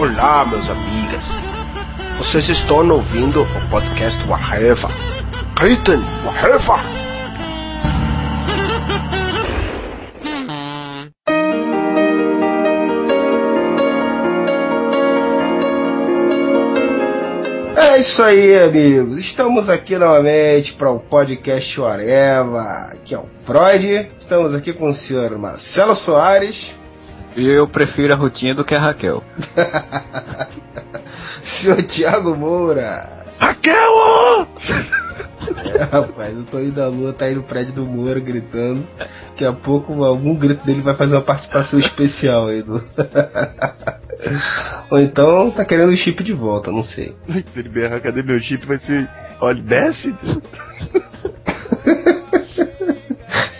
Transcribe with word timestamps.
Olá, 0.00 0.46
meus 0.46 0.70
amigas. 0.70 1.24
Vocês 2.16 2.48
estão 2.48 2.88
ouvindo 2.88 3.42
o 3.42 3.68
podcast 3.68 4.26
Waheva. 4.26 4.88
Ritten 5.60 6.00
Waheva. 6.24 6.80
É 17.76 17.98
isso 17.98 18.22
aí, 18.22 18.58
amigos. 18.58 19.18
Estamos 19.18 19.68
aqui 19.68 19.98
novamente 19.98 20.72
para 20.72 20.90
o 20.90 20.98
podcast 20.98 21.78
Oreva, 21.78 22.90
que 23.04 23.14
é 23.14 23.18
o 23.18 23.26
Freud. 23.26 24.10
Estamos 24.18 24.54
aqui 24.54 24.72
com 24.72 24.88
o 24.88 24.94
senhor 24.94 25.36
Marcelo 25.36 25.94
Soares. 25.94 26.79
E 27.40 27.48
eu 27.48 27.66
prefiro 27.66 28.12
a 28.12 28.16
rotinha 28.16 28.54
do 28.54 28.62
que 28.62 28.74
a 28.74 28.78
Raquel. 28.78 29.24
senhor 31.40 31.82
Tiago 31.84 32.36
Moura. 32.36 33.08
Raquel! 33.38 34.46
É, 35.64 35.84
rapaz, 35.90 36.36
o 36.36 36.44
Toninho 36.44 36.72
da 36.72 36.88
Lua 36.88 37.14
tá 37.14 37.24
aí 37.24 37.34
no 37.34 37.42
prédio 37.42 37.72
do 37.72 37.86
Moura 37.86 38.20
gritando. 38.20 38.86
Daqui 39.30 39.46
a 39.46 39.54
pouco 39.54 40.04
algum 40.04 40.36
grito 40.36 40.66
dele 40.66 40.82
vai 40.82 40.92
fazer 40.92 41.16
uma 41.16 41.22
participação 41.22 41.78
especial 41.78 42.48
aí 42.48 42.62
do. 42.62 42.84
Ou 44.90 45.00
então 45.00 45.50
tá 45.50 45.64
querendo 45.64 45.92
o 45.92 45.96
chip 45.96 46.22
de 46.22 46.34
volta, 46.34 46.70
não 46.70 46.82
sei. 46.82 47.16
Se 47.46 47.60
ele 47.60 47.70
berrar, 47.70 48.02
cadê 48.02 48.22
meu 48.22 48.38
chip? 48.38 48.66
Vai 48.66 48.78
ser. 48.78 49.08
Olha, 49.40 49.62
desce! 49.62 50.14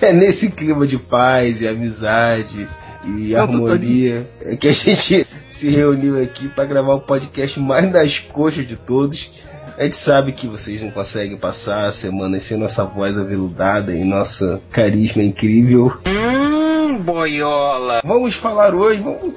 é 0.02 0.12
nesse 0.12 0.50
clima 0.50 0.86
de 0.86 0.98
paz 0.98 1.62
e 1.62 1.68
amizade 1.68 2.68
e 3.04 3.32
não, 3.32 3.40
harmonia 3.40 4.28
é 4.42 4.56
que 4.56 4.68
a 4.68 4.72
gente 4.72 5.26
se 5.48 5.70
reuniu 5.70 6.22
aqui 6.22 6.48
para 6.48 6.64
gravar 6.64 6.94
o 6.94 7.00
podcast 7.00 7.58
mais 7.58 7.90
nas 7.90 8.18
coxas 8.18 8.66
de 8.66 8.76
todos. 8.76 9.30
A 9.78 9.84
gente 9.84 9.96
sabe 9.96 10.32
que 10.32 10.46
vocês 10.46 10.82
não 10.82 10.90
conseguem 10.90 11.38
passar 11.38 11.86
a 11.86 11.92
semana 11.92 12.38
sem 12.38 12.58
nossa 12.58 12.84
voz 12.84 13.16
aveludada 13.16 13.94
e 13.94 14.04
nossa 14.04 14.60
carisma 14.70 15.22
incrível. 15.22 15.98
Hum, 16.06 16.98
boiola! 16.98 18.02
Vamos 18.04 18.34
falar 18.34 18.74
hoje, 18.74 19.00
vamos 19.00 19.32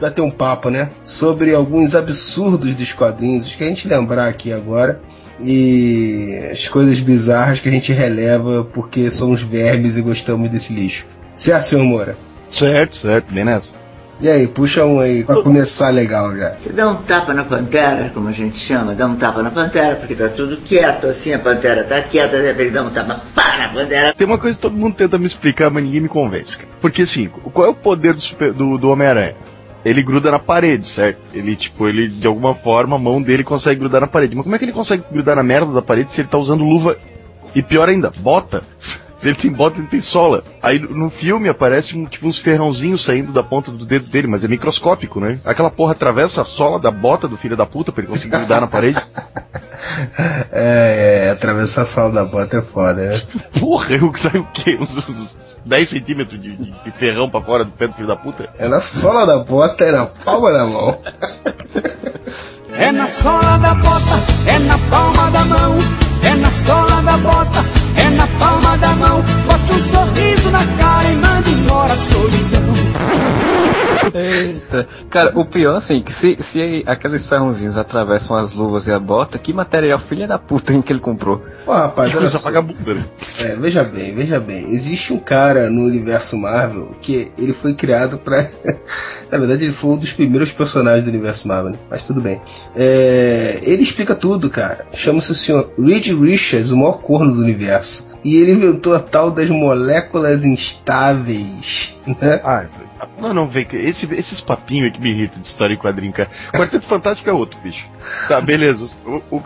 bater 0.00 0.22
um 0.22 0.30
papo, 0.30 0.70
né? 0.70 0.90
Sobre 1.04 1.52
alguns 1.52 1.96
absurdos 1.96 2.72
dos 2.74 2.92
quadrinhos, 2.92 3.54
que 3.56 3.64
a 3.64 3.66
gente 3.66 3.88
lembrar 3.88 4.28
aqui 4.28 4.52
agora. 4.52 5.00
E 5.40 6.38
as 6.52 6.68
coisas 6.68 7.00
bizarras 7.00 7.60
que 7.60 7.68
a 7.68 7.72
gente 7.72 7.92
releva 7.92 8.62
porque 8.62 9.10
somos 9.10 9.42
vermes 9.42 9.96
e 9.96 10.02
gostamos 10.02 10.50
desse 10.50 10.72
lixo. 10.72 11.06
Certo, 11.34 11.64
senhor 11.64 11.84
Moura? 11.84 12.29
Certo, 12.50 12.96
certo, 12.96 13.32
bem 13.32 13.44
nessa. 13.44 13.72
E 14.20 14.28
aí, 14.28 14.46
puxa 14.46 14.84
um 14.84 15.00
aí 15.00 15.24
pra 15.24 15.36
começar 15.42 15.88
legal 15.88 16.36
já. 16.36 16.50
Você 16.50 16.70
dá 16.70 16.90
um 16.90 16.96
tapa 16.96 17.32
na 17.32 17.42
pantera, 17.42 18.10
como 18.12 18.28
a 18.28 18.32
gente 18.32 18.58
chama, 18.58 18.94
dá 18.94 19.06
um 19.06 19.16
tapa 19.16 19.42
na 19.42 19.50
pantera, 19.50 19.96
porque 19.96 20.14
tá 20.14 20.28
tudo 20.28 20.58
quieto 20.58 21.06
assim, 21.06 21.32
a 21.32 21.38
pantera 21.38 21.84
tá 21.84 22.02
quieta, 22.02 22.36
de 22.36 22.46
repente 22.46 22.70
dá 22.70 22.82
um 22.82 22.90
tapa, 22.90 23.22
para 23.34 23.56
na 23.56 23.68
pantera. 23.70 24.12
Tem 24.12 24.26
uma 24.26 24.36
coisa 24.36 24.58
que 24.58 24.62
todo 24.62 24.76
mundo 24.76 24.94
tenta 24.94 25.16
me 25.16 25.24
explicar, 25.24 25.70
mas 25.70 25.82
ninguém 25.82 26.02
me 26.02 26.08
convence. 26.08 26.58
Porque 26.82 27.02
assim, 27.02 27.28
qual 27.28 27.66
é 27.66 27.70
o 27.70 27.74
poder 27.74 28.12
do, 28.12 28.20
super, 28.20 28.52
do, 28.52 28.76
do 28.76 28.90
Homem-Aranha? 28.90 29.36
Ele 29.82 30.02
gruda 30.02 30.30
na 30.30 30.38
parede, 30.38 30.86
certo? 30.86 31.18
Ele, 31.32 31.56
tipo, 31.56 31.88
ele, 31.88 32.06
de 32.06 32.26
alguma 32.26 32.54
forma, 32.54 32.96
a 32.96 32.98
mão 32.98 33.22
dele 33.22 33.42
consegue 33.42 33.80
grudar 33.80 34.02
na 34.02 34.06
parede. 34.06 34.34
Mas 34.34 34.42
como 34.42 34.54
é 34.54 34.58
que 34.58 34.66
ele 34.66 34.72
consegue 34.72 35.02
grudar 35.10 35.34
na 35.34 35.42
merda 35.42 35.72
da 35.72 35.80
parede 35.80 36.12
se 36.12 36.20
ele 36.20 36.28
tá 36.28 36.36
usando 36.36 36.62
luva 36.62 36.98
e 37.54 37.62
pior 37.62 37.88
ainda, 37.88 38.12
bota? 38.18 38.62
Se 39.20 39.28
ele 39.28 39.36
tem 39.36 39.52
bota, 39.52 39.78
ele 39.78 39.86
tem 39.86 40.00
sola. 40.00 40.42
Aí 40.62 40.78
no 40.78 41.10
filme 41.10 41.46
aparece 41.46 41.94
um, 41.94 42.06
tipo 42.06 42.26
uns 42.26 42.38
ferrãozinhos 42.38 43.04
saindo 43.04 43.34
da 43.34 43.42
ponta 43.42 43.70
do 43.70 43.84
dedo 43.84 44.06
dele, 44.06 44.26
mas 44.26 44.42
é 44.42 44.48
microscópico, 44.48 45.20
né? 45.20 45.38
Aquela 45.44 45.70
porra 45.70 45.92
atravessa 45.92 46.40
a 46.40 46.44
sola 46.46 46.80
da 46.80 46.90
bota 46.90 47.28
do 47.28 47.36
filho 47.36 47.54
da 47.54 47.66
puta 47.66 47.92
pra 47.92 48.02
ele 48.02 48.10
conseguir 48.10 48.30
grudar 48.38 48.62
na 48.62 48.66
parede. 48.66 48.98
É, 50.52 51.26
é, 51.26 51.30
atravessar 51.30 51.82
a 51.82 51.84
sola 51.84 52.12
da 52.12 52.24
bota 52.24 52.58
é 52.58 52.62
foda, 52.62 53.06
né? 53.06 53.20
Porra, 53.58 53.92
eu 53.94 54.12
saio 54.16 54.42
o 54.42 54.46
quê? 54.52 54.78
Uns, 54.80 54.96
uns 54.96 55.58
10 55.64 55.88
centímetros 55.88 56.40
de, 56.40 56.56
de, 56.56 56.70
de, 56.70 56.90
ferrão 56.92 57.28
pra 57.28 57.42
fora 57.42 57.64
do 57.64 57.72
pé 57.72 57.88
do 57.88 57.94
filho 57.94 58.06
da 58.06 58.14
puta? 58.14 58.48
É 58.58 58.68
na 58.68 58.80
sola 58.80 59.26
da 59.26 59.38
bota, 59.38 59.84
é 59.84 59.92
na 59.92 60.06
palma 60.06 60.52
da 60.52 60.66
mão. 60.66 60.98
É 62.72 62.92
na 62.92 63.06
sola 63.06 63.58
da 63.58 63.74
bota, 63.74 64.46
é 64.46 64.58
na 64.60 64.78
palma 64.78 65.30
da 65.30 65.44
mão, 65.44 65.76
é 66.22 66.34
na 66.36 66.50
sola 66.50 67.02
da 67.02 67.16
bota, 67.16 67.79
é 67.96 68.10
na 68.10 68.26
palma 68.38 68.76
da 68.78 68.88
mão. 68.96 69.22
Bote 69.46 69.72
um 69.72 69.78
sorriso 69.78 70.50
na 70.50 70.64
cara 70.78 71.10
e 71.10 71.16
mande 71.16 71.50
embora 71.50 71.92
a 71.92 71.96
solidão. 71.96 73.29
Eita. 74.14 74.88
Cara, 75.10 75.38
o 75.38 75.44
pior, 75.44 75.76
assim, 75.76 76.02
que 76.02 76.12
se, 76.12 76.36
se 76.40 76.82
aqueles 76.86 77.26
ferrãozinhos 77.26 77.76
atravessam 77.76 78.36
as 78.36 78.52
luvas 78.52 78.86
e 78.86 78.92
a 78.92 78.98
bota, 78.98 79.38
que 79.38 79.52
material 79.52 79.98
filha 79.98 80.26
da 80.26 80.38
puta 80.38 80.72
em 80.72 80.82
que 80.82 80.92
ele 80.92 81.00
comprou? 81.00 81.42
Pô, 81.64 81.72
rapaz, 81.72 82.14
olha 82.14 82.28
só. 82.28 82.38
Vagabunda, 82.38 82.94
né? 82.94 83.04
É, 83.40 83.56
veja 83.56 83.84
bem, 83.84 84.14
veja 84.14 84.40
bem. 84.40 84.72
Existe 84.72 85.12
um 85.12 85.18
cara 85.18 85.70
no 85.70 85.84
universo 85.84 86.36
Marvel 86.36 86.94
que 87.00 87.30
ele 87.38 87.52
foi 87.52 87.74
criado 87.74 88.18
pra. 88.18 88.44
Na 89.30 89.38
verdade, 89.38 89.64
ele 89.64 89.72
foi 89.72 89.90
um 89.90 89.96
dos 89.96 90.12
primeiros 90.12 90.50
personagens 90.50 91.04
do 91.04 91.10
universo 91.10 91.46
Marvel, 91.46 91.72
né? 91.72 91.78
mas 91.88 92.02
tudo 92.02 92.20
bem. 92.20 92.40
É... 92.74 93.60
Ele 93.62 93.82
explica 93.82 94.14
tudo, 94.14 94.50
cara. 94.50 94.86
Chama-se 94.92 95.30
o 95.30 95.34
senhor 95.34 95.72
Reed 95.78 96.08
Richards, 96.08 96.72
o 96.72 96.76
maior 96.76 97.00
corno 97.00 97.34
do 97.34 97.40
universo. 97.40 98.18
E 98.24 98.36
ele 98.36 98.52
inventou 98.52 98.94
a 98.94 99.00
tal 99.00 99.30
das 99.30 99.48
moléculas 99.48 100.44
instáveis. 100.44 101.94
Né? 102.06 102.40
Ah, 102.42 102.66
não, 103.18 103.32
não, 103.32 103.48
vem. 103.48 103.66
Esse, 103.72 104.12
esses 104.14 104.40
papinhos 104.40 104.86
aí 104.86 104.90
que 104.90 105.00
me 105.00 105.10
irritam 105.10 105.40
de 105.40 105.46
história 105.46 105.74
em 105.74 105.76
quadrinho, 105.76 106.12
cara. 106.12 106.30
Quarteto 106.52 106.84
Fantástico 106.86 107.28
é 107.28 107.32
outro, 107.32 107.58
bicho. 107.60 107.88
Tá, 108.28 108.40
beleza. 108.40 108.84
O, 109.06 109.36
o, 109.36 109.42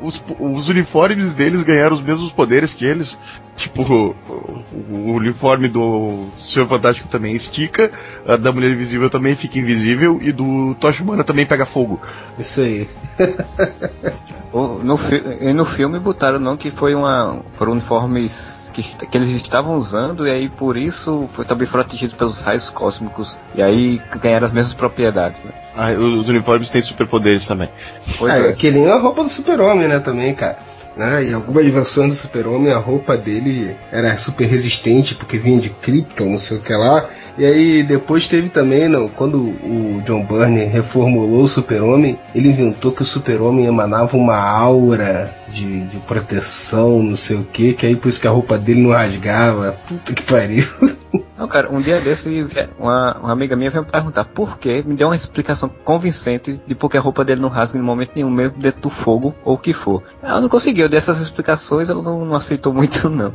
os, 0.00 0.22
os 0.38 0.68
uniformes 0.68 1.34
deles 1.34 1.62
ganharam 1.62 1.94
os 1.94 2.02
mesmos 2.02 2.30
poderes 2.32 2.74
que 2.74 2.84
eles. 2.84 3.18
Tipo, 3.56 3.82
o, 3.82 4.64
o, 4.90 5.12
uniforme 5.12 5.68
do 5.68 6.28
Senhor 6.38 6.68
Fantástico 6.68 7.08
também 7.08 7.34
estica, 7.34 7.90
a 8.26 8.36
da 8.36 8.52
Mulher 8.52 8.72
Invisível 8.72 9.10
também 9.10 9.34
fica 9.34 9.58
invisível 9.58 10.18
e 10.22 10.32
do 10.32 10.74
Tocha 10.76 11.02
Humana 11.02 11.24
também 11.24 11.46
pega 11.46 11.66
fogo. 11.66 12.00
Isso 12.38 12.60
aí. 12.60 12.88
no, 14.52 14.98
no 15.54 15.64
filme 15.64 15.98
botaram 15.98 16.38
não 16.38 16.56
que 16.56 16.70
foi 16.70 16.94
uma. 16.94 17.42
foram 17.56 17.72
uniformes 17.72 18.67
que, 18.82 19.06
que 19.06 19.16
eles 19.16 19.28
estavam 19.28 19.76
usando 19.76 20.26
e 20.26 20.30
aí 20.30 20.48
por 20.48 20.76
isso 20.76 21.28
foi, 21.32 21.44
também 21.44 21.66
foram 21.66 21.84
atingidos 21.84 22.16
pelos 22.16 22.40
raios 22.40 22.70
cósmicos 22.70 23.36
e 23.54 23.62
aí 23.62 24.00
ganharam 24.20 24.46
as 24.46 24.52
mesmas 24.52 24.74
propriedades. 24.74 25.42
Né? 25.44 25.52
Ah, 25.76 25.92
os 25.92 26.28
uniformes 26.28 26.70
têm 26.70 26.82
superpoderes 26.82 27.46
também. 27.46 27.68
É, 28.22 28.50
é, 28.50 28.52
que 28.52 28.70
nem 28.70 28.90
a 28.90 28.96
roupa 28.96 29.22
do 29.22 29.28
super-homem, 29.28 29.88
né, 29.88 29.98
também, 29.98 30.34
cara. 30.34 30.58
Né? 30.96 31.24
Em 31.24 31.34
algumas 31.34 31.66
versões 31.66 32.14
do 32.14 32.18
super-homem 32.18 32.72
a 32.72 32.78
roupa 32.78 33.16
dele 33.16 33.76
era 33.92 34.16
super 34.16 34.46
resistente 34.46 35.14
porque 35.14 35.38
vinha 35.38 35.60
de 35.60 35.70
Krypton, 35.70 36.30
não 36.30 36.38
sei 36.38 36.58
o 36.58 36.60
que 36.60 36.72
lá. 36.72 37.08
E 37.38 37.44
aí 37.44 37.82
depois 37.84 38.26
teve 38.26 38.48
também, 38.48 38.88
não, 38.88 39.08
quando 39.08 39.38
o 39.38 40.02
John 40.04 40.24
Byrne 40.24 40.64
reformulou 40.64 41.42
o 41.42 41.48
Super-Homem, 41.48 42.18
ele 42.34 42.48
inventou 42.48 42.90
que 42.90 43.02
o 43.02 43.04
Super-Homem 43.04 43.66
emanava 43.66 44.16
uma 44.16 44.36
aura 44.36 45.32
de, 45.48 45.82
de 45.82 45.98
proteção, 45.98 47.00
não 47.00 47.14
sei 47.14 47.36
o 47.36 47.44
que, 47.44 47.74
que 47.74 47.86
aí 47.86 47.94
por 47.94 48.08
isso 48.08 48.20
que 48.20 48.26
a 48.26 48.30
roupa 48.30 48.58
dele 48.58 48.82
não 48.82 48.90
rasgava. 48.90 49.78
Puta 49.86 50.12
que 50.12 50.22
pariu. 50.24 50.64
Não, 51.38 51.46
cara, 51.46 51.72
um 51.72 51.80
dia 51.80 52.00
desse, 52.00 52.44
uma, 52.76 53.16
uma 53.18 53.32
amiga 53.32 53.54
minha 53.54 53.70
veio 53.70 53.84
me 53.84 53.90
perguntar 53.90 54.24
por 54.24 54.58
quê, 54.58 54.82
me 54.84 54.96
deu 54.96 55.06
uma 55.06 55.14
explicação 55.14 55.70
convincente 55.84 56.60
de 56.66 56.74
por 56.74 56.90
que 56.90 56.96
a 56.96 57.00
roupa 57.00 57.24
dele 57.24 57.40
não 57.40 57.48
rasga 57.48 57.78
em 57.78 57.82
momento 57.82 58.10
nenhum, 58.16 58.30
mesmo 58.30 58.58
dentro 58.58 58.80
do 58.80 58.90
fogo 58.90 59.32
ou 59.44 59.54
o 59.54 59.58
que 59.58 59.72
for. 59.72 60.02
Ela 60.20 60.40
não 60.40 60.48
conseguiu, 60.48 60.88
dessas 60.88 61.20
explicações 61.20 61.88
ela 61.88 62.02
não, 62.02 62.24
não 62.24 62.34
aceitou 62.34 62.74
muito, 62.74 63.08
não. 63.08 63.32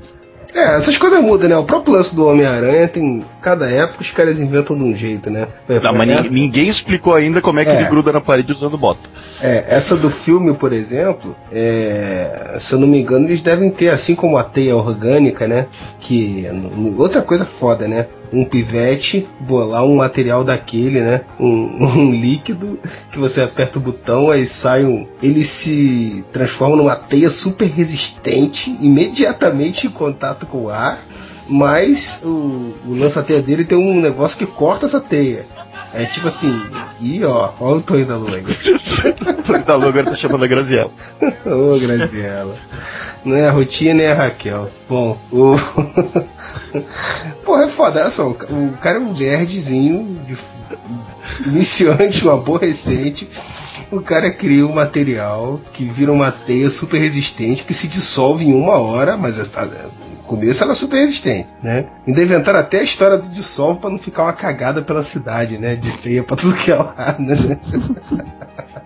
É, 0.53 0.75
essas 0.75 0.97
coisas 0.97 1.21
mudam, 1.21 1.49
né? 1.49 1.57
O 1.57 1.63
próprio 1.63 1.95
lance 1.95 2.15
do 2.15 2.27
Homem-Aranha 2.27 2.87
tem. 2.87 3.25
Cada 3.41 3.69
época 3.69 4.01
os 4.01 4.11
caras 4.11 4.39
inventam 4.39 4.77
de 4.77 4.83
um 4.83 4.95
jeito, 4.95 5.29
né? 5.29 5.47
Não, 5.81 5.93
mas 5.93 6.09
essa... 6.09 6.29
ninguém 6.29 6.67
explicou 6.67 7.13
ainda 7.13 7.41
como 7.41 7.59
é 7.59 7.65
que 7.65 7.71
é. 7.71 7.75
ele 7.75 7.89
gruda 7.89 8.11
na 8.11 8.21
parede 8.21 8.51
usando 8.51 8.77
bota. 8.77 9.01
É, 9.41 9.75
essa 9.75 9.95
do 9.95 10.09
filme, 10.09 10.53
por 10.53 10.71
exemplo, 10.71 11.35
é, 11.51 12.55
se 12.59 12.73
eu 12.73 12.79
não 12.79 12.87
me 12.87 12.99
engano, 13.01 13.25
eles 13.25 13.41
devem 13.41 13.69
ter, 13.69 13.89
assim 13.89 14.15
como 14.15 14.37
a 14.37 14.43
teia 14.43 14.75
orgânica, 14.75 15.47
né? 15.47 15.67
Que. 16.03 16.45
Outra 16.97 17.21
coisa 17.21 17.45
foda, 17.45 17.87
né? 17.87 18.07
um 18.33 18.43
pivete, 18.43 19.27
bolar 19.39 19.85
um 19.85 19.97
material 19.97 20.43
daquele, 20.43 21.01
né? 21.01 21.21
Um, 21.39 21.77
um, 21.99 22.11
líquido 22.11 22.79
que 23.11 23.19
você 23.19 23.41
aperta 23.41 23.77
o 23.77 23.81
botão, 23.81 24.31
aí 24.31 24.45
sai 24.47 24.83
um. 24.83 25.07
Ele 25.21 25.43
se 25.43 26.25
transforma 26.33 26.75
numa 26.75 26.95
teia 26.95 27.29
super 27.29 27.67
resistente, 27.67 28.75
imediatamente 28.81 29.85
em 29.85 29.91
contato 29.91 30.47
com 30.47 30.63
o 30.63 30.69
ar. 30.69 30.99
Mas 31.47 32.21
o, 32.23 32.73
o 32.87 32.95
lança-teia 32.95 33.41
dele 33.41 33.65
tem 33.65 33.77
um 33.77 34.01
negócio 34.01 34.37
que 34.37 34.45
corta 34.45 34.85
essa 34.85 34.99
teia. 34.99 35.45
É 35.93 36.05
tipo 36.05 36.27
assim, 36.27 36.59
e 36.99 37.23
ó, 37.23 37.51
ó 37.59 37.73
o 37.73 37.81
Tonho 37.81 38.05
da 38.05 38.17
Lua 38.17 38.35
aí. 38.35 38.43
o 38.43 39.43
Tonho 39.43 39.63
da 39.63 39.75
Lua 39.75 39.89
agora 39.89 40.09
tá 40.09 40.15
chamando 40.15 40.43
a 40.43 40.47
Graziella. 40.47 40.91
Ô, 41.45 41.77
Graziella. 41.79 42.55
Não 43.23 43.35
é 43.35 43.47
a 43.47 43.51
rotina 43.51 43.93
nem 43.93 44.07
a 44.07 44.15
Raquel. 44.15 44.71
Bom, 44.89 45.17
o. 45.31 45.55
Porra, 47.45 47.65
é 47.65 47.67
foda, 47.67 48.01
olha 48.01 48.09
só. 48.09 48.27
O 48.27 48.77
cara 48.81 48.97
é 48.97 49.01
um 49.01 49.13
nerdzinho, 49.13 50.19
de... 50.25 50.35
iniciante, 51.47 52.27
um 52.27 52.31
aborrecente. 52.31 53.29
O 53.91 54.01
cara 54.01 54.31
cria 54.31 54.65
um 54.65 54.73
material 54.73 55.61
que 55.73 55.85
vira 55.85 56.11
uma 56.11 56.31
teia 56.31 56.69
super 56.71 56.97
resistente 56.97 57.63
que 57.63 57.73
se 57.73 57.87
dissolve 57.87 58.45
em 58.45 58.53
uma 58.53 58.79
hora, 58.79 59.15
mas 59.15 59.37
está 59.37 59.65
no 59.65 60.12
começo 60.23 60.63
era 60.63 60.73
super 60.73 60.97
resistente, 60.97 61.49
né? 61.61 61.85
Ainda 62.07 62.23
inventaram 62.23 62.59
até 62.59 62.79
a 62.79 62.83
história 62.83 63.17
do 63.17 63.27
dissolve 63.27 63.79
para 63.79 63.89
não 63.89 63.99
ficar 63.99 64.23
uma 64.23 64.33
cagada 64.33 64.81
pela 64.81 65.03
cidade, 65.03 65.57
né? 65.57 65.75
De 65.75 65.91
teia 65.97 66.23
pra 66.23 66.35
tudo 66.35 66.55
que 66.55 66.71
é 66.71 66.75
lado, 66.75 67.21
né? 67.21 67.35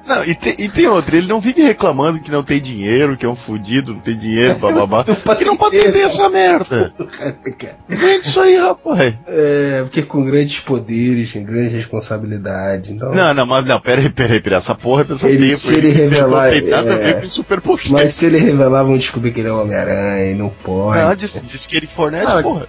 Não, 0.08 0.24
e, 0.24 0.34
te, 0.34 0.56
e 0.58 0.70
tem 0.70 0.88
outra, 0.88 1.18
ele 1.18 1.28
não 1.28 1.42
vive 1.42 1.62
reclamando 1.62 2.20
que 2.22 2.32
não 2.32 2.42
tem 2.42 2.62
dinheiro, 2.62 3.18
que 3.18 3.26
é 3.26 3.30
um 3.30 3.36
fudido, 3.36 3.94
não 3.94 4.00
tem 4.00 4.18
dinheiro, 4.18 4.56
bababá. 4.60 5.04
que 5.04 5.44
não 5.44 5.58
pode 5.58 5.78
ter 5.78 5.98
essa 6.00 6.30
merda. 6.30 6.94
Vende 7.88 8.28
isso 8.28 8.40
aí, 8.40 8.56
rapaz. 8.58 9.16
É, 9.28 9.82
porque 9.84 10.04
com 10.04 10.24
grandes 10.24 10.60
poderes, 10.62 11.34
com 11.34 11.44
grande 11.44 11.76
responsabilidade. 11.76 12.94
Então... 12.94 13.14
Não, 13.14 13.34
não, 13.34 13.46
mas 13.46 13.66
não, 13.66 13.80
peraí, 13.80 14.10
peraí, 14.10 14.40
peraí. 14.40 14.58
Essa 14.58 14.74
porra 14.74 15.02
é 15.02 15.06
dessa 15.06 15.28
ele, 15.28 15.56
Se 15.56 15.76
ele, 15.76 15.92
revelar. 15.92 16.50
Tem 16.50 16.62
nada 16.62 16.90
é... 16.94 17.28
super 17.28 17.60
poder. 17.60 17.90
Mas 17.90 18.14
se 18.14 18.26
ele 18.26 18.38
revelar, 18.38 18.84
vão 18.84 18.98
descobrir 18.98 19.32
que 19.32 19.42
ele 19.42 19.50
é 19.50 19.52
o 19.52 19.62
Homem-Aranha 19.62 20.32
e 20.32 20.36
não 20.36 20.50
pode. 20.50 21.00
Não, 21.00 21.16
diz, 21.16 21.42
diz 21.46 21.66
que 21.66 21.76
ele 21.76 21.88
fornece, 21.88 22.34
ah, 22.36 22.42
porra. 22.42 22.68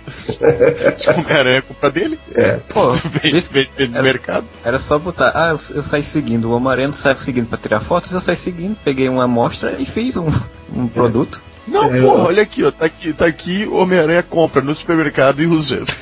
se 0.96 1.08
o 1.08 1.12
Homem-Aranha 1.12 1.58
é 1.58 1.62
culpa 1.62 1.91
dele. 1.91 2.19
É, 2.34 2.61
pô. 2.69 2.93
Vem, 2.93 3.38
vem, 3.41 3.69
vem 3.76 3.88
no 3.88 4.02
mercado. 4.02 4.46
Era 4.64 4.79
só 4.79 4.99
botar, 4.99 5.32
ah, 5.34 5.50
eu, 5.50 5.76
eu 5.76 5.82
saí 5.82 6.02
seguindo, 6.02 6.50
o 6.50 6.52
Homem-Aranha 6.52 6.88
não 6.88 6.94
sai 6.94 7.14
seguindo 7.29 7.47
pra 7.47 7.59
tirar 7.59 7.81
fotos, 7.81 8.11
eu 8.11 8.21
saí 8.21 8.37
seguindo, 8.37 8.75
peguei 8.83 9.07
uma 9.07 9.25
amostra 9.25 9.77
e 9.79 9.85
fiz 9.85 10.17
um, 10.17 10.29
um 10.75 10.87
é. 10.87 10.89
produto. 10.89 11.43
Não, 11.67 11.85
é, 11.85 12.01
porra, 12.01 12.25
olha 12.25 12.43
aqui, 12.43 12.65
ó, 12.65 12.71
tá 12.71 12.87
aqui, 12.87 13.13
tá 13.13 13.27
aqui, 13.27 13.69
Homem-Aranha 13.71 14.23
compra 14.23 14.63
no 14.63 14.75
supermercado 14.75 15.43
e 15.43 15.47
usa. 15.47 15.85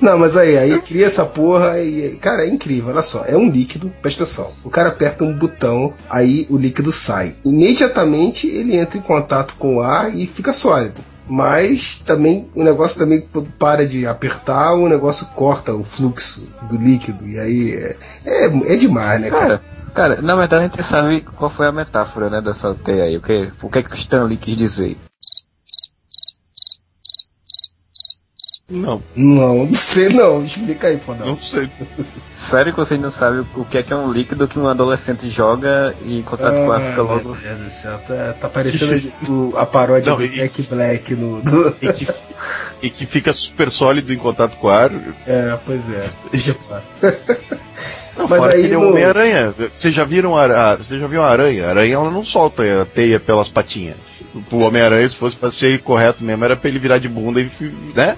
Não, 0.00 0.16
mas 0.16 0.36
aí, 0.36 0.56
aí 0.56 0.80
cria 0.80 1.06
essa 1.06 1.24
porra 1.24 1.80
e. 1.80 2.16
Cara, 2.20 2.44
é 2.44 2.48
incrível, 2.48 2.92
olha 2.92 3.02
só. 3.02 3.24
É 3.26 3.36
um 3.36 3.50
líquido, 3.50 3.92
presta 4.00 4.22
atenção. 4.22 4.52
O 4.62 4.70
cara 4.70 4.90
aperta 4.90 5.24
um 5.24 5.36
botão, 5.36 5.92
aí 6.08 6.46
o 6.48 6.56
líquido 6.56 6.92
sai. 6.92 7.34
Imediatamente 7.44 8.46
ele 8.46 8.76
entra 8.76 8.96
em 8.96 9.02
contato 9.02 9.56
com 9.58 9.78
o 9.78 9.82
ar 9.82 10.16
e 10.16 10.24
fica 10.28 10.52
sólido 10.52 11.00
mas 11.28 11.96
também 11.96 12.48
o 12.54 12.62
negócio 12.62 12.98
também 12.98 13.26
para 13.58 13.86
de 13.86 14.06
apertar, 14.06 14.74
o 14.74 14.88
negócio 14.88 15.26
corta 15.34 15.74
o 15.74 15.82
fluxo 15.82 16.48
do 16.70 16.76
líquido, 16.76 17.26
e 17.26 17.38
aí 17.38 17.72
é, 17.72 17.96
é, 18.24 18.74
é 18.74 18.76
demais, 18.76 19.20
né, 19.20 19.30
cara? 19.30 19.60
Cara, 19.94 20.20
na 20.20 20.36
verdade 20.36 20.64
a 20.64 20.68
gente 20.68 20.82
sabe 20.82 21.22
qual 21.36 21.50
foi 21.50 21.66
a 21.66 21.72
metáfora, 21.72 22.28
né, 22.28 22.40
dessa 22.42 22.74
teia 22.74 23.04
aí, 23.04 23.16
o 23.16 23.22
que, 23.22 23.50
o 23.62 23.70
que, 23.70 23.78
é 23.78 23.82
que 23.82 23.90
o 23.90 23.94
Stanley 23.94 24.36
quis 24.36 24.56
dizer. 24.56 24.96
Não. 28.68 29.00
Não, 29.14 29.66
não 29.66 29.74
sei 29.74 30.08
não. 30.08 30.42
Explica 30.44 30.88
aí, 30.88 30.98
foda. 30.98 31.24
Não 31.24 31.40
sei. 31.40 31.70
Sério 32.34 32.72
que 32.72 32.78
vocês 32.78 33.00
não 33.00 33.10
sabem 33.10 33.44
o 33.56 33.64
que 33.64 33.78
é 33.78 33.82
que 33.82 33.92
é 33.92 33.96
um 33.96 34.12
líquido 34.12 34.46
que 34.46 34.58
um 34.58 34.68
adolescente 34.68 35.28
joga 35.28 35.94
e 36.04 36.18
em 36.18 36.22
contato 36.22 36.54
ah, 36.54 36.66
com 36.66 36.72
a 36.72 36.80
fica 36.80 37.02
logo. 37.02 37.28
Meu 37.30 37.34
Deus 37.34 37.58
do 37.58 37.70
céu, 37.70 37.98
tá, 37.98 38.34
tá 38.34 38.48
parecendo 38.48 39.12
o, 39.28 39.56
a 39.56 39.64
paródia 39.64 40.10
não, 40.10 40.18
do 40.18 40.28
Jack 40.28 40.62
Black 40.62 41.14
no. 41.14 41.42
Do... 41.42 41.76
E, 41.80 41.92
que, 41.92 42.06
e 42.82 42.90
que 42.90 43.06
fica 43.06 43.32
super 43.32 43.70
sólido 43.70 44.12
em 44.12 44.18
contato 44.18 44.56
com 44.58 44.66
o 44.66 44.70
ar. 44.70 44.90
É, 45.26 45.58
pois 45.64 45.88
é. 45.90 46.04
Não, 48.16 48.28
Mas 48.28 48.44
aí 48.44 48.64
ele 48.64 48.74
é 48.74 48.78
um 48.78 48.90
Homem-Aranha. 48.90 49.54
Vocês 49.74 49.94
já 49.94 50.04
viram 50.04 50.36
a, 50.36 50.72
a, 50.72 50.78
já 50.80 51.06
viram 51.06 51.22
a 51.22 51.30
aranha? 51.30 51.66
A 51.66 51.70
aranha 51.70 51.94
ela 51.94 52.10
não 52.10 52.24
solta 52.24 52.82
a 52.82 52.84
teia 52.84 53.20
pelas 53.20 53.48
patinhas. 53.48 53.96
O 54.50 54.58
Homem-Aranha, 54.58 55.08
se 55.08 55.16
fosse 55.16 55.36
pra 55.36 55.50
ser 55.50 55.80
correto 55.80 56.22
mesmo, 56.22 56.44
era 56.44 56.56
pra 56.56 56.68
ele 56.68 56.78
virar 56.78 56.98
de 56.98 57.08
bunda 57.08 57.40
e. 57.40 57.50
né? 57.94 58.16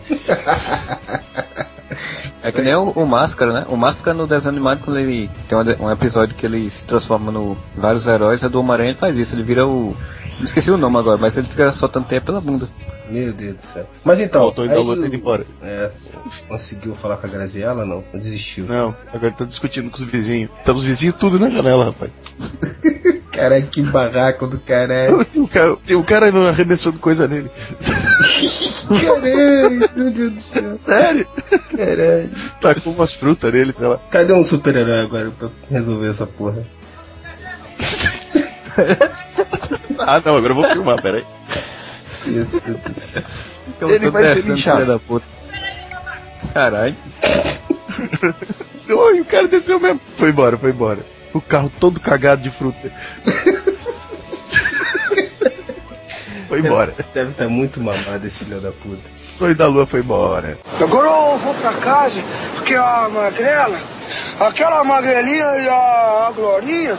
É 2.43 2.53
que 2.53 2.63
nem 2.63 2.75
o, 2.75 2.91
o, 2.91 3.07
Máscara, 3.07 3.53
né? 3.53 3.67
O 3.69 3.77
Máscara 3.77 4.17
no 4.17 4.27
desenho 4.27 4.51
animado, 4.51 4.81
quando 4.85 4.99
ele 4.99 5.29
tem 5.49 5.59
um, 5.59 5.87
um 5.87 5.91
episódio 5.91 6.35
que 6.35 6.47
ele 6.47 6.69
se 6.71 6.87
transforma 6.87 7.33
no 7.33 7.57
vários 7.77 8.07
heróis, 8.07 8.45
a 8.45 8.49
do 8.49 8.61
Homem-Aranha 8.61 8.95
faz 8.95 9.17
isso, 9.17 9.35
ele 9.35 9.43
vira 9.43 9.67
o. 9.67 9.97
Não 10.39 10.45
esqueci 10.45 10.71
o 10.71 10.77
nome 10.77 10.97
agora, 10.99 11.19
mas 11.19 11.37
ele 11.37 11.49
fica 11.49 11.73
soltando 11.73 12.07
teia 12.07 12.21
pela 12.21 12.41
bunda. 12.41 12.69
Meu 13.11 13.33
Deus 13.33 13.55
do 13.55 13.63
céu. 13.63 13.89
Mas 14.05 14.21
então. 14.21 14.43
Voltou 14.43 14.65
aí, 14.65 14.77
luta 14.77 15.07
indo 15.07 15.17
embora. 15.17 15.45
É, 15.63 15.91
conseguiu 16.47 16.95
falar 16.95 17.17
com 17.17 17.27
a 17.27 17.31
Graziella? 17.31 17.85
Não, 17.85 18.05
desistiu. 18.15 18.67
Não, 18.67 18.95
agora 19.13 19.33
tá 19.33 19.45
discutindo 19.45 19.91
com 19.91 19.97
os 19.97 20.05
vizinhos. 20.05 20.51
Tá 20.65 20.73
os 20.73 20.85
vizinhos 20.85 21.17
tudo 21.17 21.39
na 21.39 21.51
janela, 21.51 21.87
rapaz. 21.87 22.13
Caralho, 23.39 23.67
que 23.69 23.83
barraco 23.83 24.49
do 24.49 24.59
caralho. 24.59 25.25
O 25.37 25.47
cara, 25.47 25.75
o 25.75 26.05
cara 26.05 26.49
arremessando 26.49 26.99
coisa 26.99 27.29
nele. 27.29 27.49
Caralho, 28.89 29.91
meu 29.95 30.11
Deus 30.11 30.33
do 30.33 30.41
céu. 30.41 30.79
Sério? 30.85 31.27
Caralho. 31.77 32.31
Tá 32.61 32.75
com 32.75 32.91
umas 32.91 33.15
frutas 33.15 33.53
nele, 33.53 33.73
sei 33.73 33.87
lá. 33.87 33.99
Cadê 34.11 34.33
um 34.33 34.43
super-herói 34.43 35.01
agora 35.01 35.31
pra 35.31 35.49
resolver 35.71 36.09
essa 36.09 36.27
porra? 36.27 36.67
ah, 40.01 40.21
não, 40.25 40.37
agora 40.37 40.53
eu 40.53 40.57
vou 40.57 40.69
filmar, 40.71 41.01
peraí. 41.01 41.25
Ele 43.81 44.11
vai 44.11 44.35
ser 44.35 44.45
linchado. 44.45 45.01
Caralho. 46.53 46.97
Oi, 48.91 49.21
o 49.21 49.25
cara 49.25 49.47
desceu 49.47 49.79
mesmo. 49.79 50.01
Foi 50.17 50.31
embora, 50.31 50.59
foi 50.59 50.71
embora. 50.71 51.18
O 51.33 51.41
carro 51.41 51.71
todo 51.79 52.01
cagado 52.01 52.43
de 52.43 52.51
fruta. 52.51 52.91
foi 56.49 56.61
embora. 56.61 56.95
Deve 57.13 57.31
estar 57.31 57.49
muito 57.49 57.81
mamado 57.81 58.27
esse 58.27 58.45
filho 58.45 58.61
da 58.61 58.73
puta. 58.73 59.11
Foi 59.39 59.55
da 59.55 59.67
lua, 59.67 59.87
foi 59.87 60.01
embora. 60.01 60.59
Agora 60.81 61.07
eu 61.07 61.39
vou 61.39 61.55
pra 61.55 61.73
casa, 61.75 62.21
porque 62.57 62.75
a 62.75 63.09
magrela, 63.09 63.79
aquela 64.41 64.83
magrelinha 64.83 65.57
e 65.59 65.69
a, 65.69 66.27
a 66.29 66.33
Glorinha, 66.35 66.99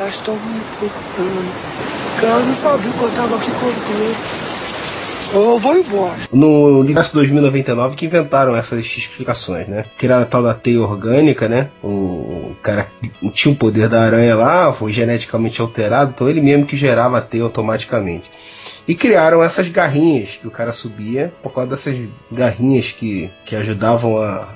elas 0.00 0.14
estão 0.14 0.34
me 0.34 0.60
procurando. 0.78 1.52
Elas 2.22 2.46
não 2.46 2.54
sabiam 2.54 2.92
que 2.92 3.02
eu 3.02 3.10
tava 3.14 3.36
aqui 3.36 3.50
com 3.52 3.66
você. 3.66 4.57
Eu 5.32 5.58
vou 5.58 5.76
embora. 5.76 6.16
No 6.32 6.78
universo 6.78 7.14
2099 7.14 7.96
que 7.96 8.06
inventaram 8.06 8.56
essas 8.56 8.84
explicações, 8.84 9.68
né? 9.68 9.84
Criaram 9.96 10.22
a 10.22 10.26
tal 10.26 10.42
da 10.42 10.54
teia 10.54 10.80
orgânica, 10.80 11.48
né? 11.48 11.70
O 11.82 12.54
cara 12.62 12.90
tinha 13.32 13.52
o 13.52 13.56
poder 13.56 13.88
da 13.88 14.02
aranha 14.02 14.34
lá, 14.34 14.72
foi 14.72 14.92
geneticamente 14.92 15.60
alterado, 15.60 16.12
então 16.14 16.28
ele 16.28 16.40
mesmo 16.40 16.66
que 16.66 16.76
gerava 16.76 17.18
a 17.18 17.22
teia 17.22 17.42
automaticamente. 17.42 18.30
E 18.86 18.94
criaram 18.94 19.42
essas 19.42 19.68
garrinhas 19.68 20.38
que 20.40 20.46
o 20.46 20.50
cara 20.50 20.72
subia 20.72 21.32
por 21.42 21.52
causa 21.52 21.70
dessas 21.70 22.08
garrinhas 22.32 22.92
que, 22.92 23.30
que 23.44 23.54
ajudavam 23.54 24.16
a, 24.16 24.48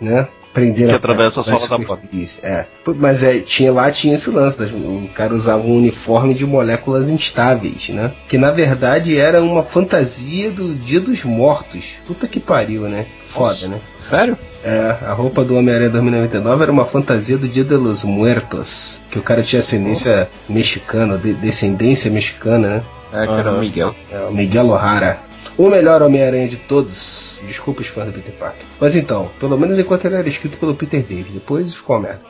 né, 0.00 0.28
prender 0.56 0.86
que 0.86 0.92
a 0.94 0.96
atravessa 0.96 1.42
a 1.42 1.44
sola 1.44 1.68
da 1.68 1.86
porta. 1.86 2.08
É. 2.42 2.64
Mas 2.98 3.22
é, 3.22 3.40
tinha 3.40 3.70
lá 3.70 3.90
tinha 3.90 4.14
esse 4.14 4.30
lance, 4.30 4.62
o 4.62 5.10
cara 5.14 5.34
usava 5.34 5.62
um 5.62 5.76
uniforme 5.76 6.32
de 6.32 6.46
moléculas 6.46 7.10
instáveis, 7.10 7.90
né? 7.90 8.10
Que 8.26 8.38
na 8.38 8.50
verdade 8.50 9.18
era 9.18 9.42
uma 9.42 9.62
fantasia 9.62 10.50
do 10.50 10.74
Dia 10.74 10.98
dos 10.98 11.24
Mortos. 11.24 11.98
Puta 12.06 12.26
que 12.26 12.40
pariu, 12.40 12.88
né? 12.88 13.04
Foda, 13.22 13.52
Nossa. 13.52 13.68
né? 13.68 13.80
Sério? 13.98 14.38
É, 14.64 14.96
a 15.02 15.12
roupa 15.12 15.44
do 15.44 15.54
Homem-Aranha 15.56 15.90
2099 15.90 16.62
era 16.62 16.72
uma 16.72 16.86
fantasia 16.86 17.36
do 17.36 17.46
Dia 17.46 17.62
de 17.62 17.76
los 17.76 18.02
Muertos, 18.02 19.02
que 19.10 19.18
o 19.18 19.22
cara 19.22 19.42
tinha 19.42 19.60
ascendência 19.60 20.28
mexicana, 20.48 21.18
de, 21.18 21.34
descendência 21.34 22.10
mexicana, 22.10 22.68
né? 22.68 22.82
É, 23.12 23.26
que 23.26 23.32
era 23.32 23.52
o 23.52 23.60
Miguel. 23.60 23.94
É, 24.10 24.20
o 24.20 24.32
Miguel 24.34 24.68
O'Hara. 24.68 25.20
O 25.58 25.68
melhor 25.70 26.02
Homem-Aranha 26.02 26.48
de 26.48 26.56
todos 26.56 27.26
Desculpa 27.44 27.82
os 27.82 27.88
fãs 27.88 28.06
do 28.06 28.12
Peter 28.12 28.32
Parker. 28.34 28.64
Mas 28.80 28.96
então, 28.96 29.30
pelo 29.38 29.58
menos 29.58 29.78
enquanto 29.78 30.04
ele 30.06 30.16
era 30.16 30.28
escrito 30.28 30.58
pelo 30.58 30.74
Peter 30.74 31.02
David, 31.02 31.32
depois 31.32 31.74
ficou 31.74 31.98
merda. 31.98 32.20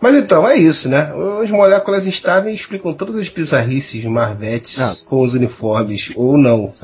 Mas 0.00 0.14
então, 0.16 0.46
é 0.46 0.56
isso, 0.56 0.88
né? 0.88 1.12
As 1.42 1.50
moléculas 1.50 2.06
instáveis 2.06 2.60
explicam 2.60 2.92
todas 2.92 3.16
as 3.16 3.28
bizarrices 3.30 4.04
Marvetes 4.04 4.78
ah. 4.80 5.08
com 5.08 5.22
os 5.22 5.32
uniformes, 5.34 6.12
ou 6.14 6.36
não. 6.36 6.74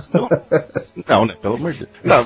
Não, 1.06 1.26
né? 1.26 1.36
Pelo 1.42 1.56
amor 1.56 1.72
de 1.72 1.78
Deus. 1.80 1.90
Tá, 2.02 2.20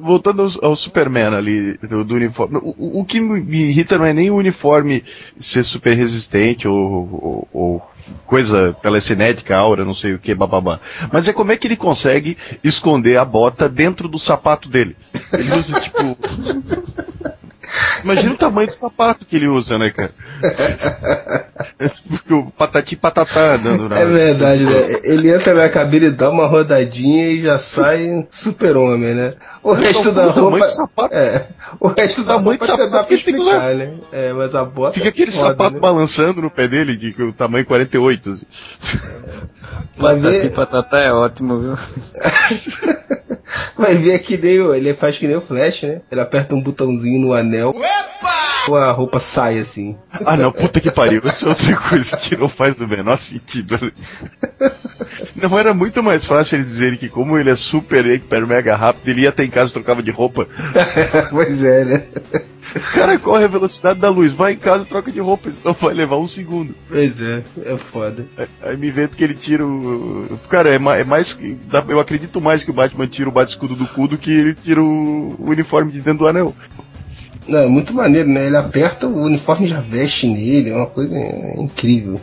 voltando, 0.00 0.50
ao, 0.62 0.76
Superman 0.76 1.34
ali, 1.34 1.76
do, 1.78 2.04
do 2.04 2.14
uniforme. 2.14 2.58
O, 2.62 3.00
o, 3.00 3.04
que 3.04 3.20
me 3.20 3.68
irrita 3.68 3.98
não 3.98 4.06
é 4.06 4.14
nem 4.14 4.30
o 4.30 4.36
uniforme 4.36 5.04
ser 5.36 5.64
super 5.64 5.94
resistente 5.94 6.66
ou, 6.66 6.76
ou, 6.76 7.48
ou 7.52 7.82
coisa 8.26 8.72
telecinética, 8.82 9.56
aura, 9.56 9.84
não 9.84 9.94
sei 9.94 10.14
o 10.14 10.18
que, 10.18 10.34
bababá. 10.34 10.80
Mas 11.12 11.28
é 11.28 11.32
como 11.32 11.52
é 11.52 11.56
que 11.56 11.66
ele 11.66 11.76
consegue 11.76 12.36
esconder 12.62 13.16
a 13.16 13.24
bota 13.24 13.68
dentro 13.68 14.08
do 14.08 14.18
sapato 14.18 14.68
dele. 14.68 14.96
Ele 15.32 15.52
usa 15.52 15.80
tipo. 15.80 16.81
Imagina 18.04 18.34
o 18.34 18.36
tamanho 18.36 18.68
do 18.68 18.74
sapato 18.74 19.24
que 19.24 19.36
ele 19.36 19.48
usa, 19.48 19.78
né, 19.78 19.90
cara? 19.90 20.10
Porque 22.08 22.34
o 22.34 22.50
patati 22.50 22.96
patatá 22.96 23.54
andando 23.54 23.88
na. 23.88 23.98
É 23.98 24.06
verdade, 24.06 24.64
né? 24.64 25.00
Ele 25.04 25.32
entra 25.32 25.54
na 25.54 25.68
cabine, 25.68 26.10
dá 26.10 26.30
uma 26.30 26.46
rodadinha 26.46 27.28
e 27.28 27.42
já 27.42 27.58
sai 27.58 28.26
super-homem, 28.30 29.14
né? 29.14 29.34
O 29.62 29.72
resto 29.72 30.12
da 30.12 30.26
roupa. 30.26 30.58
do 30.58 30.70
sapato. 30.70 31.14
É. 31.14 31.46
O 31.80 31.88
resto 31.88 32.24
da 32.24 32.34
roupa 32.34 32.64
até 32.64 32.66
sapato 32.66 32.90
dá 32.90 32.98
pra 32.98 33.06
que 33.06 33.14
ele 33.14 33.22
tem 33.22 33.34
que 33.34 33.40
explicar, 33.40 33.74
né? 33.74 33.94
É, 34.12 34.32
mas 34.32 34.54
a 34.54 34.64
bota. 34.64 34.94
Fica 34.94 35.06
é 35.06 35.08
aquele 35.08 35.30
foda, 35.32 35.48
sapato 35.48 35.74
né? 35.74 35.80
balançando 35.80 36.40
no 36.40 36.50
pé 36.50 36.68
dele, 36.68 36.96
de 36.96 37.14
o 37.22 37.32
tamanho 37.32 37.66
48. 37.66 38.30
assim. 38.30 38.46
Vai 39.96 40.16
Patati 40.16 40.38
ver, 40.40 40.52
patata 40.52 40.96
é 40.98 41.12
ótimo, 41.12 41.60
viu? 41.60 41.78
vai 43.76 43.94
ver 43.94 44.18
que 44.20 44.36
nem 44.36 44.56
ele 44.74 44.94
faz 44.94 45.18
que 45.18 45.26
nem 45.26 45.36
o 45.36 45.40
Flash, 45.40 45.82
né? 45.82 46.00
Ele 46.10 46.20
aperta 46.20 46.54
um 46.54 46.62
botãozinho 46.62 47.20
no 47.20 47.32
anel. 47.32 47.74
A 48.70 48.92
roupa 48.92 49.18
sai 49.18 49.58
assim. 49.58 49.96
Ah 50.24 50.36
não, 50.36 50.52
puta 50.52 50.80
que 50.80 50.90
pariu, 50.90 51.20
isso 51.24 51.46
é 51.46 51.48
outra 51.48 51.76
coisa 51.76 52.16
que 52.16 52.36
não 52.36 52.48
faz 52.48 52.80
o 52.80 52.86
menor 52.86 53.18
sentido. 53.18 53.92
Não 55.36 55.58
era 55.58 55.74
muito 55.74 56.02
mais 56.02 56.24
fácil 56.24 56.56
eles 56.56 56.68
dizerem 56.68 56.98
que 56.98 57.08
como 57.08 57.36
ele 57.38 57.50
é 57.50 57.56
super, 57.56 58.06
hiper, 58.06 58.46
mega 58.46 58.76
rápido, 58.76 59.08
ele 59.08 59.22
ia 59.22 59.30
até 59.30 59.44
em 59.44 59.50
casa 59.50 59.70
e 59.70 59.72
trocava 59.74 60.02
de 60.02 60.10
roupa. 60.10 60.46
pois 61.30 61.64
é, 61.64 61.84
né? 61.84 62.06
O 62.74 62.94
cara 62.94 63.18
corre 63.18 63.44
a 63.44 63.48
velocidade 63.48 63.98
da 64.00 64.08
luz, 64.08 64.32
vai 64.32 64.52
em 64.52 64.56
casa 64.56 64.84
e 64.84 64.86
troca 64.86 65.10
de 65.12 65.20
roupa, 65.20 65.50
senão 65.50 65.74
vai 65.74 65.92
levar 65.92 66.16
um 66.18 66.26
segundo. 66.26 66.74
Pois 66.88 67.20
é, 67.20 67.42
é 67.66 67.76
foda. 67.76 68.26
Aí- 68.38 68.48
Aí 68.62 68.76
me 68.76 68.90
vendo 68.90 69.10
que 69.16 69.22
ele 69.24 69.34
tira 69.34 69.66
o. 69.66 70.38
Cara, 70.48 70.70
é 70.72 70.78
mais. 70.78 71.00
É 71.00 71.04
mais 71.04 71.38
eu 71.88 72.00
acredito 72.00 72.40
mais 72.40 72.62
que 72.64 72.70
o 72.70 72.74
Batman 72.74 73.06
tira 73.08 73.28
o 73.28 73.32
bate-escudo 73.32 73.74
do 73.74 73.86
cu 73.86 74.06
do 74.08 74.16
que 74.16 74.30
ele 74.30 74.54
tira 74.54 74.80
o, 74.82 75.34
o 75.38 75.50
uniforme 75.50 75.90
de 75.92 76.00
dentro 76.00 76.20
do 76.20 76.28
anel. 76.28 76.54
Não, 77.48 77.58
é 77.58 77.66
muito 77.66 77.92
maneiro, 77.94 78.28
né? 78.28 78.46
Ele 78.46 78.56
aperta, 78.56 79.06
o 79.06 79.22
uniforme 79.24 79.66
já 79.66 79.80
veste 79.80 80.26
nele, 80.28 80.70
é 80.70 80.76
uma 80.76 80.86
coisa 80.86 81.18
incrível. 81.58 82.20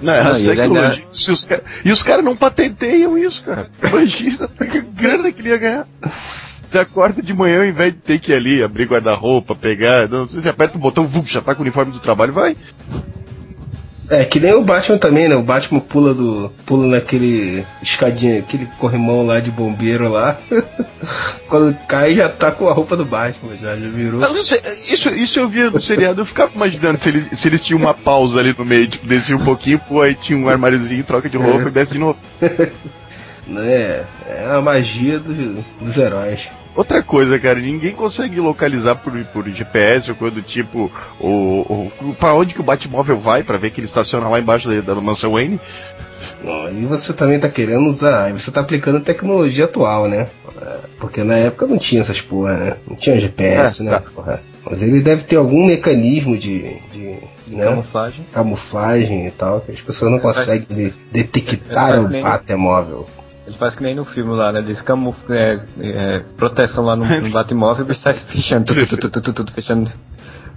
Não, 0.00 0.12
é 0.14 0.22
Não, 0.24 0.30
as 0.30 0.38
e 0.40 0.46
ele 0.46 0.56
tecnologias- 0.56 0.98
ainda- 0.98 1.08
se 1.14 1.30
os 1.30 1.44
ca- 1.44 1.60
E 1.84 1.92
os 1.92 2.02
caras 2.02 2.24
não 2.24 2.34
patenteiam 2.36 3.18
isso, 3.18 3.42
cara. 3.42 3.68
Imagina 3.86 4.48
a 4.58 4.64
grana 5.00 5.30
que 5.32 5.40
ele 5.42 5.48
ia 5.50 5.58
ganhar. 5.58 5.88
Você 6.62 6.78
acorda 6.78 7.20
de 7.20 7.34
manhã, 7.34 7.58
ao 7.58 7.64
invés 7.66 7.92
de 7.92 7.98
ter 7.98 8.18
que 8.20 8.30
ir 8.32 8.36
ali 8.36 8.62
abrir 8.62 8.86
guarda-roupa, 8.86 9.54
pegar. 9.54 10.08
Não, 10.08 10.26
você 10.28 10.48
aperta 10.48 10.76
o 10.78 10.80
botão, 10.80 11.06
vum, 11.06 11.24
já 11.26 11.40
tá 11.40 11.54
com 11.54 11.60
o 11.60 11.64
uniforme 11.64 11.92
do 11.92 11.98
trabalho, 11.98 12.32
vai. 12.32 12.56
É, 14.10 14.24
que 14.24 14.40
nem 14.40 14.52
o 14.54 14.62
Batman 14.62 14.98
também, 14.98 15.28
né? 15.28 15.36
O 15.36 15.42
Batman 15.42 15.78
pula 15.80 16.12
do. 16.12 16.52
pula 16.66 16.86
naquele 16.88 17.64
escadinha, 17.80 18.40
aquele 18.40 18.66
corrimão 18.78 19.24
lá 19.24 19.38
de 19.38 19.50
bombeiro 19.52 20.08
lá. 20.10 20.36
Quando 21.48 21.74
cai 21.86 22.14
já 22.16 22.28
tá 22.28 22.50
com 22.50 22.68
a 22.68 22.72
roupa 22.72 22.96
do 22.96 23.04
Batman, 23.04 23.54
já, 23.56 23.76
já 23.76 23.88
virou. 23.88 24.20
Não, 24.20 24.32
não 24.34 24.40
isso, 24.40 25.08
isso 25.14 25.38
eu 25.40 25.48
via 25.48 25.70
no 25.70 25.80
seriado, 25.80 26.20
eu 26.20 26.26
ficava 26.26 26.50
imaginando 26.54 27.00
se, 27.00 27.08
ele- 27.08 27.24
se 27.32 27.48
eles 27.48 27.64
tinham 27.64 27.78
uma 27.80 27.94
pausa 27.94 28.38
ali 28.40 28.54
no 28.56 28.64
meio, 28.64 28.88
tipo, 28.88 29.06
descia 29.06 29.36
um 29.36 29.44
pouquinho, 29.44 29.78
pô, 29.88 30.02
aí 30.02 30.14
tinha 30.14 30.38
um 30.38 30.48
armáriozinho, 30.48 31.04
troca 31.04 31.28
de 31.28 31.36
roupa 31.36 31.68
e 31.68 31.70
desce 31.70 31.92
de 31.92 31.98
novo. 31.98 32.18
Né? 33.50 34.06
É 34.28 34.46
a 34.56 34.60
magia 34.60 35.18
do- 35.18 35.64
dos 35.80 35.98
heróis. 35.98 36.50
Outra 36.74 37.02
coisa, 37.02 37.36
cara, 37.38 37.58
ninguém 37.58 37.92
consegue 37.92 38.38
localizar 38.38 38.94
por, 38.94 39.12
por 39.26 39.48
GPS 39.48 40.08
ou 40.10 40.16
coisa 40.16 40.36
do 40.36 40.42
tipo 40.42 40.90
o, 41.18 41.28
o, 41.28 42.14
pra 42.18 42.32
onde 42.34 42.54
que 42.54 42.60
o 42.60 42.64
Batmóvel 42.64 43.18
vai 43.18 43.42
pra 43.42 43.58
ver 43.58 43.70
que 43.70 43.80
ele 43.80 43.88
estaciona 43.88 44.28
lá 44.28 44.38
embaixo 44.38 44.68
da, 44.68 44.80
da 44.80 45.00
mansão 45.00 45.32
Wayne. 45.32 45.58
Não, 46.44 46.66
aí 46.66 46.84
você 46.84 47.12
também 47.12 47.40
tá 47.40 47.48
querendo 47.48 47.90
usar, 47.90 48.32
você 48.32 48.52
tá 48.52 48.60
aplicando 48.60 48.98
a 48.98 49.00
tecnologia 49.00 49.64
atual, 49.64 50.08
né? 50.08 50.28
É, 50.62 50.78
Porque 51.00 51.24
na 51.24 51.34
época 51.34 51.66
não 51.66 51.76
tinha 51.76 52.02
essas 52.02 52.20
porra, 52.20 52.56
né? 52.56 52.76
Não 52.86 52.94
tinha 52.96 53.18
GPS, 53.18 53.82
É, 53.82 53.84
né? 53.86 53.90
tá. 53.90 54.00
Porra. 54.14 54.42
Mas 54.64 54.82
ele 54.82 55.00
deve 55.00 55.24
ter 55.24 55.36
algum 55.36 55.66
mecanismo 55.66 56.36
de. 56.38 56.60
de 56.92 57.18
né? 57.48 57.64
Camuflagem. 57.64 58.26
camuflagem 58.30 59.26
e 59.26 59.30
tal, 59.32 59.60
que 59.62 59.72
as 59.72 59.80
pessoas 59.80 60.10
não 60.12 60.20
faz- 60.20 60.36
conseguem 60.38 60.66
de- 60.76 60.94
detectar 61.10 61.90
faz 61.90 62.04
o 62.04 62.08
Batmóvel. 62.08 63.08
Ele 63.46 63.56
faz 63.56 63.74
que 63.74 63.82
nem 63.82 63.94
no 63.94 64.04
filme 64.04 64.32
lá, 64.34 64.52
né? 64.52 64.60
Eles 64.60 64.80
camuflam 64.80 65.36
é, 65.36 65.60
é, 65.80 66.22
proteção 66.36 66.84
lá 66.84 66.94
no, 66.94 67.04
no 67.04 67.28
Batmóvel 67.30 67.86
e 67.90 67.94
sai 67.94 68.14
fechando, 68.14 68.66
tudo, 68.66 68.86
tudo, 68.86 69.00
tudo, 69.00 69.10
tudo, 69.22 69.32
tudo, 69.34 69.52
fechando. 69.52 69.90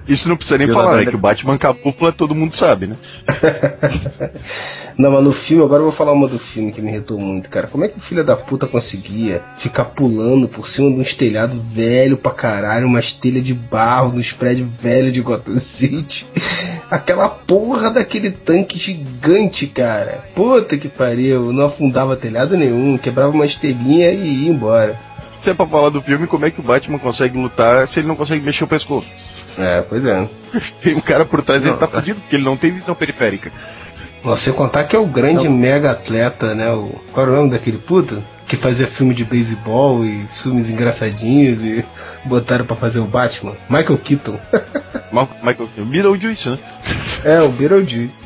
Isso 0.06 0.28
não 0.28 0.36
precisa 0.36 0.58
nem 0.58 0.68
Violador 0.68 0.90
falar, 0.90 1.00
né? 1.00 1.06
da- 1.06 1.12
Que 1.12 1.16
o 1.16 1.20
Batman 1.20 1.58
camufla 1.58 2.12
todo 2.12 2.36
mundo 2.36 2.54
sabe, 2.54 2.88
né? 2.88 2.98
Não, 4.98 5.10
mas 5.12 5.24
no 5.24 5.32
filme, 5.34 5.64
agora 5.64 5.80
eu 5.80 5.86
vou 5.86 5.92
falar 5.92 6.12
uma 6.12 6.28
do 6.28 6.38
filme 6.38 6.72
que 6.72 6.82
me 6.82 6.92
irritou 6.92 7.18
muito, 7.18 7.50
cara. 7.50 7.66
Como 7.68 7.84
é 7.84 7.88
que 7.88 7.98
o 7.98 8.02
filho 8.02 8.24
da 8.24 8.36
puta 8.36 8.68
conseguia 8.68 9.42
ficar 9.56 9.86
pulando 9.86 10.48
por 10.48 10.68
cima 10.68 10.90
de 10.92 10.98
um 10.98 11.02
estelhado 11.02 11.60
velho 11.60 12.16
pra 12.18 12.32
caralho, 12.32 12.86
uma 12.86 13.02
telha 13.02 13.42
de 13.42 13.54
barro 13.56 14.12
nos 14.16 14.32
prédios 14.32 14.84
velhos 14.84 15.12
de 15.14 15.22
Gotham 15.22 15.58
City? 15.58 16.28
Aquela 16.90 17.30
porra 17.30 17.90
daquele 17.90 18.32
tanque 18.32 18.78
gigante, 18.78 19.68
cara. 19.68 20.24
Puta 20.36 20.78
que 20.78 20.88
pariu, 20.88 21.52
não 21.52 21.66
afundava 21.66 22.16
telhado 22.16 22.56
nenhum, 22.58 22.98
quebrava 22.98 23.32
uma 23.34 23.46
estelinha 23.46 24.12
e 24.12 24.44
ia 24.46 24.50
embora. 24.50 25.00
Se 25.38 25.50
é 25.50 25.54
pra 25.54 25.66
falar 25.68 25.90
do 25.90 26.02
filme, 26.02 26.28
como 26.28 26.46
é 26.46 26.52
que 26.52 26.60
o 26.60 26.64
Batman 26.64 27.00
consegue 27.00 27.38
lutar 27.38 27.88
se 27.88 28.00
ele 28.00 28.08
não 28.08 28.16
consegue 28.16 28.46
mexer 28.46 28.64
o 28.64 28.68
pescoço? 28.68 29.08
É, 29.58 29.82
pois 29.82 30.06
é. 30.06 30.28
Tem 30.82 30.96
um 30.96 31.02
cara 31.02 31.26
por 31.26 31.42
trás, 31.42 31.64
ele 31.64 31.72
Não, 31.74 31.80
tá 31.80 31.88
cara. 31.88 32.02
fudido, 32.02 32.20
porque 32.22 32.36
ele 32.36 32.44
não 32.44 32.58
tem 32.58 32.72
visão 32.72 32.96
periférica. 32.96 33.52
Você 34.24 34.54
contar 34.54 34.86
que 34.86 34.96
é 34.96 35.00
o 35.00 35.06
grande 35.06 35.50
mega 35.50 35.92
atleta, 35.92 36.56
né? 36.56 36.72
O, 36.72 37.02
qual 37.12 37.26
era 37.26 37.36
o 37.36 37.38
nome 37.38 37.52
daquele 37.52 37.78
puto? 37.78 38.24
Que 38.48 38.56
fazia 38.56 38.86
filme 38.86 39.14
de 39.14 39.26
beisebol 39.26 40.06
e 40.06 40.26
filmes 40.28 40.70
engraçadinhos 40.70 41.64
e 41.64 41.84
botaram 42.26 42.66
pra 42.66 42.76
fazer 42.76 43.00
o 43.00 43.06
Batman? 43.06 43.56
Michael 43.70 43.98
Keaton. 43.98 44.40
Michael 45.44 45.70
Beetlejuice, 45.78 46.50
né? 46.50 46.60
é, 47.24 47.42
o 47.42 47.50
Beetlejuice. 47.50 48.24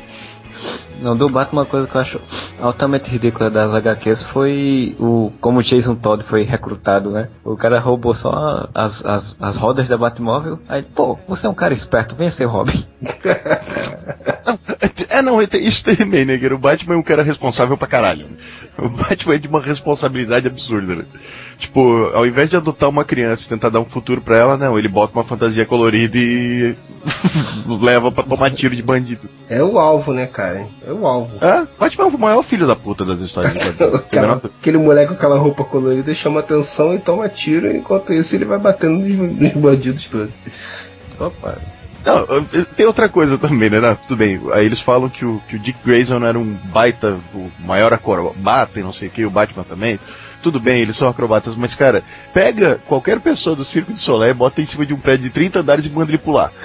Não, 1.00 1.16
do 1.16 1.28
Batman, 1.28 1.60
uma 1.60 1.66
coisa 1.66 1.86
que 1.86 1.94
eu 1.94 2.00
acho 2.00 2.20
altamente 2.60 3.08
ridícula 3.08 3.48
das 3.48 3.72
HQs 3.72 4.22
foi 4.22 4.96
o 4.98 5.32
como 5.40 5.60
o 5.60 5.62
Jason 5.62 5.94
Todd 5.94 6.24
foi 6.24 6.42
recrutado, 6.42 7.10
né? 7.10 7.28
O 7.44 7.56
cara 7.56 7.78
roubou 7.78 8.14
só 8.14 8.68
as, 8.74 9.04
as, 9.04 9.36
as 9.40 9.56
rodas 9.56 9.86
da 9.86 9.96
Batmóvel. 9.96 10.58
Aí, 10.68 10.82
pô, 10.82 11.16
você 11.28 11.46
é 11.46 11.50
um 11.50 11.54
cara 11.54 11.72
esperto, 11.72 12.16
venha 12.16 12.30
ser 12.30 12.46
Robin. 12.46 12.84
É, 15.08 15.22
não, 15.22 15.40
isso 15.42 15.84
também, 15.84 16.24
né? 16.24 16.38
O 16.52 16.58
Batman 16.58 16.94
é 16.94 16.98
um 16.98 17.02
cara 17.02 17.22
responsável 17.22 17.76
pra 17.76 17.86
caralho. 17.86 18.26
né? 18.26 18.36
O 18.78 18.88
Batman 18.88 19.34
é 19.34 19.38
de 19.38 19.48
uma 19.48 19.60
responsabilidade 19.62 20.46
absurda, 20.46 20.96
né? 20.96 21.04
Tipo, 21.58 21.80
ao 22.14 22.24
invés 22.26 22.48
de 22.50 22.56
adotar 22.56 22.88
uma 22.88 23.04
criança 23.04 23.44
e 23.46 23.48
tentar 23.48 23.68
dar 23.70 23.80
um 23.80 23.84
futuro 23.84 24.20
pra 24.20 24.36
ela, 24.38 24.56
não, 24.56 24.78
ele 24.78 24.88
bota 24.88 25.12
uma 25.12 25.24
fantasia 25.24 25.66
colorida 25.66 26.16
e 26.16 26.74
leva 27.80 28.10
pra 28.12 28.22
tomar 28.22 28.50
tiro 28.52 28.74
de 28.76 28.82
bandido. 28.82 29.28
É 29.48 29.62
o 29.62 29.78
alvo, 29.78 30.12
né, 30.12 30.26
cara? 30.26 30.68
É 30.86 30.92
o 30.92 31.06
alvo. 31.06 31.36
É, 31.44 31.66
Batman 31.78 32.04
é 32.04 32.08
o 32.08 32.18
maior 32.18 32.42
filho 32.42 32.66
da 32.66 32.76
puta 32.76 33.04
das 33.04 33.20
histórias 33.20 33.76
cara- 34.12 34.40
aquele 34.60 34.78
moleque 34.78 35.08
com 35.08 35.14
aquela 35.14 35.38
roupa 35.38 35.64
colorida 35.64 36.14
chama 36.14 36.40
atenção 36.40 36.94
e 36.94 36.98
toma 36.98 37.28
tiro, 37.28 37.70
enquanto 37.74 38.12
isso 38.12 38.34
ele 38.36 38.44
vai 38.44 38.58
batendo 38.58 38.98
nos, 38.98 39.16
nos 39.16 39.52
bandidos 39.52 40.08
todos. 40.08 40.30
Opa, 41.18 41.58
Não, 42.08 42.44
tem 42.64 42.86
outra 42.86 43.08
coisa 43.08 43.36
também, 43.36 43.68
né? 43.68 43.96
Tudo 44.06 44.16
bem. 44.16 44.40
Aí 44.52 44.64
eles 44.64 44.80
falam 44.80 45.10
que 45.10 45.24
o, 45.24 45.42
que 45.46 45.56
o 45.56 45.58
Dick 45.58 45.78
Grayson 45.84 46.24
era 46.24 46.38
um 46.38 46.54
baita, 46.54 47.18
o 47.34 47.50
maior 47.60 47.92
acrobata 47.92 48.80
e 48.80 48.82
não 48.82 48.92
sei 48.92 49.08
o 49.08 49.10
que, 49.10 49.24
o 49.24 49.30
Batman 49.30 49.64
também. 49.64 50.00
Tudo 50.42 50.58
bem, 50.58 50.80
eles 50.80 50.96
são 50.96 51.08
acrobatas, 51.08 51.54
mas 51.54 51.74
cara, 51.74 52.02
pega 52.32 52.80
qualquer 52.86 53.20
pessoa 53.20 53.56
do 53.56 53.64
Circo 53.64 53.92
de 53.92 53.98
Soleil, 53.98 54.34
bota 54.34 54.62
em 54.62 54.64
cima 54.64 54.86
de 54.86 54.94
um 54.94 54.98
prédio 54.98 55.24
de 55.24 55.30
30 55.30 55.60
andares 55.60 55.86
e 55.86 55.90
manda 55.90 56.10
ele 56.10 56.18
pular. 56.18 56.52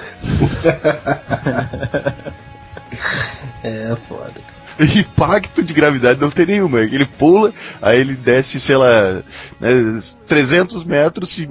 É 3.64 3.96
foda. 3.96 4.34
cara. 4.78 4.98
Impacto 4.98 5.62
de 5.62 5.72
gravidade 5.72 6.20
não 6.20 6.30
tem 6.30 6.46
nenhuma. 6.46 6.80
Ele 6.80 7.06
pula, 7.06 7.52
aí 7.80 7.98
ele 7.98 8.14
desce, 8.14 8.60
sei 8.60 8.76
lá, 8.76 9.22
né, 9.60 9.98
300 10.28 10.84
metros, 10.84 11.30
se 11.30 11.48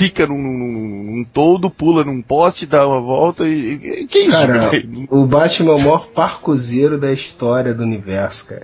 quica 0.00 0.26
num, 0.26 0.38
num, 0.38 1.12
num 1.18 1.24
todo, 1.30 1.68
pula 1.68 2.02
num 2.02 2.22
poste, 2.22 2.64
dá 2.64 2.86
uma 2.88 3.02
volta 3.02 3.46
e. 3.46 3.74
e- 3.74 4.06
Que 4.06 4.20
isso, 4.20 4.30
Cara, 4.30 4.58
velho? 4.70 5.06
o 5.10 5.26
Batman 5.26 5.72
é 5.72 5.74
o 5.74 5.78
maior 5.80 6.06
parcozeiro 6.06 6.98
da 6.98 7.12
história 7.12 7.74
do 7.74 7.82
universo, 7.82 8.48
cara. 8.48 8.62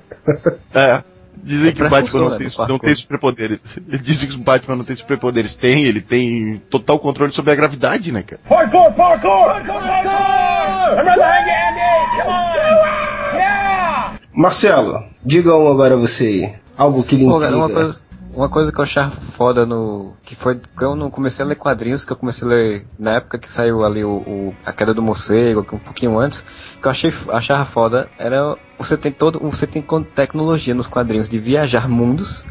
É. 0.74 1.04
Dizem 1.44 1.68
É 1.68 1.72
que 1.74 1.82
o 1.82 1.88
Batman 1.90 2.20
não 2.20 2.30
né, 2.30 2.38
tem, 2.38 2.48
do 2.48 2.66
não 2.68 2.78
tem 2.78 2.94
superpoderes. 2.94 3.62
Dizem 4.02 4.30
que 4.30 4.34
o 4.36 4.38
Batman 4.38 4.76
não 4.76 4.84
tem 4.84 4.96
superpoderes. 4.96 5.54
Tem, 5.54 5.84
ele 5.84 6.00
tem 6.00 6.60
total 6.70 6.98
controle 6.98 7.30
sobre 7.30 7.52
a 7.52 7.54
gravidade, 7.54 8.10
né, 8.10 8.22
cara? 8.22 8.40
Parkour, 8.48 8.92
parkour! 8.94 9.44
Parkour, 9.46 9.80
parkour! 9.82 10.96
Remember 10.96 11.18
that, 11.18 11.50
Andy? 11.50 12.22
Come 12.22 12.30
on! 12.30 13.36
Yeah! 13.36 14.18
Marcelo, 14.34 15.04
diga 15.24 15.54
um 15.54 15.68
agora 15.68 15.96
você 15.98 16.24
aí. 16.26 16.54
Algo 16.76 17.02
que 17.04 17.14
lhe 17.16 17.24
Pô, 17.24 17.36
intriga. 17.36 17.46
cara, 17.52 17.56
uma 17.56 17.70
coisa, 17.72 18.00
uma 18.36 18.48
coisa 18.50 18.70
que 18.70 18.78
eu 18.78 18.84
achava 18.84 19.10
foda 19.10 19.64
no. 19.64 20.12
Que 20.22 20.34
foi 20.36 20.56
que 20.56 20.84
eu 20.84 20.94
não 20.94 21.10
comecei 21.10 21.44
a 21.44 21.48
ler 21.48 21.54
quadrinhos, 21.56 22.04
que 22.04 22.12
eu 22.12 22.16
comecei 22.16 22.46
a 22.46 22.50
ler 22.50 22.86
na 22.98 23.14
época 23.14 23.38
que 23.38 23.50
saiu 23.50 23.82
ali 23.82 24.04
o, 24.04 24.10
o- 24.18 24.54
A 24.64 24.72
Queda 24.72 24.92
do 24.92 25.02
Morcego, 25.02 25.60
um 25.72 25.78
pouquinho 25.78 26.18
antes, 26.18 26.44
que 26.80 26.86
eu 26.86 26.90
achei, 26.90 27.12
achava 27.30 27.64
foda, 27.64 28.08
era. 28.18 28.56
Você 28.78 28.96
tem 28.96 29.10
todo. 29.10 29.40
Você 29.40 29.66
tem 29.66 29.82
tecnologia 30.14 30.74
nos 30.74 30.86
quadrinhos 30.86 31.28
de 31.28 31.38
viajar 31.38 31.88
mundos, 31.88 32.46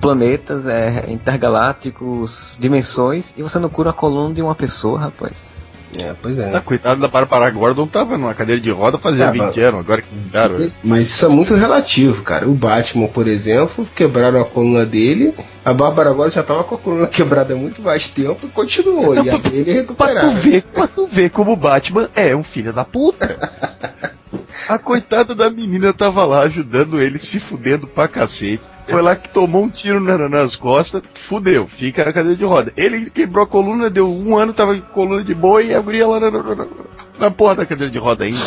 planetas, 0.00 0.66
é, 0.66 1.10
intergalácticos, 1.10 2.54
dimensões, 2.58 3.32
e 3.36 3.42
você 3.42 3.58
não 3.58 3.68
cura 3.68 3.90
a 3.90 3.92
coluna 3.94 4.34
de 4.34 4.42
uma 4.42 4.54
pessoa, 4.56 4.98
rapaz. 4.98 5.42
É, 5.98 6.14
pois 6.20 6.38
é. 6.38 6.54
Ah, 6.54 6.60
coitado 6.60 7.00
da 7.00 7.08
Bárbara 7.08 7.48
Gordon 7.50 7.86
tava 7.86 8.18
numa 8.18 8.34
cadeira 8.34 8.60
de 8.60 8.70
roda 8.70 8.98
fazia 8.98 9.28
Ah, 9.28 9.30
20 9.32 9.40
mas- 9.42 9.56
anos, 9.58 9.80
agora 9.80 10.02
que 10.02 10.08
cara, 10.30 10.70
Mas 10.84 11.02
isso 11.08 11.24
é 11.24 11.28
muito 11.28 11.54
relativo, 11.54 12.22
cara. 12.22 12.46
O 12.48 12.54
Batman, 12.54 13.08
por 13.08 13.26
exemplo, 13.26 13.86
quebraram 13.96 14.40
a 14.40 14.44
coluna 14.44 14.84
dele. 14.84 15.32
A 15.64 15.72
Bárbara 15.72 16.10
agora 16.10 16.30
já 16.30 16.42
tava 16.42 16.62
com 16.64 16.74
a 16.74 16.78
coluna 16.78 17.06
quebrada 17.06 17.54
há 17.54 17.56
muito 17.56 17.80
mais 17.80 18.06
tempo 18.06 18.46
e 18.46 18.48
continuou. 18.50 19.14
e 19.14 19.30
a 19.30 19.36
dele 19.38 19.40
Pra 19.40 19.62
tu 19.64 19.76
recuperaram. 19.78 20.34
ver, 20.36 20.62
pra 20.62 20.86
tu 20.86 21.06
ver 21.06 21.30
como 21.30 21.52
o 21.52 21.56
Batman 21.56 22.08
é 22.14 22.36
um 22.36 22.44
filho 22.44 22.72
da 22.72 22.84
puta. 22.84 23.38
A 24.68 24.76
coitada 24.78 25.34
da 25.34 25.48
menina 25.48 25.94
tava 25.94 26.26
lá 26.26 26.40
ajudando 26.42 27.00
ele, 27.00 27.18
se 27.18 27.40
fudendo 27.40 27.86
pra 27.86 28.06
cacete. 28.06 28.60
Foi 28.88 29.02
lá 29.02 29.14
que 29.14 29.28
tomou 29.28 29.64
um 29.64 29.68
tiro 29.68 30.00
na- 30.00 30.28
nas 30.28 30.56
costas, 30.56 31.02
fudeu, 31.14 31.68
fica 31.68 32.04
na 32.04 32.12
cadeira 32.12 32.36
de 32.36 32.44
roda. 32.44 32.72
Ele 32.76 33.10
quebrou 33.10 33.44
a 33.44 33.46
coluna, 33.46 33.90
deu 33.90 34.10
um 34.10 34.36
ano, 34.36 34.52
tava 34.54 34.74
com 34.76 34.80
coluna 34.92 35.22
de 35.22 35.34
boa 35.34 35.62
e 35.62 35.74
a 35.74 35.80
guria 35.80 36.06
lá 36.06 36.18
na, 36.18 36.30
na, 36.30 36.66
na- 37.20 37.30
porra 37.30 37.56
da 37.56 37.66
cadeira 37.66 37.90
de 37.92 37.98
roda 37.98 38.24
ainda. 38.24 38.38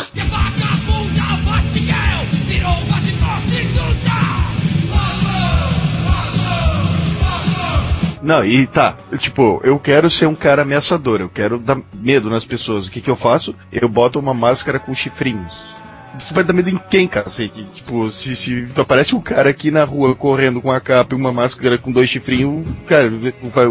Não, 8.22 8.44
e 8.44 8.66
tá, 8.68 8.96
tipo, 9.18 9.60
eu 9.64 9.78
quero 9.80 10.08
ser 10.08 10.26
um 10.26 10.34
cara 10.34 10.62
ameaçador, 10.62 11.20
eu 11.20 11.28
quero 11.28 11.58
dar 11.58 11.78
medo 11.92 12.30
nas 12.30 12.44
pessoas. 12.44 12.86
O 12.86 12.90
que 12.90 13.00
que 13.00 13.10
eu 13.10 13.16
faço? 13.16 13.54
Eu 13.72 13.88
boto 13.88 14.18
uma 14.18 14.32
máscara 14.32 14.78
com 14.78 14.94
chifrinhos. 14.94 15.81
Você 16.18 16.34
vai 16.34 16.44
dar 16.44 16.52
medo 16.52 16.68
em 16.68 16.78
quem, 16.90 17.08
cacete? 17.08 17.64
Tipo, 17.74 18.10
se, 18.10 18.36
se 18.36 18.68
aparece 18.76 19.14
um 19.14 19.20
cara 19.20 19.50
aqui 19.50 19.70
na 19.70 19.84
rua 19.84 20.14
correndo 20.14 20.60
com 20.60 20.70
a 20.70 20.80
capa 20.80 21.14
e 21.14 21.18
uma 21.18 21.32
máscara 21.32 21.78
com 21.78 21.90
dois 21.90 22.08
chifrinhos, 22.08 22.66
cara, 22.86 23.10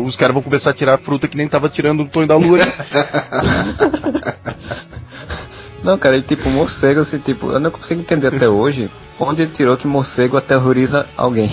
os 0.03 0.15
caras 0.15 0.33
vão 0.33 0.41
começar 0.41 0.71
a 0.71 0.73
tirar 0.73 0.95
a 0.95 0.97
fruta 0.97 1.27
que 1.27 1.37
nem 1.37 1.47
tava 1.47 1.69
tirando 1.69 2.01
o 2.03 2.07
Tonho 2.07 2.27
da 2.27 2.35
Lua. 2.35 2.59
Não, 5.83 5.97
cara, 5.97 6.17
e 6.17 6.21
tipo, 6.21 6.47
morcego, 6.49 6.99
assim, 6.99 7.17
tipo, 7.17 7.51
eu 7.51 7.59
não 7.59 7.71
consigo 7.71 8.01
entender 8.01 8.27
até 8.27 8.47
hoje 8.47 8.87
onde 9.19 9.41
ele 9.41 9.51
tirou 9.51 9.75
que 9.75 9.87
morcego 9.87 10.37
aterroriza 10.37 11.07
alguém. 11.17 11.49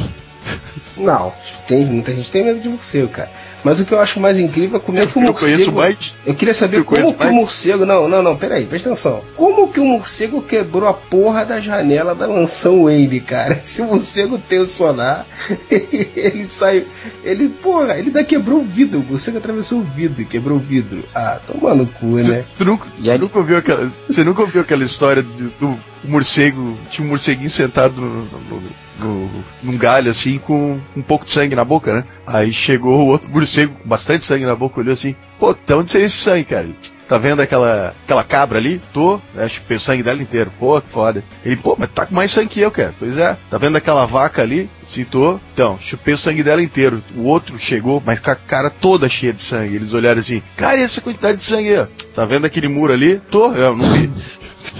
Não, 0.99 1.33
tem, 1.67 1.87
muita 1.87 2.13
gente 2.13 2.31
tem 2.31 2.45
medo 2.45 2.61
de 2.61 2.69
morcego, 2.69 3.09
cara. 3.09 3.31
Mas 3.65 3.81
o 3.81 3.85
que 3.85 3.93
eu 3.93 4.01
acho 4.01 4.21
mais 4.21 4.39
incrível 4.39 4.77
é 4.79 4.81
como 4.81 4.99
é 4.99 5.07
que 5.07 5.19
o 5.19 5.23
Eu 5.23 5.27
morcego. 5.33 5.73
mais. 5.73 6.15
Eu 6.25 6.35
queria 6.35 6.55
saber 6.55 6.79
Eu 6.79 6.85
como 6.85 7.13
que 7.15 7.27
o 7.27 7.33
morcego. 7.33 7.85
Não, 7.85 8.09
não, 8.09 8.23
não, 8.23 8.37
peraí, 8.37 8.67
presta 8.67 8.91
atenção. 8.91 9.23
Como 9.37 9.69
que 9.69 9.81
o 9.81 9.85
morcego 9.85 10.41
quebrou 10.41 10.89
a 10.89 10.95
porra 10.95 11.45
da 11.45 11.61
janela 11.61 12.15
da 12.15 12.29
mansão 12.29 12.85
Wayne, 12.85 13.21
cara? 13.21 13.55
Se 13.63 13.83
o 13.83 13.87
morcego 13.87 14.39
tem 14.39 14.61
o 14.61 14.67
sonar, 14.67 15.27
ele 15.71 16.49
sai. 16.49 16.85
Ele, 17.25 17.49
porra, 17.49 17.95
ele 17.99 18.09
ainda 18.09 18.25
quebrou 18.25 18.61
o 18.61 18.65
vidro. 18.65 19.01
O 19.01 19.05
morcego 19.05 19.39
atravessou 19.39 19.81
o 19.81 19.83
vidro 19.85 20.23
e 20.23 20.25
quebrou 20.25 20.57
o 20.59 20.61
vidro. 20.61 21.05
Ah, 21.15 21.41
toma 21.47 21.75
no 21.75 21.87
cu, 21.87 22.07
né? 22.19 22.45
Tu 22.57 22.65
nunca, 22.65 22.87
E 23.01 23.11
aí- 23.11 23.19
nunca 23.19 23.39
ouviu 23.39 23.57
aquela, 23.59 23.91
você 24.09 24.23
nunca 24.25 24.43
ouviu 24.43 24.61
aquela 24.63 24.85
história 24.85 25.23
do, 25.23 25.51
do 25.61 25.79
morcego, 26.05 26.79
tinha 26.91 27.05
um 27.07 27.11
morceguinho 27.11 27.51
sentado 27.51 28.01
no, 28.01 28.25
no- 28.25 28.63
no- 29.01 29.31
num 29.63 29.77
galho 29.77 30.11
assim 30.11 30.39
com 30.39 30.81
um 30.97 31.03
pouco 31.03 31.25
de 31.25 31.31
sangue 31.31 31.55
na 31.55 31.65
boca, 31.65 31.93
né? 31.93 32.05
Aí 32.31 32.53
chegou 32.53 33.01
o 33.01 33.07
outro 33.07 33.31
morcego 33.31 33.75
com 33.75 33.89
bastante 33.89 34.25
sangue 34.25 34.45
na 34.45 34.55
boca, 34.55 34.81
olhou 34.81 34.93
assim, 34.93 35.15
pô, 35.39 35.55
de 35.55 35.75
onde 35.75 35.91
saiu 35.91 36.05
esse 36.05 36.17
sangue, 36.17 36.45
cara? 36.45 36.69
Tá 37.09 37.17
vendo 37.17 37.41
aquela, 37.41 37.95
aquela 38.05 38.23
cabra 38.23 38.59
ali? 38.59 38.83
Tô, 38.93 39.19
né? 39.35 39.49
chupei 39.49 39.79
o 39.79 39.81
sangue 39.81 40.03
dela 40.03 40.21
inteiro. 40.21 40.53
Pô, 40.59 40.79
que 40.79 40.91
foda. 40.91 41.25
Ele, 41.43 41.57
pô, 41.57 41.75
mas 41.79 41.91
tá 41.91 42.05
com 42.05 42.15
mais 42.15 42.31
sangue 42.31 42.49
que 42.49 42.61
eu, 42.61 42.71
cara. 42.71 42.95
Pois 42.99 43.17
é. 43.17 43.35
Tá 43.51 43.57
vendo 43.57 43.77
aquela 43.77 44.05
vaca 44.05 44.43
ali? 44.43 44.69
Citou. 44.85 45.41
Então, 45.55 45.79
chupei 45.81 46.13
o 46.13 46.19
sangue 46.19 46.43
dela 46.43 46.63
inteiro. 46.63 47.03
O 47.17 47.23
outro 47.23 47.59
chegou, 47.59 48.03
mas 48.05 48.21
com 48.21 48.31
a 48.31 48.37
cara 48.37 48.69
toda 48.69 49.09
cheia 49.09 49.33
de 49.33 49.41
sangue. 49.41 49.77
Eles 49.77 49.95
olharam 49.95 50.21
assim, 50.21 50.43
cara, 50.55 50.79
e 50.79 50.83
essa 50.83 51.01
quantidade 51.01 51.39
de 51.39 51.45
sangue 51.45 51.75
aí? 51.75 51.87
Tá 52.15 52.27
vendo 52.27 52.45
aquele 52.45 52.69
muro 52.69 52.93
ali? 52.93 53.19
Tô, 53.31 53.55
eu 53.55 53.75
não 53.75 53.91
vi. 53.91 54.13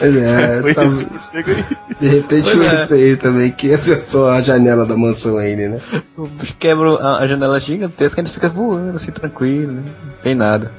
É, 0.00 0.58
Foi 0.62 0.74
tá- 0.74 0.84
esse 0.84 1.04
morcego 1.06 1.50
aí. 1.50 1.64
de 2.00 2.08
repente 2.08 2.42
Pois 2.42 2.54
foi 2.54 2.66
é. 2.66 2.72
esse 2.72 2.94
aí 2.94 3.16
também 3.16 3.50
que 3.50 3.72
acertou 3.72 4.28
a 4.28 4.40
janela 4.40 4.84
da 4.86 4.96
mansão 4.96 5.34
Wayne, 5.36 5.68
né? 5.68 5.80
O 6.16 6.26
bicho 6.26 6.54
quebra 6.58 6.96
a, 7.18 7.26
janela 7.26 7.58
gigantesca 7.60 8.20
e 8.20 8.22
a 8.22 8.24
gente 8.24 8.34
fica 8.34 8.48
voando 8.48 8.96
assim, 8.96 9.10
tranquilo, 9.12 9.72
né? 9.72 9.82
Não 10.06 10.12
tem 10.22 10.34
nada. 10.34 10.70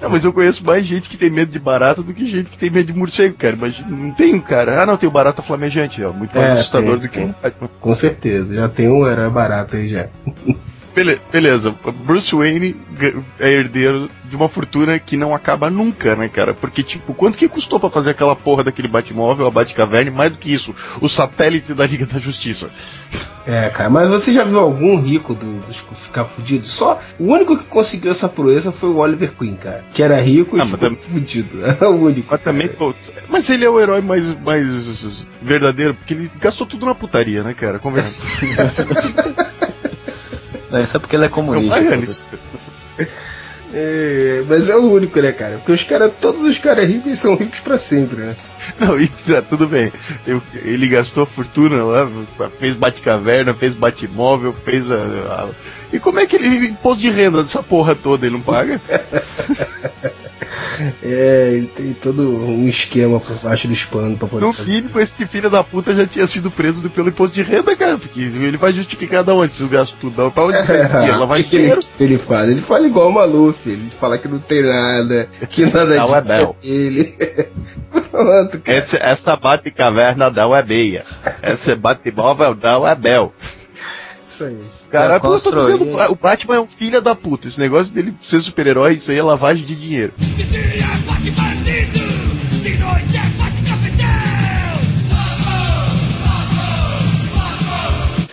Não, 0.00 0.08
mas 0.08 0.24
eu 0.24 0.32
conheço 0.32 0.64
mais 0.64 0.86
gente 0.86 1.08
que 1.08 1.16
tem 1.18 1.28
medo 1.28 1.52
de 1.52 1.58
barata 1.58 2.02
do 2.02 2.14
que 2.14 2.26
gente 2.26 2.48
que 2.50 2.56
tem 2.56 2.70
medo 2.70 2.92
de 2.92 2.98
morcego, 2.98 3.36
cara. 3.36 3.54
Imagina, 3.54 3.88
não 3.90 4.14
tem 4.14 4.34
um 4.34 4.40
cara. 4.40 4.82
Ah, 4.82 4.86
não, 4.86 4.96
tem 4.96 5.08
o 5.08 5.12
barata 5.12 5.42
flamejante, 5.42 6.02
ó. 6.02 6.12
Muito 6.12 6.34
mais 6.34 6.48
É, 6.48 6.52
assustador 6.52 6.92
tem, 6.92 7.00
do 7.00 7.08
que 7.08 7.18
tem. 7.18 7.28
um. 7.28 7.68
Com 7.78 7.94
certeza, 7.94 8.54
já 8.54 8.68
tem 8.68 8.88
um 8.88 9.06
herói 9.06 9.28
barato 9.28 9.76
aí 9.76 9.88
já. 9.88 10.06
Bele- 10.94 11.20
beleza, 11.30 11.74
Bruce 12.04 12.34
Wayne 12.34 12.76
é 13.38 13.52
herdeiro 13.52 14.08
de 14.24 14.34
uma 14.36 14.48
fortuna 14.48 14.98
que 14.98 15.16
não 15.16 15.34
acaba 15.34 15.70
nunca, 15.70 16.16
né, 16.16 16.28
cara? 16.28 16.52
Porque, 16.52 16.82
tipo, 16.82 17.14
quanto 17.14 17.38
que 17.38 17.48
custou 17.48 17.78
pra 17.78 17.88
fazer 17.90 18.10
aquela 18.10 18.34
porra 18.34 18.64
daquele 18.64 18.88
Batmóvel, 18.88 19.46
a 19.46 19.50
Batcaverna, 19.50 20.10
e 20.10 20.14
mais 20.14 20.32
do 20.32 20.38
que 20.38 20.52
isso, 20.52 20.74
o 21.00 21.08
satélite 21.08 21.74
da 21.74 21.86
Liga 21.86 22.06
da 22.06 22.18
Justiça? 22.18 22.70
É, 23.46 23.70
cara, 23.70 23.88
mas 23.88 24.08
você 24.08 24.32
já 24.32 24.44
viu 24.44 24.58
algum 24.60 25.00
rico 25.00 25.34
do, 25.34 25.60
dos 25.60 25.78
ficar 25.80 26.24
fudido? 26.24 26.64
Só 26.64 27.00
o 27.18 27.32
único 27.32 27.56
que 27.56 27.64
conseguiu 27.64 28.10
essa 28.10 28.28
proeza 28.28 28.70
foi 28.70 28.90
o 28.90 28.96
Oliver 28.98 29.32
Queen, 29.36 29.54
cara. 29.56 29.84
Que 29.94 30.02
era 30.02 30.20
rico 30.20 30.56
e 30.56 30.60
Ah, 30.60 30.64
ficou 30.64 30.78
também- 30.78 31.00
fudido. 31.00 31.58
É 31.80 31.84
o 31.86 31.96
único. 32.04 32.28
Mas 32.30 32.42
também, 32.42 32.70
mas 33.28 33.48
ele 33.48 33.64
é 33.64 33.70
o 33.70 33.80
herói 33.80 34.00
mais, 34.02 34.38
mais 34.40 34.66
verdadeiro, 35.42 35.94
porque 35.94 36.14
ele 36.14 36.30
gastou 36.38 36.66
tudo 36.66 36.84
na 36.84 36.94
putaria, 36.94 37.42
né, 37.42 37.54
cara? 37.54 37.78
Conversa. 37.78 38.22
Não, 40.70 40.80
isso 40.80 40.96
é 40.96 41.00
porque 41.00 41.16
ele 41.16 41.24
é 41.24 41.26
É 41.26 41.30
um 41.30 41.32
comunista. 41.32 41.74
paganista. 41.76 42.38
É, 43.72 44.42
mas 44.48 44.68
é 44.68 44.74
o 44.76 44.90
único, 44.90 45.20
né, 45.20 45.30
cara? 45.30 45.58
Porque 45.58 45.70
os 45.70 45.84
caras, 45.84 46.12
todos 46.20 46.42
os 46.42 46.58
caras 46.58 46.86
ricos 46.88 47.18
são 47.20 47.36
ricos 47.36 47.60
pra 47.60 47.78
sempre, 47.78 48.16
né? 48.22 48.36
Não, 48.80 48.98
e 48.98 49.06
tá, 49.06 49.40
tudo 49.42 49.68
bem. 49.68 49.92
Eu- 50.26 50.42
ele 50.64 50.88
gastou 50.88 51.22
a 51.22 51.26
fortuna 51.26 51.82
lá, 51.84 52.08
fez 52.58 52.74
Batcaverna, 52.74 53.54
fez 53.54 53.74
Batmóvel, 53.74 54.52
fez 54.52 54.90
a, 54.90 54.96
a- 54.96 55.48
E 55.92 56.00
como 56.00 56.18
é 56.18 56.26
que 56.26 56.34
ele 56.34 56.66
imposto 56.66 57.00
de 57.00 57.10
renda 57.10 57.42
dessa 57.42 57.62
porra 57.62 57.94
toda 57.94 58.26
ele 58.26 58.34
não 58.34 58.42
paga? 58.42 58.80
É, 61.02 61.50
ele 61.54 61.66
tem 61.68 61.92
todo 61.92 62.22
um 62.28 62.66
esquema 62.68 63.20
por 63.20 63.36
baixo 63.38 63.68
dos 63.68 63.84
panos 63.84 64.18
pra 64.18 64.26
poder. 64.28 64.44
No 64.46 64.52
fazer 64.52 64.68
mínimo, 64.68 64.88
isso. 64.88 65.00
esse 65.00 65.26
filho 65.26 65.48
da 65.50 65.62
puta 65.62 65.94
já 65.94 66.06
tinha 66.06 66.26
sido 66.26 66.50
preso 66.50 66.80
do- 66.80 66.90
pelo 66.90 67.08
imposto 67.08 67.34
de 67.34 67.42
renda, 67.42 67.74
cara, 67.76 67.96
porque 67.98 68.20
ele 68.20 68.56
vai 68.56 68.72
justificar 68.72 69.22
da 69.22 69.32
onde 69.34 69.52
esses 69.52 69.68
gastos 69.68 69.96
tudo. 70.00 70.30
Pra 70.30 70.44
onde 70.44 70.56
ele 70.58 70.66
vai 70.66 71.06
É, 71.06 71.08
Ela 71.10 71.26
vai 71.26 71.40
o 71.40 71.44
que 71.44 71.56
ele, 71.56 71.62
dinheiro. 71.64 71.80
ele 72.00 72.18
fala? 72.18 72.50
Ele 72.50 72.60
fala 72.60 72.86
igual 72.86 73.08
o 73.08 73.12
Maluf, 73.12 73.68
ele 73.68 73.90
fala 73.90 74.18
que 74.18 74.28
não 74.28 74.38
tem 74.38 74.62
nada, 74.62 75.28
que 75.48 75.64
nada 75.66 75.96
Não 75.96 76.14
é 76.16 76.20
disso 76.20 76.32
é 76.32 76.36
bel. 76.38 76.56
dele. 76.62 77.14
Pronto, 78.10 78.60
cara. 78.60 78.78
Essa, 78.78 78.96
essa 78.96 79.36
Batcaverna 79.36 80.30
não 80.30 80.54
é 80.56 80.62
meia. 80.62 81.04
Essa 81.42 81.76
Batmóvel 81.76 82.56
não 82.60 82.86
é 82.88 82.94
Bel. 82.94 83.32
Isso 84.30 84.44
aí. 84.44 84.60
Cara, 84.92 85.14
Eu 85.16 85.20
tô 85.20 85.28
construí- 85.28 85.78
dizendo, 85.78 86.12
o 86.12 86.14
Batman 86.14 86.54
é 86.54 86.60
um 86.60 86.66
filho 86.68 87.02
da 87.02 87.16
puta. 87.16 87.48
Esse 87.48 87.58
negócio 87.58 87.92
dele 87.92 88.14
ser 88.20 88.40
super-herói, 88.40 88.94
isso 88.94 89.10
aí 89.10 89.18
é 89.18 89.22
lavagem 89.22 89.66
de 89.66 89.74
dinheiro. 89.74 90.12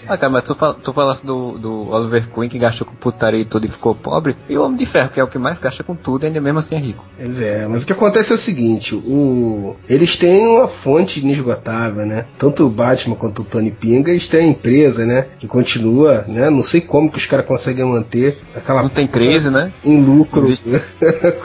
Ah, 0.10 0.18
cara, 0.18 0.32
mas 0.32 0.44
tu, 0.44 0.56
fal 0.56 0.74
tu 0.74 0.94
falasse 0.94 1.26
do, 1.26 1.58
do 1.58 1.90
Oliver 1.92 2.28
Queen 2.30 2.50
que 2.50 2.58
gastou 2.60 2.86
com 2.88 2.96
putaria 2.96 3.40
e 3.42 3.46
tudo 3.46 3.66
e 3.66 3.70
ficou 3.70 3.94
pobre, 3.96 4.36
e 4.50 4.58
o 4.58 4.64
Homem 4.64 4.78
de 4.78 4.86
Ferro, 4.86 5.10
que 5.10 5.20
é 5.20 5.24
o 5.24 5.28
que 5.28 5.38
mais 5.38 5.60
gasta 5.60 5.84
com 5.84 5.96
tudo, 5.96 6.24
e 6.24 6.28
ainda 6.28 6.40
mesmo 6.42 6.60
assim 6.60 6.76
é 6.76 6.80
rico. 6.80 7.04
Pois 7.18 7.42
é, 7.42 7.68
mas 7.68 7.84
o 7.84 7.86
que 7.86 7.94
acontece 7.94 8.32
é 8.32 8.36
o 8.36 8.38
seguinte, 8.38 8.96
o... 8.96 9.76
eles 9.90 10.16
têm 10.18 10.46
uma 10.48 10.68
fonte 10.68 11.20
inesgotável, 11.20 12.06
né? 12.06 12.26
Tanto 12.38 12.66
o 12.66 12.70
Batman 12.70 13.16
quanto 13.16 13.42
o 13.42 13.46
Tony 13.46 13.72
Pinga, 13.72 14.12
eles 14.12 14.28
têm 14.28 14.40
a 14.42 14.48
empresa, 14.48 15.06
né? 15.06 15.28
Que 15.38 15.48
continua, 15.48 16.24
né? 16.28 16.50
Não 16.50 16.64
sei 16.64 16.82
como 16.82 17.12
que 17.12 17.18
os 17.18 17.26
caras 17.26 17.46
conseguem 17.46 17.86
manter 17.86 18.38
aquela 18.56 18.82
Não 18.84 18.90
tem 18.90 19.08
crise, 19.08 19.50
né? 19.50 19.72
em 19.84 20.02
lucro. 20.04 20.48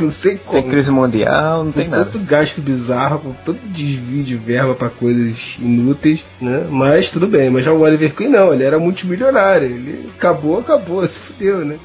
Não 0.01 0.09
sei 0.11 0.33
Tem 0.37 0.41
como. 0.45 0.63
crise 0.69 0.91
mundial, 0.91 1.65
não 1.65 1.73
tem 1.73 1.85
com 1.87 1.91
nada. 1.93 2.05
tanto 2.05 2.19
gasto 2.25 2.61
bizarro, 2.61 3.19
com 3.21 3.33
tanto 3.33 3.69
desvio 3.69 4.23
de 4.25 4.37
verba 4.37 4.75
pra 4.75 4.89
coisas 4.91 5.57
inúteis, 5.61 6.25
né? 6.43 6.67
Mas 6.71 7.11
tudo 7.11 7.27
bem, 7.27 7.49
mas 7.51 7.65
já 7.65 7.73
o 7.73 7.81
Oliver 7.81 8.15
Queen 8.15 8.29
não, 8.31 8.53
ele 8.53 8.65
era 8.65 8.79
multimilionário, 8.79 9.67
ele 9.67 10.11
acabou, 10.17 10.59
acabou, 10.61 11.05
se 11.07 11.19
fudeu, 11.19 11.65
né? 11.65 11.79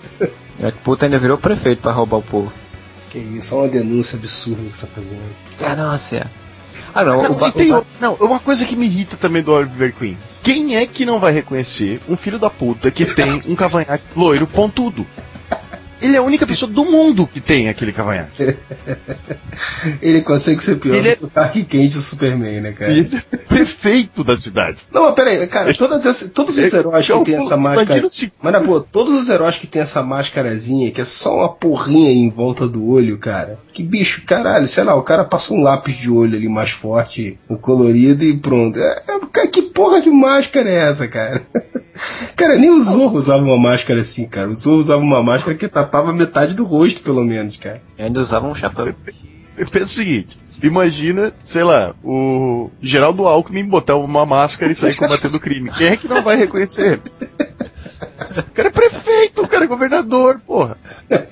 É 0.60 0.72
que 0.72 0.78
puta 0.80 1.06
ainda 1.06 1.20
virou 1.20 1.38
prefeito 1.38 1.82
pra 1.82 1.92
roubar 1.92 2.18
o 2.18 2.24
povo. 2.24 2.52
Que 3.12 3.20
isso, 3.20 3.54
é 3.56 3.58
uma 3.60 3.68
denúncia 3.68 4.18
absurda 4.18 4.62
que 4.70 4.76
você 4.76 4.86
tá 4.86 4.92
fazendo. 4.96 5.22
Ganância. 5.60 6.30
Ah 6.94 7.04
não, 7.04 7.22
Não, 7.24 7.32
o, 7.32 7.36
ba 7.36 7.50
e 7.50 7.52
tem 7.52 7.72
o 7.72 7.82
ba- 7.82 7.86
não, 8.02 8.14
uma 8.16 8.40
coisa 8.40 8.66
que 8.66 8.76
me 8.76 8.86
irrita 8.88 9.16
também 9.18 9.44
do 9.44 9.52
Oliver 9.52 9.94
Queen. 9.94 10.18
Quem 10.42 10.76
é 10.78 10.86
que 10.88 11.06
não 11.06 11.20
vai 11.20 11.32
reconhecer 11.32 12.02
um 12.10 12.18
filho 12.18 12.40
da 12.40 12.50
puta 12.50 12.90
que 12.90 13.06
tem 13.06 13.42
um 13.48 13.56
cavanhaque 13.56 14.04
loiro 14.16 14.48
pontudo? 14.48 15.06
Ele 16.02 16.16
é 16.16 16.20
a 16.20 16.24
única 16.24 16.46
pessoa 16.46 16.72
do 16.72 16.86
mundo 16.86 17.26
que 17.28 17.42
tem 17.42 17.70
aquele 17.70 17.92
cavanhaque. 17.92 18.56
Ele 20.02 20.22
consegue 20.22 20.62
ser 20.62 20.76
pior 20.78 20.96
Ele 20.96 21.10
é- 21.10 21.16
do 21.16 21.20
que 21.22 21.26
o 21.26 21.30
Clark 21.30 21.64
Kent 21.64 21.94
e 21.96 21.98
o 21.98 22.02
Superman, 22.02 22.62
né, 22.62 22.72
cara? 22.72 22.92
Ele 22.92 23.10
é 23.32 23.38
prefeito 23.38 24.24
da 24.24 24.38
cidade. 24.38 24.80
Não, 24.92 25.04
mas 25.04 25.16
peraí, 25.16 25.46
cara, 25.48 25.70
essas- 25.72 26.32
todos 26.32 26.58
os 26.58 26.74
heróis 26.74 27.06
que 27.06 27.24
tem 27.24 27.38
pô, 27.38 27.44
essa 27.44 27.58
máscara. 27.58 28.08
Mas 28.42 28.54
na 28.54 28.60
boa, 28.60 28.86
todos 28.92 29.14
os 29.16 29.30
heróis 29.30 29.58
que 29.58 29.66
tem 29.68 29.82
essa 29.82 30.04
máscarazinha, 30.04 30.92
que 30.92 31.02
é 31.02 31.06
só 31.06 31.36
uma 31.38 31.50
porrinha 31.50 32.12
em 32.12 32.30
volta 32.30 32.68
do 32.68 32.88
olho, 32.88 33.18
cara. 33.18 33.60
Que 33.74 33.82
bicho, 33.84 34.24
caralho, 34.26 34.68
sei 34.68 34.84
lá, 34.84 34.96
o 34.96 35.04
cara 35.04 35.24
passa 35.26 35.54
um 35.54 35.62
lápis 35.62 35.96
de 35.96 36.10
olho 36.10 36.36
ali 36.38 36.48
mais 36.48 36.70
forte, 36.72 37.40
um 37.50 37.56
colorido 37.58 38.24
e 38.24 38.38
pronto. 38.38 38.80
É, 38.80 39.04
é, 39.38 39.48
que 39.48 39.62
porra 39.64 40.02
de 40.02 40.10
máscara 40.10 40.70
é 40.70 40.90
essa, 40.90 41.08
cara? 41.08 41.42
Cara, 42.36 42.58
nem 42.58 42.70
o 42.70 42.80
Zorro 42.82 43.18
usava 43.18 43.44
uma 43.44 43.58
máscara 43.58 44.02
assim, 44.02 44.28
cara. 44.28 44.50
O 44.50 44.56
Zorro 44.56 44.78
usava 44.78 45.02
uma 45.02 45.22
máscara 45.24 45.58
que 45.58 45.68
tapava 45.68 46.14
metade 46.14 46.54
do 46.54 46.64
rosto, 46.64 47.02
pelo 47.02 47.24
menos, 47.24 47.58
cara. 47.58 47.82
E 47.98 48.04
ainda 48.04 48.20
usava 48.20 48.48
um 48.48 48.56
chapéu. 48.56 48.94
Eu 49.58 49.70
penso 49.70 49.86
o 49.86 49.96
seguinte. 49.96 50.38
Imagina, 50.62 51.34
sei 51.44 51.64
lá, 51.64 51.94
o 52.04 52.72
Geraldo 52.82 53.28
Alckmin 53.28 53.66
botar 53.66 53.96
uma 53.96 54.26
máscara 54.26 54.72
e 54.72 54.76
sair 54.76 54.96
combatendo 54.96 55.38
o 55.38 55.40
crime. 55.40 55.72
Quem 55.72 55.88
é 55.88 55.98
que 55.98 56.08
não 56.08 56.22
vai 56.22 56.36
reconhecer? 56.36 57.00
O 58.38 58.52
cara 58.54 58.70
é 58.70 58.72
prefeito, 58.72 59.44
o 59.44 59.48
cara 59.48 59.66
é 59.66 59.68
governador, 59.68 60.40
porra. 60.46 60.78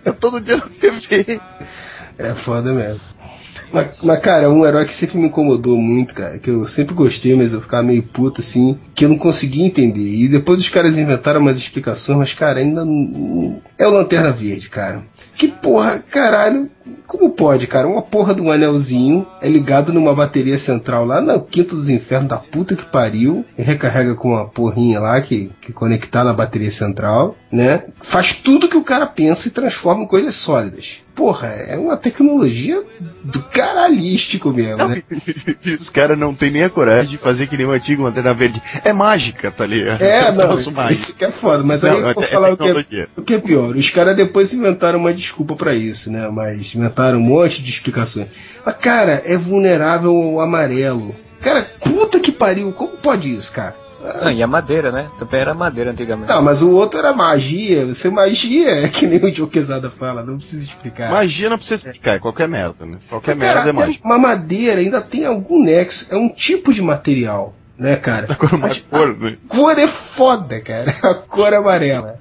Tá 0.04 0.13
todo 0.13 0.39
dia 0.39 0.58
na 0.58 0.67
TV. 0.67 1.39
É 2.17 2.34
foda 2.34 2.71
mesmo. 2.71 3.01
Mas, 3.71 3.88
mas, 4.01 4.19
cara, 4.19 4.49
um 4.49 4.65
herói 4.65 4.86
que 4.86 4.93
sempre 4.93 5.17
me 5.17 5.28
incomodou 5.28 5.78
muito, 5.78 6.13
cara, 6.13 6.39
que 6.39 6.49
eu 6.49 6.65
sempre 6.65 6.93
gostei, 6.93 7.36
mas 7.36 7.54
eu 7.54 7.62
ficava 7.62 7.84
meio 7.84 8.04
puto 8.04 8.41
assim, 8.41 8.78
que 8.93 9.06
eu 9.06 9.10
não 9.10 9.17
conseguia 9.17 9.65
entender. 9.65 10.08
E 10.08 10.28
depois 10.28 10.60
os 10.60 10.69
caras 10.69 10.97
inventaram 10.97 11.41
umas 11.41 11.58
explicações, 11.58 12.17
mas, 12.17 12.34
cara, 12.34 12.60
ainda 12.60 12.86
não. 12.86 13.62
É 13.78 13.88
o 13.88 13.91
Lanterna 13.91 14.32
Verde, 14.32 14.69
cara. 14.69 15.04
Que 15.34 15.47
porra, 15.47 15.99
caralho, 16.10 16.69
como 17.08 17.30
pode, 17.32 17.67
cara? 17.67 17.88
Uma 17.88 18.02
porra 18.02 18.34
de 18.34 18.41
um 18.41 18.52
anelzinho 18.52 19.26
é 19.41 19.48
ligado 19.50 19.93
numa 19.93 20.13
bateria 20.13 20.58
central 20.58 21.06
lá 21.06 21.21
no 21.21 21.41
quinto 21.41 21.76
dos 21.76 21.89
infernos 21.89 22.30
da 22.30 22.38
puta 22.38 22.76
que 22.76 22.86
pariu, 22.86 23.45
e 23.58 23.62
recarrega 23.62 24.15
com 24.15 24.30
uma 24.30 24.48
porrinha 24.48 25.00
lá 25.00 25.19
que, 25.21 25.52
que 25.62 25.71
conectar 25.74 26.24
na 26.24 26.34
bateria 26.34 26.71
central, 26.71 27.36
né? 27.52 27.84
Faz 28.02 28.34
tudo 28.34 28.67
que 28.67 28.78
o 28.78 28.84
cara 28.84 29.06
pensa 29.08 29.48
e 29.48 29.52
transforma 29.52 30.04
em 30.04 30.08
coisas 30.08 30.36
sólidas. 30.36 31.02
Porra, 31.15 31.48
é 31.48 31.78
uma 31.78 31.95
tecnologia 31.95 32.84
do 33.24 33.41
caralhístico 33.43 34.52
mesmo, 34.52 34.86
né? 34.89 35.02
Os 35.80 35.89
caras 35.89 36.17
não 36.19 36.36
tem 36.36 36.52
nem 36.52 36.63
a 36.63 36.69
coragem 36.69 37.12
de 37.12 37.17
fazer 37.17 37.48
que 37.48 37.56
nem 37.56 37.65
o 37.65 37.71
antigo 37.71 38.04
Lanterna 38.04 38.34
Verde. 38.34 38.62
É 38.84 38.91
mágica, 38.91 39.50
tá 39.50 39.65
ligado? 39.65 40.02
É, 40.02 40.30
um 40.32 40.36
não, 40.36 40.48
mágico. 40.74 40.91
isso 40.91 41.15
que 41.15 41.24
é 41.24 41.32
foda, 41.32 41.63
mas 41.63 41.84
Não, 41.84 41.91
aí 41.91 42.00
eu 42.02 42.10
é 42.10 42.13
vou 42.13 42.24
te- 42.24 42.30
falar 42.30 42.50
é 42.50 42.52
o, 42.52 42.58
que 42.58 42.67
é, 42.67 43.08
o 43.15 43.21
que 43.21 43.34
é 43.34 43.38
pior. 43.39 43.76
Os 43.78 43.89
caras 43.89 44.15
depois 44.15 44.54
inventaram 44.54 45.00
uma 45.00 45.13
desculpa 45.13 45.56
pra 45.56 45.74
isso, 45.74 46.12
né? 46.12 46.28
Mas 46.30 46.75
inventaram 46.76 47.20
um 47.20 47.24
monte 47.24 47.62
de 47.62 47.70
explicações. 47.70 48.28
Mas, 48.66 48.76
cara, 48.76 49.22
é 49.26 49.38
vulnerável 49.38 50.12
ao 50.12 50.40
amarelo. 50.40 51.16
Cara, 51.42 51.62
puta 51.80 52.20
que 52.20 52.32
pariu, 52.32 52.72
como 52.72 52.98
pode 52.98 53.34
isso, 53.34 53.52
cara? 53.52 53.76
Ah, 54.22 54.32
e 54.32 54.42
a 54.44 54.48
madeira, 54.48 54.92
né? 54.92 55.10
Também 55.18 55.40
era 55.40 55.54
madeira 55.54 55.92
antigamente. 55.92 56.30
Não, 56.30 56.42
mas 56.42 56.62
o 56.62 56.72
outro 56.72 57.00
era 57.00 57.14
magia. 57.14 57.86
Você 57.86 58.10
magia 58.10 58.70
é 58.86 58.88
que 58.88 59.08
nem 59.08 59.20
o 59.20 59.34
Joe 59.34 59.48
Quesada 59.48 59.90
fala, 59.90 60.24
não 60.24 60.38
precisa 60.38 60.66
explicar. 60.66 61.12
Magia 61.12 61.50
não 61.50 61.58
precisa 61.58 61.76
explicar, 61.90 62.16
é 62.16 62.20
qualquer 62.20 62.48
merda, 62.48 62.86
né? 62.86 63.00
Qualquer 63.10 63.36
Mas, 63.36 63.48
cara, 63.48 63.56
merda 63.56 63.70
é 63.70 63.74
até 63.74 63.88
mágica. 63.88 64.08
uma 64.08 64.18
madeira 64.18 64.80
ainda 64.80 65.02
tem 65.02 65.26
algum 65.26 65.64
nexo. 65.64 66.08
É 66.12 66.16
um 66.16 66.30
tipo 66.30 66.74
de 66.74 66.82
material, 66.82 67.54
né, 67.78 67.96
cara? 67.96 68.28
Agora 68.34 68.56
uma 68.56 68.68
Mas 68.68 68.80
cor, 68.80 69.18
né? 69.18 69.38
A 69.44 69.56
cor 69.56 69.80
é 69.80 69.88
foda, 69.88 70.62
cara. 70.62 70.94
A 71.04 71.14
cor 71.16 71.54
é 71.54 71.58
amarela. 71.58 72.20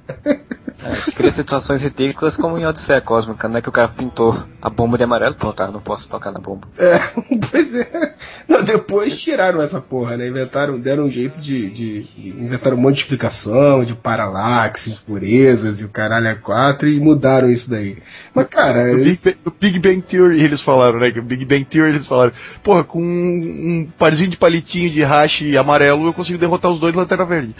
É, 0.85 1.11
cria 1.11 1.31
situações 1.31 1.81
ridículas 1.81 2.37
como 2.37 2.57
em 2.57 2.65
Odisseia 2.65 3.01
Cósmica, 3.01 3.47
né? 3.47 3.61
Que 3.61 3.69
o 3.69 3.71
cara 3.71 3.87
pintou 3.87 4.37
a 4.61 4.69
bomba 4.69 4.97
de 4.97 5.03
amarelo. 5.03 5.35
Pronto, 5.35 5.59
ah, 5.61 5.67
não 5.71 5.81
posso 5.81 6.07
tocar 6.07 6.31
na 6.31 6.39
bomba. 6.39 6.67
É, 6.77 6.99
pois 7.51 7.73
é. 7.73 8.15
Não, 8.47 8.63
depois 8.63 9.19
tiraram 9.19 9.61
essa 9.61 9.81
porra, 9.81 10.17
né? 10.17 10.27
Inventaram, 10.27 10.79
deram 10.79 11.05
um 11.05 11.11
jeito 11.11 11.41
de, 11.41 11.69
de, 11.69 12.03
de- 12.03 12.29
Inventaram 12.29 12.77
um 12.77 12.81
monte 12.81 12.95
de 12.95 13.01
explicação, 13.01 13.83
de 13.83 13.95
paralaxe, 13.95 14.91
impurezas 14.91 15.81
e 15.81 15.85
o 15.85 15.89
caralho 15.89 16.29
a 16.29 16.35
quatro 16.35 16.87
e 16.87 16.99
mudaram 16.99 17.49
isso 17.49 17.69
daí. 17.69 17.97
Mas, 18.33 18.47
cara, 18.47 18.83
No 18.85 19.03
Big, 19.03 19.19
Bang, 19.23 19.37
no 19.45 19.53
Big 19.59 19.79
Bang 19.79 20.01
Theory 20.01 20.43
eles 20.43 20.61
falaram, 20.61 20.99
né? 20.99 21.11
Que 21.11 21.19
o 21.19 21.23
Big 21.23 21.45
Bang 21.45 21.65
Theory 21.65 21.91
eles 21.91 22.05
falaram, 22.05 22.33
porra, 22.63 22.83
com 22.83 23.01
um, 23.01 23.03
um 23.03 23.87
parzinho 23.97 24.29
de 24.29 24.37
palitinho 24.37 24.89
de 24.91 25.01
hash 25.01 25.41
amarelo 25.59 26.05
eu 26.07 26.13
consigo 26.13 26.37
derrotar 26.37 26.69
os 26.71 26.79
dois 26.79 26.93
Lanterna 26.93 27.25
Verde. 27.25 27.55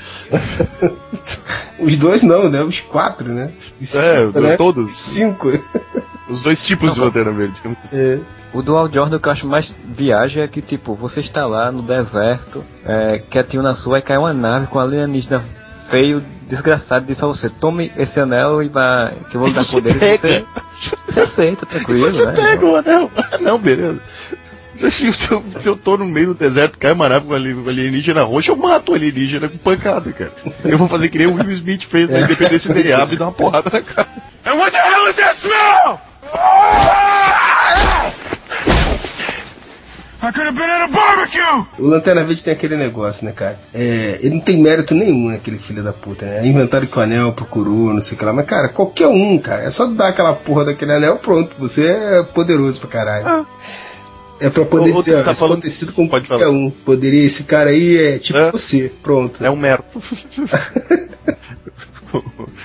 os 1.80 1.98
dois 1.98 2.24
não, 2.24 2.50
né? 2.50 2.62
Os 2.64 2.80
quatro, 2.80 3.15
né? 3.24 3.52
Os 3.80 3.96
É, 3.96 4.26
né? 4.28 4.58
todos. 4.58 4.94
Cinco. 4.96 5.52
Os 6.28 6.42
dois 6.42 6.64
tipos 6.64 6.92
de 6.94 7.00
Lanterna 7.00 7.32
Verde. 7.32 7.56
É. 7.94 8.20
O 8.52 8.64
Dual 8.64 8.92
Jordan 8.92 9.20
que 9.20 9.28
eu 9.28 9.32
acho 9.32 9.46
mais 9.46 9.76
viagem 9.96 10.42
é 10.42 10.48
que, 10.48 10.60
tipo, 10.60 10.96
você 10.96 11.20
está 11.20 11.46
lá 11.46 11.72
no 11.72 11.84
deserto, 11.84 12.64
é, 12.84 13.20
quietinho 13.30 13.62
na 13.62 13.76
sua, 13.76 14.00
e 14.00 14.02
cai 14.02 14.18
uma 14.18 14.34
nave 14.34 14.66
com 14.66 14.80
alienígena 14.80 15.44
feio, 15.88 16.24
desgraçado, 16.48 17.06
e 17.06 17.08
diz 17.10 17.16
pra 17.18 17.28
você, 17.28 17.48
tome 17.48 17.92
esse 17.96 18.20
anel 18.20 18.64
e 18.64 18.70
vai, 18.70 19.14
que 19.30 19.38
eu 19.38 19.42
vou 19.42 19.52
dar 19.52 19.64
pega. 19.64 19.94
Você, 20.18 20.46
você 20.98 21.20
aceita, 21.20 21.66
tranquilo, 21.68 22.00
Você 22.10 22.26
né? 22.26 22.32
pega 22.34 22.66
o 22.66 22.76
anel. 22.76 23.12
Não, 23.40 23.60
beleza. 23.60 24.02
Se 24.76 24.86
eu, 24.86 24.92
se 25.14 25.32
eu- 25.32 25.44
se 25.60 25.70
eu 25.70 25.76
tô 25.78 25.96
no 25.98 26.06
meio 26.06 26.28
do 26.28 26.34
deserto, 26.36 26.78
cai 26.78 26.92
uma 26.92 27.08
nave 27.08 27.26
com 27.28 27.34
ali- 27.34 27.54
com 27.56 27.70
alienígena 27.70 28.24
roxa, 28.24 28.52
eu 28.52 28.56
mato 28.58 28.92
o 28.92 28.96
alienígena 28.96 29.48
com 29.48 29.58
pancada, 29.58 30.12
cara. 30.12 30.32
Eu 30.66 30.78
vou 30.78 30.88
fazer 30.88 31.10
que 31.10 31.18
nem 31.18 31.28
o 31.28 31.34
Will 31.36 31.52
Smith 31.54 31.84
fez 31.90 32.10
na 32.10 32.20
Independência 32.20 32.74
Day, 32.74 32.92
abre 32.92 33.16
e 33.16 33.18
dá 33.18 33.26
uma 33.26 33.32
porrada 33.32 33.70
na 33.72 33.82
cara. 33.82 34.08
And 34.46 34.54
what 34.56 34.72
the 34.72 34.78
hell 34.78 35.10
is 35.10 35.16
that 35.16 35.36
smell? 35.36 36.00
I 40.22 40.32
could 40.32 40.48
have 40.48 40.56
been 40.58 40.70
at 40.70 40.82
a 40.82 40.88
barbecue! 40.88 41.66
O 41.78 41.88
Lanterna 41.88 42.24
Verde 42.24 42.44
tem 42.44 42.54
aquele 42.54 42.76
negócio, 42.76 43.26
né, 43.26 43.32
cara? 43.32 43.60
É, 43.74 44.20
ele 44.24 44.36
não 44.36 44.42
tem 44.42 44.58
mérito 44.58 44.96
nenhum, 44.96 45.30
né, 45.30 45.36
aquele 45.36 45.60
filho 45.60 45.84
da 45.84 45.94
puta, 45.94 46.26
né? 46.26 46.46
Inventaram 46.48 46.88
que 46.88 46.98
o 46.98 47.02
anel 47.02 47.32
procurou, 47.32 47.94
não 47.94 48.02
sei 48.02 48.16
o 48.16 48.20
que 48.20 48.26
lá. 48.26 48.34
Mas, 48.34 48.46
cara, 48.48 48.68
qualquer 48.70 49.08
um, 49.08 49.38
cara, 49.38 49.62
é 49.64 49.70
só 49.70 49.86
dar 49.86 50.08
aquela 50.08 50.34
porra 50.34 50.66
daquele 50.66 50.94
anel, 50.94 51.18
pronto. 51.18 51.56
Você 51.60 51.86
é 51.88 52.24
poderoso 52.24 52.80
pra 52.82 52.90
caralho. 52.90 53.46
É 54.40 54.50
pra 54.50 54.66
poder 54.66 54.94
Ou- 54.94 55.02
ser 55.02 55.24
tá 55.24 55.34
falando- 55.34 55.54
acontecido 55.60 55.94
com 55.94 56.08
Pode 56.08 56.28
qualquer 56.28 56.46
falar. 56.46 56.58
um. 56.58 56.70
Poderia, 56.70 57.24
esse 57.24 57.46
cara 57.46 57.70
aí 57.70 57.98
é 57.98 58.20
tipo 58.20 58.38
É. 58.38 58.52
você, 58.52 58.92
pronto. 59.02 59.44
É 59.44 59.50
um 59.50 59.56
mero. 59.56 59.84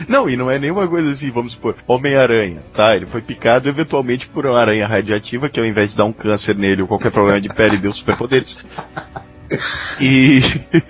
Não, 0.08 0.28
e 0.30 0.36
não 0.36 0.50
é 0.50 0.58
nenhuma 0.58 0.86
coisa 0.86 1.10
assim, 1.10 1.30
vamos 1.30 1.52
supor, 1.52 1.74
Homem-Aranha, 1.86 2.62
tá? 2.74 2.94
Ele 2.94 3.06
foi 3.06 3.20
picado 3.20 3.68
eventualmente 3.68 4.28
por 4.28 4.46
uma 4.46 4.58
aranha 4.58 4.86
radiativa 4.86 5.48
que 5.48 5.58
ao 5.58 5.66
invés 5.66 5.90
de 5.90 5.96
dar 5.96 6.04
um 6.04 6.12
câncer 6.12 6.54
nele 6.56 6.82
ou 6.82 6.88
qualquer 6.88 7.10
problema 7.10 7.40
de 7.40 7.48
pele, 7.48 7.76
deu 7.76 7.92
superpoderes. 7.92 8.58
E. 10.00 10.40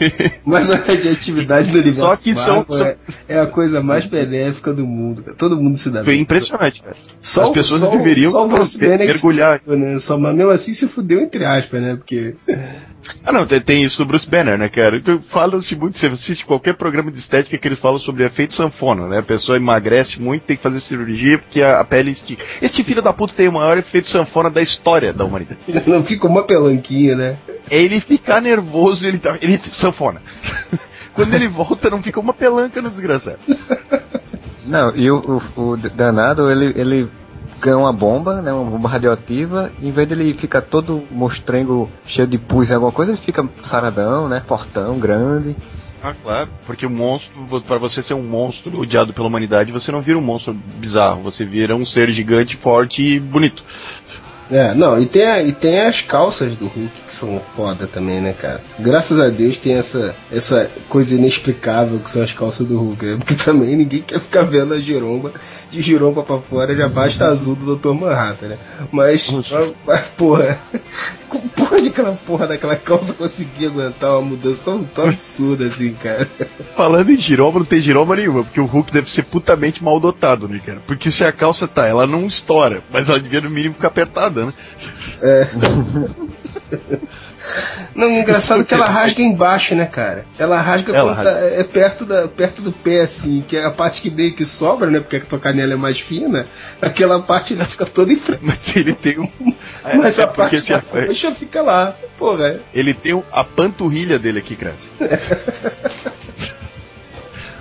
Mas 0.45 0.71
a 0.71 0.77
radioatividade 0.77 1.71
no 1.73 1.79
universo 1.81 2.17
Só 2.17 2.23
que 2.23 2.35
são- 2.35 2.65
são- 2.69 2.87
é, 2.87 2.97
é 3.29 3.41
a 3.41 3.47
coisa 3.47 3.83
mais 3.83 4.05
benéfica 4.07 4.73
do 4.73 4.87
mundo. 4.87 5.23
cara. 5.23 5.37
Todo 5.37 5.57
mundo 5.61 5.77
se 5.77 5.91
dá 5.91 6.05
Foi 6.05 6.13
bem. 6.15 6.23
impressionante, 6.23 6.83
cara. 6.83 6.97
Só, 7.19 7.45
As 7.47 7.51
pessoas 7.53 7.81
só, 7.81 7.91
deveriam 7.91 8.31
só 8.31 8.45
o 8.45 8.49
Bruce 8.49 8.79
Banner 8.79 9.07
mergulhar. 9.07 9.59
fudeu, 9.61 9.79
né? 9.79 9.99
Só, 9.99 10.19
mas 10.19 10.35
mesmo 10.35 10.51
assim 10.51 10.73
se 10.75 10.87
fudeu 10.87 11.21
entre 11.21 11.45
aspas, 11.45 11.81
né? 11.81 11.97
Porque 11.97 12.35
Ah, 13.25 13.33
não, 13.33 13.47
tem, 13.47 13.61
tem 13.61 13.83
isso 13.85 13.99
do 13.99 14.07
Bruce 14.07 14.29
Banner, 14.29 14.59
né, 14.59 14.69
cara? 14.69 14.97
Então, 14.97 15.21
fala-se 15.27 15.77
muito, 15.77 15.97
você 15.99 16.07
assiste 16.07 16.45
qualquer 16.45 16.75
programa 16.75 17.11
de 17.11 17.19
estética 17.19 17.57
que 17.59 17.69
eles 17.69 17.79
falam 17.79 17.99
sobre 17.99 18.25
efeito 18.25 18.55
sanfona, 18.55 19.07
né? 19.07 19.19
A 19.19 19.23
pessoa 19.23 19.57
emagrece 19.57 20.21
muito, 20.21 20.43
tem 20.45 20.57
que 20.57 20.63
fazer 20.63 20.81
cirurgia 20.81 21.39
porque 21.39 21.63
a, 21.63 21.81
a 21.81 21.85
pele 21.85 22.11
estica. 22.11 22.45
Este 22.63 22.83
filho 22.85 23.03
da 23.03 23.13
puta 23.13 23.35
tem 23.35 23.49
o 23.49 23.53
maior 23.53 23.79
efeito 23.79 24.09
sanfona 24.09 24.51
da 24.51 24.63
história 24.63 25.13
da 25.13 25.25
humanidade. 25.25 25.61
não 25.87 26.03
fica 26.03 26.27
uma 26.27 26.43
pelanquinha, 26.45 27.17
né? 27.17 27.39
É 27.71 27.81
ele 27.81 28.01
ficar 28.01 28.41
nervoso, 28.41 29.07
ele, 29.07 29.19
tá- 29.19 29.39
ele 29.41 29.61
sanfona. 29.73 30.21
Quando 31.15 31.35
ele 31.35 31.49
volta, 31.49 31.91
não 31.91 32.03
fica 32.03 32.19
uma 32.21 32.33
pelanca 32.33 32.81
no 32.81 32.91
desgraçado. 32.91 33.39
Não, 34.67 34.95
e 34.97 35.11
o, 35.11 35.41
o, 35.57 35.63
o 35.73 35.77
danado, 35.77 36.51
ele, 36.51 36.73
ele 36.81 37.09
ganha 37.61 37.77
uma 37.77 37.93
bomba, 37.93 38.41
né, 38.41 38.53
uma 38.53 38.71
bomba 38.71 38.89
radioativa, 38.89 39.71
em 39.81 39.93
vez 39.93 40.09
dele 40.09 40.35
ficar 40.35 40.63
todo 40.63 41.03
mostrengo, 41.11 41.91
cheio 42.05 42.27
de 42.27 42.39
pus 42.39 42.71
e 42.71 42.75
alguma 42.75 42.93
coisa, 42.93 43.13
ele 43.13 43.19
fica 43.19 43.47
saradão, 43.63 44.29
né, 44.29 44.43
fortão, 44.47 44.99
grande. 44.99 45.55
Ah, 46.03 46.15
claro. 46.15 46.49
Porque 46.67 46.87
o 46.87 46.91
monstro, 46.91 47.61
para 47.61 47.77
você 47.77 48.03
ser 48.03 48.15
um 48.15 48.23
monstro 48.23 48.81
odiado 48.81 49.13
pela 49.13 49.27
humanidade, 49.27 49.71
você 49.71 49.93
não 49.93 50.01
vira 50.01 50.19
um 50.19 50.23
monstro 50.23 50.55
bizarro, 50.55 51.21
você 51.21 51.45
vira 51.45 51.77
um 51.77 51.85
ser 51.85 52.11
gigante, 52.11 52.57
forte 52.57 53.03
e 53.03 53.21
bonito. 53.21 53.63
É, 54.51 54.75
não, 54.75 55.01
e 55.01 55.07
tem, 55.07 55.25
a- 55.25 55.43
e 55.43 55.53
tem 55.53 55.81
as 55.83 56.01
calças 56.03 56.57
do 56.57 56.67
Hulk 56.67 56.91
que 57.07 57.13
são 57.13 57.39
foda 57.41 57.87
também, 57.87 58.21
né, 58.21 58.33
cara? 58.33 58.61
Graças 58.81 59.21
a 59.21 59.29
Deus 59.29 59.59
tem 59.59 59.75
essa, 59.75 60.15
essa 60.31 60.69
coisa 60.89 61.15
inexplicável 61.15 62.01
que 62.01 62.11
são 62.11 62.21
as 62.23 62.33
calças 62.33 62.67
do 62.67 62.77
Hulk, 62.77 63.05
né? 63.07 63.17
Porque 63.17 63.35
também 63.37 63.77
ninguém 63.77 64.03
quer 64.03 64.19
ficar 64.19 64.43
vendo 64.43 64.75
a 64.75 64.81
giromba 64.81 65.33
de 65.71 65.81
giromba 65.81 66.25
pra 66.25 66.39
fora, 66.39 66.75
já 66.75 66.89
basta 66.89 67.27
azul 67.27 67.55
do 67.55 67.77
Dr. 67.77 67.95
Manhattan, 67.95 68.49
né? 68.49 68.59
Mas, 68.91 69.31
mas, 69.31 69.53
mas, 69.87 70.03
porra, 70.17 70.59
como 71.31 71.49
porra 71.49 71.81
de 71.81 71.89
aquela 71.89 72.13
porra 72.13 72.47
daquela 72.49 72.77
calça 72.77 73.15
conseguir 73.15 73.67
aguentar 73.67 74.19
uma 74.19 74.23
mudança 74.23 74.65
tão, 74.65 74.83
tão 74.83 75.09
absurda 75.09 75.65
assim, 75.65 75.95
cara? 75.95 76.29
Falando 76.77 77.11
em 77.11 77.17
giromba, 77.17 77.61
não 77.61 77.67
tem 77.67 77.81
giromba 77.81 78.17
nenhuma, 78.17 78.43
porque 78.43 78.61
o 78.61 78.67
Hulk 78.67 78.93
deve 78.93 79.11
ser 79.11 79.23
putamente 79.23 79.83
mal 79.83 80.01
dotado, 80.01 80.49
né, 80.49 80.59
cara? 80.59 80.83
Porque 80.87 81.11
se 81.11 81.25
a 81.25 81.33
calça 81.33 81.69
tá, 81.69 81.87
ela 81.87 82.07
não 82.07 82.27
estoura, 82.27 82.83
mas 82.91 83.09
ela 83.09 83.21
devia 83.21 83.41
no 83.41 83.49
mínimo 83.49 83.75
ficar 83.75 83.89
apertada, 83.89 84.47
né? 84.47 84.53
Não, 87.95 88.09
o 88.09 88.11
engraçado 88.11 88.63
é 88.63 88.65
que 88.65 88.75
ela 88.75 88.87
rasga 88.87 89.23
embaixo, 89.23 89.75
né, 89.75 89.87
cara? 89.87 90.25
Ela 90.39 90.61
rasga 90.61 90.95
Ela 90.95 91.15
quando 91.15 91.25
tá- 91.25 91.31
é 91.41 91.65
perto, 91.65 92.05
da, 92.07 92.29
perto 92.29 92.63
do 92.63 92.73
pé, 92.73 93.03
assim, 93.03 93.45
que 93.47 93.57
é 93.57 93.65
a 93.65 93.71
parte 93.71 94.03
que 94.03 94.11
meio 94.11 94.33
que 94.33 94.45
sobra, 94.45 94.91
né? 94.91 95.01
Porque 95.01 95.17
a 95.17 95.21
tua 95.21 95.39
canela 95.39 95.73
é 95.73 95.77
mais 95.77 95.99
fina, 96.01 96.47
aquela 96.81 97.21
parte 97.21 97.55
ele 97.55 97.65
fica 97.65 97.85
toda 97.87 98.13
em 98.13 98.17
frente. 98.17 98.41
Mas 98.45 98.59
ele 98.77 98.93
tem 98.95 99.19
um. 99.19 99.29
Mas 99.97 100.19
é 100.19 100.23
a 100.25 100.27
porque 100.27 100.57
parte 100.57 100.73
da 100.73 100.81
coxa 100.83 101.35
fica 101.35 101.63
lá. 101.63 101.97
Porra, 102.17 102.47
é. 102.49 102.61
Ele 102.75 102.95
tem 102.95 103.15
um- 103.15 103.23
a 103.33 103.43
panturrilha 103.45 104.19
dele 104.19 104.39
aqui, 104.41 104.55
cresce. 104.57 104.91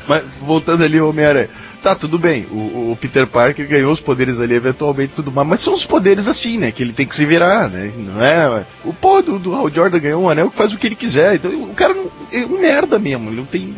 Mas 0.07 0.23
voltando 0.41 0.83
ali, 0.83 0.99
o 0.99 1.09
Homem-Aranha. 1.09 1.49
Tá, 1.81 1.95
tudo 1.95 2.19
bem. 2.19 2.45
O, 2.51 2.91
o 2.91 2.97
Peter 2.99 3.25
Parker 3.25 3.65
ganhou 3.67 3.91
os 3.91 4.01
poderes 4.01 4.39
ali 4.41 4.53
eventualmente 4.53 5.13
tudo 5.15 5.31
mais, 5.31 5.47
mas 5.47 5.61
são 5.61 5.73
os 5.73 5.85
poderes 5.85 6.27
assim, 6.27 6.57
né? 6.57 6.71
Que 6.73 6.83
ele 6.83 6.91
tem 6.91 7.07
que 7.07 7.15
se 7.15 7.25
virar, 7.25 7.69
né? 7.69 7.93
Não 7.95 8.21
é. 8.21 8.65
O 8.83 8.93
pô 8.93 9.21
do, 9.21 9.39
do 9.39 9.55
Hal 9.55 9.69
Jordan 9.69 9.99
ganhou 9.99 10.23
um 10.23 10.29
anel 10.29 10.49
que 10.51 10.57
faz 10.57 10.73
o 10.73 10.77
que 10.77 10.87
ele 10.87 10.95
quiser. 10.95 11.35
Então 11.35 11.63
o 11.63 11.73
cara 11.73 11.93
não, 11.93 12.11
é 12.31 12.45
um 12.45 12.59
merda 12.59 12.99
mesmo. 12.99 13.29
Ele 13.29 13.37
não 13.37 13.45
tem 13.45 13.73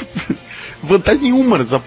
vantagem 0.82 1.22
nenhuma. 1.22 1.58
Nessa, 1.58 1.82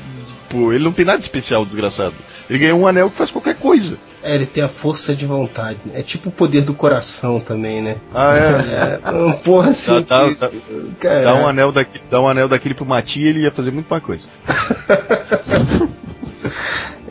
pô, 0.49 0.71
ele 0.71 0.83
não 0.83 0.91
tem 0.91 1.05
nada 1.05 1.19
especial, 1.19 1.65
desgraçado. 1.65 2.15
Ele 2.47 2.59
ganhou 2.59 2.79
um 2.79 2.87
anel 2.87 3.09
que 3.09 3.17
faz 3.17 3.31
qualquer 3.31 3.55
coisa. 3.55 3.97
É, 4.21 4.35
ele 4.35 4.45
tem 4.45 4.61
a 4.63 4.67
força 4.67 5.15
de 5.15 5.25
vontade. 5.25 5.79
né? 5.85 5.99
É 5.99 6.01
tipo 6.03 6.29
o 6.29 6.31
poder 6.31 6.61
do 6.61 6.73
coração 6.73 7.39
também, 7.39 7.81
né? 7.81 7.95
Ah, 8.13 8.35
é. 8.35 8.99
É, 9.03 9.11
uma 9.11 9.33
porra 9.35 9.69
assim. 9.71 10.01
Dá- 10.07 10.27
que- 10.27 10.35
dá- 10.35 10.49
cara, 10.99 11.21
Dá 11.21 11.35
um 11.35 11.47
anel 11.47 11.71
daquele, 11.71 12.03
dá 12.11 12.19
um 12.21 12.27
anel 12.27 12.47
daquele 12.49 12.73
pro 12.73 12.85
Mati 12.85 13.21
ele 13.23 13.41
ia 13.41 13.51
fazer 13.51 13.71
muito 13.71 13.87
mais 13.89 14.03
coisa. 14.03 14.27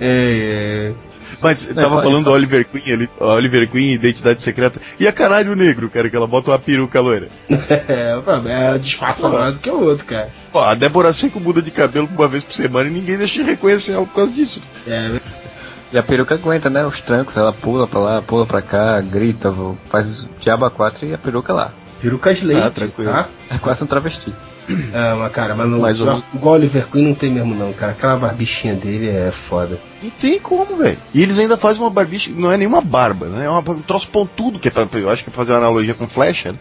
é, 0.01 0.91
é. 0.91 0.93
Mas 1.41 1.69
eu 1.69 1.75
tava 1.75 1.91
pode 1.97 2.03
falando 2.09 2.25
do. 2.25 2.31
Oliver 2.33 2.67
Queen 2.67 2.93
ali, 2.93 3.09
Oliver 3.21 3.71
Queen, 3.71 3.93
Identidade 3.93 4.43
Secreta. 4.43 4.81
E 4.99 5.07
a 5.07 5.13
caralho 5.13 5.55
negro, 5.55 5.89
cara, 5.89 6.11
que 6.11 6.17
ela 6.17 6.27
bota 6.27 6.51
uma 6.51 6.59
peruca 6.59 7.01
loira. 7.01 7.29
É, 7.89 8.75
é, 8.75 8.79
disfarça 8.79 9.29
mais 9.29 9.55
do 9.55 9.61
que 9.61 9.71
o 9.71 9.81
outro, 9.81 10.05
cara. 10.05 10.31
Ó, 10.53 10.65
a 10.65 10.75
Débora 10.75 11.13
Seco 11.13 11.39
muda 11.39 11.63
de 11.63 11.71
cabelo 11.71 12.09
uma 12.13 12.27
vez 12.27 12.43
por 12.43 12.55
semana 12.55 12.89
e 12.89 12.93
ninguém 12.93 13.17
deixa 13.17 13.43
de 13.43 13.51
reconhecer 13.51 13.93
ela 13.93 14.05
por 14.05 14.15
causa 14.15 14.33
disso. 14.33 14.61
É, 14.87 15.21
E 15.93 15.99
a 15.99 16.03
peruca 16.03 16.35
aguenta, 16.35 16.69
né? 16.69 16.85
Os 16.87 17.01
trancos, 17.01 17.37
ela 17.37 17.53
pula 17.53 17.87
pra 17.87 17.99
lá, 18.01 18.23
pula 18.23 18.45
pra 18.45 18.61
cá, 18.61 19.01
grita, 19.01 19.55
faz 19.89 20.27
diabo 20.39 20.67
a 20.67 20.71
quatro 20.71 21.07
e 21.07 21.15
a 21.15 21.19
peruca 21.19 21.53
lá. 21.53 21.73
perucas 22.01 22.43
leite, 22.43 22.63
Ah, 22.63 22.71
tranquilo. 22.71 23.11
tá? 23.11 23.27
É 23.51 23.59
quase 23.59 23.83
um 23.85 23.87
travesti. 23.87 24.33
É, 24.93 25.15
mas 25.15 25.33
cara, 25.33 25.55
mas 25.55 25.67
não, 25.67 25.79
igual, 25.79 25.95
menos. 26.17 26.25
igual 26.35 26.55
Oliver 26.57 26.87
Queen 26.89 27.07
não 27.07 27.15
tem 27.15 27.31
mesmo 27.31 27.55
não, 27.55 27.73
cara. 27.73 27.93
Aquela 27.93 28.17
barbichinha 28.17 28.75
dele 28.75 29.09
é 29.09 29.31
foda. 29.31 29.81
Não 30.03 30.11
tem 30.11 30.39
como, 30.39 30.77
velho. 30.77 30.99
E 31.15 31.23
eles 31.23 31.39
ainda 31.39 31.57
fazem 31.57 31.81
uma 31.81 31.89
barbicha, 31.89 32.31
não 32.37 32.53
é 32.53 32.59
nenhuma 32.59 32.83
barba, 32.83 33.27
né? 33.29 33.47
É 33.47 33.49
uma- 33.49 33.61
um 33.71 33.81
troço 33.81 34.09
pontudo, 34.11 34.59
que 34.59 34.69
é 34.69 34.71
pra, 34.71 34.87
eu 34.93 35.09
acho 35.09 35.25
que 35.25 35.31
é 35.31 35.33
pra 35.33 35.43
fazer 35.43 35.53
uma 35.53 35.59
analogia 35.61 35.95
com 35.95 36.07
flecha. 36.07 36.53
Né? 36.53 36.59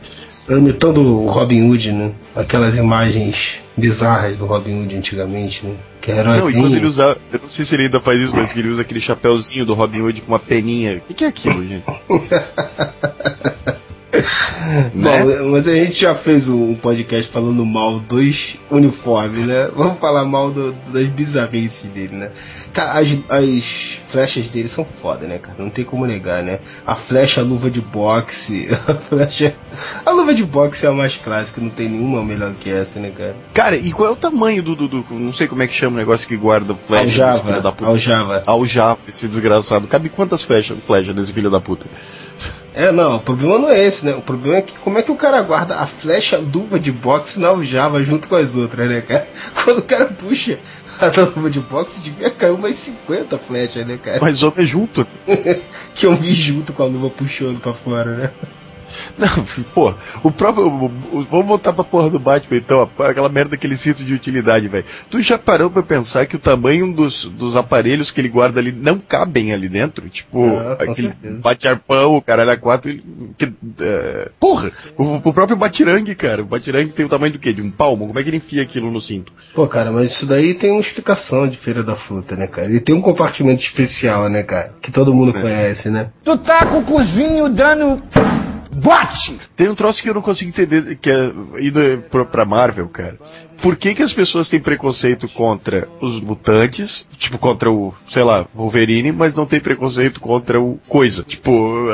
Imitando 0.49 1.01
o 1.01 1.27
Robin 1.27 1.69
Hood, 1.69 1.91
né? 1.91 2.13
Aquelas 2.35 2.77
imagens 2.77 3.59
bizarras 3.75 4.37
do 4.37 4.45
Robin 4.45 4.81
Hood 4.81 4.95
antigamente, 4.95 5.65
né? 5.65 5.75
Que 5.99 6.11
era 6.11 6.37
Não, 6.37 6.49
e 6.49 6.53
quando 6.53 6.75
ele 6.75 6.85
usa, 6.85 7.17
eu 7.33 7.39
não 7.41 7.49
sei 7.49 7.65
se 7.65 7.75
ele 7.75 7.83
ainda 7.83 7.99
faz 7.99 8.21
isso, 8.21 8.35
mas 8.35 8.53
que 8.53 8.59
ele 8.59 8.69
usa 8.69 8.81
aquele 8.81 9.01
chapéuzinho 9.01 9.65
do 9.65 9.73
Robin 9.73 10.01
Hood 10.01 10.21
com 10.21 10.31
uma 10.31 10.39
peninha. 10.39 10.97
O 10.97 11.01
que, 11.01 11.13
que 11.13 11.25
é 11.25 11.27
aquilo, 11.27 11.67
gente? 11.67 11.83
né? 14.13 14.91
Bom, 14.93 15.49
mas 15.51 15.67
a 15.67 15.75
gente 15.75 15.99
já 16.01 16.15
fez 16.15 16.49
um 16.49 16.75
podcast 16.75 17.31
falando 17.31 17.65
mal 17.65 17.99
dos 17.99 18.57
uniformes, 18.71 19.45
né? 19.45 19.69
Vamos 19.75 19.99
falar 19.99 20.25
mal 20.25 20.51
do- 20.51 20.73
das 20.91 21.05
bizarrices 21.07 21.89
dele, 21.89 22.15
né? 22.15 22.29
Cara, 22.73 22.99
as, 22.99 23.09
as 23.29 23.99
flechas 24.07 24.49
dele 24.49 24.67
são 24.67 24.85
foda, 24.85 25.27
né, 25.27 25.37
cara? 25.37 25.57
Não 25.59 25.69
tem 25.69 25.83
como 25.83 26.05
negar, 26.05 26.41
né? 26.43 26.59
A 26.85 26.95
flecha, 26.95 27.41
a 27.41 27.43
luva 27.43 27.69
de 27.69 27.81
boxe, 27.81 28.67
a 28.87 28.93
flecha. 28.93 29.53
A 30.05 30.11
luva 30.11 30.33
de 30.33 30.43
boxe 30.45 30.85
é 30.85 30.89
a 30.89 30.93
mais 30.93 31.17
clássica, 31.17 31.59
não 31.61 31.69
tem 31.69 31.89
nenhuma 31.89 32.23
melhor 32.23 32.53
que 32.55 32.69
essa, 32.69 32.99
né, 32.99 33.11
cara? 33.15 33.35
Cara, 33.53 33.75
e 33.75 33.91
qual 33.91 34.09
é 34.09 34.11
o 34.11 34.15
tamanho 34.15 34.63
do, 34.63 34.75
do, 34.75 34.87
do- 34.87 35.05
Não 35.11 35.33
sei 35.33 35.47
como 35.47 35.63
é 35.63 35.67
que 35.67 35.73
chama 35.73 35.95
o 35.95 35.99
negócio 35.99 36.27
que 36.27 36.37
guarda 36.37 36.75
flecha 36.87 37.03
desse 37.05 37.41
filho 37.41 37.55
Aljava, 37.55 37.61
da 37.61 37.71
puta. 37.71 37.89
aljava. 37.89 38.43
Aljava, 38.45 38.99
esse 39.07 39.27
desgraçado. 39.27 39.87
Cabe 39.87 40.09
quantas 40.09 40.41
flechas, 40.41 40.77
flechas 40.85 41.13
nesse 41.15 41.33
filho 41.33 41.49
da 41.51 41.59
puta? 41.59 41.85
É, 42.73 42.91
não, 42.91 43.15
o 43.17 43.19
problema 43.19 43.57
não 43.57 43.69
é 43.69 43.83
esse, 43.83 44.05
né? 44.05 44.13
O 44.13 44.21
problema 44.21 44.57
é 44.57 44.61
que 44.61 44.77
como 44.77 44.99
é 44.99 45.01
que 45.01 45.11
o 45.11 45.15
cara 45.15 45.41
guarda 45.41 45.75
a 45.75 45.87
flecha 45.87 46.37
luva 46.37 46.79
de 46.79 46.91
boxe 46.91 47.39
na 47.39 47.47
aljava 47.47 48.03
junto 48.03 48.27
com 48.27 48.35
as 48.35 48.55
outras, 48.55 48.87
né, 48.87 49.01
cara? 49.01 49.27
Quando 49.63 49.79
o 49.79 49.83
cara 49.83 50.05
puxa 50.05 50.59
a 50.99 51.07
luva 51.35 51.49
de 51.49 51.59
boxe, 51.59 52.01
devia 52.01 52.29
cair 52.29 52.51
umas 52.51 52.75
50 52.75 53.37
flechas, 53.37 53.85
né, 53.85 53.97
cara? 53.97 54.19
Mas 54.21 54.43
homem 54.43 54.65
é 54.65 54.67
junto. 54.67 55.07
que 55.93 56.05
eu 56.05 56.13
vi 56.13 56.33
junto 56.33 56.73
com 56.73 56.83
a 56.83 56.85
luva 56.85 57.09
puxando 57.09 57.59
pra 57.59 57.73
fora, 57.73 58.15
né? 58.15 58.31
Não, 59.17 59.63
pô, 59.73 59.93
o 60.23 60.31
próprio. 60.31 60.67
o- 60.67 60.85
o- 61.11 61.23
vamos 61.29 61.47
voltar 61.47 61.73
pra 61.73 61.83
porra 61.83 62.09
do 62.09 62.19
Batman 62.19 62.57
então, 62.57 62.87
aquela 62.99 63.29
merda 63.29 63.51
daquele 63.51 63.75
cinto 63.75 64.03
de 64.03 64.13
utilidade, 64.13 64.67
velho. 64.67 64.85
Tu 65.09 65.21
já 65.21 65.37
parou 65.39 65.69
pra 65.71 65.81
pensar 65.81 66.25
que 66.27 66.35
o 66.35 66.39
tamanho 66.39 66.93
dos, 66.93 67.25
dos 67.25 67.55
aparelhos 67.55 68.11
que 68.11 68.21
ele 68.21 68.29
guarda 68.29 68.59
ali 68.59 68.71
não 68.71 68.99
cabem 68.99 69.53
ali 69.53 69.67
dentro? 69.67 70.07
Tipo, 70.09 70.45
Ah, 70.57 70.73
aquele 70.79 71.13
bate-arpão, 71.41 72.15
o 72.15 72.21
caralho 72.21 72.51
a 72.51 72.57
quatro. 72.57 72.91
ele- 72.91 73.03
que, 73.37 73.51
é, 73.81 74.29
porra, 74.39 74.71
o, 74.97 75.15
o 75.15 75.33
próprio 75.33 75.57
batirangue, 75.57 76.13
cara. 76.13 76.41
O 76.41 76.45
batirangue 76.45 76.91
tem 76.91 77.05
o 77.05 77.09
tamanho 77.09 77.33
do 77.33 77.39
quê? 77.39 77.51
De 77.53 77.61
um 77.61 77.71
palmo? 77.71 78.05
Como 78.07 78.19
é 78.19 78.23
que 78.23 78.29
ele 78.29 78.37
enfia 78.37 78.61
aquilo 78.61 78.91
no 78.91 79.01
cinto? 79.01 79.33
Pô, 79.55 79.65
cara, 79.67 79.91
mas 79.91 80.11
isso 80.11 80.25
daí 80.27 80.53
tem 80.53 80.71
uma 80.71 80.81
explicação 80.81 81.47
de 81.47 81.57
Feira 81.57 81.81
da 81.83 81.95
Fruta, 81.95 82.35
né, 82.35 82.45
cara? 82.47 82.67
Ele 82.67 82.79
tem 82.79 82.93
um 82.95 83.01
compartimento 83.01 83.61
especial, 83.63 84.29
né, 84.29 84.43
cara? 84.43 84.73
Que 84.81 84.91
todo 84.91 85.13
mundo 85.13 85.33
conhece, 85.33 85.89
né? 85.89 86.11
Tu 86.23 86.37
tá 86.37 86.65
com 86.67 86.77
o 86.79 86.83
cozinho 86.83 87.49
dando 87.49 88.01
Tem 89.55 89.69
um 89.69 89.75
troço 89.75 90.01
que 90.01 90.09
eu 90.09 90.13
não 90.13 90.21
consigo 90.21 90.49
entender, 90.49 90.95
que 90.95 91.09
é 91.09 91.31
indo 91.59 92.03
pra, 92.09 92.25
pra 92.25 92.45
Marvel, 92.45 92.87
cara. 92.87 93.17
Por 93.61 93.75
que 93.75 93.95
que 93.95 94.03
as 94.03 94.13
pessoas 94.13 94.49
têm 94.49 94.59
preconceito 94.59 95.27
contra 95.27 95.87
os 95.99 96.19
mutantes, 96.19 97.07
tipo, 97.17 97.37
contra 97.37 97.71
o, 97.71 97.93
sei 98.07 98.23
lá, 98.23 98.45
Wolverine, 98.53 99.11
mas 99.11 99.35
não 99.35 99.47
tem 99.47 99.59
preconceito 99.59 100.19
contra 100.19 100.61
o 100.61 100.79
Coisa? 100.87 101.23
Tipo, 101.23 101.87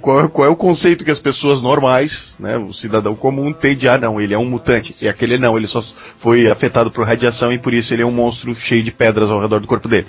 qual, 0.00 0.28
qual 0.30 0.48
é 0.48 0.50
o 0.50 0.56
conceito 0.56 1.04
que 1.04 1.10
as 1.10 1.18
pessoas 1.18 1.60
normais, 1.60 2.34
né, 2.40 2.56
o 2.56 2.72
cidadão 2.72 3.14
comum 3.14 3.52
tem 3.52 3.76
de, 3.76 3.88
ah 3.88 3.98
não, 3.98 4.20
ele 4.20 4.32
é 4.32 4.38
um 4.38 4.46
mutante, 4.46 4.96
e 5.00 5.08
aquele 5.08 5.36
não, 5.36 5.56
ele 5.56 5.66
só 5.66 5.82
foi 5.82 6.50
afetado 6.50 6.90
por 6.90 7.06
radiação 7.06 7.52
e 7.52 7.58
por 7.58 7.74
isso 7.74 7.92
ele 7.92 8.02
é 8.02 8.06
um 8.06 8.10
monstro 8.10 8.54
cheio 8.54 8.82
de 8.82 8.90
pedras 8.90 9.30
ao 9.30 9.40
redor 9.40 9.60
do 9.60 9.66
corpo 9.66 9.86
dele. 9.86 10.06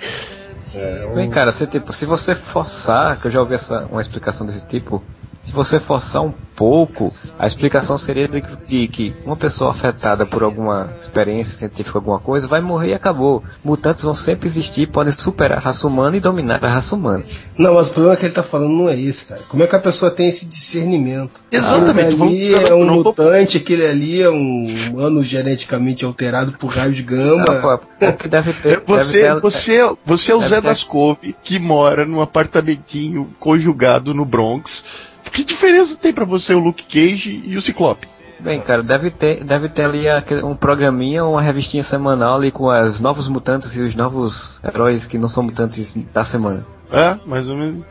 Bem, 1.14 1.28
cara, 1.28 1.52
você, 1.52 1.66
tipo, 1.66 1.92
se 1.92 2.06
você 2.06 2.34
forçar, 2.34 3.20
que 3.20 3.26
eu 3.26 3.30
já 3.30 3.40
ouvi 3.40 3.54
essa, 3.54 3.86
uma 3.90 4.00
explicação 4.00 4.46
desse 4.46 4.64
tipo, 4.64 5.02
se 5.48 5.54
você 5.54 5.80
forçar 5.80 6.22
um 6.22 6.32
pouco, 6.54 7.10
a 7.38 7.46
explicação 7.46 7.96
seria 7.96 8.28
de 8.28 8.42
que, 8.42 8.56
de 8.66 8.88
que 8.88 9.14
uma 9.24 9.36
pessoa 9.36 9.70
afetada 9.70 10.26
por 10.26 10.42
alguma 10.42 10.92
experiência 11.00 11.56
científica, 11.56 11.96
alguma 11.98 12.18
coisa, 12.18 12.46
vai 12.48 12.60
morrer 12.60 12.88
e 12.90 12.94
acabou. 12.94 13.42
Mutantes 13.64 14.02
vão 14.04 14.14
sempre 14.14 14.46
existir, 14.48 14.88
podem 14.88 15.12
superar 15.12 15.58
a 15.58 15.60
raça 15.60 15.86
humana 15.86 16.16
e 16.16 16.20
dominar 16.20 16.62
a 16.62 16.68
raça 16.68 16.94
humana. 16.94 17.24
Não, 17.56 17.74
mas 17.74 17.88
o 17.88 17.92
problema 17.92 18.16
que 18.16 18.26
ele 18.26 18.34
tá 18.34 18.42
falando 18.42 18.72
não 18.76 18.88
é 18.88 18.94
isso, 18.94 19.28
cara. 19.28 19.40
Como 19.48 19.62
é 19.62 19.66
que 19.66 19.74
a 19.76 19.78
pessoa 19.78 20.10
tem 20.10 20.28
esse 20.28 20.46
discernimento? 20.46 21.40
Exatamente, 21.50 22.00
Aquele 22.00 22.22
ali 22.22 22.50
vamos- 22.50 22.68
é 22.70 22.74
um 22.74 22.84
não 22.84 22.94
mutante, 22.96 23.56
aquele 23.56 23.86
ali 23.86 24.20
é 24.20 24.28
um 24.30 24.64
humano 24.90 25.22
geneticamente 25.24 26.04
alterado 26.04 26.52
por 26.58 26.66
raios 26.68 27.00
gama. 27.00 27.44
Ah, 27.48 27.78
pô, 27.78 28.04
é 28.04 28.12
que 28.12 28.28
deve 28.28 28.52
ter. 28.52 28.82
Você, 28.86 29.20
deve 29.22 29.34
ter- 29.36 29.40
você, 29.40 29.78
você 30.04 30.32
é 30.32 30.34
o 30.34 30.42
Zé 30.42 30.56
ter- 30.60 30.62
das 30.68 30.82
Couve 30.84 31.34
que 31.42 31.58
mora 31.58 32.04
num 32.04 32.20
apartamentinho 32.20 33.30
conjugado 33.40 34.12
no 34.12 34.24
Bronx. 34.26 34.84
Que 35.32 35.44
diferença 35.44 35.96
tem 35.96 36.12
pra 36.12 36.24
você 36.24 36.54
o 36.54 36.58
Luke 36.58 36.84
Cage 36.84 37.42
e 37.46 37.56
o 37.56 37.62
Ciclope? 37.62 38.06
Bem, 38.40 38.60
cara, 38.60 38.82
deve 38.84 39.10
ter, 39.10 39.42
deve 39.42 39.68
ter 39.68 39.82
ali 39.84 40.04
um 40.44 40.54
programinha, 40.54 41.24
uma 41.24 41.42
revistinha 41.42 41.82
semanal 41.82 42.36
ali 42.36 42.52
com 42.52 42.66
os 42.66 43.00
novos 43.00 43.26
mutantes 43.26 43.74
e 43.74 43.80
os 43.80 43.94
novos 43.96 44.60
heróis 44.64 45.06
que 45.06 45.18
não 45.18 45.28
são 45.28 45.42
mutantes 45.42 45.96
da 46.14 46.22
semana. 46.22 46.64
É, 46.92 47.16
mais 47.26 47.46
ou 47.48 47.56
menos. 47.56 47.84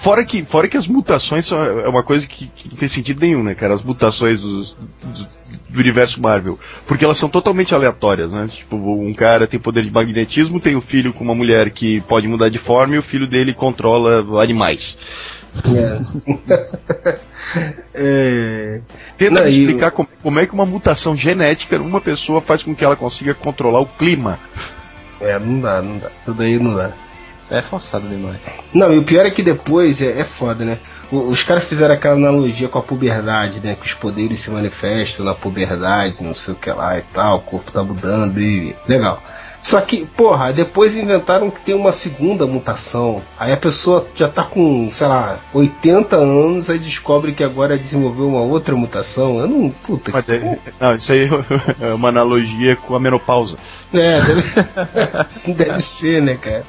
Fora 0.00 0.24
que, 0.24 0.44
fora 0.44 0.66
que 0.68 0.76
as 0.76 0.86
mutações 0.88 1.46
são, 1.46 1.62
é 1.62 1.88
uma 1.88 2.02
coisa 2.02 2.26
que, 2.26 2.48
que 2.48 2.68
não 2.68 2.76
tem 2.76 2.88
sentido 2.88 3.20
nenhum, 3.20 3.42
né, 3.42 3.54
cara? 3.54 3.74
As 3.74 3.82
mutações 3.82 4.40
dos- 4.40 4.76
dos- 5.04 5.28
do 5.68 5.80
universo 5.80 6.20
Marvel. 6.20 6.58
Porque 6.86 7.04
elas 7.04 7.16
são 7.16 7.28
totalmente 7.28 7.74
aleatórias, 7.74 8.32
né? 8.32 8.46
Tipo, 8.50 8.76
um 8.76 9.14
cara 9.14 9.46
tem 9.46 9.58
poder 9.60 9.84
de 9.84 9.90
magnetismo, 9.90 10.60
tem 10.60 10.74
um 10.76 10.80
filho 10.80 11.12
com 11.12 11.22
uma 11.24 11.34
mulher 11.34 11.70
que 11.70 12.00
pode 12.02 12.26
mudar 12.28 12.48
de 12.48 12.58
forma 12.58 12.94
e 12.96 12.98
o 12.98 13.02
filho 13.02 13.26
dele 13.26 13.54
controla 13.54 14.42
animais. 14.42 14.98
É. 15.74 17.18
É. 17.94 18.80
Tenta 19.16 19.34
Não, 19.36 19.42
me 19.44 19.48
explicar 19.50 19.90
como, 19.92 20.08
como 20.22 20.40
é 20.40 20.46
que 20.46 20.52
uma 20.54 20.66
mutação 20.66 21.16
genética 21.16 21.78
numa 21.78 22.00
pessoa 22.00 22.40
faz 22.40 22.62
com 22.64 22.74
que 22.74 22.84
ela 22.84 22.96
consiga 22.96 23.32
controlar 23.34 23.80
o 23.80 23.86
clima. 23.86 24.38
É, 25.20 25.38
não 25.38 25.60
dá, 25.60 25.80
não 25.80 25.98
dá. 25.98 26.08
Isso 26.08 26.34
daí 26.34 26.58
não 26.58 26.74
dá. 26.74 26.92
É 27.50 27.60
forçado 27.62 28.08
demais. 28.08 28.38
Não, 28.72 28.92
e 28.92 28.98
o 28.98 29.04
pior 29.04 29.24
é 29.26 29.30
que 29.30 29.42
depois 29.42 30.02
é, 30.02 30.18
é 30.20 30.24
foda, 30.24 30.64
né? 30.64 30.78
O- 31.12 31.28
Os 31.28 31.42
caras 31.44 31.62
fizeram 31.64 31.94
aquela 31.94 32.14
analogia 32.16 32.68
com 32.68 32.78
a 32.78 32.82
puberdade, 32.82 33.60
né? 33.62 33.76
Que 33.78 33.86
os 33.86 33.94
poderes 33.94 34.40
se 34.40 34.50
manifestam 34.50 35.24
na 35.26 35.34
puberdade, 35.34 36.16
não 36.22 36.34
sei 36.34 36.54
o 36.54 36.56
que 36.56 36.70
lá 36.72 36.98
e 36.98 37.02
tal, 37.02 37.36
o 37.36 37.40
corpo 37.42 37.70
tá 37.70 37.84
mudando 37.84 38.40
e. 38.40 38.74
Legal. 38.88 39.22
Só 39.64 39.80
que, 39.80 40.04
porra, 40.04 40.52
depois 40.52 40.94
inventaram 40.94 41.50
que 41.50 41.58
tem 41.58 41.74
uma 41.74 41.90
segunda 41.90 42.46
mutação. 42.46 43.22
Aí 43.38 43.50
a 43.50 43.56
pessoa 43.56 44.06
já 44.14 44.28
tá 44.28 44.42
com, 44.42 44.90
sei 44.92 45.06
lá, 45.06 45.38
80 45.54 46.16
anos, 46.16 46.68
aí 46.68 46.78
descobre 46.78 47.32
que 47.32 47.42
agora 47.42 47.78
desenvolveu 47.78 48.28
uma 48.28 48.42
outra 48.42 48.76
mutação. 48.76 49.38
Eu 49.38 49.48
não. 49.48 49.70
Puta 49.70 50.10
Mas 50.12 50.26
que. 50.26 50.32
é- 50.32 50.58
não, 50.78 50.94
isso 50.94 51.10
aí 51.12 51.30
é 51.80 51.94
uma 51.94 52.10
analogia 52.10 52.76
com 52.76 52.94
a 52.94 53.00
menopausa. 53.00 53.56
É, 53.94 54.20
deve, 54.20 54.42
deve 55.54 55.80
ser, 55.80 56.20
né, 56.20 56.34
cara? 56.38 56.62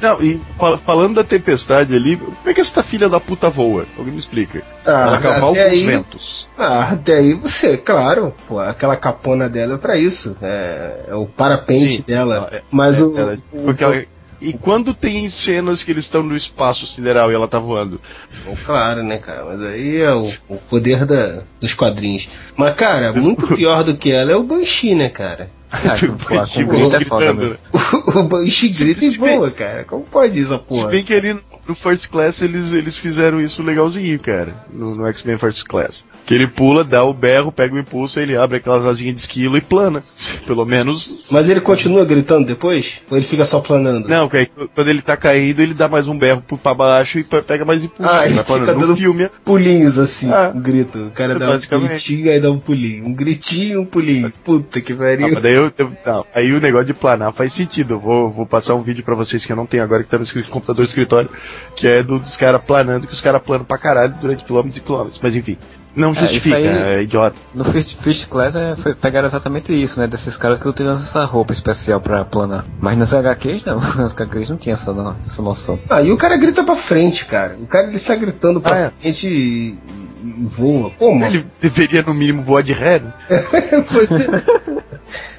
Não, 0.00 0.22
e 0.22 0.40
fal- 0.58 0.78
falando 0.78 1.16
da 1.16 1.24
tempestade 1.24 1.94
ali, 1.94 2.16
como 2.16 2.36
é 2.46 2.54
que 2.54 2.60
essa 2.60 2.82
filha 2.82 3.08
da 3.08 3.18
puta 3.20 3.50
voa? 3.50 3.86
Alguém 3.98 4.12
me 4.14 4.18
explica. 4.18 4.62
Ah, 4.86 4.90
ela 5.08 5.18
cavalga 5.18 5.68
os 5.72 5.80
ventos. 5.82 6.48
Ah, 6.58 6.96
daí 7.04 7.34
você, 7.34 7.76
claro, 7.76 8.34
pô, 8.46 8.58
aquela 8.60 8.96
capona 8.96 9.48
dela 9.48 9.74
é 9.74 9.78
pra 9.78 9.96
isso. 9.96 10.36
É, 10.40 11.04
é 11.08 11.14
o 11.14 11.26
parapente 11.26 11.96
Sim. 11.96 12.04
dela. 12.06 12.48
É, 12.52 12.62
Mas 12.70 13.00
é, 13.00 13.04
o. 13.04 13.18
ela- 13.18 13.38
o- 13.52 13.62
porque 13.64 13.84
ela- 13.84 14.02
E 14.42 14.54
quando 14.54 14.94
tem 14.94 15.28
cenas 15.28 15.82
que 15.82 15.90
eles 15.90 16.04
estão 16.04 16.22
no 16.22 16.34
espaço 16.34 16.86
sideral 16.86 17.30
e 17.30 17.34
ela 17.34 17.46
tá 17.46 17.58
voando? 17.58 18.00
Bom, 18.46 18.56
Claro, 18.64 19.02
né, 19.02 19.18
cara? 19.18 19.44
Mas 19.44 19.60
aí 19.60 20.00
é 20.00 20.14
o, 20.14 20.26
o 20.48 20.56
poder 20.56 21.04
da, 21.04 21.42
dos 21.60 21.74
quadrinhos. 21.74 22.26
Mas, 22.56 22.74
cara, 22.74 23.12
muito 23.12 23.46
pior 23.54 23.84
do 23.84 23.94
que 23.98 24.10
ela 24.10 24.32
é 24.32 24.36
o 24.36 24.42
Banshee, 24.42 24.94
né, 24.94 25.10
cara? 25.10 25.50
Ah, 25.70 25.94
Tipo, 25.96 26.16
com- 26.26 26.66
grito 26.66 26.96
é 26.96 27.04
foda? 27.04 27.58
O, 28.12 28.20
o 28.20 28.22
Banshee 28.24 28.68
grita 28.68 29.04
e 29.04 29.10
se 29.10 29.18
voa, 29.18 29.50
cara. 29.50 29.84
Como 29.84 30.04
pode 30.04 30.38
isso, 30.38 30.52
Se 30.56 30.58
porra? 30.64 30.88
bem 30.88 31.02
que 31.04 31.12
ali 31.14 31.36
no 31.66 31.74
First 31.74 32.08
Class 32.08 32.40
eles, 32.42 32.72
eles 32.72 32.96
fizeram 32.96 33.40
isso 33.40 33.62
legalzinho, 33.62 34.18
cara. 34.20 34.54
No, 34.72 34.94
no 34.94 35.06
X-Men 35.08 35.38
First 35.38 35.64
Class. 35.66 36.04
Que 36.26 36.34
ele 36.34 36.46
pula, 36.46 36.82
dá 36.84 37.04
o 37.04 37.12
berro, 37.12 37.50
pega 37.52 37.74
o 37.74 37.78
impulso, 37.78 38.18
ele 38.20 38.36
abre 38.36 38.56
aquelas 38.58 38.84
asinhas 38.84 39.14
de 39.16 39.20
esquilo 39.22 39.56
e 39.56 39.60
plana. 39.60 40.02
Pelo 40.46 40.64
menos. 40.64 41.24
Mas 41.30 41.48
ele 41.48 41.60
continua 41.60 42.04
gritando 42.04 42.46
depois? 42.46 43.02
Ou 43.10 43.16
ele 43.16 43.26
fica 43.26 43.44
só 43.44 43.60
planando? 43.60 44.08
Não, 44.08 44.28
aí, 44.32 44.48
quando 44.74 44.88
ele 44.88 45.02
tá 45.02 45.16
caindo, 45.16 45.60
ele 45.60 45.74
dá 45.74 45.88
mais 45.88 46.06
um 46.08 46.16
berro 46.18 46.42
pra 46.62 46.74
baixo 46.74 47.18
e 47.18 47.24
pe- 47.24 47.42
pega 47.42 47.64
mais 47.64 47.82
impulso. 47.84 48.10
Ah, 48.12 48.24
Ele 48.24 48.34
ele 48.34 48.42
planando. 48.44 48.66
fica 48.66 48.78
no 48.78 48.86
dando 48.86 48.96
filme. 48.96 49.28
pulinhos 49.44 49.98
assim, 49.98 50.30
Ah. 50.32 50.52
um 50.54 50.60
grito. 50.60 50.98
O 51.06 51.10
cara 51.10 51.34
dá 51.36 51.50
um 51.50 51.80
gritinho 51.80 52.30
aí 52.30 52.40
dá 52.40 52.50
um 52.50 52.58
pulinho. 52.58 53.04
Um 53.06 53.12
gritinho, 53.14 53.80
um 53.82 53.86
pulinho. 53.86 54.32
Puta 54.44 54.80
que 54.80 54.92
Ah, 54.92 54.96
pariu. 54.96 55.20
mas 55.32 55.42
daí 55.42 55.59
eu, 55.66 55.72
eu- 55.78 55.92
não, 56.04 56.26
aí 56.34 56.52
o 56.52 56.60
negócio 56.60 56.86
de 56.86 56.94
planar 56.94 57.32
faz 57.32 57.52
sentido. 57.52 57.94
Eu 57.94 58.00
vou, 58.00 58.30
vou 58.30 58.46
passar 58.46 58.74
um 58.74 58.82
vídeo 58.82 59.04
pra 59.04 59.14
vocês 59.14 59.44
que 59.44 59.52
eu 59.52 59.56
não 59.56 59.66
tenho 59.66 59.82
agora, 59.82 60.02
que 60.02 60.10
tá 60.10 60.18
no 60.18 60.24
computador 60.48 60.84
escritório, 60.84 61.30
que 61.76 61.86
é 61.86 62.02
do- 62.02 62.18
dos 62.18 62.36
caras 62.36 62.62
planando, 62.64 63.06
que 63.06 63.12
os 63.14 63.20
caras 63.20 63.42
planam 63.42 63.64
pra 63.64 63.78
caralho 63.78 64.14
durante 64.20 64.44
quilômetros 64.44 64.76
e 64.76 64.80
quilômetros. 64.80 65.20
Mas 65.22 65.34
enfim, 65.36 65.56
não 65.94 66.10
É, 66.12 66.14
justifica, 66.14 66.58
isso 66.60 66.68
aí- 66.70 66.82
é 66.98 67.02
idiota. 67.02 67.36
No 67.54 67.64
First, 67.64 67.96
First 67.96 68.26
Class 68.28 68.54
é, 68.56 68.76
foi, 68.76 68.94
pegaram 68.94 69.26
exatamente 69.26 69.72
isso, 69.72 69.98
né? 70.00 70.06
Desses 70.06 70.36
caras 70.36 70.58
que 70.58 70.68
utilizam 70.68 70.96
essa 70.96 71.24
roupa 71.24 71.52
especial 71.52 72.00
pra 72.00 72.24
planar. 72.24 72.64
Mas 72.80 72.96
nas 72.98 73.12
HQs 73.12 73.64
não, 73.64 73.80
nas 73.96 74.12
HQs 74.12 74.50
não 74.50 74.56
tinha 74.56 74.74
essa, 74.74 74.92
no- 74.92 75.16
essa 75.26 75.42
noção. 75.42 75.78
Ah, 75.88 76.02
e 76.02 76.10
o 76.12 76.16
cara 76.16 76.36
grita 76.36 76.62
pra 76.64 76.76
frente, 76.76 77.24
cara. 77.26 77.56
O 77.60 77.66
cara 77.66 77.88
ele 77.88 77.98
sai 77.98 78.16
gritando 78.18 78.60
pra 78.60 78.74
Ah, 78.74 78.78
é. 78.78 78.92
frente 79.00 79.26
e, 79.28 79.78
e 80.22 80.44
voa. 80.46 80.90
Como? 80.90 81.24
Ele 81.24 81.46
deveria 81.60 82.02
no 82.02 82.14
mínimo 82.14 82.42
voar 82.42 82.62
de 82.62 82.72
ré, 82.72 82.98
né? 83.00 83.12
Você... 83.90 84.26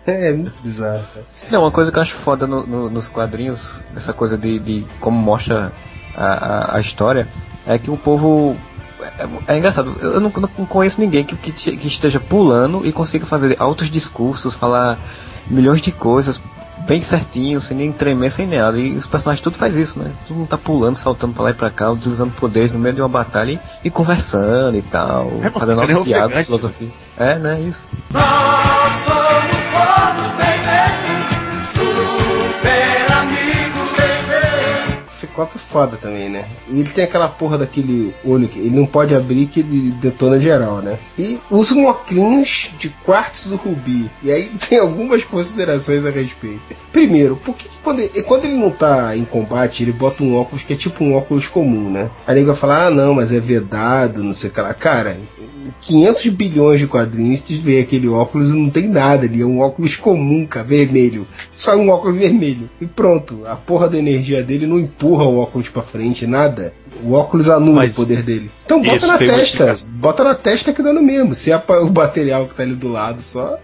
é 0.06 0.32
muito 0.32 0.54
bizarro. 0.64 1.04
cara. 1.14 1.26
Não, 1.52 1.62
uma 1.62 1.72
coisa 1.72 1.92
que 1.92 1.98
eu 1.98 2.02
acho 2.02 2.16
foda 2.16 2.48
no- 2.48 2.66
no- 2.66 2.90
nos 2.90 3.08
quadrinhos, 3.08 3.82
essa 3.96 4.14
coisa 4.14 4.38
de, 4.38 4.60
de 4.60 4.86
como 5.00 5.18
mostra 5.18 5.72
a, 6.16 6.26
a, 6.26 6.78
a 6.78 6.82
história, 6.82 7.28
é 7.66 7.78
que 7.78 7.90
o 7.92 7.98
povo. 7.98 8.56
É, 9.48 9.54
é 9.56 9.58
engraçado, 9.58 9.96
eu 10.02 10.20
não, 10.20 10.32
não 10.58 10.66
conheço 10.66 11.00
ninguém 11.02 11.24
que, 11.24 11.36
que, 11.36 11.52
que 11.52 11.88
esteja 11.88 12.20
pulando 12.20 12.86
e 12.86 12.92
consiga 12.92 13.26
fazer 13.26 13.56
altos 13.60 13.90
discursos, 13.90 14.54
falar 14.54 15.00
milhões 15.48 15.82
de 15.82 15.92
coisas 15.92 16.40
bem 16.88 17.02
certinho, 17.02 17.60
sem 17.62 17.76
nem 17.78 17.92
tremer, 17.92 18.30
sem 18.32 18.48
nada. 18.48 18.78
E 18.78 18.96
os 18.96 19.08
personagens 19.08 19.42
tudo 19.44 19.58
faz 19.58 19.76
isso, 19.76 20.00
né? 20.00 20.12
Todo 20.28 20.38
mundo 20.38 20.48
tá 20.48 20.58
pulando, 20.58 20.96
saltando 20.96 21.34
pra 21.34 21.44
lá 21.44 21.50
e 21.52 21.54
pra 21.54 21.70
cá, 21.70 21.90
utilizando 21.92 22.32
poderes 22.32 22.72
no 22.72 22.80
meio 22.80 22.96
de 22.96 23.02
uma 23.02 23.10
batalha 23.10 23.52
e, 23.52 23.88
e 23.88 23.92
conversando 23.92 24.78
e 24.78 24.82
tal, 24.82 25.32
É, 25.42 25.50
fazendo 25.50 25.82
fica 25.82 25.94
altas 25.94 26.04
piadas, 26.04 26.26
ofegante, 26.28 26.46
filosofias. 26.46 27.04
É, 27.18 27.36
né? 27.36 27.60
Isso. 27.62 27.88
O 28.12 28.81
Ciclope 35.32 35.56
é 35.56 35.60
foda 35.60 35.98
também, 35.98 36.30
né? 36.30 36.46
E 36.68 36.82
ele 36.82 36.90
tem 36.90 37.06
aquela 37.06 37.28
porra 37.28 37.58
daquele 37.58 38.14
olho 38.24 38.48
que 38.48 38.60
ele 38.60 38.76
não 38.76 38.86
pode 38.86 39.16
abrir 39.16 39.48
que 39.48 39.62
ele 39.62 39.92
detona 39.92 40.40
geral, 40.40 40.82
né? 40.82 41.00
E 41.18 41.40
usa 41.50 41.74
um 41.74 41.86
óculos 41.86 42.72
de 42.78 42.90
quartzo 43.04 43.56
rubi. 43.56 44.10
E 44.22 44.32
aí 44.32 44.52
tem 44.70 44.80
algumas 44.80 45.24
considerações 45.24 46.06
a 46.06 46.10
respeito. 46.10 46.62
Primeiro, 46.92 47.38
por 47.38 47.56
que, 47.56 47.68
que 47.68 47.78
quando, 47.78 48.00
ele, 48.00 48.22
quando 48.24 48.46
ele 48.46 48.58
não 48.58 48.70
tá 48.70 49.16
em 49.16 49.24
combate, 49.24 49.84
ele 49.84 49.94
bota 49.94 50.24
um 50.24 50.36
óculos 50.36 50.64
que 50.64 50.74
é 50.74 50.76
tipo 50.76 51.04
um 51.04 51.14
óculos 51.14 51.48
comum, 51.48 51.90
né? 51.90 52.12
Ele 52.28 52.44
vai 52.44 52.56
falar, 52.56 52.88
ah 52.88 52.92
não, 52.92 53.14
mas 53.14 53.32
é 53.32 53.40
vedado, 53.40 54.24
não 54.24 54.34
sei 54.34 54.50
o 54.50 54.54
que 54.54 54.62
lá. 54.62 54.74
Cara, 54.74 55.18
500 55.82 56.28
bilhões 56.30 56.80
de 56.80 56.88
quadrinhos, 56.88 57.42
vê 57.42 57.80
aquele 57.80 58.08
óculos 58.08 58.50
e 58.50 58.54
não 58.54 58.70
tem 58.70 58.88
nada 58.88 59.26
ali, 59.26 59.42
é 59.42 59.46
um 59.46 59.60
óculos 59.60 59.96
comum, 59.96 60.46
cara, 60.46 60.66
vermelho. 60.66 61.28
Só 61.62 61.76
um 61.76 61.90
óculos 61.90 62.18
vermelho. 62.18 62.68
E 62.82 62.88
pronto, 62.88 63.44
a 63.46 63.56
porra 63.56 63.88
da 63.88 63.96
energia 63.96 64.42
dele 64.42 64.66
não 64.66 64.80
empurra 64.80 65.26
o 65.26 65.38
óculos 65.38 65.70
pra 65.70 65.84
frente, 65.84 66.26
nada. 66.26 66.74
O 67.04 67.14
óculos 67.14 67.50
anula 67.50 67.82
Mas 67.82 67.94
o 67.94 68.02
poder 68.02 68.24
dele. 68.24 68.50
Então 68.66 68.82
bota 68.82 69.06
na 69.06 69.18
testa, 69.20 69.76
bota 69.92 70.24
na 70.24 70.34
testa 70.34 70.74
que 70.74 70.82
dá 70.82 70.92
no 70.92 71.04
mesmo. 71.04 71.36
Se 71.36 71.52
é 71.52 71.58
o 71.58 71.94
material 71.94 72.48
que 72.48 72.56
tá 72.56 72.64
ali 72.64 72.74
do 72.74 72.88
lado 72.88 73.22
só. 73.22 73.60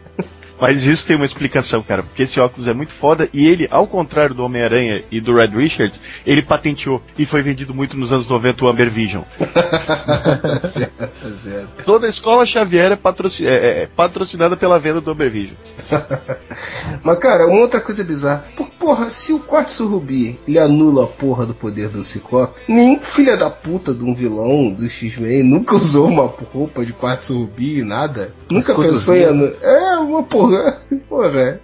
Mas 0.59 0.85
isso 0.85 1.05
tem 1.05 1.15
uma 1.15 1.25
explicação, 1.25 1.83
cara, 1.83 2.01
porque 2.03 2.23
esse 2.23 2.39
óculos 2.39 2.67
é 2.67 2.73
muito 2.73 2.91
foda 2.91 3.29
e 3.31 3.47
ele, 3.47 3.67
ao 3.69 3.85
contrário 3.85 4.33
do 4.33 4.43
Homem-Aranha 4.43 5.03
e 5.11 5.21
do 5.21 5.35
Red 5.35 5.47
Richards, 5.47 6.01
ele 6.25 6.41
patenteou 6.41 7.01
e 7.17 7.25
foi 7.25 7.41
vendido 7.41 7.73
muito 7.75 7.95
nos 7.95 8.11
anos 8.11 8.27
90 8.27 8.65
o 8.65 8.67
Amber 8.67 8.89
Vision. 8.89 9.23
certo, 10.61 11.27
certo. 11.29 11.83
Toda 11.85 12.07
a 12.07 12.09
escola 12.09 12.45
Xavier 12.45 12.91
é, 12.91 12.95
patroci- 12.95 13.45
é- 13.47 13.49
é- 13.51 13.83
é 13.83 13.87
patrocinada 13.87 14.57
pela 14.57 14.79
venda 14.79 15.01
do 15.01 15.11
Amber 15.11 15.29
Vision. 15.31 15.55
Mas, 17.03 17.19
cara, 17.19 17.45
uma 17.47 17.59
outra 17.61 17.79
coisa 17.79 18.03
bizarra. 18.03 18.43
Por, 18.55 18.67
porra, 18.88 19.10
se 19.10 19.34
o 19.34 19.39
Quartzo 19.41 19.86
Rubi 19.86 20.39
ele 20.47 20.58
anula 20.58 21.04
a 21.04 21.08
porra 21.08 21.45
do 21.45 21.54
poder 21.54 21.89
do 21.89 22.06
Ciclope, 22.06 22.62
nenhum 22.69 22.97
filho 23.02 23.38
da 23.38 23.50
puta 23.50 23.93
de 23.93 24.02
um 24.06 24.13
vilão 24.13 24.71
do 24.71 24.88
X-Men 24.88 25.43
nunca 25.43 25.76
usou 25.76 26.08
uma 26.08 26.23
roupa 26.23 26.86
de 26.86 26.93
Quartzo 26.93 27.38
Rubi, 27.38 27.84
nada. 27.84 28.34
Nunca 28.50 28.71
Escudo 28.71 28.88
pensou 28.88 29.13
em 29.17 29.26
anular. 29.26 29.54
É, 29.62 29.97
uma 29.97 30.23
porra. 30.23 30.78
Porra. 31.10 31.60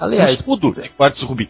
Um 0.00 0.04
Aliás, 0.04 0.32
escudo 0.32 0.74
de 0.74 0.90
quartzo 0.90 1.26
rubi. 1.26 1.48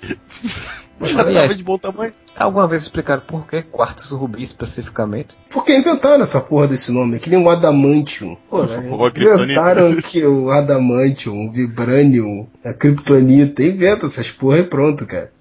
Mas 1.01 1.17
Aliás, 1.19 1.57
de 1.57 1.63
bom 1.65 1.79
tamanho. 1.79 2.13
alguma 2.37 2.69
vez 2.69 2.83
explicaram 2.83 3.23
por 3.27 3.47
que 3.47 3.63
quartos 3.63 4.11
rubi 4.11 4.43
especificamente? 4.43 5.35
Por 5.49 5.65
que 5.65 5.75
inventaram 5.75 6.23
essa 6.23 6.41
porra 6.41 6.69
desse 6.69 6.93
nome? 6.93 7.17
É 7.17 7.19
que 7.19 7.31
nem 7.31 7.43
o 7.43 7.49
Adamantium. 7.49 8.37
Porra, 8.49 8.65
O 8.65 9.11
Kryptonita. 9.11 9.43
inventaram 9.45 9.97
que 9.97 10.23
o 10.25 10.51
Adamantium, 10.51 11.47
o 11.49 11.51
Vibranium, 11.51 12.47
a 12.65 12.75
Kryptonita, 12.75 13.63
inventa 13.63 14.07
essas 14.07 14.31
porra 14.31 14.59
e 14.59 14.63
pronto, 14.65 15.07
cara. 15.07 15.33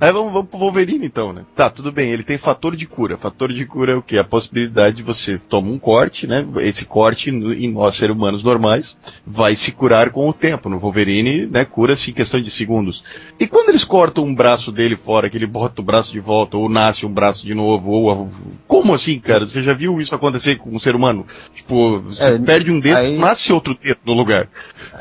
Aí 0.00 0.12
vamos, 0.12 0.32
vamos 0.32 0.48
pro 0.48 0.58
Wolverine 0.60 1.04
então, 1.06 1.32
né? 1.32 1.42
Tá, 1.56 1.68
tudo 1.68 1.90
bem, 1.90 2.10
ele 2.12 2.22
tem 2.22 2.38
fator 2.38 2.76
de 2.76 2.86
cura. 2.86 3.16
Fator 3.16 3.52
de 3.52 3.64
cura 3.66 3.92
é 3.92 3.96
o 3.96 4.02
quê? 4.02 4.16
A 4.18 4.22
possibilidade 4.22 4.96
de 4.98 5.02
você 5.02 5.36
tomar 5.36 5.70
um 5.70 5.78
corte, 5.78 6.24
né? 6.28 6.46
Esse 6.58 6.84
corte 6.84 7.30
em 7.30 7.72
nós 7.72 7.96
seres 7.96 8.14
humanos 8.14 8.44
normais 8.44 8.96
vai 9.26 9.56
se 9.56 9.72
curar 9.72 10.10
com 10.10 10.28
o 10.28 10.32
tempo. 10.32 10.68
No 10.68 10.78
Wolverine, 10.78 11.46
né, 11.46 11.64
cura-se 11.64 12.10
em 12.10 12.14
questão 12.14 12.40
de 12.40 12.48
segundos. 12.48 13.02
E 13.40 13.46
quando 13.48 13.70
eles 13.70 13.82
cortam 13.82 14.24
um 14.24 14.34
braço 14.34 14.70
dele 14.70 14.94
fora, 14.94 15.28
que 15.28 15.36
ele 15.36 15.46
bota 15.48 15.80
o 15.80 15.84
braço 15.84 16.12
de 16.12 16.20
volta, 16.20 16.56
ou 16.56 16.68
nasce 16.68 17.04
um 17.04 17.12
braço 17.12 17.44
de 17.44 17.54
novo, 17.54 17.90
ou. 17.90 18.30
Como 18.68 18.94
assim, 18.94 19.18
cara? 19.18 19.46
Você 19.48 19.62
já 19.62 19.74
viu 19.74 20.00
isso 20.00 20.14
acontecer 20.14 20.56
com 20.58 20.70
um 20.70 20.78
ser 20.78 20.94
humano? 20.94 21.26
Tipo, 21.52 21.98
você 22.02 22.34
É, 22.34 22.38
perde 22.38 22.70
um 22.70 22.78
dedo, 22.78 22.96
aí- 22.98 23.18
nasce 23.18 23.52
outro 23.52 23.74
dedo 23.74 23.98
no 24.06 24.12
lugar. 24.14 24.48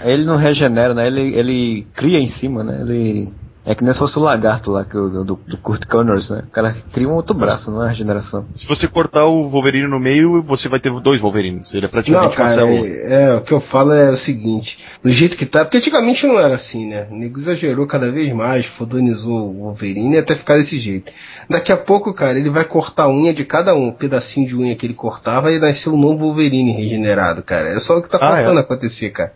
Ele 0.03 0.25
não 0.25 0.37
regenera, 0.37 0.95
né? 0.95 1.05
Ele, 1.05 1.35
ele 1.35 1.87
cria 1.93 2.19
em 2.19 2.27
cima, 2.27 2.63
né? 2.63 2.79
Ele 2.81 3.31
É 3.69 3.75
que 3.75 3.83
nem 3.83 3.91
se 3.91 3.99
fosse 3.99 4.17
o 4.17 4.21
lagarto 4.21 4.71
lá, 4.71 4.83
do, 4.83 5.35
do 5.35 5.57
Kurt 5.57 5.85
Connors, 5.87 6.29
né? 6.29 6.41
O 6.47 6.51
cara 6.51 6.73
cria 6.93 7.05
um 7.09 7.11
outro 7.13 7.35
braço, 7.35 7.69
não 7.69 7.83
é 7.83 7.89
regeneração. 7.89 8.45
Se 8.55 8.65
você 8.65 8.87
cortar 8.87 9.25
o 9.25 9.49
Wolverine 9.49 9.87
no 9.89 9.99
meio, 9.99 10.41
você 10.41 10.69
vai 10.69 10.79
ter 10.79 10.89
dois 11.01 11.19
Wolverines. 11.19 11.73
Ele 11.73 11.79
é 11.79 11.81
Não, 11.83 11.89
praticamente 11.89 12.35
cara, 12.37 12.49
cancela 12.49 12.71
o- 12.71 12.85
é, 12.85 13.23
é, 13.25 13.35
o 13.35 13.41
que 13.41 13.51
eu 13.51 13.59
falo 13.59 13.91
é 13.91 14.09
o 14.09 14.15
seguinte, 14.15 14.79
do 15.03 15.11
jeito 15.11 15.35
que 15.35 15.45
tá, 15.45 15.65
porque 15.65 15.75
antigamente 15.79 16.25
não 16.25 16.39
era 16.39 16.55
assim, 16.55 16.87
né? 16.87 17.07
O 17.11 17.15
nego 17.17 17.37
exagerou 17.37 17.85
cada 17.85 18.09
vez 18.09 18.31
mais, 18.33 18.65
fodonizou 18.65 19.49
o 19.49 19.63
Wolverine 19.63 20.17
até 20.17 20.33
ficar 20.33 20.55
desse 20.55 20.79
jeito. 20.79 21.11
Daqui 21.49 21.73
a 21.73 21.77
pouco, 21.77 22.13
cara, 22.13 22.39
ele 22.39 22.49
vai 22.49 22.63
cortar 22.63 23.03
a 23.03 23.09
unha 23.09 23.33
de 23.33 23.43
cada 23.43 23.75
um, 23.75 23.87
um 23.87 23.91
pedacinho 23.91 24.47
de 24.47 24.55
unha 24.55 24.75
que 24.77 24.85
ele 24.85 24.93
cortava 24.93 25.51
e 25.51 25.59
nasceu 25.59 25.93
um 25.93 25.99
novo 25.99 26.19
Wolverine 26.27 26.71
regenerado, 26.71 27.43
cara. 27.43 27.67
É 27.67 27.79
só 27.79 27.97
o 27.97 28.01
que 28.01 28.09
tá 28.09 28.17
Ah, 28.17 28.35
faltando 28.37 28.61
acontecer, 28.61 29.09
cara. 29.09 29.33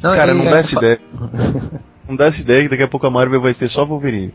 Não, 0.00 0.14
Cara, 0.14 0.32
não 0.32 0.42
aí 0.44 0.50
dá 0.50 0.58
essa 0.58 0.76
ideia. 0.76 1.00
Não 2.08 2.14
dá 2.14 2.26
essa 2.26 2.40
ideia 2.40 2.62
que 2.62 2.68
daqui 2.68 2.82
a 2.82 2.88
pouco 2.88 3.06
a 3.06 3.10
Marvel 3.10 3.40
vai 3.40 3.52
ter 3.52 3.68
só 3.68 3.84
Wolverine. 3.84 4.32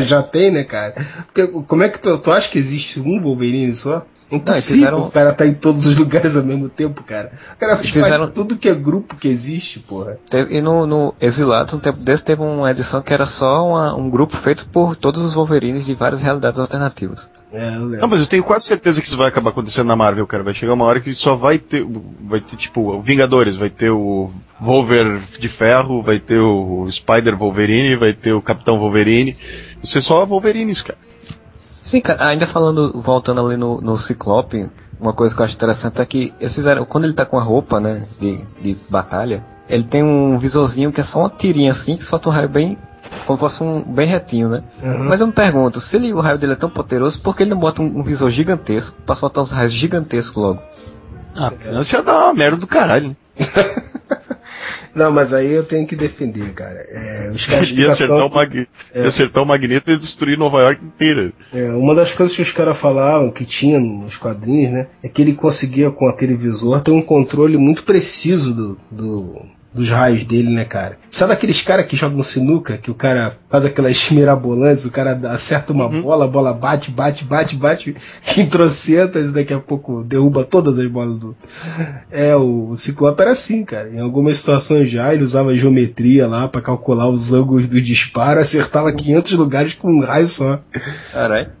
Já 0.00 0.22
tem, 0.22 0.50
né, 0.50 0.62
cara? 0.64 0.94
Porque, 1.26 1.46
como 1.46 1.82
é 1.82 1.88
que 1.88 1.98
tu, 1.98 2.16
tu 2.18 2.30
acha 2.30 2.48
que 2.48 2.58
existe 2.58 3.00
um 3.00 3.20
Wolverine 3.20 3.74
só? 3.74 4.06
Impossível 4.30 4.74
fizeram- 4.74 5.06
o 5.06 5.10
cara 5.10 5.32
tá 5.32 5.46
em 5.46 5.54
todos 5.54 5.86
os 5.86 5.96
lugares 5.98 6.36
ao 6.36 6.44
mesmo 6.44 6.68
tempo, 6.68 7.02
cara. 7.02 7.30
O 7.54 7.56
cara 7.56 7.76
faz 7.76 7.90
Fizeram- 7.90 8.30
tudo 8.30 8.56
que 8.56 8.68
é 8.68 8.74
grupo 8.74 9.16
que 9.16 9.26
existe, 9.28 9.80
porra. 9.80 10.18
E 10.50 10.60
no, 10.60 10.86
no 10.86 11.14
Exilados, 11.20 11.74
um 11.74 11.78
tempo 11.78 11.98
desse, 11.98 12.22
teve 12.24 12.40
uma 12.42 12.70
edição 12.70 13.02
que 13.02 13.12
era 13.12 13.26
só 13.26 13.66
uma- 13.66 13.94
um 13.96 14.08
grupo 14.08 14.36
feito 14.36 14.66
por 14.68 14.94
todos 14.94 15.24
os 15.24 15.34
Wolverines 15.34 15.84
de 15.84 15.94
várias 15.94 16.22
realidades 16.22 16.60
alternativas. 16.60 17.28
É, 17.52 17.70
Não, 17.70 18.06
mas 18.06 18.20
eu 18.20 18.26
tenho 18.28 18.44
quase 18.44 18.64
certeza 18.66 19.00
que 19.00 19.08
isso 19.08 19.16
vai 19.16 19.26
acabar 19.26 19.50
acontecendo 19.50 19.88
na 19.88 19.96
Marvel, 19.96 20.24
cara. 20.26 20.44
Vai 20.44 20.54
chegar 20.54 20.74
uma 20.74 20.84
hora 20.84 21.00
que 21.00 21.12
só 21.12 21.34
vai 21.34 21.58
ter. 21.58 21.84
Vai 22.22 22.40
ter, 22.40 22.54
tipo, 22.54 22.80
o 22.96 23.02
Vingadores, 23.02 23.56
vai 23.56 23.68
ter 23.68 23.90
o 23.90 24.30
Wolver 24.60 25.18
de 25.40 25.48
Ferro, 25.48 26.00
vai 26.02 26.20
ter 26.20 26.38
o 26.38 26.86
Spider 26.88 27.36
Wolverine, 27.36 27.96
vai 27.96 28.12
ter 28.12 28.32
o 28.32 28.40
Capitão 28.40 28.78
Wolverine. 28.78 29.36
Isso 29.82 29.98
é 29.98 30.00
só 30.00 30.24
Wolverines, 30.24 30.82
cara. 30.82 30.98
Sim, 31.80 32.00
cara, 32.00 32.26
ainda 32.28 32.46
falando, 32.46 32.92
voltando 32.94 33.44
ali 33.44 33.56
no, 33.56 33.80
no 33.80 33.96
Ciclope, 33.96 34.70
uma 35.00 35.12
coisa 35.12 35.34
que 35.34 35.40
eu 35.40 35.44
acho 35.44 35.54
interessante 35.54 36.00
é 36.00 36.06
que 36.06 36.34
eles 36.38 36.54
fizeram, 36.54 36.84
quando 36.84 37.04
ele 37.04 37.14
tá 37.14 37.24
com 37.24 37.38
a 37.38 37.42
roupa, 37.42 37.80
né, 37.80 38.02
de, 38.20 38.44
de 38.60 38.76
batalha, 38.88 39.44
ele 39.68 39.84
tem 39.84 40.02
um 40.02 40.38
visorzinho 40.38 40.92
que 40.92 41.00
é 41.00 41.04
só 41.04 41.20
uma 41.20 41.30
tirinha 41.30 41.70
assim, 41.70 41.96
que 41.96 42.04
solta 42.04 42.28
um 42.28 42.32
raio 42.32 42.48
bem, 42.48 42.78
como 43.26 43.36
se 43.36 43.40
fosse 43.40 43.62
um 43.62 43.82
bem 43.82 44.06
retinho, 44.06 44.48
né? 44.48 44.62
Uhum. 44.82 45.08
Mas 45.08 45.20
eu 45.20 45.26
me 45.26 45.32
pergunto, 45.32 45.80
se 45.80 45.96
ele, 45.96 46.12
o 46.12 46.20
raio 46.20 46.38
dele 46.38 46.52
é 46.52 46.56
tão 46.56 46.68
poderoso, 46.68 47.20
por 47.20 47.34
que 47.36 47.42
ele 47.42 47.50
não 47.50 47.58
bota 47.58 47.80
um, 47.80 47.98
um 47.98 48.02
visor 48.02 48.30
gigantesco 48.30 48.96
pra 49.06 49.14
soltar 49.14 49.42
uns 49.42 49.50
raios 49.50 49.72
gigantescos 49.72 50.42
logo? 50.42 50.62
Ah, 51.34 51.50
isso 51.52 51.96
ia 51.96 52.02
dar 52.02 52.24
uma 52.24 52.34
merda 52.34 52.56
do 52.56 52.66
caralho, 52.66 53.08
né? 53.10 53.16
Não, 54.94 55.10
mas 55.12 55.32
aí 55.32 55.52
eu 55.52 55.62
tenho 55.64 55.86
que 55.86 55.94
defender, 55.96 56.52
cara. 56.52 56.78
É, 56.88 57.30
os 57.32 57.46
caras 57.46 57.70
Ia 57.70 57.90
acertar, 57.90 58.26
o 58.26 58.34
mag... 58.34 58.68
ia 58.94 59.06
acertar 59.06 59.42
o 59.42 59.46
Magneto 59.46 59.90
e 59.90 59.96
destruir 59.96 60.36
Nova 60.38 60.60
York 60.62 60.84
inteira. 60.84 61.32
é, 61.52 61.70
uma 61.72 61.94
das 61.94 62.12
coisas 62.14 62.34
que 62.34 62.42
os 62.42 62.52
caras 62.52 62.76
falavam 62.78 63.30
que 63.30 63.44
tinha 63.44 63.78
nos 63.78 64.16
quadrinhos, 64.16 64.72
né, 64.72 64.86
é 65.02 65.08
que 65.08 65.22
ele 65.22 65.32
conseguia 65.34 65.90
com 65.90 66.06
aquele 66.08 66.34
visor 66.34 66.80
ter 66.80 66.90
um 66.90 67.02
controle 67.02 67.56
muito 67.56 67.84
preciso 67.84 68.54
do, 68.54 68.80
do- 68.90 69.59
dos 69.72 69.88
raios 69.88 70.24
dele, 70.24 70.50
né, 70.50 70.64
cara? 70.64 70.98
Sabe 71.08 71.32
aqueles 71.32 71.62
caras 71.62 71.86
que 71.86 71.96
jogam 71.96 72.22
sinuca, 72.22 72.76
que 72.76 72.90
o 72.90 72.94
cara 72.94 73.32
faz 73.48 73.64
aquelas 73.64 74.10
mirabolantes, 74.10 74.84
o 74.84 74.90
cara 74.90 75.18
acerta 75.30 75.72
uma 75.72 75.88
bola, 75.88 76.24
a 76.24 76.28
bola 76.28 76.52
bate, 76.52 76.90
bate, 76.90 77.24
bate, 77.24 77.56
bate, 77.56 77.94
em 78.36 78.46
trocentas 78.46 79.30
e 79.30 79.32
daqui 79.32 79.52
a 79.52 79.60
pouco 79.60 80.02
derruba 80.02 80.44
todas 80.44 80.78
as 80.78 80.86
bolas 80.86 81.18
do. 81.18 81.36
É, 82.10 82.34
o 82.34 82.74
Ciclope 82.74 83.22
era 83.22 83.30
assim, 83.32 83.64
cara. 83.64 83.90
Em 83.90 84.00
algumas 84.00 84.38
situações 84.38 84.90
já, 84.90 85.12
ele 85.14 85.24
usava 85.24 85.56
geometria 85.56 86.26
lá 86.26 86.48
pra 86.48 86.60
calcular 86.60 87.08
os 87.08 87.32
ângulos 87.32 87.66
do 87.66 87.80
disparo, 87.80 88.40
acertava 88.40 88.92
500 88.92 89.32
lugares 89.32 89.74
com 89.74 89.88
um 89.90 90.04
raio 90.04 90.26
só. 90.26 90.60
Caralho. 91.12 91.59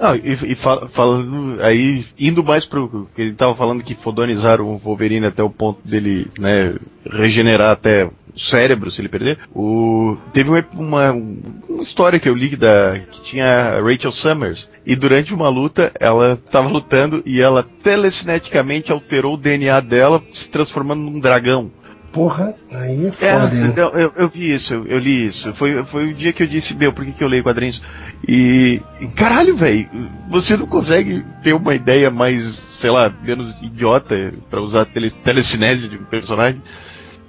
Não, 0.00 0.14
e, 0.16 0.52
e 0.52 0.54
fa- 0.54 0.88
falando 0.88 1.58
aí, 1.62 2.04
indo 2.18 2.42
mais 2.42 2.64
pro 2.64 3.08
que 3.14 3.22
ele 3.22 3.32
tava 3.32 3.54
falando 3.54 3.82
que 3.82 3.94
fodonizaram 3.94 4.66
o 4.68 4.78
Wolverine 4.78 5.26
até 5.26 5.42
o 5.42 5.50
ponto 5.50 5.80
dele, 5.86 6.28
né, 6.38 6.74
regenerar 7.10 7.70
até 7.70 8.04
o 8.04 8.12
cérebro 8.34 8.90
se 8.90 9.00
ele 9.00 9.08
perder. 9.08 9.38
O, 9.54 10.16
teve 10.32 10.50
uma, 10.50 10.64
uma, 10.74 11.12
uma 11.12 11.82
história 11.82 12.18
que 12.18 12.28
eu 12.28 12.34
li 12.34 12.56
da, 12.56 12.98
que 13.10 13.20
tinha 13.22 13.80
Rachel 13.80 14.12
Summers 14.12 14.68
e 14.86 14.96
durante 14.96 15.34
uma 15.34 15.48
luta 15.48 15.92
ela 16.00 16.38
tava 16.50 16.68
lutando 16.68 17.22
e 17.26 17.40
ela 17.40 17.62
telecineticamente 17.82 18.90
alterou 18.92 19.34
o 19.34 19.36
DNA 19.38 19.80
dela 19.80 20.22
se 20.32 20.48
transformando 20.48 21.00
num 21.02 21.20
dragão. 21.20 21.70
Porra, 22.12 22.54
aí 22.70 23.06
é 23.06 23.08
É, 23.08 23.10
foda, 23.10 23.56
hein? 23.56 23.64
então, 23.70 23.88
eu, 23.94 24.12
eu 24.16 24.28
vi 24.28 24.52
isso, 24.52 24.74
eu, 24.74 24.86
eu 24.86 24.98
li 24.98 25.28
isso. 25.28 25.54
Foi, 25.54 25.82
foi 25.82 26.10
o 26.10 26.14
dia 26.14 26.30
que 26.30 26.42
eu 26.42 26.46
disse, 26.46 26.76
meu, 26.76 26.92
por 26.92 27.06
que, 27.06 27.12
que 27.12 27.24
eu 27.24 27.28
leio 27.28 27.42
quadrinhos? 27.42 27.80
E, 28.26 28.80
e 29.00 29.08
caralho, 29.08 29.56
velho, 29.56 29.88
você 30.30 30.56
não 30.56 30.66
consegue 30.66 31.24
ter 31.42 31.54
uma 31.54 31.74
ideia 31.74 32.10
mais, 32.10 32.64
sei 32.68 32.90
lá, 32.90 33.12
menos 33.22 33.60
idiota 33.60 34.32
pra 34.48 34.60
usar 34.60 34.84
tele, 34.84 35.10
telecinese 35.10 35.88
de 35.88 35.96
um 35.96 36.04
personagem? 36.04 36.62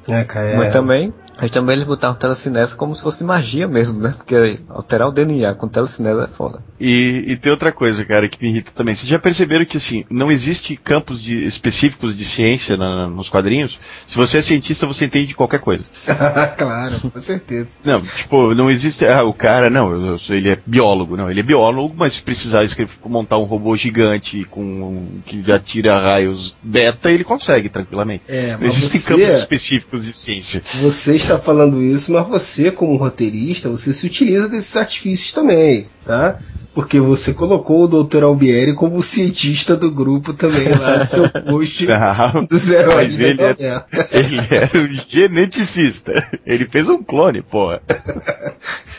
É, 0.08 0.24
cara, 0.24 0.50
é. 0.50 0.58
Mas 0.58 0.72
também, 0.72 1.12
mas 1.40 1.52
também 1.52 1.74
eles 1.76 1.86
botaram 1.86 2.14
telecinese 2.16 2.76
como 2.76 2.96
se 2.96 3.02
fosse 3.02 3.24
magia 3.24 3.68
mesmo, 3.68 4.00
né? 4.00 4.14
Porque 4.16 4.60
alterar 4.70 5.08
o 5.08 5.12
DNA 5.12 5.54
com 5.56 5.68
telecinese 5.68 6.22
é 6.22 6.28
foda. 6.28 6.60
E, 6.80 7.24
e 7.28 7.38
tem 7.38 7.52
outra 7.52 7.72
coisa, 7.72 8.04
cara, 8.06 8.28
que 8.28 8.42
me 8.42 8.50
irrita 8.50 8.72
também. 8.76 8.94
Vocês 8.94 9.08
já 9.10 9.18
perceberam 9.20 9.66
que, 9.66 9.78
assim, 9.78 10.04
não 10.10 10.32
existe 10.32 10.76
campos 10.76 11.22
de- 11.22 11.44
específicos 11.46 12.18
de 12.18 12.26
ciência 12.26 12.76
na- 12.78 13.08
nos 13.08 13.30
quadrinhos? 13.30 13.80
Se 14.08 14.16
você 14.18 14.40
é 14.40 14.42
cientista, 14.42 14.86
você 14.86 15.06
entende 15.06 15.34
qualquer 15.36 15.60
coisa. 15.60 15.84
claro, 16.58 17.00
com 17.12 17.20
certeza. 17.20 17.80
Não, 17.84 18.00
tipo, 18.02 18.54
não 18.54 18.70
existe. 18.70 19.06
Ah, 19.06 19.24
o 19.24 19.34
cara, 19.34 19.70
não, 19.70 19.92
eu 20.08 20.20
sou- 20.20 20.36
ele 20.36 20.50
é 20.50 20.60
biólogo, 20.66 21.16
não. 21.18 21.30
Ele 21.32 21.40
é 21.40 21.44
biólogo, 21.44 21.94
mas 21.98 22.14
se 22.14 22.22
precisar 22.22 22.64
escrever, 22.64 22.94
montar 23.06 23.38
um 23.38 23.44
robô 23.44 23.76
gigante 23.76 24.44
com 24.46 24.62
um- 24.64 25.22
que 25.26 25.50
atira 25.52 25.96
raios 26.02 26.56
beta, 26.62 27.12
ele 27.12 27.24
consegue 27.24 27.70
tranquilamente. 27.70 28.24
É, 28.28 28.54
não 28.54 28.62
mas 28.68 28.78
existem 28.78 29.00
você- 29.02 29.24
campos 29.26 29.38
específicos 29.40 30.06
de 30.06 30.14
ciência. 30.14 30.62
Você 30.82 31.18
está 31.24 31.40
falando 31.40 31.82
isso, 31.82 32.12
mas 32.12 32.28
você, 32.28 32.72
como 32.72 32.96
roteirista, 32.98 33.70
você 33.70 33.94
se 33.94 34.06
utiliza 34.06 34.48
desses 34.48 34.76
artifícios 34.76 35.34
também, 35.34 35.88
tá? 36.06 36.40
Porque 36.74 37.00
você 37.00 37.34
colocou 37.34 37.84
o 37.84 38.04
Dr. 38.04 38.24
Albieri 38.24 38.74
como 38.74 39.02
cientista 39.04 39.76
do 39.78 39.92
grupo 39.92 40.34
também 40.34 40.70
lá 40.72 40.98
no 41.00 41.06
seu 41.06 41.30
post 41.46 41.86
Não, 41.86 42.46
dos 42.46 42.70
heróis 42.72 43.16
da 43.18 43.24
ele 43.26 43.42
é- 43.42 43.48
novela. 43.50 43.86
ele 44.12 44.38
era 44.50 44.80
um 44.80 44.90
geneticista. 45.08 46.12
Ele 46.46 46.66
fez 46.66 46.90
um 46.90 47.04
clone, 47.04 47.42
porra. 47.42 47.82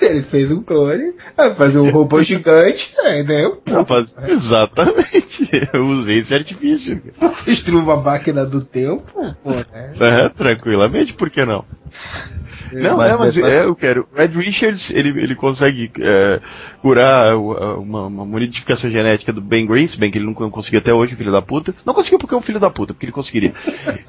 Ele 0.03 0.23
fez 0.23 0.53
um 0.53 0.61
clone, 0.63 1.15
fazer 1.57 1.79
um 1.79 1.89
robô 1.91 2.23
gigante, 2.23 2.93
pô, 3.65 3.73
Rapaz, 3.73 4.15
exatamente. 4.29 5.49
Eu 5.73 5.87
usei 5.87 6.19
esse 6.19 6.35
artifício. 6.35 7.01
construiu 7.19 7.81
uma 7.81 7.97
máquina 7.97 8.45
do 8.45 8.61
tempo, 8.61 9.03
pô, 9.43 9.51
né? 9.51 9.95
É, 9.99 10.29
tranquilamente, 10.29 11.15
por 11.15 11.31
que 11.31 11.45
não? 11.47 11.65
Não, 12.83 12.97
Mas 12.97 13.13
é, 13.13 13.17
mas 13.17 13.35
depois- 13.35 13.55
é, 13.55 13.65
eu 13.65 13.75
quero. 13.75 14.09
Red 14.15 14.27
Richards, 14.29 14.91
ele, 14.91 15.09
ele 15.23 15.35
consegue 15.35 15.91
é, 16.01 16.41
curar 16.81 17.37
uma, 17.37 18.07
uma 18.07 18.25
modificação 18.27 18.91
genética 18.91 19.33
do 19.33 19.41
Ben 19.41 19.67
Green, 19.67 19.87
se 19.87 19.99
bem 19.99 20.11
que 20.11 20.19
ele 20.19 20.27
não 20.27 20.35
conseguiu 20.35 20.81
até 20.81 20.93
hoje, 20.93 21.17
filho 21.17 21.33
da 21.33 21.43
puta. 21.43 21.75
Não 21.85 21.95
conseguiu 21.95 22.19
porque 22.19 22.35
é 22.35 22.39
um 22.39 22.43
filho 22.43 22.61
da 22.61 22.71
puta, 22.71 22.93
porque 22.95 23.07
ele 23.07 23.13
conseguiria. 23.13 23.53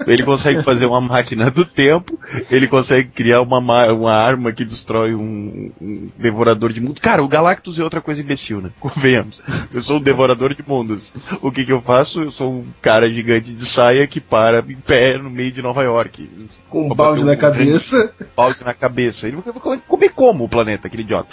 Ele 0.08 0.24
consegue 0.24 0.64
fazer 0.64 0.86
uma 0.86 1.02
máquina 1.02 1.50
do 1.50 1.66
tempo, 1.66 2.20
ele 2.52 2.68
consegue 2.68 3.10
criar 3.10 3.42
uma, 3.42 3.60
ma- 3.62 3.88
uma 3.94 4.14
arma 4.14 4.52
que 4.52 4.64
destrói 4.66 5.14
um, 5.16 5.72
um 5.82 6.10
devorador 6.18 6.72
de 6.74 6.82
mundos. 6.82 7.00
Cara, 7.00 7.24
o 7.24 7.28
Galactus 7.28 7.80
é 7.80 7.84
outra 7.84 8.02
coisa 8.02 8.22
imbecil, 8.22 8.62
né? 8.62 8.70
Convenhamos. 8.80 9.42
Eu 9.74 9.82
sou 9.82 9.98
um 9.98 10.02
devorador 10.02 10.54
de 10.54 10.64
mundos. 10.68 11.14
O 11.42 11.52
que 11.52 11.66
que 11.66 11.72
eu 11.72 11.82
faço? 11.82 12.22
Eu 12.24 12.32
sou 12.32 12.52
um 12.52 12.66
cara 12.82 13.10
gigante 13.12 13.52
de 13.54 13.66
saia 13.66 14.08
que 14.08 14.20
para 14.20 14.60
em 14.68 14.76
pé 14.76 15.18
no 15.18 15.30
meio 15.30 15.52
de 15.52 15.62
Nova 15.62 15.84
York. 15.84 16.30
Com 16.70 16.86
um 16.92 16.96
balde 16.96 17.24
bater 17.24 17.26
na 17.26 17.34
um 17.34 17.38
cabeça. 17.52 18.14
balde 18.36 18.55
na 18.64 18.74
cabeça. 18.74 19.28
Ele 19.28 19.38
vai 19.38 19.54
comer- 19.54 19.82
comer 19.88 20.10
como 20.10 20.44
o 20.46 20.50
planeta, 20.50 20.88
aquele 20.88 21.04
idiota? 21.04 21.30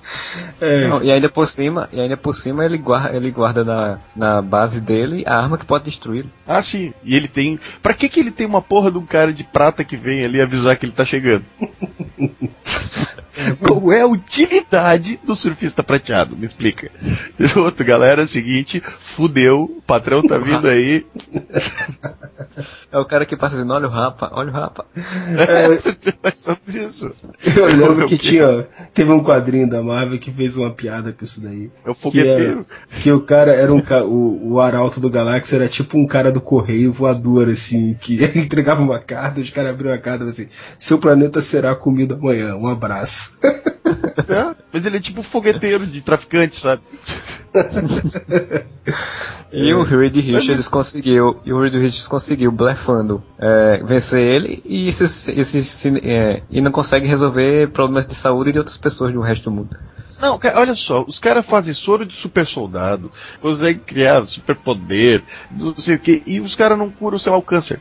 É, 0.59 0.87
Não, 0.87 1.01
e 1.03 1.11
ainda 1.11 1.29
por 1.29 1.47
cima, 1.47 1.87
e 1.91 1.99
ainda 1.99 2.17
por 2.17 2.33
cima 2.33 2.65
ele 2.65 2.77
guarda, 2.77 3.15
ele 3.15 3.31
guarda 3.31 3.63
na, 3.63 3.99
na 4.15 4.41
base 4.41 4.81
dele 4.81 5.23
a 5.25 5.37
arma 5.37 5.57
que 5.57 5.65
pode 5.65 5.85
destruir. 5.85 6.25
Ah, 6.47 6.61
sim. 6.61 6.93
E 7.03 7.15
ele 7.15 7.27
tem. 7.27 7.59
Pra 7.81 7.93
que 7.93 8.09
que 8.09 8.19
ele 8.19 8.31
tem 8.31 8.45
uma 8.45 8.61
porra 8.61 8.91
de 8.91 8.97
um 8.97 9.05
cara 9.05 9.31
de 9.33 9.43
prata 9.45 9.83
que 9.83 9.95
vem 9.95 10.23
ali 10.23 10.41
avisar 10.41 10.75
que 10.77 10.85
ele 10.85 10.91
tá 10.93 11.05
chegando? 11.05 11.45
Qual 13.65 13.91
é 13.91 14.01
a 14.01 14.07
utilidade 14.07 15.19
do 15.23 15.35
surfista 15.35 15.83
prateado? 15.83 16.35
Me 16.37 16.45
explica. 16.45 16.91
Outro, 17.57 17.83
galera, 17.85 18.21
é 18.21 18.25
o 18.25 18.27
seguinte, 18.27 18.81
fudeu, 18.99 19.63
o 19.63 19.81
patrão 19.81 20.21
tá 20.21 20.37
vindo 20.37 20.67
aí. 20.67 21.05
É 22.91 22.97
o 22.97 23.05
cara 23.05 23.25
que 23.25 23.35
passa 23.35 23.55
dizendo, 23.55 23.73
olha 23.73 23.87
o 23.87 23.91
rapa, 23.91 24.29
olha 24.33 24.49
o 24.49 24.53
rapa. 24.53 24.85
É 24.95 26.02
sobre 26.35 26.85
isso. 26.85 27.11
Eu 27.55 27.65
lembro 27.67 28.07
que 28.07 28.17
tinha. 28.17 28.67
Teve 28.93 29.11
um 29.11 29.23
quadrinho 29.23 29.69
da 29.69 29.81
Marvel 29.81 30.19
que 30.19 30.31
fez 30.31 30.57
uma 30.57 30.71
piada 30.71 31.13
com 31.13 31.23
isso 31.23 31.41
daí. 31.41 31.71
É 31.85 31.89
o 31.89 31.95
Que, 31.95 32.01
fogueteiro. 32.01 32.65
que 33.01 33.11
o 33.11 33.21
cara 33.21 33.53
era 33.53 33.73
um 33.73 33.81
o, 34.05 34.53
o 34.53 34.59
Arauto 34.59 34.99
do 34.99 35.09
Galáxia 35.09 35.57
era 35.57 35.67
tipo 35.67 35.97
um 35.97 36.05
cara 36.07 36.31
do 36.31 36.41
correio 36.41 36.91
voador, 36.91 37.49
assim, 37.49 37.93
que 37.99 38.23
entregava 38.37 38.81
uma 38.81 38.99
carta, 38.99 39.41
os 39.41 39.49
caras 39.49 39.71
abriam 39.71 39.93
a 39.93 39.97
carta 39.97 40.25
assim, 40.25 40.47
seu 40.77 40.97
planeta 40.97 41.41
será 41.41 41.75
comido 41.75 42.15
amanhã, 42.15 42.55
um 42.55 42.67
abraço. 42.67 43.39
É, 44.03 44.55
mas 44.71 44.85
ele 44.85 44.97
é 44.97 44.99
tipo 44.99 45.21
um 45.21 45.23
fogueteiro 45.23 45.85
de 45.87 46.01
traficante, 46.01 46.59
sabe? 46.59 46.81
E 49.51 49.71
o 49.73 49.83
Reed 49.83 50.15
Richards 50.15 50.67
conseguiu, 50.67 51.39
e 51.45 51.53
o 51.53 51.61
Reed 51.61 51.75
Richards 51.75 52.07
conseguiu, 52.07 52.51
blefando, 52.51 53.23
é, 53.37 53.81
vencer 53.85 54.19
ele 54.19 54.61
e, 54.65 54.87
esse, 54.89 55.03
esse, 55.39 55.63
cine- 55.63 56.01
é, 56.03 56.41
e 56.49 56.59
não 56.59 56.71
consegue 56.71 57.05
resolver 57.07 57.67
problemas 57.69 58.05
de 58.07 58.15
saúde 58.15 58.51
de 58.51 58.57
outras 58.57 58.77
pessoas 58.77 59.13
do 59.13 59.21
resto 59.21 59.43
do 59.45 59.51
mundo. 59.51 59.77
Não, 60.19 60.39
cara, 60.39 60.59
olha 60.59 60.73
só, 60.73 61.03
os 61.07 61.19
caras 61.19 61.45
fazem 61.45 61.71
soro 61.73 62.03
de 62.05 62.15
super 62.15 62.47
soldado, 62.47 63.11
conseguem 63.41 63.75
criar 63.85 64.25
super 64.25 64.55
poder, 64.55 65.23
não 65.51 65.75
sei 65.77 65.95
o 65.95 65.99
que, 65.99 66.23
e 66.25 66.41
os 66.41 66.55
caras 66.55 66.77
não 66.77 66.89
curam, 66.89 67.19
sei 67.19 67.31
lá, 67.31 67.37
o 67.37 67.41
câncer. 67.43 67.79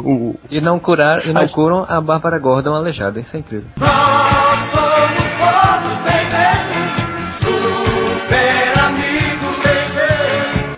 O- 0.00 0.34
E 0.50 0.60
não 0.60 0.80
curar, 0.80 1.24
e 1.26 1.32
não 1.32 1.42
curam 1.54 1.86
a 1.88 2.00
Bárbara 2.00 2.38
Gordon 2.40 2.74
aleijada, 2.74 3.20
isso 3.20 3.36
é 3.36 3.38
incrível. 3.40 3.68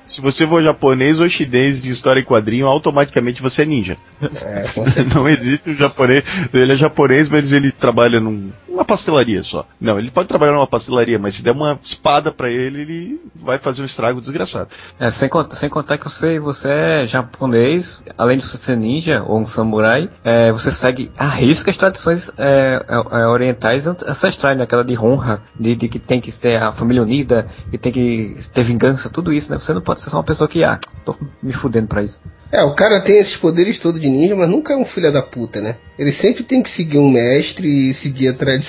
Se 0.08 0.22
você 0.22 0.46
for 0.46 0.62
japonês 0.62 1.20
ou 1.20 1.28
chinês 1.28 1.82
de 1.82 1.90
história 1.90 2.20
em 2.20 2.24
quadrinho, 2.24 2.66
automaticamente 2.66 3.42
você 3.42 3.62
é 3.62 3.66
ninja. 3.66 3.96
É. 4.22 4.64
Não 5.14 5.28
existe 5.28 5.68
um 5.68 5.74
japonês. 5.74 6.24
Ele 6.52 6.72
é 6.72 6.76
japonês, 6.76 7.28
mas 7.28 7.52
ele 7.52 7.70
trabalha 7.70 8.18
num, 8.18 8.50
numa 8.78 8.84
pastelaria 8.84 9.42
só. 9.42 9.66
Não, 9.80 9.98
ele 9.98 10.10
pode 10.10 10.28
trabalhar 10.28 10.52
numa 10.52 10.66
pastelaria, 10.66 11.18
mas 11.18 11.34
se 11.34 11.42
der 11.42 11.50
uma 11.50 11.78
espada 11.82 12.30
pra 12.30 12.48
ele, 12.48 12.82
ele 12.82 13.20
vai 13.34 13.58
fazer 13.58 13.82
um 13.82 13.84
estrago 13.84 14.20
desgraçado. 14.20 14.70
É, 15.00 15.10
sem, 15.10 15.28
contar, 15.28 15.56
sem 15.56 15.68
contar 15.68 15.98
que 15.98 16.04
você, 16.04 16.38
você 16.38 16.68
é 16.68 17.06
japonês, 17.06 18.00
além 18.16 18.38
de 18.38 18.46
você 18.46 18.56
ser 18.56 18.76
ninja 18.76 19.24
ou 19.26 19.40
um 19.40 19.44
samurai, 19.44 20.08
é, 20.22 20.52
você 20.52 20.70
segue 20.70 21.10
a 21.18 21.26
risca 21.26 21.70
as 21.70 21.76
tradições 21.76 22.30
é, 22.38 22.84
é, 22.88 22.94
é, 22.94 23.26
orientais 23.26 23.86
ancestrais, 23.86 24.56
né? 24.56 24.64
aquela 24.64 24.84
de 24.84 24.96
honra, 24.96 25.42
de, 25.58 25.74
de 25.74 25.88
que 25.88 25.98
tem 25.98 26.20
que 26.20 26.30
ser 26.30 26.62
a 26.62 26.72
família 26.72 27.02
unida, 27.02 27.48
e 27.72 27.78
tem 27.78 27.90
que 27.90 28.36
ter 28.52 28.62
vingança, 28.62 29.10
tudo 29.10 29.32
isso, 29.32 29.50
né? 29.50 29.58
Você 29.58 29.74
não 29.74 29.80
pode 29.80 30.00
ser 30.00 30.10
só 30.10 30.18
uma 30.18 30.24
pessoa 30.24 30.46
que, 30.46 30.62
ah, 30.62 30.78
tô 31.04 31.16
me 31.42 31.52
fudendo 31.52 31.88
pra 31.88 32.02
isso. 32.02 32.20
É, 32.50 32.62
o 32.62 32.74
cara 32.74 33.00
tem 33.00 33.18
esses 33.18 33.36
poderes 33.36 33.78
todos 33.78 34.00
de 34.00 34.08
ninja, 34.08 34.34
mas 34.34 34.48
nunca 34.48 34.72
é 34.72 34.76
um 34.76 34.84
filho 34.84 35.12
da 35.12 35.20
puta, 35.20 35.60
né? 35.60 35.76
Ele 35.98 36.12
sempre 36.12 36.42
tem 36.42 36.62
que 36.62 36.70
seguir 36.70 36.98
um 36.98 37.10
mestre 37.10 37.68
e 37.90 37.92
seguir 37.92 38.28
a 38.28 38.32
tradição, 38.32 38.67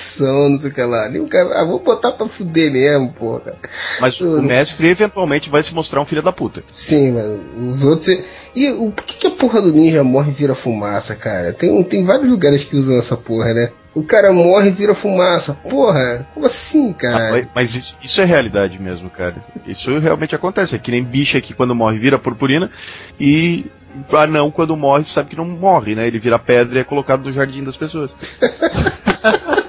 não 0.50 0.58
sei 0.58 0.70
o 0.70 0.74
que 0.74 0.82
lá. 0.82 1.08
E 1.10 1.18
o 1.20 1.28
cara, 1.28 1.60
ah, 1.60 1.64
vou 1.64 1.80
botar 1.80 2.12
pra 2.12 2.26
fuder 2.26 2.72
mesmo, 2.72 3.12
porra. 3.12 3.54
Mas 4.00 4.20
o 4.20 4.40
mestre 4.42 4.88
eventualmente 4.88 5.50
vai 5.50 5.62
se 5.62 5.74
mostrar 5.74 6.00
um 6.00 6.06
filho 6.06 6.22
da 6.22 6.32
puta. 6.32 6.62
Sim, 6.72 7.12
mas 7.12 7.38
os 7.74 7.84
outros. 7.84 8.08
E 8.54 8.70
o 8.70 8.90
por 8.90 9.04
que, 9.04 9.16
que 9.16 9.26
a 9.26 9.30
porra 9.30 9.60
do 9.60 9.72
ninja 9.72 10.02
morre 10.02 10.30
e 10.30 10.34
vira 10.34 10.54
fumaça, 10.54 11.14
cara? 11.16 11.52
Tem, 11.52 11.82
tem 11.84 12.04
vários 12.04 12.28
lugares 12.30 12.64
que 12.64 12.76
usam 12.76 12.96
essa 12.98 13.16
porra, 13.16 13.52
né? 13.54 13.70
O 13.94 14.04
cara 14.04 14.32
morre 14.32 14.68
e 14.68 14.72
vira 14.72 14.94
fumaça. 14.94 15.54
Porra, 15.68 16.26
como 16.32 16.46
assim, 16.46 16.90
Ah, 16.90 16.94
cara? 17.00 17.30
mas- 17.32 17.46
mas 17.54 17.74
isso, 17.74 17.96
isso 18.02 18.20
é 18.20 18.24
realidade 18.24 18.80
mesmo, 18.80 19.10
cara. 19.10 19.34
Isso 19.66 19.98
realmente 19.98 20.34
acontece. 20.34 20.74
É 20.76 20.78
que 20.78 20.90
nem 20.92 21.02
bicha 21.04 21.40
que 21.40 21.54
quando 21.54 21.74
morre 21.74 21.98
vira 21.98 22.18
purpurina 22.18 22.70
e 23.18 23.66
anão 24.12 24.52
quando 24.52 24.76
morre 24.76 25.02
sabe 25.02 25.30
que 25.30 25.36
não 25.36 25.44
morre, 25.44 25.96
né? 25.96 26.06
Ele 26.06 26.20
vira 26.20 26.38
pedra 26.38 26.78
e 26.78 26.80
é 26.82 26.84
colocado 26.84 27.24
no 27.24 27.32
jardim 27.32 27.64
das 27.64 27.76
pessoas. 27.76 28.12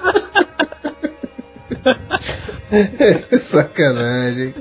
Sacanagem. 3.40 4.54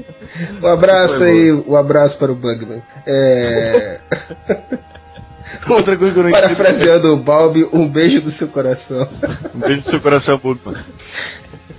Um 0.62 0.68
abraço 0.68 1.24
aí, 1.24 1.52
um 1.52 1.76
abraço 1.76 2.18
para 2.18 2.32
o 2.32 2.36
Bugman. 2.36 2.82
É. 3.06 4.00
Outra 5.70 5.98
coisa 5.98 6.14
que 6.14 6.20
eu 6.20 6.24
não 6.24 6.30
entendo. 6.30 6.42
Parafraseando 6.44 7.14
o 7.14 7.18
Balbi, 7.18 7.68
um 7.74 7.88
beijo 7.88 8.22
do 8.22 8.30
seu 8.32 8.48
coração. 8.48 9.08
Um 9.54 9.60
beijo 9.60 9.78
no 9.78 9.90
seu 9.90 10.00
coração, 10.00 10.38
Bugman. 10.38 10.82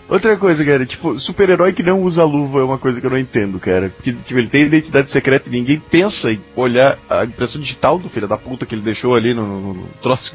Outra 0.09 0.37
coisa, 0.37 0.63
cara, 0.63 0.85
tipo, 0.85 1.19
super-herói 1.19 1.73
que 1.73 1.83
não 1.83 2.03
usa 2.03 2.23
luva 2.23 2.61
é 2.61 2.63
uma 2.63 2.77
coisa 2.77 3.01
que 3.01 3.07
eu 3.07 3.11
não 3.11 3.17
entendo, 3.19 3.59
cara. 3.59 3.89
Porque 3.89 4.13
tipo, 4.13 4.39
ele 4.39 4.49
tem 4.49 4.65
identidade 4.67 5.11
secreta 5.11 5.49
e 5.49 5.53
ninguém 5.53 5.81
pensa 5.81 6.31
em 6.31 6.41
olhar 6.55 6.99
a 7.09 7.25
impressão 7.25 7.59
digital 7.59 7.99
do 7.99 8.11
filho 8.11 8.29
da 8.29 8.37
puta 8.37 8.67
que 8.67 8.75
ele 8.75 8.83
deixou 8.83 9.15
ali 9.15 9.33
no, 9.33 9.43
no- 9.47 9.75
no 9.75 9.87
troço. 10.03 10.35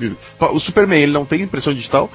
O 0.51 0.59
Superman, 0.59 0.99
ele 1.03 1.11
não 1.11 1.25
tem 1.25 1.41
impressão 1.43 1.75
digital? 1.75 2.09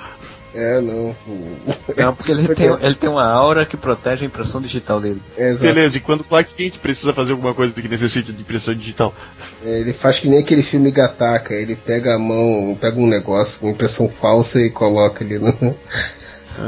É, 0.54 0.80
não. 0.80 1.16
Não, 1.96 2.14
porque 2.14 2.30
ele 2.32 2.54
tem, 2.54 2.66
ele 2.80 2.94
tem 2.94 3.08
uma 3.08 3.24
aura 3.24 3.64
que 3.64 3.76
protege 3.76 4.24
a 4.24 4.26
impressão 4.26 4.60
digital 4.60 5.00
dele. 5.00 5.20
Exato. 5.36 5.64
Beleza, 5.74 5.96
e 5.96 6.00
quando 6.00 6.20
o 6.20 6.24
Clark 6.24 6.52
Kent 6.54 6.78
precisa 6.78 7.12
fazer 7.12 7.32
alguma 7.32 7.54
coisa 7.54 7.72
que 7.72 7.88
necessite 7.88 8.32
de 8.32 8.40
impressão 8.40 8.74
digital? 8.74 9.14
Ele 9.62 9.92
faz 9.92 10.18
que 10.18 10.28
nem 10.28 10.40
aquele 10.40 10.62
filme 10.62 10.90
Gataca, 10.90 11.54
ele 11.54 11.74
pega 11.76 12.14
a 12.14 12.18
mão, 12.18 12.76
pega 12.80 12.98
um 12.98 13.06
negócio 13.06 13.60
com 13.60 13.70
impressão 13.70 14.08
falsa 14.08 14.60
e 14.60 14.70
coloca 14.70 15.24
ali 15.24 15.38
no. 15.38 15.52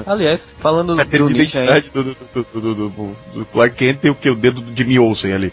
Aliás, 0.07 0.49
falando 0.61 0.99
A 0.99 1.05
do 1.05 1.29
ninja 1.29 1.61
aí, 1.61 1.67
identidade 1.67 1.91
do, 1.93 2.05
do, 2.05 2.17
do, 2.35 2.45
do, 2.75 2.75
do- 2.89 3.17
do 3.35 3.47
Clark 3.47 3.77
Kent 3.77 3.99
tem 4.01 4.11
o 4.11 4.15
que? 4.15 4.31
O 4.31 4.35
dedo 4.35 4.63
do 4.63 4.75
Jimmy 4.77 4.99
Olsen 4.99 5.33
ali. 5.33 5.53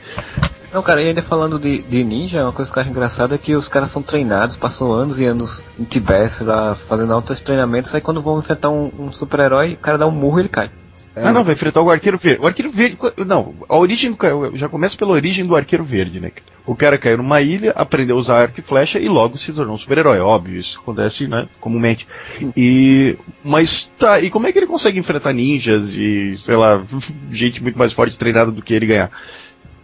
Não, 0.73 0.81
cara, 0.81 1.01
e 1.01 1.07
ainda 1.09 1.21
falando 1.21 1.59
de, 1.59 1.81
de 1.81 2.03
ninja, 2.03 2.43
uma 2.43 2.53
coisa 2.53 2.71
que 2.71 2.77
eu 2.77 2.81
acho 2.81 2.91
engraçada 2.91 3.35
é 3.35 3.37
que 3.37 3.55
os 3.55 3.67
caras 3.67 3.89
são 3.89 4.01
treinados, 4.01 4.55
passam 4.55 4.91
anos 4.91 5.19
e 5.19 5.25
anos 5.25 5.61
em 5.77 5.83
Tibete, 5.83 6.31
sei 6.31 6.47
lá, 6.47 6.75
fazendo 6.75 7.13
altos 7.13 7.41
treinamentos, 7.41 7.93
aí 7.93 7.99
quando 7.99 8.21
vão 8.21 8.39
enfrentar 8.39 8.69
um, 8.69 8.89
um 8.97 9.11
super-herói, 9.11 9.73
o 9.73 9.77
cara 9.77 9.97
dá 9.97 10.07
um 10.07 10.11
murro 10.11 10.39
e 10.39 10.41
ele 10.43 10.49
cai. 10.49 10.71
É, 11.15 11.27
Ah, 11.27 11.33
não, 11.33 11.43
vai 11.43 11.53
enfrentar 11.53 11.81
o 11.81 11.89
Arqueiro 11.89 12.17
Verde. 12.17 12.41
O 12.41 12.47
Arqueiro 12.47 12.71
Verde. 12.71 12.97
Não, 13.27 13.53
a 13.67 13.77
origem 13.77 14.11
do 14.11 14.17
cara. 14.17 14.33
Já 14.53 14.69
começa 14.69 14.97
pela 14.97 15.11
origem 15.11 15.45
do 15.45 15.55
Arqueiro 15.55 15.83
Verde, 15.83 16.21
né? 16.21 16.31
O 16.65 16.75
cara 16.75 16.97
caiu 16.97 17.17
numa 17.17 17.41
ilha, 17.41 17.71
aprendeu 17.71 18.15
a 18.15 18.19
usar 18.19 18.39
arco 18.39 18.59
e 18.59 18.63
flecha 18.63 18.97
e 18.97 19.09
logo 19.09 19.37
se 19.37 19.51
tornou 19.51 19.75
um 19.75 19.77
super-herói. 19.77 20.19
Óbvio, 20.19 20.57
isso 20.57 20.79
acontece, 20.79 21.27
né? 21.27 21.49
Comumente. 21.59 22.07
E. 22.55 23.17
Mas 23.43 23.91
tá, 23.99 24.21
e 24.21 24.29
como 24.29 24.47
é 24.47 24.53
que 24.53 24.59
ele 24.59 24.67
consegue 24.67 24.99
enfrentar 24.99 25.33
ninjas 25.33 25.95
e, 25.95 26.37
sei 26.37 26.55
lá, 26.55 26.81
gente 27.29 27.61
muito 27.61 27.77
mais 27.77 27.91
forte 27.91 28.17
treinada 28.17 28.51
do 28.51 28.61
que 28.61 28.73
ele 28.73 28.85
ganhar? 28.85 29.11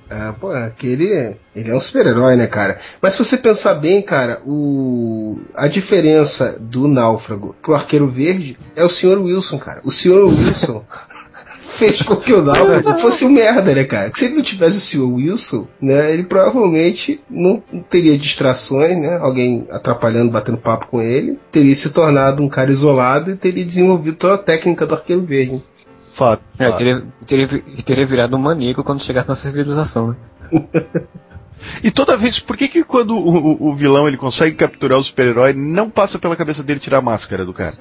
Ah, 0.10 0.34
pô, 0.40 0.52
aquele. 0.52 1.38
Ele 1.56 1.70
é 1.70 1.76
um 1.76 1.80
super-herói, 1.80 2.36
né, 2.36 2.48
cara? 2.48 2.78
Mas 3.02 3.14
se 3.14 3.24
você 3.24 3.38
pensar 3.38 3.76
bem, 3.76 4.02
cara, 4.02 4.42
o. 4.46 5.42
A 5.56 5.68
diferença 5.68 6.58
do 6.60 6.88
náufrago 6.88 7.56
pro 7.62 7.76
arqueiro 7.76 8.08
verde 8.08 8.58
é 8.76 8.84
o 8.84 8.90
Sr. 8.90 9.22
Wilson, 9.22 9.58
cara. 9.58 9.82
O 9.84 9.92
Sr. 9.92 10.28
Wilson 10.28 10.84
fez 11.78 12.02
com 12.02 12.16
que 12.16 12.34
o 12.34 12.42
náufrago 12.42 12.98
fosse 12.98 13.26
um 13.26 13.32
merda, 13.32 13.76
né, 13.76 13.84
cara? 13.84 14.10
Se 14.14 14.26
ele 14.26 14.36
não 14.36 14.42
tivesse 14.42 14.78
o 14.78 14.82
Sr. 14.82 15.14
Wilson, 15.14 15.68
né, 15.82 16.14
ele 16.14 16.24
provavelmente 16.24 17.22
não 17.30 17.62
teria 17.90 18.18
distrações, 18.18 18.98
né? 18.98 19.18
Alguém 19.18 19.68
atrapalhando, 19.70 20.32
batendo 20.32 20.58
papo 20.58 20.88
com 20.88 21.02
ele, 21.02 21.38
teria 21.52 21.76
se 21.76 21.90
tornado 21.90 22.42
um 22.42 22.50
cara 22.50 22.72
isolado 22.72 23.32
e 23.32 23.36
teria 23.36 23.66
desenvolvido 23.66 24.16
toda 24.16 24.36
a 24.36 24.40
técnica 24.40 24.86
do 24.86 24.96
arqueiro 24.96 25.22
verde. 25.22 25.62
Fato. 26.18 26.42
É, 26.58 26.72
teria, 26.72 27.06
teria, 27.26 27.48
teria 27.86 28.06
virado 28.06 28.36
um 28.36 28.40
maníaco 28.40 28.84
quando 28.84 29.04
chegasse 29.04 29.28
na 29.30 29.36
civilização, 29.36 30.10
né? 30.10 30.16
E 31.84 31.90
toda 31.90 32.16
vez, 32.16 32.40
por 32.40 32.56
que 32.56 32.68
que 32.68 32.84
quando 32.84 33.18
o, 33.18 33.30
o- 33.36 33.70
o 33.70 33.76
vilão 33.76 34.08
ele 34.08 34.16
consegue 34.16 34.56
capturar 34.56 35.00
o 35.00 35.04
super-herói, 35.04 35.54
não 35.54 35.90
passa 35.90 36.20
pela 36.20 36.36
cabeça 36.36 36.62
dele 36.64 36.80
tirar 36.80 37.00
a 37.00 37.02
máscara 37.02 37.44
do 37.44 37.52
cara? 37.52 37.74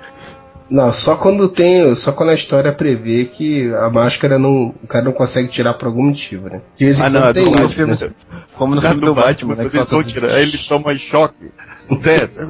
Não, 0.69 0.91
só 0.93 1.15
quando 1.17 1.49
tem. 1.49 1.95
Só 1.95 2.11
quando 2.13 2.31
a 2.31 2.35
história 2.35 2.73
prevê 2.73 3.25
que 3.25 3.73
a 3.75 3.89
máscara 3.89 4.39
não. 4.39 4.75
O 4.83 4.87
cara 4.89 5.05
não 5.05 5.13
consegue 5.13 5.49
tirar 5.49 5.75
por 5.75 5.87
algum 5.87 6.05
motivo, 6.07 6.49
né? 6.49 6.61
De 6.77 6.85
vez 6.85 6.99
em 7.01 7.05
Ah, 7.05 7.11
quando 7.11 7.25
não, 7.25 7.33
tem 7.33 7.53
do 7.53 7.63
isso. 7.63 7.87
né? 7.87 8.11
Como 8.57 8.75
no 8.75 8.81
Cara 8.83 8.95
filme 8.95 9.07
do 9.07 9.15
Batman, 9.15 9.55
Batman, 9.55 9.79
né? 9.81 9.85
vão 9.89 10.03
tirar, 10.03 10.31
aí 10.31 10.43
ele 10.43 10.59
toma 10.59 10.97
choque. 10.99 11.53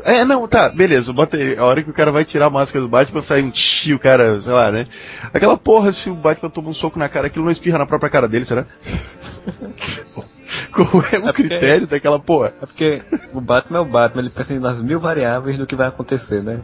É, 0.07 0.21
é, 0.21 0.25
não, 0.25 0.49
tá, 0.49 0.71
beleza, 0.71 1.13
bota 1.13 1.37
aí. 1.37 1.59
A 1.59 1.65
hora 1.67 1.83
que 1.83 1.91
o 1.91 1.93
cara 1.93 2.11
vai 2.11 2.25
tirar 2.25 2.47
a 2.47 2.51
máscara 2.51 2.83
do 2.83 2.89
Batman, 2.89 3.23
sai 3.23 3.43
um 3.43 3.51
tchi, 3.51 3.93
o 3.93 3.99
cara, 3.99 4.41
sei 4.41 4.53
lá, 4.53 4.73
né? 4.73 4.87
Aquela 5.35 5.59
porra, 5.59 5.93
se 5.93 6.09
o 6.09 6.15
Batman 6.15 6.49
toma 6.49 6.71
um 6.71 6.75
soco 6.75 6.99
na 6.99 7.11
cara, 7.11 7.27
aquilo 7.27 7.45
não 7.45 7.53
espirra 7.53 7.77
na 7.77 7.85
própria 7.87 8.09
cara 8.09 8.27
dele, 8.27 8.47
será? 8.47 8.65
Qual 10.73 10.89
é 11.13 11.19
o 11.19 11.23
porque- 11.23 11.43
critério 11.49 11.87
daquela 11.87 12.19
porra? 12.19 12.55
É 12.63 12.67
porque 12.67 13.03
o 13.35 13.41
Batman 13.41 13.79
é 13.79 13.81
o 13.83 13.85
Batman, 13.85 14.23
ele 14.23 14.31
pensa 14.31 14.59
nas 14.59 14.81
mil 14.81 15.01
variáveis 15.01 15.59
do 15.59 15.67
que 15.67 15.75
vai 15.77 15.89
acontecer, 15.89 16.43
né? 16.43 16.61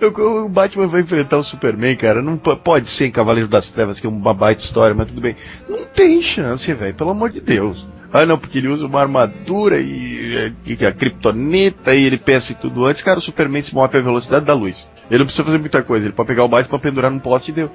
O, 0.00 0.48
Batman 0.48 0.86
vai 0.86 1.00
enfrentar 1.00 1.38
o 1.38 1.44
Superman, 1.44 1.96
cara. 1.96 2.22
Não 2.22 2.36
po- 2.36 2.56
pode 2.56 2.86
ser 2.88 3.06
em 3.06 3.10
Cavaleiro 3.10 3.48
das 3.48 3.70
Trevas, 3.70 3.98
que 4.00 4.06
é 4.06 4.10
uma 4.10 4.34
baita 4.34 4.62
história, 4.62 4.94
mas 4.94 5.08
tudo 5.08 5.20
bem. 5.20 5.36
Não 5.68 5.84
tem 5.84 6.20
chance, 6.22 6.72
velho, 6.74 6.94
pelo 6.94 7.10
amor 7.10 7.30
de 7.30 7.40
Deus. 7.40 7.86
Ah, 8.12 8.26
não, 8.26 8.36
porque 8.38 8.58
ele 8.58 8.68
usa 8.68 8.86
uma 8.86 9.00
armadura 9.00 9.80
e, 9.80 10.36
é, 10.36 10.52
que 10.76 10.84
é 10.84 10.88
a 10.88 10.92
criptonita 10.92 11.94
e 11.94 12.04
ele 12.04 12.18
pensa 12.18 12.52
em 12.52 12.56
tudo 12.56 12.84
antes. 12.84 13.00
Cara, 13.02 13.18
o 13.18 13.22
Superman 13.22 13.62
se 13.62 13.74
move 13.74 13.96
à 13.96 14.00
velocidade 14.00 14.44
da 14.44 14.52
luz. 14.54 14.86
Ele 15.10 15.20
não 15.20 15.24
precisa 15.26 15.44
fazer 15.44 15.58
muita 15.58 15.82
coisa. 15.82 16.04
Ele 16.06 16.12
pode 16.12 16.26
pegar 16.26 16.44
o 16.44 16.48
Batman, 16.48 16.78
pendurar 16.78 17.10
num 17.10 17.18
poste 17.18 17.50
e 17.50 17.54
deu. 17.54 17.70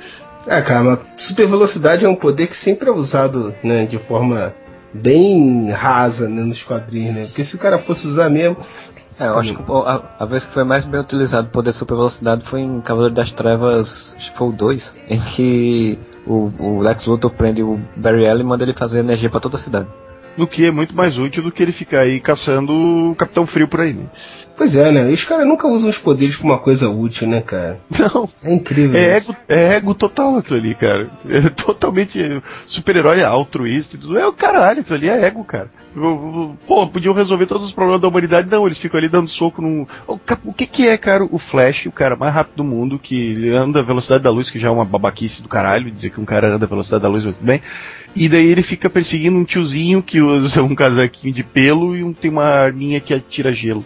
É, 0.46 0.62
cara, 0.62 1.00
super 1.18 1.48
velocidade 1.48 2.06
é 2.06 2.10
um 2.10 2.16
poder 2.16 2.46
que 2.48 2.56
sempre 2.56 2.88
é 2.88 2.92
usado, 2.92 3.54
né, 3.64 3.86
de 3.86 3.98
forma 3.98 4.54
bem 4.94 5.70
rasa 5.72 6.30
né, 6.30 6.42
nos 6.42 6.64
quadrinhos, 6.64 7.16
né? 7.16 7.26
Porque 7.26 7.44
se 7.44 7.56
o 7.56 7.60
cara 7.60 7.78
fosse 7.78 8.08
usar 8.08 8.30
mesmo. 8.30 8.58
É, 9.20 9.28
eu 9.28 9.40
acho 9.40 9.56
que 9.56 9.64
a, 9.72 10.02
a 10.20 10.26
vez 10.26 10.46
que 10.46 10.54
foi 10.54 10.64
mais 10.64 10.84
bem 10.84 11.00
utilizado 11.00 11.48
o 11.48 11.52
poder 11.52 11.74
super 11.74 11.96
velocidade 11.96 12.46
foi 12.46 12.62
em 12.62 12.80
Cavaleiro 12.82 13.16
das 13.16 13.32
Trevas, 13.32 14.16
acho 14.16 14.32
que 14.32 14.38
foi 14.38 14.48
o 14.50 14.52
2, 14.52 14.96
em 15.10 15.20
que 15.20 16.00
o, 16.26 16.52
o 16.60 16.80
Lex 16.82 17.06
Luthor 17.08 17.32
prende 17.32 17.64
o 17.64 17.80
Barry 17.96 18.28
Allen 18.28 18.42
e 18.42 18.48
manda 18.48 18.64
ele 18.64 18.74
fazer 18.74 19.00
energia 19.00 19.30
pra 19.30 19.40
toda 19.40 19.56
a 19.56 19.60
cidade. 19.60 19.88
No 20.38 20.46
que 20.46 20.66
é 20.66 20.72
muito 20.72 20.96
mais 20.96 21.18
útil 21.18 21.42
do 21.42 21.52
que 21.52 21.64
ele 21.64 21.72
ficar 21.72 22.02
aí 22.02 22.20
caçando 22.20 22.72
o 22.72 23.16
Capitão 23.16 23.48
Frio 23.48 23.68
por 23.68 23.82
aí, 23.82 23.94
né? 23.94 24.06
Pois 24.58 24.76
é, 24.76 24.92
né? 24.92 25.06
Os 25.12 25.24
caras 25.24 25.48
nunca 25.48 25.68
usam 25.68 25.88
os 25.88 26.00
poderes 26.00 26.36
pra 26.36 26.48
uma 26.48 26.58
coisa 26.58 26.90
útil, 26.90 27.28
né, 27.28 27.42
cara? 27.42 27.80
Não. 27.98 28.28
É 28.44 28.52
incrível. 28.52 29.00
É 29.00 29.16
isso. 29.16 29.32
ego, 29.32 29.42
é 29.48 29.76
ego 29.76 29.94
total 29.94 30.36
aquilo 30.36 30.58
ali, 30.58 30.74
cara. 30.74 31.12
É 31.30 31.48
totalmente 31.50 32.42
super-herói 32.66 33.24
altruísta 33.24 33.96
e 33.96 34.00
tudo. 34.00 34.18
É 34.18 34.26
o 34.26 34.34
caralho, 34.34 34.82
aquilo 34.82 34.96
ali 34.96 35.10
é 35.10 35.26
ego, 35.26 35.44
cara. 35.44 35.70
Pô, 36.68 36.88
podiam 36.88 37.14
resolver 37.14 37.46
todos 37.46 37.68
os 37.68 37.74
problemas 37.74 38.02
da 38.02 38.08
humanidade. 38.08 38.50
Não, 38.50 38.66
eles 38.66 38.80
ficam 38.80 38.98
ali 38.98 39.08
dando 39.08 39.30
soco 39.30 39.62
num. 39.62 39.86
O, 40.08 40.18
que 40.54 40.66
que 40.66 40.88
é, 40.88 40.98
cara, 40.98 41.24
o 41.24 41.38
Flash, 41.38 41.86
o 41.86 41.92
cara 41.92 42.16
mais 42.16 42.34
rápido 42.34 42.58
do 42.58 42.64
mundo, 42.64 42.98
que 42.98 43.50
anda 43.50 43.80
à 43.80 43.84
velocidade 43.84 44.24
da 44.24 44.32
luz, 44.32 44.50
que 44.50 44.60
já 44.60 44.70
é 44.70 44.72
uma 44.72 44.86
babaquice 44.86 45.44
do 45.44 45.50
caralho, 45.50 45.92
dizer 45.92 46.10
que 46.10 46.20
um 46.20 46.26
cara 46.26 46.50
anda 46.50 46.66
à 46.66 46.70
velocidade 46.70 47.04
da 47.04 47.10
luz 47.10 47.24
muito 47.24 47.44
bem. 47.44 47.62
E 48.16 48.28
daí 48.28 48.48
ele 48.48 48.64
fica 48.64 48.90
perseguindo 48.90 49.38
um 49.38 49.44
tiozinho 49.44 50.02
que 50.02 50.20
usa 50.20 50.64
um 50.64 50.74
casaquinho 50.74 51.32
de 51.32 51.44
pelo 51.44 51.96
e 51.96 52.04
um, 52.04 52.12
tem 52.12 52.32
uma 52.32 52.46
arminha 52.46 53.00
que 53.00 53.14
atira 53.14 53.52
gelo. 53.52 53.86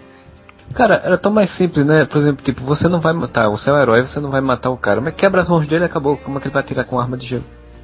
Cara, 0.73 1.01
era 1.03 1.17
tão 1.17 1.31
mais 1.31 1.49
simples, 1.49 1.85
né? 1.85 2.05
Por 2.05 2.17
exemplo, 2.17 2.43
tipo, 2.43 2.63
você 2.63 2.87
não 2.87 2.99
vai 2.99 3.13
matar, 3.13 3.49
você 3.49 3.69
é 3.69 3.73
um 3.73 3.79
herói, 3.79 4.01
você 4.01 4.19
não 4.19 4.29
vai 4.31 4.41
matar 4.41 4.69
o 4.69 4.77
cara, 4.77 4.99
mas 5.01 5.13
quebra 5.15 5.41
as 5.41 5.49
mãos 5.49 5.65
dele 5.67 5.83
e 5.83 5.85
acabou. 5.85 6.17
Como 6.17 6.37
é 6.37 6.41
que 6.41 6.47
ele 6.47 6.53
vai 6.53 6.61
atirar 6.61 6.85
com 6.85 6.99
arma 6.99 7.17
de 7.17 7.25
gelo? 7.27 7.43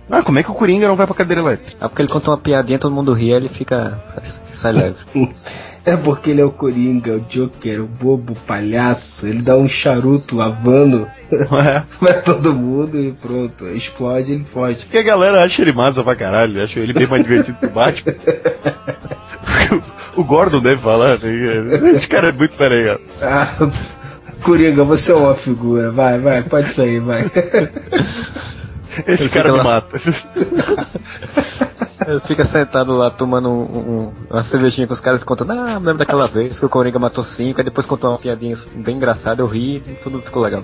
Ah, 0.10 0.24
como 0.24 0.40
é 0.40 0.44
que 0.44 0.50
o 0.50 0.54
Coringa 0.54 0.88
não 0.88 0.96
vai 0.96 1.06
pra 1.06 1.14
cadeira 1.16 1.42
elétrica? 1.42 1.76
Ah, 1.82 1.90
porque 1.90 2.02
ele 2.02 2.08
conta 2.10 2.30
uma 2.32 2.38
piadinha, 2.38 2.80
todo 2.80 2.96
mundo 2.96 3.12
ri, 3.12 3.30
ele 3.32 3.50
fica. 3.50 4.02
se 4.24 4.56
sai 4.56 4.72
leve. 4.74 4.96
É 5.88 5.96
porque 5.96 6.32
ele 6.32 6.42
é 6.42 6.44
o 6.44 6.52
Coringa, 6.52 7.14
o 7.16 7.22
Joker, 7.22 7.82
o 7.82 7.88
bobo, 7.88 8.34
o 8.34 8.36
palhaço. 8.36 9.26
Ele 9.26 9.42
dá 9.42 9.56
um 9.56 9.70
charuto 9.70 10.42
havano 10.42 11.08
É. 11.32 11.82
pra 11.98 12.14
todo 12.24 12.54
mundo 12.54 12.98
e 13.00 13.14
pronto. 13.14 13.66
Explode, 13.68 14.34
ele 14.34 14.44
foge. 14.44 14.84
Porque 14.84 14.98
a 14.98 15.04
galera 15.04 15.42
acha 15.46 15.62
ele 15.62 15.72
massa 15.72 16.04
pra 16.04 16.14
caralho, 16.14 16.62
acha 16.62 16.82
ele 16.82 16.92
bem 16.92 17.08
mais 17.08 17.24
divertido 17.24 17.58
que 17.58 17.68
o 17.68 17.70
Batman. 17.70 18.14
o 20.18 20.24
Gordon 20.24 20.60
deve 20.60 20.82
falar, 20.82 21.18
né? 21.20 21.90
Esse 21.92 22.08
cara 22.08 22.30
é 22.30 22.32
muito 22.32 22.60
legal. 22.60 23.00
Ah, 23.22 23.48
Coringa, 24.44 24.84
você 24.84 25.12
é 25.12 25.16
uma 25.16 25.34
figura. 25.36 25.92
Vai, 25.92 26.20
vai, 26.20 26.44
pode 26.44 26.70
sair, 26.70 27.00
vai. 27.00 27.22
Esse 29.08 29.24
Ele 29.24 29.30
cara 29.30 29.52
me 29.52 29.58
lá- 29.60 29.64
mata. 29.64 30.00
Ele 32.08 32.20
fica 32.22 32.46
sentado 32.46 32.96
lá 32.96 33.10
tomando 33.10 33.50
um- 33.50 33.62
um- 33.64 34.12
uma 34.30 34.44
cervejinha 34.44 34.88
com 34.88 34.94
os 34.94 35.00
caras 35.02 35.24
contando, 35.24 35.52
ah, 35.52 35.74
lembro 35.78 35.98
daquela 35.98 36.28
vez 36.28 36.58
que 36.60 36.66
o 36.66 36.70
Coringa 36.70 36.98
matou 37.00 37.24
cinco, 37.24 37.60
aí 37.60 37.66
depois 37.66 37.86
contou 37.86 38.12
uma 38.12 38.18
piadinha 38.20 38.56
bem 38.76 38.96
engraçada, 38.96 39.42
eu 39.42 39.48
ri 39.48 39.78
e 39.78 39.98
tudo 40.02 40.22
ficou 40.22 40.42
legal. 40.44 40.64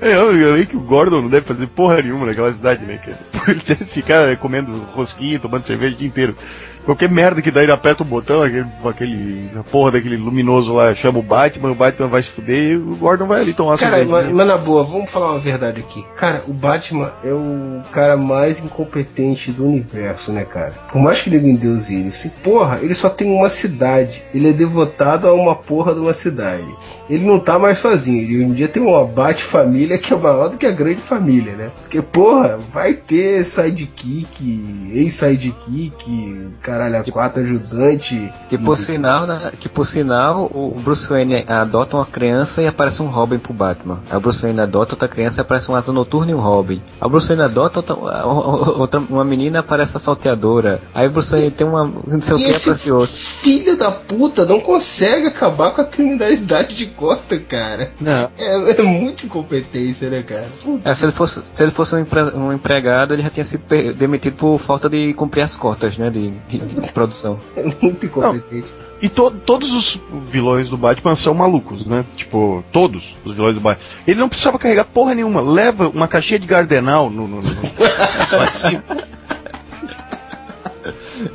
É, 0.00 0.14
eu 0.14 0.32
eu 0.36 0.66
que 0.66 0.76
o 0.76 0.80
Gordon 0.80 1.22
não 1.22 1.28
deve 1.28 1.46
fazer 1.46 1.66
porra 1.66 2.00
nenhuma 2.00 2.26
naquela 2.26 2.52
cidade, 2.52 2.84
né? 2.84 3.00
Ele 3.48 3.60
deve 3.66 3.84
ficar 3.86 4.36
comendo 4.36 4.70
rosquinha, 4.94 5.40
tomando 5.40 5.66
cerveja 5.66 5.94
o 5.94 5.98
dia 5.98 6.08
inteiro. 6.08 6.36
Qualquer 6.84 7.10
merda 7.10 7.42
que 7.42 7.50
daí 7.50 7.64
ele 7.64 7.72
aperta 7.72 8.02
o 8.02 8.06
botão, 8.06 8.42
aquele, 8.42 8.66
aquele 8.84 9.50
a 9.58 9.62
porra 9.62 9.92
daquele 9.92 10.16
luminoso 10.16 10.72
lá 10.72 10.94
chama 10.94 11.18
o 11.18 11.22
Batman, 11.22 11.70
o 11.70 11.74
Batman 11.74 12.06
vai 12.06 12.22
se 12.22 12.30
fuder 12.30 12.72
e 12.72 12.76
o 12.76 12.96
Gordon 12.96 13.26
vai 13.26 13.40
ali 13.42 13.52
tomar 13.52 13.76
Cara, 13.78 14.04
mas, 14.04 14.32
mas 14.32 14.46
na 14.46 14.56
boa, 14.56 14.84
vamos 14.84 15.10
falar 15.10 15.32
uma 15.32 15.40
verdade 15.40 15.80
aqui. 15.80 16.04
Cara, 16.16 16.42
o 16.46 16.52
Batman 16.52 17.12
é 17.22 17.32
o 17.32 17.82
cara 17.92 18.16
mais 18.16 18.64
incompetente 18.64 19.52
do 19.52 19.66
universo, 19.66 20.32
né, 20.32 20.44
cara? 20.44 20.74
Por 20.90 21.00
mais 21.00 21.20
que 21.20 21.28
ele 21.28 21.58
Deus 21.58 21.90
ele, 21.90 22.10
se 22.10 22.30
porra, 22.30 22.78
ele 22.80 22.94
só 22.94 23.10
tem 23.10 23.30
uma 23.30 23.48
cidade. 23.48 24.22
Ele 24.32 24.48
é 24.48 24.52
devotado 24.52 25.28
a 25.28 25.34
uma 25.34 25.54
porra 25.54 25.92
de 25.92 26.00
uma 26.00 26.12
cidade. 26.12 26.66
Ele 27.10 27.26
não 27.26 27.38
tá 27.38 27.58
mais 27.58 27.78
sozinho. 27.78 28.22
Ele 28.22 28.44
um 28.44 28.52
dia 28.52 28.68
tem 28.68 28.82
uma 28.82 29.04
Bat-família 29.04 29.98
que 29.98 30.12
é 30.12 30.16
maior 30.16 30.48
do 30.48 30.56
que 30.56 30.66
a 30.66 30.72
grande 30.72 31.00
família, 31.00 31.54
né? 31.54 31.70
Porque, 31.80 32.00
porra, 32.00 32.58
vai 32.72 32.94
ter 32.94 33.44
sidekick, 33.44 34.90
ex-sidekick, 34.94 36.50
caralho, 36.78 36.96
a 36.98 37.12
quatro 37.12 37.42
ajudante. 37.42 38.32
Que 38.48 38.56
por 38.56 38.76
sinal, 38.76 39.26
né, 39.26 39.52
que 39.58 39.68
por 39.68 39.84
sinal, 39.84 40.44
o 40.54 40.76
Bruce 40.80 41.08
Wayne 41.08 41.44
adota 41.48 41.96
uma 41.96 42.06
criança 42.06 42.62
e 42.62 42.66
aparece 42.66 43.02
um 43.02 43.08
Robin 43.08 43.38
pro 43.38 43.52
Batman. 43.52 44.00
O 44.12 44.20
Bruce 44.20 44.42
Wayne 44.42 44.60
adota 44.60 44.94
outra 44.94 45.08
criança 45.08 45.40
e 45.40 45.42
aparece 45.42 45.70
um 45.70 45.74
Asa 45.74 45.92
Noturna 45.92 46.30
e 46.30 46.34
um 46.34 46.40
Robin. 46.40 46.80
O 47.00 47.08
Bruce 47.08 47.28
Wayne 47.28 47.42
adota 47.42 47.80
outra, 47.80 47.94
outra 48.26 49.00
uma 49.00 49.24
menina 49.24 49.58
e 49.58 49.60
aparece 49.60 49.96
a 49.96 50.00
salteadora. 50.00 50.80
Aí 50.94 51.06
o 51.06 51.10
Bruce 51.10 51.30
Wayne 51.32 51.50
tem 51.50 51.66
uma 51.66 51.84
não 52.06 52.20
sei 52.20 52.36
o 52.36 52.38
E 52.38 52.44
que 52.44 52.50
aparece 52.50 52.90
outro. 52.92 53.06
filho 53.14 53.76
da 53.76 53.90
puta 53.90 54.44
não 54.46 54.60
consegue 54.60 55.26
acabar 55.26 55.70
com 55.72 55.80
a 55.80 55.84
criminalidade 55.84 56.74
de 56.74 56.86
Gotham, 56.86 57.40
cara. 57.48 57.92
Não. 58.00 58.30
É, 58.38 58.80
é 58.80 58.82
muita 58.82 59.26
incompetência, 59.26 60.08
né, 60.10 60.22
cara? 60.22 60.46
É, 60.84 60.94
se 60.94 61.04
ele 61.04 61.12
fosse, 61.12 61.42
se 61.52 61.62
ele 61.62 61.72
fosse 61.72 61.94
um, 61.94 61.98
empre- 62.00 62.34
um 62.34 62.52
empregado, 62.52 63.14
ele 63.14 63.22
já 63.22 63.30
tinha 63.30 63.44
sido 63.44 63.62
demitido 63.94 64.36
por 64.36 64.58
falta 64.58 64.88
de 64.88 65.12
cumprir 65.14 65.42
as 65.42 65.56
cotas, 65.56 65.96
né, 65.98 66.10
de, 66.10 66.30
de- 66.48 66.57
de 66.66 66.92
produção. 66.92 67.40
É 67.56 67.62
muito 67.82 68.06
incompetente. 68.06 68.72
E 69.00 69.08
to- 69.08 69.30
todos 69.30 69.72
os 69.72 70.00
vilões 70.28 70.68
do 70.68 70.76
Batman 70.76 71.14
são 71.14 71.32
malucos, 71.32 71.86
né? 71.86 72.04
Tipo, 72.16 72.64
todos 72.72 73.16
os 73.24 73.32
vilões 73.34 73.54
do 73.54 73.60
Batman. 73.60 73.86
Ele 74.06 74.18
não 74.18 74.28
precisava 74.28 74.58
carregar 74.58 74.84
porra 74.86 75.14
nenhuma. 75.14 75.40
Leva 75.40 75.88
uma 75.88 76.08
caixinha 76.08 76.40
de 76.40 76.46
gardenal 76.48 77.08
no. 77.08 77.28
no, 77.28 77.40
no, 77.40 77.42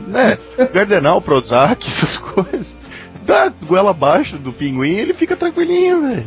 né? 0.07 0.37
Gardenal, 0.73 1.21
Prozac, 1.21 1.87
essas 1.87 2.17
coisas. 2.17 2.77
Dá 3.25 3.51
goela 3.65 3.91
abaixo 3.91 4.37
do 4.37 4.51
pinguim 4.51 4.91
ele 4.95 5.13
fica 5.13 5.35
tranquilinho, 5.35 6.01
velho. 6.01 6.25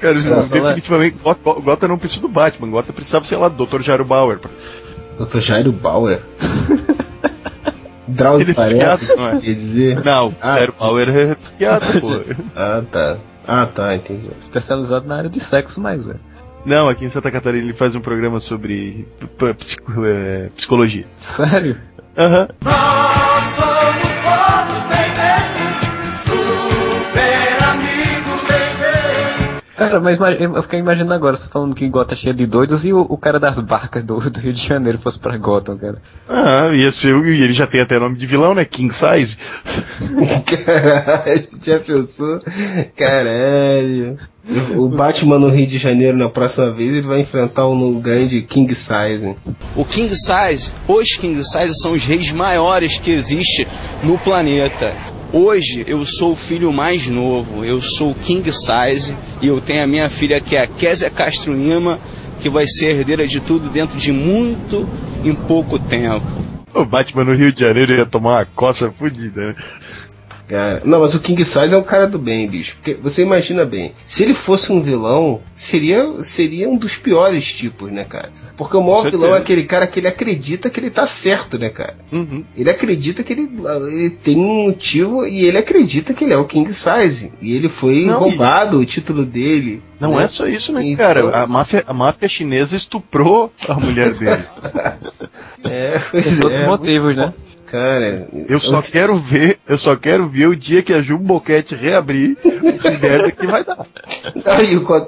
Cara, 0.00 0.14
definitivamente, 0.14 1.16
Gota, 1.22 1.52
Gota 1.60 1.88
não 1.88 1.98
precisa 1.98 2.22
do 2.22 2.28
Batman. 2.28 2.70
Gota 2.70 2.92
precisava, 2.92 3.24
sei 3.24 3.38
lá, 3.38 3.48
do 3.48 3.66
Dr. 3.66 3.82
Jairo 3.82 4.04
Bauer. 4.04 4.40
Dr. 5.24 5.40
Jairo 5.40 5.72
Bauer. 5.72 6.20
Drauzio 8.08 8.50
é 8.52 8.54
Varela, 8.54 8.98
é? 9.34 9.40
quer 9.40 9.54
dizer? 9.54 10.04
Não, 10.04 10.34
Ah. 10.40 10.56
Jairo 10.56 10.74
Bauer 10.78 11.08
é 11.08 11.34
psiquiatra, 11.34 11.88
pô. 12.00 12.08
Ah, 12.54 12.82
tá. 12.90 13.16
Ah, 13.46 13.66
tá, 13.66 13.94
entendi. 13.94 14.30
Especializado 14.40 15.06
na 15.06 15.16
área 15.16 15.30
de 15.30 15.40
sexo, 15.40 15.80
mas 15.80 16.08
é. 16.08 16.14
Não, 16.64 16.88
aqui 16.88 17.04
em 17.04 17.08
Santa 17.08 17.30
Catarina 17.30 17.64
ele 17.64 17.72
faz 17.72 17.94
um 17.94 18.00
programa 18.00 18.38
sobre 18.38 19.06
psico- 19.58 20.04
é, 20.04 20.48
psicologia. 20.56 21.04
Sério? 21.18 21.76
Aham. 22.16 22.48
Cara, 29.88 30.00
mas 30.00 30.18
eu 30.40 30.62
fiquei 30.62 30.78
imaginando 30.78 31.14
agora, 31.14 31.36
você 31.36 31.48
falando 31.48 31.74
que 31.74 31.88
Gotham 31.88 32.14
é 32.14 32.16
cheia 32.16 32.34
de 32.34 32.46
doidos 32.46 32.84
e 32.84 32.92
o, 32.92 33.00
o 33.00 33.16
cara 33.16 33.38
das 33.40 33.58
barcas 33.58 34.04
do, 34.04 34.18
do 34.18 34.40
Rio 34.40 34.52
de 34.52 34.66
Janeiro 34.66 34.98
fosse 34.98 35.18
pra 35.18 35.36
Gotham, 35.36 35.76
cara. 35.76 35.98
Ah, 36.28 36.70
ia 36.72 36.90
ser. 36.92 37.14
o- 37.14 37.26
E 37.26 37.42
ele 37.42 37.52
já 37.52 37.66
tem 37.66 37.80
até 37.80 37.98
nome 37.98 38.16
de 38.18 38.26
vilão, 38.26 38.54
né? 38.54 38.64
King 38.64 38.92
Size. 38.94 39.36
Caralho, 40.64 41.48
já 41.60 41.78
pensou? 41.78 42.40
Caralho. 42.96 44.18
O 44.76 44.88
Batman 44.88 45.38
no 45.38 45.48
Rio 45.48 45.66
de 45.66 45.78
Janeiro 45.78 46.16
na 46.18 46.28
próxima 46.28 46.70
vez 46.70 46.90
ele 46.90 47.02
vai 47.06 47.20
enfrentar 47.20 47.68
um 47.68 47.76
no 47.76 48.00
grande 48.00 48.42
King 48.42 48.74
Size. 48.74 49.36
O 49.76 49.84
King 49.84 50.12
Size, 50.16 50.72
os 50.88 51.12
King 51.16 51.42
Size 51.44 51.74
são 51.80 51.92
os 51.92 52.04
reis 52.04 52.32
maiores 52.32 52.98
que 52.98 53.10
existe 53.12 53.66
no 54.02 54.18
planeta. 54.18 54.92
Hoje 55.34 55.82
eu 55.86 56.04
sou 56.04 56.32
o 56.32 56.36
filho 56.36 56.70
mais 56.70 57.08
novo, 57.08 57.64
eu 57.64 57.80
sou 57.80 58.10
o 58.10 58.14
King 58.14 58.52
Size 58.52 59.16
e 59.40 59.46
eu 59.46 59.62
tenho 59.62 59.82
a 59.82 59.86
minha 59.86 60.10
filha 60.10 60.38
que 60.42 60.54
é 60.54 60.60
a 60.60 60.66
Késia 60.66 61.08
Castro 61.08 61.54
Lima, 61.54 61.98
que 62.42 62.50
vai 62.50 62.66
ser 62.66 62.90
herdeira 62.90 63.26
de 63.26 63.40
tudo 63.40 63.70
dentro 63.70 63.96
de 63.96 64.12
muito 64.12 64.86
em 65.24 65.34
pouco 65.34 65.78
tempo. 65.78 66.26
O 66.74 66.84
Batman 66.84 67.24
no 67.24 67.34
Rio 67.34 67.50
de 67.50 67.60
Janeiro 67.60 67.94
ia 67.94 68.04
tomar 68.04 68.40
uma 68.40 68.44
coça 68.44 68.92
fodida, 68.92 69.48
né? 69.48 69.54
Cara, 70.52 70.82
não, 70.84 71.00
mas 71.00 71.14
o 71.14 71.20
King 71.20 71.42
Size 71.42 71.72
é 71.74 71.78
um 71.78 71.82
cara 71.82 72.06
do 72.06 72.18
bem, 72.18 72.46
bicho. 72.46 72.76
Porque 72.76 72.92
você 72.92 73.22
imagina 73.22 73.64
bem, 73.64 73.94
se 74.04 74.22
ele 74.22 74.34
fosse 74.34 74.70
um 74.70 74.82
vilão, 74.82 75.40
seria, 75.54 76.22
seria 76.22 76.68
um 76.68 76.76
dos 76.76 76.94
piores 76.94 77.54
tipos, 77.54 77.90
né, 77.90 78.04
cara? 78.04 78.30
Porque 78.54 78.76
o 78.76 78.82
maior 78.82 79.10
vilão 79.10 79.34
é 79.34 79.38
aquele 79.38 79.62
cara 79.62 79.86
que 79.86 79.98
ele 79.98 80.08
acredita 80.08 80.68
que 80.68 80.78
ele 80.78 80.90
tá 80.90 81.06
certo, 81.06 81.58
né, 81.58 81.70
cara? 81.70 81.96
Uhum. 82.12 82.44
Ele 82.54 82.68
acredita 82.68 83.22
que 83.22 83.32
ele, 83.32 83.50
ele 83.92 84.10
tem 84.10 84.36
um 84.36 84.66
motivo 84.66 85.24
e 85.26 85.46
ele 85.46 85.56
acredita 85.56 86.12
que 86.12 86.22
ele 86.24 86.34
é 86.34 86.36
o 86.36 86.44
King 86.44 86.70
Size. 86.70 87.32
E 87.40 87.56
ele 87.56 87.70
foi 87.70 88.04
Não, 88.04 88.18
roubado 88.20 88.78
o 88.78 88.84
título 88.84 89.24
dele. 89.24 89.82
Não 89.98 90.16
né? 90.16 90.24
é 90.24 90.28
só 90.28 90.46
isso, 90.46 90.70
né, 90.70 90.84
Então- 90.84 90.96
cara? 91.06 91.30
A 91.34 91.46
máfia, 91.46 91.82
a 91.86 91.94
máfia 91.94 92.28
chinesa 92.28 92.76
estuprou 92.76 93.50
a 93.66 93.74
mulher 93.74 94.12
dele. 94.12 94.44
É, 95.64 95.92
Tem 95.92 96.00
pois 96.10 96.38
todos 96.40 96.56
os 96.56 96.64
é. 96.64 96.66
motivos, 96.66 97.16
né? 97.16 97.32
Cara, 97.72 98.28
Eu 98.50 98.60
só 98.60 98.78
quero 98.92 99.16
ver, 99.16 99.56
eu 99.66 99.78
só 99.78 99.96
quero 99.96 100.28
ver 100.28 100.46
o 100.46 100.54
dia 100.54 100.82
que 100.82 100.92
a 100.92 101.00
Jumbo 101.00 101.40
Cat 101.40 101.74
reabrir, 101.74 102.36
de 102.62 103.00
merda 103.00 103.30
que 103.32 103.46
vai 103.46 103.64
dar. 103.64 103.86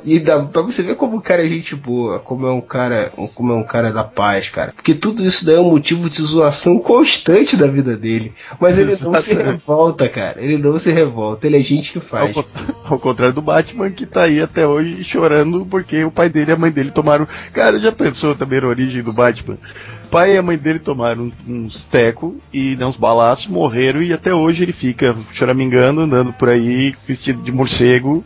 E, 0.05 0.19
dá, 0.19 0.41
pra 0.43 0.63
você 0.63 0.83
ver 0.83 0.97
como 0.97 1.17
o 1.19 1.21
cara 1.23 1.45
é 1.45 1.49
gente 1.49 1.75
boa, 1.77 2.19
como 2.19 2.47
é 2.47 2.53
um 2.53 2.61
cara, 2.61 3.13
como 3.35 3.53
é 3.53 3.57
um 3.57 3.63
cara 3.65 3.93
da 3.93 4.05
paz, 4.05 4.49
cara. 4.49 4.73
Porque 4.75 4.95
tudo 4.95 5.25
isso 5.25 5.45
daí 5.47 5.57
é 5.57 5.61
um 5.61 5.71
motivo 5.71 6.09
de 6.11 6.23
zoação 6.23 6.79
constante 6.79 7.57
da 7.57 7.67
vida 7.67 7.97
dele. 7.97 8.33
Mas 8.61 8.79
ele 8.79 8.95
não 9.03 9.15
se 9.21 9.35
revolta, 9.35 10.09
cara. 10.09 10.41
Ele 10.43 10.59
não 10.59 10.79
se 10.79 10.91
revolta, 10.91 11.47
ele 11.47 11.57
é 11.59 11.61
gente 11.61 11.93
que 11.93 11.99
Ao, 11.99 12.03
faz. 12.05 12.33
con- 12.33 12.45
ao 12.85 12.99
contrário 12.99 13.35
do 13.35 13.43
Batman, 13.43 13.91
que 13.91 14.07
tá 14.07 14.25
aí 14.25 14.41
até 14.41 14.67
hoje 14.67 15.03
chorando 15.05 15.67
porque 15.67 16.05
o 16.05 16.11
pai 16.11 16.29
dele 16.29 16.51
e 16.51 16.55
a 16.55 16.59
mãe 16.59 16.71
dele 16.71 16.91
tomaram. 16.91 17.27
Cara, 17.53 17.79
já 17.79 17.93
pensou 17.93 18.35
também 18.35 18.61
a 18.61 18.67
origem 18.67 19.03
do 19.03 19.13
Batman? 19.13 19.59
O 20.05 20.09
pai 20.15 20.35
e 20.35 20.39
a 20.39 20.43
mãe 20.43 20.57
dele 20.57 20.79
tomaram 20.79 21.33
uns 21.47 21.83
teco 21.85 22.37
e 22.53 22.77
né, 22.77 22.87
uns 22.87 22.97
balaços, 22.97 23.49
morreram 23.49 24.01
e 24.01 24.13
até 24.13 24.33
hoje 24.33 24.63
ele 24.63 24.73
fica 24.73 25.17
choramingando, 25.33 26.03
andando 26.03 26.33
por 26.33 26.49
aí, 26.49 26.95
vestido 27.07 27.43
de 27.45 27.53
morcego 27.53 28.24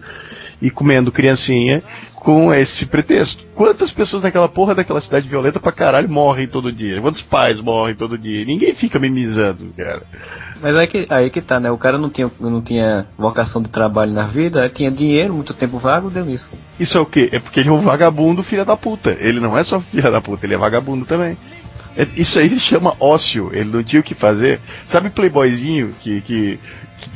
e 0.60 0.70
comendo 0.70 1.12
criancinha 1.12 1.82
com 2.14 2.52
esse 2.52 2.86
pretexto. 2.86 3.44
Quantas 3.54 3.92
pessoas 3.92 4.22
naquela 4.24 4.48
porra 4.48 4.74
daquela 4.74 5.00
cidade 5.00 5.28
violenta 5.28 5.60
pra 5.60 5.70
caralho 5.70 6.08
morrem 6.08 6.48
todo 6.48 6.72
dia? 6.72 7.00
Quantos 7.00 7.22
pais 7.22 7.60
morrem 7.60 7.94
todo 7.94 8.18
dia? 8.18 8.44
Ninguém 8.44 8.74
fica 8.74 8.98
mimizando, 8.98 9.72
cara. 9.76 10.02
Mas 10.60 10.76
aí 10.76 10.86
que, 10.88 11.06
aí 11.08 11.30
que 11.30 11.40
tá, 11.40 11.60
né? 11.60 11.70
O 11.70 11.78
cara 11.78 11.96
não 11.96 12.10
tinha, 12.10 12.28
não 12.40 12.60
tinha 12.60 13.06
vocação 13.16 13.62
de 13.62 13.70
trabalho 13.70 14.12
na 14.12 14.24
vida, 14.24 14.68
tinha 14.68 14.90
dinheiro, 14.90 15.32
muito 15.32 15.54
tempo 15.54 15.78
vago, 15.78 16.10
deu 16.10 16.24
nisso. 16.24 16.50
Isso 16.78 16.98
é 16.98 17.00
o 17.00 17.06
quê? 17.06 17.28
É 17.30 17.38
porque 17.38 17.60
ele 17.60 17.68
é 17.68 17.72
um 17.72 17.80
vagabundo 17.80 18.42
filha 18.42 18.64
da 18.64 18.76
puta. 18.76 19.16
Ele 19.20 19.38
não 19.38 19.56
é 19.56 19.62
só 19.62 19.80
filha 19.80 20.10
da 20.10 20.20
puta, 20.20 20.44
ele 20.44 20.54
é 20.54 20.58
vagabundo 20.58 21.04
também. 21.04 21.36
É- 21.96 22.06
Isso 22.16 22.38
aí 22.40 22.58
chama 22.58 22.96
ócio, 22.98 23.50
ele 23.52 23.70
não 23.70 23.82
tinha 23.84 24.00
o 24.00 24.04
que 24.04 24.14
fazer. 24.14 24.58
Sabe 24.84 25.08
playboyzinho 25.10 25.94
que, 26.00 26.20
que 26.22 26.58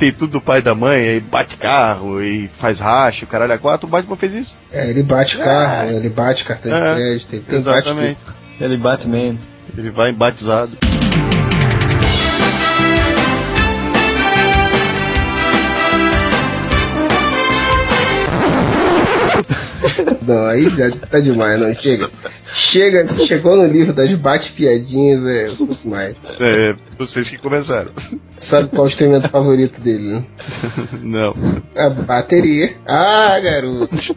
tem 0.03 0.13
tudo 0.13 0.33
do 0.33 0.41
pai 0.41 0.59
e 0.59 0.63
da 0.63 0.75
mãe, 0.75 1.01
aí 1.01 1.21
bate 1.21 1.57
carro 1.57 2.21
e 2.21 2.51
faz 2.59 2.81
racha, 2.81 3.25
o 3.25 3.29
caralho 3.29 3.53
a 3.53 3.59
quatro, 3.59 3.87
o 3.87 3.91
Batman 3.91 4.17
fez 4.17 4.35
isso. 4.35 4.55
É, 4.73 4.91
ele 4.91 5.05
bate 5.05 5.39
carro, 5.39 5.91
ele 5.91 6.09
bate 6.09 6.45
cartão 6.45 6.73
de 6.73 6.79
É, 6.79 6.95
crédito, 6.95 7.33
ele 7.35 7.45
tem 7.45 7.63
bate 7.63 7.89
Exatamente. 7.89 8.19
tudo. 8.19 8.37
Ele 8.61 8.77
Batman. 8.77 9.39
Ele 9.79 9.91
vai 9.91 10.11
embatizado. 10.11 10.77
Não, 20.27 20.47
aí 20.47 20.69
já 20.71 20.91
tá 20.91 21.21
demais, 21.21 21.59
não, 21.59 21.75
chega. 21.75 22.11
Chega, 22.53 23.09
chegou 23.19 23.57
no 23.57 23.67
livro 23.67 23.93
das 23.93 24.13
bate-piadinhas, 24.13 25.25
é 25.27 25.49
pouco 25.57 25.89
mais. 25.89 26.17
É, 26.39 26.75
vocês 26.99 27.29
que 27.29 27.39
começaram. 27.39 27.93
Sabe 28.39 28.69
qual 28.69 28.83
é 28.83 28.85
o 28.85 28.89
instrumento 28.89 29.29
favorito 29.29 29.81
dele, 29.81 30.05
né? 30.05 30.25
Não. 31.03 31.35
A 31.77 31.89
bateria. 31.89 32.75
Ah, 32.87 33.39
garoto. 33.41 34.17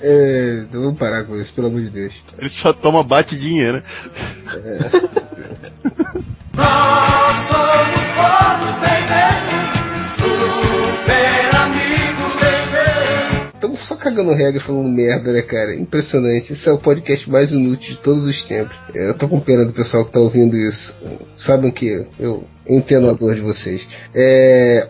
É, 0.00 0.62
então 0.62 0.82
vamos 0.82 0.98
parar 0.98 1.24
com 1.24 1.36
isso, 1.36 1.52
pelo 1.52 1.66
amor 1.66 1.80
de 1.80 1.90
Deus. 1.90 2.22
Ele 2.38 2.50
só 2.50 2.72
toma 2.72 3.02
batidinha, 3.02 3.72
né? 3.72 3.82
Nós 6.54 7.36
somos 7.48 8.00
todos 8.16 8.70
super 8.76 9.75
só 13.86 13.94
cagando 13.94 14.32
regra 14.32 14.56
e 14.56 14.60
falando 14.60 14.88
merda, 14.88 15.32
né, 15.32 15.42
cara? 15.42 15.72
Impressionante. 15.72 16.52
Esse 16.52 16.68
é 16.68 16.72
o 16.72 16.78
podcast 16.78 17.30
mais 17.30 17.52
inútil 17.52 17.94
de 17.94 18.00
todos 18.00 18.26
os 18.26 18.42
tempos. 18.42 18.76
Eu 18.92 19.14
tô 19.14 19.28
com 19.28 19.38
pena 19.38 19.64
do 19.64 19.72
pessoal 19.72 20.04
que 20.04 20.10
tá 20.10 20.18
ouvindo 20.18 20.56
isso. 20.56 20.98
Sabem 21.36 21.70
que 21.70 22.04
eu 22.18 22.44
entendo 22.68 23.08
a 23.08 23.12
dor 23.12 23.36
de 23.36 23.40
vocês. 23.40 23.86
É... 24.12 24.88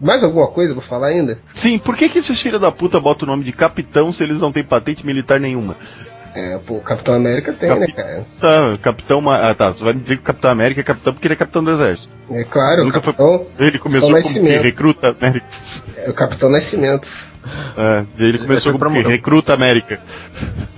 Mais 0.00 0.22
alguma 0.22 0.46
coisa 0.46 0.72
pra 0.72 0.80
falar 0.80 1.08
ainda? 1.08 1.36
Sim, 1.52 1.78
por 1.80 1.96
que, 1.96 2.08
que 2.08 2.18
esses 2.18 2.40
filhos 2.40 2.60
da 2.60 2.70
puta 2.70 3.00
botam 3.00 3.26
o 3.26 3.30
nome 3.30 3.42
de 3.42 3.50
capitão 3.50 4.12
se 4.12 4.22
eles 4.22 4.40
não 4.40 4.52
têm 4.52 4.62
patente 4.62 5.04
militar 5.04 5.40
nenhuma? 5.40 5.76
É, 6.40 6.56
pô, 6.64 6.74
o 6.74 6.80
Capitão 6.80 7.14
América 7.14 7.52
tem, 7.52 7.68
né, 7.80 7.86
cara? 7.88 8.24
Tá, 8.40 8.72
capitão. 8.80 9.20
Ma- 9.20 9.38
Ah, 9.50 9.54
tá. 9.56 9.70
Você 9.70 9.82
vai 9.82 9.92
me 9.92 10.00
dizer 10.00 10.16
que 10.16 10.22
o 10.22 10.24
Capitão 10.24 10.50
América 10.52 10.80
é 10.80 10.84
capitão 10.84 11.12
porque 11.12 11.26
ele 11.26 11.34
é 11.34 11.36
capitão 11.36 11.64
do 11.64 11.70
exército. 11.72 12.08
É 12.30 12.44
claro, 12.44 12.84
Nunca 12.84 13.00
foi- 13.00 13.12
Capitão, 13.12 13.46
Ele 13.58 13.78
começou 13.78 14.10
Capitão 14.12 14.32
como 14.34 14.46
que? 14.46 14.58
Recruta 14.58 15.08
América. 15.18 15.46
é 15.96 16.10
o 16.10 16.14
Capitão 16.14 16.48
Nascimento. 16.50 17.08
É, 17.76 18.04
ele 18.22 18.38
começou 18.38 18.72
foi 18.72 18.78
como 18.78 19.02
que? 19.02 19.08
recruta 19.08 19.52
América. 19.54 20.00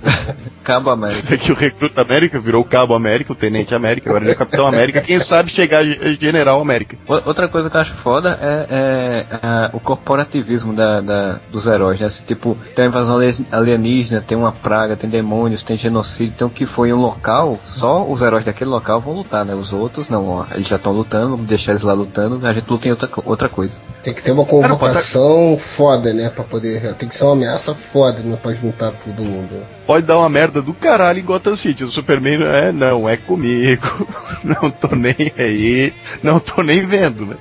Cabo 0.63 0.89
América. 0.89 1.33
É 1.33 1.37
que 1.37 1.51
o 1.51 1.55
recruta 1.55 2.01
América 2.01 2.39
virou 2.39 2.63
Cabo 2.63 2.93
América, 2.93 3.33
o 3.33 3.35
Tenente 3.35 3.73
América, 3.73 4.09
agora 4.09 4.23
ele 4.23 4.31
é 4.31 4.35
Capitão 4.35 4.67
América. 4.67 5.01
Quem 5.01 5.19
sabe 5.19 5.49
chegar 5.49 5.83
General 6.19 6.59
América. 6.61 6.97
Outra 7.25 7.47
coisa 7.47 7.69
que 7.69 7.75
eu 7.77 7.81
acho 7.81 7.93
foda 7.95 8.37
é, 8.41 8.67
é, 8.69 9.25
ah, 9.41 9.69
o 9.73 9.79
corporativismo 9.79 10.73
da, 10.73 11.01
da- 11.01 11.39
dos 11.51 11.67
heróis, 11.67 11.99
né? 11.99 12.07
Assim, 12.07 12.23
tipo, 12.23 12.57
tem 12.75 12.85
uma 12.85 12.89
invasão 12.89 13.17
ali- 13.17 13.45
alienígena, 13.51 14.21
tem 14.25 14.37
uma 14.37 14.51
praga, 14.51 14.95
tem 14.95 15.09
demônios, 15.09 15.63
tem 15.63 15.77
genocídio, 15.77 16.33
tem 16.37 16.47
o 16.47 16.49
que 16.49 16.65
foi 16.65 16.89
em 16.89 16.93
um 16.93 17.01
local, 17.01 17.59
só 17.65 18.03
os 18.03 18.21
heróis 18.21 18.45
daquele 18.45 18.69
local 18.69 18.99
vão 19.01 19.13
lutar, 19.15 19.45
né? 19.45 19.53
Os 19.55 19.71
outros 19.73 20.09
não, 20.09 20.27
ó, 20.27 20.45
eles 20.53 20.67
já 20.67 20.75
estão 20.75 20.91
lutando, 20.91 21.31
vamos 21.31 21.47
deixar 21.47 21.71
eles 21.71 21.81
lá 21.83 21.93
lutando, 21.93 22.45
a 22.45 22.53
gente 22.53 22.69
luta 22.69 22.87
em 22.87 22.91
outra, 22.91 23.09
outra 23.25 23.49
coisa. 23.49 23.77
Tem 24.03 24.13
que 24.13 24.21
ter 24.23 24.31
uma 24.31 24.45
convocação 24.45 25.57
foda, 25.57 26.11
né? 26.13 26.29
Pra 26.29 26.43
poder. 26.43 26.93
Tem 26.95 27.07
que 27.07 27.15
ser 27.15 27.23
uma 27.25 27.33
ameaça 27.33 27.73
foda, 27.75 28.19
né? 28.23 28.37
Pra 28.41 28.51
juntar 28.53 28.91
todo 28.91 29.21
mundo. 29.23 29.63
Pode 29.85 30.05
dar 30.05 30.17
uma 30.17 30.29
merda 30.29 30.50
do 30.59 30.73
caralho 30.73 31.19
em 31.19 31.23
Gotham 31.23 31.55
City. 31.55 31.83
O 31.83 31.91
Superman 31.91 32.41
é, 32.43 32.71
não, 32.71 33.07
é 33.07 33.15
comigo. 33.15 34.07
Não 34.43 34.71
tô 34.71 34.95
nem 34.95 35.31
aí. 35.37 35.93
Não 36.23 36.39
tô 36.39 36.63
nem 36.63 36.83
vendo, 36.83 37.27
né? 37.27 37.35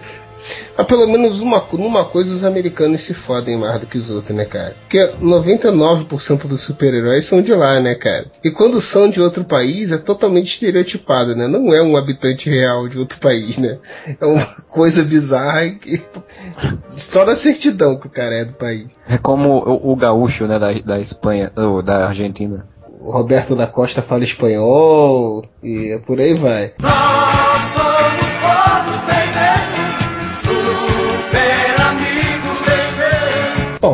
Mas 0.76 0.86
pelo 0.86 1.06
menos 1.06 1.40
uma, 1.40 1.62
numa 1.72 2.04
coisa 2.04 2.32
os 2.32 2.44
americanos 2.44 3.02
se 3.02 3.14
fodem 3.14 3.56
mais 3.56 3.80
do 3.80 3.86
que 3.86 3.98
os 3.98 4.11
outros, 4.11 4.34
né, 4.34 4.44
cara? 4.44 4.74
Porque 4.80 4.98
99% 5.20 6.46
dos 6.46 6.61
super-heróis 6.61 7.24
são 7.24 7.42
de 7.42 7.52
lá, 7.52 7.78
né, 7.80 7.94
cara? 7.94 8.26
E 8.42 8.50
quando 8.50 8.80
são 8.80 9.08
de 9.11 9.20
outro 9.20 9.44
país, 9.44 9.92
é 9.92 9.98
totalmente 9.98 10.52
estereotipado, 10.52 11.36
né? 11.36 11.46
Não 11.46 11.74
é 11.74 11.82
um 11.82 11.96
habitante 11.96 12.48
real 12.48 12.88
de 12.88 12.98
outro 12.98 13.18
país, 13.18 13.58
né? 13.58 13.78
É 14.20 14.26
uma 14.26 14.44
coisa 14.68 15.02
bizarra 15.02 15.68
que. 15.70 16.02
Só 16.96 17.24
na 17.24 17.34
certidão 17.34 17.96
que 17.96 18.06
o 18.06 18.11
cara 18.11 18.34
é 18.34 18.44
do 18.44 18.54
país. 18.54 18.86
É 19.08 19.18
como 19.18 19.58
o, 19.58 19.92
o 19.92 19.96
gaúcho, 19.96 20.46
né, 20.46 20.58
da, 20.58 20.72
da 20.72 20.98
Espanha, 20.98 21.52
ou 21.56 21.82
da 21.82 22.08
Argentina. 22.08 22.66
Roberto 23.01 23.57
da 23.57 23.66
Costa 23.66 24.03
fala 24.03 24.24
espanhol 24.24 25.44
e 25.62 25.98
por 26.07 26.20
aí 26.20 26.34
vai. 26.34 26.72
Nós 26.80 27.39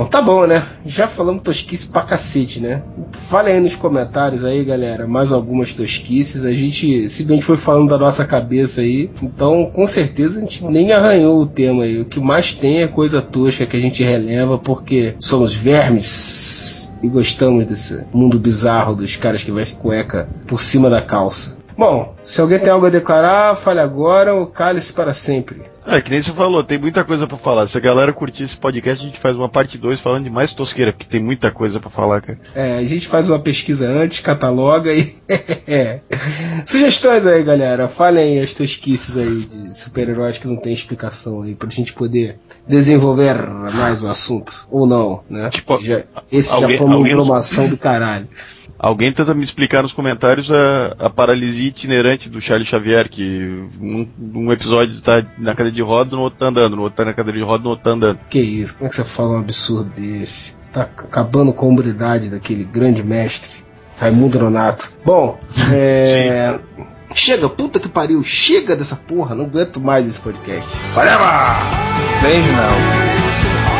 tá 0.06 0.20
bom, 0.20 0.46
né? 0.46 0.62
Já 0.84 1.06
falamos 1.06 1.42
tosquice 1.42 1.86
pra 1.86 2.02
cacete, 2.02 2.60
né? 2.60 2.82
Fale 3.12 3.50
aí 3.50 3.60
nos 3.60 3.76
comentários 3.76 4.44
aí, 4.44 4.64
galera, 4.64 5.06
mais 5.06 5.32
algumas 5.32 5.74
tosquices. 5.74 6.44
A 6.44 6.52
gente, 6.52 7.08
se 7.08 7.24
bem 7.24 7.36
gente 7.36 7.44
foi 7.44 7.56
falando 7.56 7.90
da 7.90 7.98
nossa 7.98 8.24
cabeça 8.24 8.80
aí, 8.80 9.10
então 9.22 9.70
com 9.72 9.86
certeza 9.86 10.38
a 10.38 10.40
gente 10.40 10.64
nem 10.64 10.92
arranhou 10.92 11.40
o 11.40 11.46
tema 11.46 11.84
aí. 11.84 12.00
O 12.00 12.04
que 12.04 12.18
mais 12.18 12.52
tem 12.52 12.82
é 12.82 12.88
coisa 12.88 13.22
tosca 13.22 13.66
que 13.66 13.76
a 13.76 13.80
gente 13.80 14.02
releva 14.02 14.58
porque 14.58 15.14
somos 15.18 15.54
vermes 15.54 16.96
e 17.02 17.08
gostamos 17.08 17.64
desse 17.66 18.06
mundo 18.12 18.38
bizarro 18.38 18.96
dos 18.96 19.16
caras 19.16 19.44
que 19.44 19.52
vestem 19.52 19.78
cueca 19.78 20.28
por 20.46 20.60
cima 20.60 20.90
da 20.90 21.00
calça. 21.00 21.55
Bom, 21.76 22.14
se 22.24 22.40
alguém 22.40 22.58
tem 22.58 22.70
algo 22.70 22.86
a 22.86 22.90
declarar, 22.90 23.54
fale 23.54 23.80
agora 23.80 24.34
ou 24.34 24.46
cale-se 24.46 24.92
para 24.94 25.12
sempre. 25.12 25.60
É, 25.86 26.00
que 26.00 26.10
nem 26.10 26.20
você 26.20 26.32
falou, 26.32 26.64
tem 26.64 26.78
muita 26.80 27.04
coisa 27.04 27.26
pra 27.28 27.36
falar. 27.36 27.66
Se 27.68 27.76
a 27.76 27.80
galera 27.80 28.12
curtir 28.12 28.42
esse 28.42 28.56
podcast, 28.56 29.04
a 29.04 29.08
gente 29.08 29.20
faz 29.20 29.36
uma 29.36 29.48
parte 29.48 29.78
2 29.78 30.00
falando 30.00 30.24
de 30.24 30.30
mais 30.30 30.52
tosqueira, 30.52 30.92
porque 30.92 31.06
tem 31.06 31.22
muita 31.22 31.50
coisa 31.52 31.78
pra 31.78 31.88
falar, 31.90 32.20
cara. 32.22 32.40
É, 32.54 32.78
a 32.78 32.84
gente 32.84 33.06
faz 33.06 33.28
uma 33.30 33.38
pesquisa 33.38 33.86
antes, 33.88 34.20
cataloga 34.20 34.92
e. 34.92 35.14
É. 35.68 36.00
Sugestões 36.64 37.26
aí, 37.26 37.42
galera. 37.42 37.88
Falem 37.88 38.40
as 38.40 38.54
tosquices 38.54 39.16
aí 39.16 39.40
de 39.44 39.76
super-heróis 39.76 40.38
que 40.38 40.46
não 40.46 40.56
tem 40.56 40.72
explicação 40.72 41.42
aí, 41.42 41.54
pra 41.54 41.68
gente 41.68 41.92
poder 41.92 42.38
desenvolver 42.68 43.34
mais 43.74 44.02
o 44.02 44.08
assunto. 44.08 44.66
Ou 44.70 44.86
não, 44.86 45.22
né? 45.28 45.50
Tipo, 45.50 45.82
já, 45.82 46.02
esse 46.30 46.52
alguém- 46.52 46.70
já 46.70 46.78
foi 46.78 46.86
uma 46.86 46.96
alguém 46.96 47.68
do 47.68 47.76
caralho. 47.76 48.28
Alguém 48.78 49.12
tenta 49.12 49.34
me 49.34 49.42
explicar 49.42 49.82
nos 49.82 49.92
comentários 49.92 50.50
a, 50.50 50.94
a 50.98 51.10
paralisia 51.10 51.68
itinerante 51.68 52.28
do 52.28 52.40
Charles 52.40 52.68
Xavier, 52.68 53.08
que 53.08 53.68
um, 53.80 54.06
um 54.34 54.52
episódio 54.52 55.00
tá 55.00 55.24
na 55.38 55.54
cadeira 55.54 55.74
de 55.74 55.82
roda, 55.82 56.14
no 56.14 56.22
outro 56.22 56.38
tá 56.38 56.46
andando, 56.46 56.76
no 56.76 56.82
outro 56.82 56.96
tá 56.96 57.04
na 57.04 57.14
cadeira 57.14 57.38
de 57.38 57.44
roda, 57.44 57.64
no 57.64 57.70
outro 57.70 57.84
tá 57.84 57.90
andando. 57.90 58.18
Que 58.28 58.40
isso? 58.40 58.74
Como 58.74 58.86
é 58.86 58.90
que 58.90 58.96
você 58.96 59.04
fala 59.04 59.30
um 59.30 59.40
absurdo 59.40 59.90
desse? 59.90 60.54
Tá 60.72 60.82
acabando 60.82 61.52
com 61.52 61.66
a 61.66 61.68
hombridade 61.70 62.28
daquele 62.28 62.64
grande 62.64 63.02
mestre, 63.02 63.64
Raimundo 63.96 64.38
Nonato. 64.38 64.90
Bom, 65.04 65.38
é. 65.72 66.58
Chega, 67.14 67.48
puta 67.48 67.80
que 67.80 67.88
pariu, 67.88 68.22
chega 68.22 68.76
dessa 68.76 68.96
porra, 68.96 69.34
não 69.34 69.46
aguento 69.46 69.80
mais 69.80 70.06
esse 70.06 70.20
podcast. 70.20 70.68
Valeu! 70.94 71.18
Beijo, 72.20 72.52
não. 72.52 73.75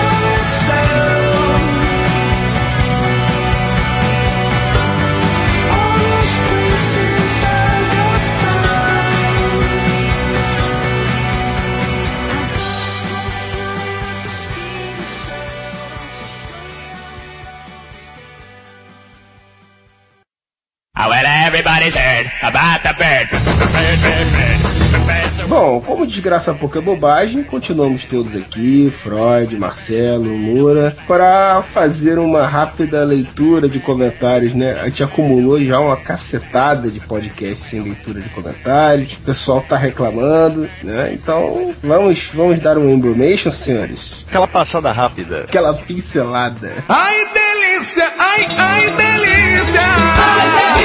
Everybody's 21.46 21.94
heard 21.94 22.26
about 22.42 22.82
the 22.82 22.92
bird. 22.98 23.28
Bom, 25.48 25.80
como 25.80 26.04
desgraça 26.04 26.52
pouco 26.52 26.76
é 26.76 26.80
bobagem, 26.80 27.44
continuamos 27.44 28.04
todos 28.04 28.34
aqui, 28.34 28.90
Freud, 28.90 29.56
Marcelo, 29.56 30.36
Moura, 30.36 30.96
para 31.06 31.62
fazer 31.62 32.18
uma 32.18 32.44
rápida 32.44 33.04
leitura 33.04 33.68
de 33.68 33.78
comentários, 33.78 34.54
né? 34.54 34.72
A 34.80 34.86
gente 34.86 35.04
acumulou 35.04 35.62
já 35.64 35.78
uma 35.78 35.96
cacetada 35.96 36.90
de 36.90 36.98
podcasts 36.98 37.64
sem 37.64 37.80
leitura 37.80 38.20
de 38.20 38.28
comentários, 38.30 39.12
o 39.12 39.20
pessoal 39.20 39.60
tá 39.60 39.76
reclamando, 39.76 40.68
né? 40.82 41.12
Então, 41.12 41.72
vamos, 41.80 42.30
vamos 42.34 42.58
dar 42.58 42.76
um 42.76 42.90
embromation, 42.90 43.52
senhores? 43.52 44.26
Aquela 44.28 44.48
passada 44.48 44.90
rápida. 44.90 45.44
Aquela 45.44 45.74
pincelada. 45.74 46.72
Ai 46.88 47.24
delícia, 47.32 48.12
ai, 48.18 48.48
ai 48.58 48.90
delícia. 48.90 48.96
Ai 48.96 48.96
delícia, 48.96 49.80
ai, 49.80 50.06
ai 50.18 50.66
delícia. 50.66 50.75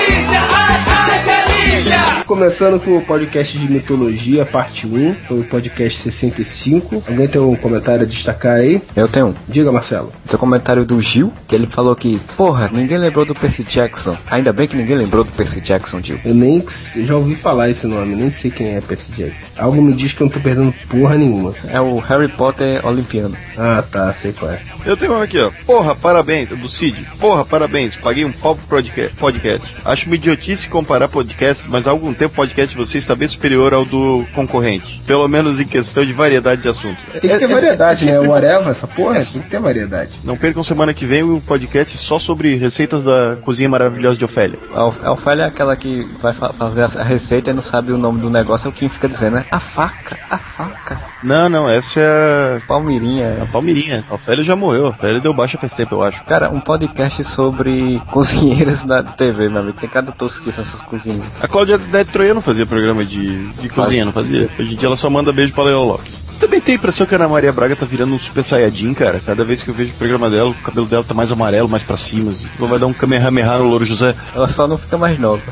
Começando 2.36 2.80
com 2.80 2.96
o 2.96 3.02
podcast 3.02 3.58
de 3.60 3.70
mitologia, 3.70 4.46
parte 4.46 4.88
1, 4.88 5.16
foi 5.16 5.42
o 5.42 5.44
podcast 5.44 6.00
65. 6.00 7.04
Alguém 7.06 7.28
tem 7.28 7.42
um 7.42 7.58
comentário 7.58 8.04
a 8.04 8.06
destacar 8.06 8.56
aí? 8.56 8.82
Eu 8.96 9.06
tenho 9.10 9.28
um. 9.28 9.34
Diga, 9.50 9.70
Marcelo. 9.70 10.14
Tem 10.26 10.38
um 10.38 10.40
comentário 10.40 10.86
do 10.86 11.02
Gil, 11.02 11.34
que 11.46 11.54
ele 11.54 11.68
falou 11.68 11.94
que, 11.94 12.18
porra, 12.38 12.70
ninguém 12.72 12.98
lembrou 12.98 13.26
do 13.26 13.36
Percy 13.36 13.66
Jackson. 13.66 14.16
Ainda 14.28 14.54
bem 14.54 14.66
que 14.66 14.78
ninguém 14.78 14.96
lembrou 14.96 15.26
do 15.26 15.32
Percy 15.34 15.60
Jackson, 15.60 16.00
Gil. 16.02 16.20
Eu 16.24 16.34
nem 16.34 16.64
já 17.06 17.18
ouvi 17.18 17.36
falar 17.36 17.70
esse 17.70 17.86
nome, 17.86 18.16
nem 18.16 18.32
sei 18.32 18.50
quem 18.50 18.76
é 18.76 18.80
Percy 18.80 19.12
Jackson. 19.12 19.46
Algo 19.58 19.82
me 19.82 19.92
diz 19.92 20.14
que 20.14 20.22
eu 20.22 20.28
não 20.28 20.32
tô 20.32 20.40
perdendo 20.40 20.74
porra 20.88 21.18
nenhuma. 21.18 21.54
É 21.68 21.82
o 21.82 21.98
Harry 22.00 22.30
Potter 22.30 22.80
olimpiano. 22.88 23.36
Ah, 23.58 23.84
tá, 23.92 24.14
sei 24.14 24.32
qual 24.32 24.52
é. 24.52 24.62
Eu 24.86 24.96
tenho 24.96 25.14
um 25.14 25.22
aqui, 25.22 25.38
ó. 25.38 25.52
Porra, 25.66 25.94
parabéns, 25.94 26.48
do 26.48 26.70
Cid. 26.70 26.98
Porra, 27.20 27.44
parabéns, 27.44 27.94
paguei 27.94 28.24
um 28.24 28.32
pau 28.32 28.56
pro 28.56 28.78
podca- 28.78 29.12
podcast. 29.20 29.76
Acho 29.84 30.06
uma 30.06 30.16
idiotice 30.16 30.70
comparar 30.70 31.10
podcasts, 31.10 31.68
mas 31.68 31.86
há 31.86 31.92
algum 31.92 32.21
tempo 32.22 32.34
o 32.34 32.36
podcast 32.36 32.76
de 32.76 32.78
vocês 32.86 33.04
está 33.04 33.16
bem 33.16 33.28
superior 33.28 33.74
ao 33.74 33.84
do 33.84 34.26
concorrente. 34.36 35.02
Pelo 35.08 35.28
menos 35.28 35.60
em 35.60 35.66
questão 35.66 36.06
de 36.06 36.14
variedade 36.14 36.62
de 36.62 36.70
assuntos. 36.70 36.98
Tem 37.20 37.22
que 37.32 37.38
ter 37.40 37.48
variedade, 37.48 38.06
né? 38.06 38.20
O 38.20 38.34
Areva, 38.34 38.70
essa 38.70 38.88
porra, 38.88 39.16
tem 39.16 39.42
que 39.42 39.50
ter 39.50 39.60
variedade. 39.60 40.12
Não 40.24 40.38
percam 40.38 40.64
semana 40.64 40.94
que 40.94 41.06
vem 41.06 41.24
o 41.24 41.42
podcast 41.42 41.98
só 41.98 42.20
sobre 42.20 42.56
receitas 42.56 43.04
da 43.04 43.38
cozinha 43.44 43.68
maravilhosa 43.70 44.18
de 44.18 44.26
Ofélia. 44.26 44.60
A 44.74 44.86
Of- 44.86 45.00
a 45.04 45.12
Ofélia 45.12 45.44
é 45.44 45.46
aquela 45.48 45.76
que 45.76 46.08
vai 46.22 46.34
fa- 46.34 46.54
fazer 46.54 46.84
a 47.00 47.04
receita 47.04 47.50
e 47.50 47.54
não 47.54 47.62
sabe 47.62 47.92
o 47.92 47.98
nome 47.98 48.22
do 48.22 48.30
negócio, 48.30 48.68
é 48.68 48.70
o 48.70 48.74
que 48.74 48.88
fica 48.88 49.08
dizendo, 49.08 49.36
né? 49.38 49.46
A 49.50 49.60
faca, 49.60 50.18
a 50.30 50.38
faca. 50.38 51.00
Não, 51.24 51.50
não, 51.50 51.70
essa 51.70 52.00
é 52.00 52.58
a 52.58 52.62
Palmeirinha. 52.68 53.48
Palmeirinha. 53.52 54.04
A 54.10 54.16
Ofélia 54.16 54.44
já 54.44 54.56
morreu. 54.56 54.88
A 54.88 54.90
Ofélia 54.90 55.20
deu 55.20 55.34
baixa 55.34 55.58
faz 55.58 55.74
tempo, 55.74 55.96
eu 55.96 56.04
acho. 56.04 56.24
Cara, 56.26 56.50
um 56.50 56.60
podcast 56.60 57.24
sobre 57.24 58.02
cozinheiras 58.12 58.84
da 58.86 59.02
TV, 59.04 59.50
meu 59.50 59.62
amigo. 59.62 59.78
Tem 59.80 59.90
cada 59.90 60.12
tosquice 60.12 60.60
nessas 60.60 60.82
cozinhas. 60.82 61.26
A 61.42 61.48
Cláudia 61.48 61.78
Neto 62.02 62.14
Troiano 62.14 62.42
fazia 62.42 62.66
programa 62.66 63.06
de, 63.06 63.48
de 63.54 63.70
cozinha, 63.70 64.06
não 64.06 64.12
fazia? 64.12 64.50
Hoje 64.58 64.74
em 64.74 64.76
dia 64.76 64.88
ela 64.88 64.96
só 64.96 65.08
manda 65.08 65.32
beijo 65.32 65.54
pra 65.54 65.66
Leon 65.66 65.86
Lopes. 65.86 66.24
Também 66.40 66.60
tem 66.60 66.74
a 66.74 66.78
impressão 66.78 67.06
que 67.06 67.14
a 67.14 67.18
Ana 67.20 67.28
Maria 67.28 67.54
Braga 67.54 67.76
tá 67.76 67.86
virando 67.86 68.16
um 68.16 68.20
super 68.20 68.44
saiyajin, 68.44 68.96
cara. 68.96 69.22
Cada 69.24 69.44
vez 69.44 69.62
que 69.62 69.70
eu 69.70 69.74
vejo 69.74 69.92
o 69.92 69.98
programa 69.98 70.28
dela, 70.28 70.50
o 70.50 70.54
cabelo 70.56 70.88
dela 70.88 71.04
tá 71.04 71.14
mais 71.14 71.32
amarelo, 71.32 71.70
mais 71.70 71.84
pra 71.84 71.98
cima. 71.98 72.32
assim. 72.32 72.48
Vai 72.58 72.80
dar 72.80 72.88
um 72.88 72.94
Kamehameha 72.94 73.60
no 73.60 73.66
Louro 73.66 73.86
José. 73.86 74.16
Ela 74.36 74.48
só 74.48 74.68
não 74.68 74.80
fica 74.80 74.98
mais 74.98 75.20
nova. 75.20 75.44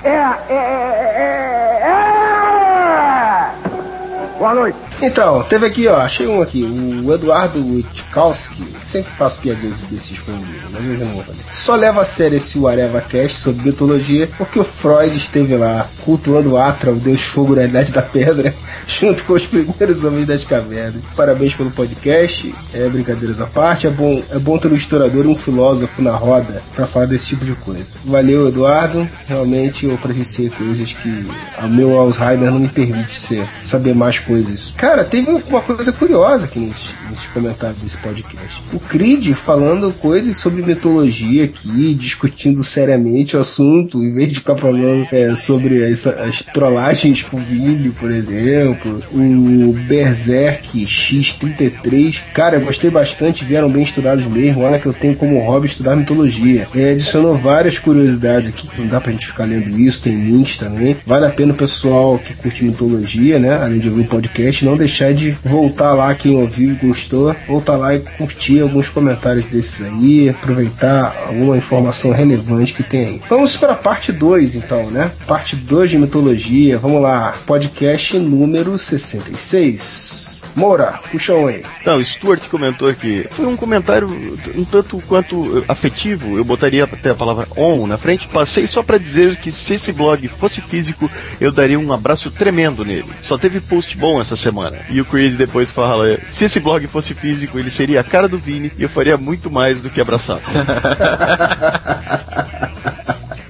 Boa 4.40 4.56
noite. 4.56 4.78
Então, 5.02 5.44
teve 5.44 5.66
aqui, 5.66 5.86
ó, 5.90 5.98
achei 5.98 6.26
um 6.26 6.42
aqui, 6.42 6.64
o 6.64 7.14
Eduardo 7.14 7.84
Tchaikovsky, 7.92 8.64
sempre 8.82 9.12
faço 9.12 9.42
piadinhas 9.42 9.76
desses 9.92 10.22
com 10.22 10.32
ele, 10.32 10.46
mas 10.72 10.82
hoje 10.82 11.02
eu 11.02 11.08
não 11.08 11.14
vou 11.16 11.24
fazer. 11.26 11.40
Só 11.52 11.76
leva 11.76 12.02
a 12.02 12.06
sério 12.06 12.38
esse 12.38 12.66
Areva 12.66 13.02
Cast 13.02 13.38
sobre 13.38 13.66
mitologia 13.66 14.30
porque 14.38 14.58
o 14.58 14.64
Freud 14.64 15.14
esteve 15.18 15.58
lá, 15.58 15.86
cultuando 16.06 16.56
Atra, 16.56 16.90
o 16.90 16.96
deus 16.96 17.22
fogo 17.22 17.54
na 17.54 17.66
Idade 17.66 17.92
da 17.92 18.02
Pedra, 18.02 18.56
junto 18.88 19.26
com 19.26 19.34
os 19.34 19.46
primeiros 19.46 20.06
homens 20.06 20.26
das 20.26 20.46
cavernas. 20.46 21.04
Parabéns 21.18 21.54
pelo 21.54 21.72
podcast, 21.72 22.56
é 22.74 22.88
brincadeiras 22.88 23.42
à 23.42 23.46
parte, 23.46 23.88
é 23.88 23.90
bom, 23.90 24.24
é 24.32 24.40
bom 24.40 24.58
ter 24.58 24.72
um 24.72 24.76
historiador 24.76 25.26
e 25.26 25.28
um 25.28 25.36
filósofo 25.36 26.02
na 26.02 26.12
roda 26.16 26.64
pra 26.74 26.88
falar 26.88 27.08
desse 27.08 27.26
tipo 27.26 27.44
de 27.44 27.56
coisa. 27.56 27.88
Valeu, 28.06 28.48
Eduardo, 28.48 29.06
realmente 29.28 29.86
eu 29.86 29.98
presenciei 29.98 30.50
coisas 30.50 30.94
que 30.94 31.30
o 31.62 31.68
meu 31.68 32.00
Alzheimer 32.00 32.50
não 32.50 32.60
me 32.60 32.70
permite 32.70 33.20
ser, 33.20 33.46
saber 33.62 33.94
mais. 33.94 34.29
Cara, 34.78 35.04
teve 35.04 35.30
uma 35.32 35.62
coisa 35.62 35.92
curiosa 35.92 36.46
aqui 36.46 36.60
nesses, 36.60 36.92
nesses 37.10 37.26
comentários 37.28 37.82
desse 37.82 37.98
podcast. 37.98 38.62
O 38.72 38.80
Creed 38.80 39.34
falando 39.34 39.92
coisas 39.94 40.38
sobre 40.38 40.62
mitologia 40.62 41.46
aqui, 41.46 41.94
discutindo 41.94 42.64
seriamente 42.64 43.36
o 43.36 43.40
assunto, 43.40 44.04
em 44.04 44.14
vez 44.14 44.30
de 44.30 44.36
ficar 44.36 44.56
falando 44.56 45.08
é, 45.12 45.36
sobre 45.36 45.84
as, 45.84 46.06
as 46.06 46.44
trollagens 46.44 47.24
com 47.24 47.42
vídeo, 47.42 47.94
por 48.00 48.12
exemplo. 48.12 49.04
O 49.12 49.74
Berserk 49.88 50.86
X33. 50.86 52.22
Cara, 52.34 52.58
eu 52.58 52.62
gostei 52.62 52.90
bastante, 52.90 53.46
vieram 53.46 53.70
bem 53.70 53.84
estudados 53.84 54.26
mesmo. 54.26 54.62
Olha 54.62 54.80
que 54.80 54.86
eu 54.86 54.94
tenho 54.94 55.16
como 55.16 55.40
hobby 55.40 55.68
estudar 55.68 55.96
mitologia. 55.96 56.68
É, 56.76 56.92
adicionou 56.92 57.36
várias 57.36 57.80
curiosidades 57.80 58.50
aqui, 58.50 58.68
que 58.68 58.82
não 58.82 58.88
dá 58.88 59.02
pra 59.02 59.12
gente 59.12 59.28
ficar 59.28 59.46
lendo 59.46 59.80
isso, 59.80 60.04
tem 60.04 60.16
links 60.16 60.58
também. 60.58 60.96
Vale 61.06 61.26
a 61.26 61.30
pena 61.30 61.54
o 61.54 61.56
pessoal 61.56 62.20
que 62.20 62.34
curte 62.34 62.64
mitologia, 62.64 63.40
né? 63.40 63.56
Além 63.56 63.80
de 63.80 63.90
ouvir 63.90 64.02
o 64.02 64.19
podcast, 64.20 64.66
não 64.66 64.76
deixar 64.76 65.14
de 65.14 65.32
voltar 65.44 65.94
lá, 65.94 66.14
quem 66.14 66.36
ouviu 66.36 66.72
e 66.72 66.76
gostou, 66.76 67.34
voltar 67.48 67.78
lá 67.78 67.96
e 67.96 68.00
curtir 68.00 68.60
alguns 68.60 68.90
comentários 68.90 69.46
desses 69.46 69.88
aí, 69.88 70.28
aproveitar 70.30 71.16
alguma 71.28 71.58
informação 71.58 72.12
relevante 72.12 72.74
que 72.74 72.84
tem 72.84 73.06
aí. 73.06 73.22
Vamos 73.30 73.56
para 73.56 73.74
a 73.74 73.76
parte 73.76 74.12
2, 74.12 74.56
então, 74.56 74.90
né? 74.92 75.12
Parte 75.26 75.56
2 75.56 75.92
de 75.92 75.98
mitologia. 75.98 76.78
Vamos 76.78 77.02
lá, 77.02 77.34
podcast 77.46 78.18
número 78.20 78.78
66. 78.78 80.40
Moura, 80.56 81.00
puxa 81.12 81.34
um 81.34 81.48
aí. 81.48 81.64
Então, 81.82 82.04
Stuart 82.04 82.48
comentou 82.50 82.88
aqui. 82.88 83.28
Foi 83.32 83.46
um 83.46 83.56
comentário 83.56 84.10
um 84.56 84.66
tanto 84.66 85.02
quanto 85.08 85.64
afetivo. 85.68 86.38
Eu 86.38 86.44
botaria 86.44 86.84
até 86.84 87.12
a 87.12 87.16
palavra 87.16 87.48
on 87.56 87.88
na 87.88 87.98
frente. 87.98 88.28
Passei 88.28 88.68
só 88.68 88.82
pra 88.82 88.98
dizer 88.98 89.36
que 89.38 89.52
se 89.52 89.76
esse 89.76 89.92
blog 89.94 90.28
fosse 90.28 90.60
físico, 90.62 91.10
eu 91.40 91.52
daria 91.52 91.80
um 91.80 91.94
abraço 91.94 92.32
tremendo 92.32 92.84
nele. 92.84 93.06
Só 93.22 93.38
teve 93.38 93.60
post 93.60 93.96
bom 93.98 94.09
essa 94.22 94.36
semana. 94.36 94.78
E 94.90 95.02
o 95.02 95.06
Creed 95.06 95.36
depois 95.36 95.70
fala: 95.70 96.18
se 96.30 96.46
esse 96.46 96.60
blog 96.60 96.88
fosse 96.88 97.14
físico, 97.14 97.60
ele 97.60 97.70
seria 97.70 98.00
a 98.00 98.04
cara 98.04 98.28
do 98.28 98.40
Vini 98.40 98.72
e 98.78 98.84
eu 98.84 98.90
faria 98.90 99.18
muito 99.18 99.52
mais 99.52 99.82
do 99.82 99.90
que 99.90 100.00
abraçar. 100.00 100.40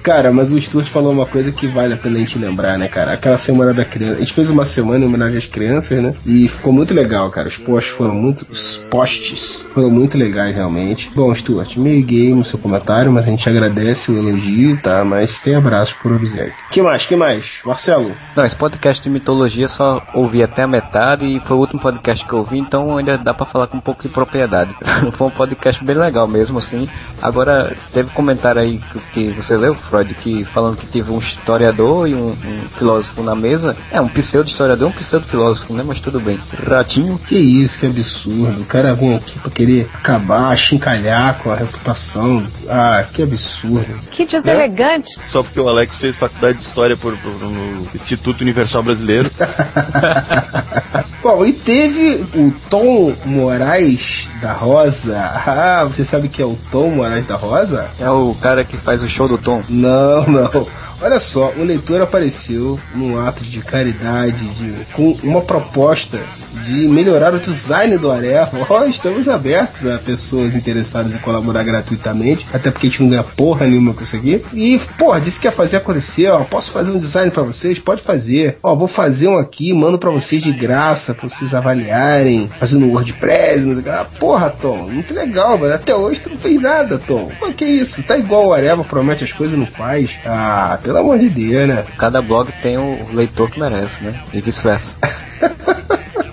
Cara, 0.02 0.32
mas 0.32 0.52
o 0.52 0.60
Stuart 0.60 0.86
falou 0.86 1.12
uma 1.12 1.26
coisa 1.26 1.52
que 1.52 1.66
vale 1.66 1.94
a 1.94 1.96
pena 1.96 2.16
a 2.16 2.20
gente 2.20 2.38
lembrar, 2.38 2.78
né, 2.78 2.88
cara? 2.88 3.12
Aquela 3.12 3.38
semana 3.38 3.74
da 3.74 3.84
criança. 3.84 4.16
A 4.16 4.20
gente 4.20 4.32
fez 4.32 4.50
uma 4.50 4.64
semana 4.64 5.04
em 5.04 5.08
homenagem 5.08 5.38
às 5.38 5.46
crianças, 5.46 6.02
né? 6.02 6.14
E 6.24 6.48
ficou 6.48 6.72
muito 6.72 6.94
legal, 6.94 7.30
cara. 7.30 7.48
Os 7.48 7.56
posts 7.56 7.92
foram 7.92 8.14
muito. 8.14 8.46
Os 8.50 8.78
posts 8.90 9.68
foram 9.72 9.90
muito 9.90 10.16
legais, 10.16 10.54
realmente. 10.54 11.10
Bom, 11.14 11.34
Stuart, 11.34 11.76
meio 11.76 12.04
gay 12.04 12.34
no 12.34 12.44
seu 12.44 12.58
comentário, 12.58 13.12
mas 13.12 13.24
a 13.24 13.30
gente 13.30 13.48
agradece 13.48 14.10
o 14.10 14.18
elogio, 14.18 14.80
tá? 14.80 15.04
Mas 15.04 15.40
tem 15.40 15.54
abraço 15.54 15.96
por 16.02 16.12
Observe. 16.12 16.52
Que 16.70 16.82
mais? 16.82 17.06
Que 17.06 17.16
mais? 17.16 17.60
Marcelo? 17.64 18.16
Não, 18.36 18.44
esse 18.44 18.56
podcast 18.56 19.02
de 19.02 19.10
mitologia 19.10 19.68
só 19.68 20.02
ouvi 20.14 20.42
até 20.42 20.62
a 20.62 20.66
metade 20.66 21.24
e 21.26 21.40
foi 21.40 21.56
o 21.56 21.60
último 21.60 21.80
podcast 21.80 22.24
que 22.24 22.32
eu 22.32 22.40
ouvi, 22.40 22.58
então 22.58 22.96
ainda 22.96 23.16
dá 23.18 23.32
pra 23.32 23.46
falar 23.46 23.66
com 23.66 23.76
um 23.76 23.80
pouco 23.80 24.02
de 24.02 24.08
propriedade. 24.08 24.74
foi 25.12 25.26
um 25.26 25.30
podcast 25.30 25.84
bem 25.84 25.96
legal 25.96 26.26
mesmo, 26.26 26.58
assim. 26.58 26.88
Agora, 27.22 27.74
teve 27.92 28.10
comentário 28.10 28.60
aí 28.60 28.80
que 29.12 29.30
você 29.30 29.56
leu, 29.56 29.74
Freud, 29.90 30.14
que 30.14 30.44
falando 30.44 30.76
que 30.76 30.86
teve 30.86 31.10
um 31.10 31.18
historiador 31.18 32.08
e 32.08 32.14
um, 32.14 32.28
um 32.28 32.68
filósofo 32.78 33.22
na 33.22 33.34
mesa. 33.34 33.76
É, 33.90 34.00
um 34.00 34.08
pseudo-historiador 34.08 34.88
e 34.88 34.90
um 34.92 34.94
pseudo-filósofo, 34.96 35.72
né? 35.74 35.82
Mas 35.86 35.98
tudo 36.00 36.20
bem. 36.20 36.38
Ratinho. 36.68 37.18
Que 37.26 37.36
isso, 37.36 37.78
que 37.78 37.86
absurdo. 37.86 38.60
O 38.62 38.64
cara 38.64 38.94
vem 38.94 39.16
aqui 39.16 39.38
pra 39.38 39.50
querer 39.50 39.88
acabar, 39.94 40.56
chincalhar 40.56 41.38
com 41.38 41.50
a 41.50 41.56
reputação. 41.56 42.46
Ah, 42.68 43.04
que 43.12 43.22
absurdo. 43.22 43.98
Que 44.10 44.24
deselegante. 44.24 45.18
Só 45.28 45.42
porque 45.42 45.58
o 45.60 45.68
Alex 45.68 45.96
fez 45.96 46.14
faculdade 46.16 46.58
de 46.58 46.64
História 46.64 46.96
por, 46.96 47.16
por- 47.18 47.32
no 47.40 47.86
Instituto 47.94 48.42
Universal 48.42 48.82
Brasileiro. 48.84 49.28
Bom, 51.22 51.44
e 51.44 51.52
teve 51.52 52.24
o 52.34 52.52
Tom 52.70 53.14
Moraes 53.26 54.28
da 54.40 54.52
Rosa. 54.52 55.18
Ah, 55.18 55.84
você 55.84 56.02
sabe 56.04 56.28
que 56.28 56.40
é 56.40 56.44
o 56.44 56.58
Tom 56.72 56.90
Moraes 56.92 57.26
da 57.26 57.36
Rosa? 57.36 57.90
É 58.00 58.08
o 58.08 58.34
cara 58.40 58.64
que 58.64 58.76
faz 58.76 59.02
o 59.02 59.08
show 59.08 59.28
do 59.28 59.36
Tom. 59.36 59.62
Não, 59.80 60.26
não. 60.26 60.66
Olha 61.02 61.18
só, 61.18 61.52
o 61.56 61.64
leitor 61.64 62.00
apareceu 62.02 62.78
num 62.94 63.18
ato 63.18 63.42
de 63.42 63.60
caridade, 63.60 64.46
de, 64.48 64.84
com 64.92 65.16
uma 65.22 65.40
proposta 65.40 66.18
de 66.66 66.88
melhorar 66.88 67.34
o 67.34 67.40
design 67.40 67.96
do 67.96 68.10
Areva. 68.10 68.66
Ó, 68.68 68.84
estamos 68.84 69.28
abertos 69.28 69.86
a 69.86 69.98
pessoas 69.98 70.54
interessadas 70.54 71.14
em 71.14 71.18
colaborar 71.18 71.62
gratuitamente, 71.62 72.46
até 72.52 72.70
porque 72.70 72.86
a 72.86 72.90
gente 72.90 73.02
não 73.02 73.10
ganha 73.10 73.22
porra 73.22 73.66
nenhuma 73.66 73.94
com 73.94 74.04
isso 74.04 74.16
aqui. 74.16 74.42
E, 74.52 74.78
porra, 74.98 75.20
disse 75.20 75.40
que 75.40 75.46
ia 75.46 75.52
fazer 75.52 75.78
acontecer, 75.78 76.28
ó. 76.28 76.44
Posso 76.44 76.70
fazer 76.70 76.90
um 76.90 76.98
design 76.98 77.30
pra 77.30 77.42
vocês? 77.42 77.78
Pode 77.78 78.02
fazer. 78.02 78.58
Ó, 78.62 78.74
vou 78.74 78.88
fazer 78.88 79.28
um 79.28 79.38
aqui, 79.38 79.72
mando 79.72 79.98
pra 79.98 80.10
vocês 80.10 80.42
de 80.42 80.52
graça, 80.52 81.14
pra 81.14 81.28
vocês 81.28 81.54
avaliarem, 81.54 82.48
fazendo 82.58 82.86
um 82.86 82.92
WordPress, 82.92 83.64
não 83.64 83.74
sei 83.74 83.82
o 83.82 83.84
que. 83.84 84.18
Porra, 84.18 84.50
Tom, 84.50 84.88
muito 84.88 85.14
legal, 85.14 85.58
mas 85.58 85.72
até 85.72 85.94
hoje 85.94 86.20
tu 86.20 86.30
não 86.30 86.36
fez 86.36 86.60
nada, 86.60 86.98
Tom. 86.98 87.30
Pô, 87.38 87.52
que 87.52 87.64
isso? 87.64 88.02
Tá 88.02 88.18
igual 88.18 88.46
o 88.46 88.52
Areva, 88.52 88.84
promete 88.84 89.24
as 89.24 89.32
coisas 89.32 89.56
e 89.56 89.58
não 89.58 89.66
faz. 89.66 90.18
Ah, 90.24 90.78
pelo 90.90 90.98
amor 90.98 91.20
de 91.20 91.28
Deus, 91.28 91.68
né? 91.68 91.84
Cada 91.96 92.20
blog 92.20 92.50
tem 92.60 92.76
o 92.76 93.06
leitor 93.12 93.48
que 93.48 93.60
merece, 93.60 94.02
né? 94.02 94.20
E 94.34 94.40
vice-versa. 94.40 94.96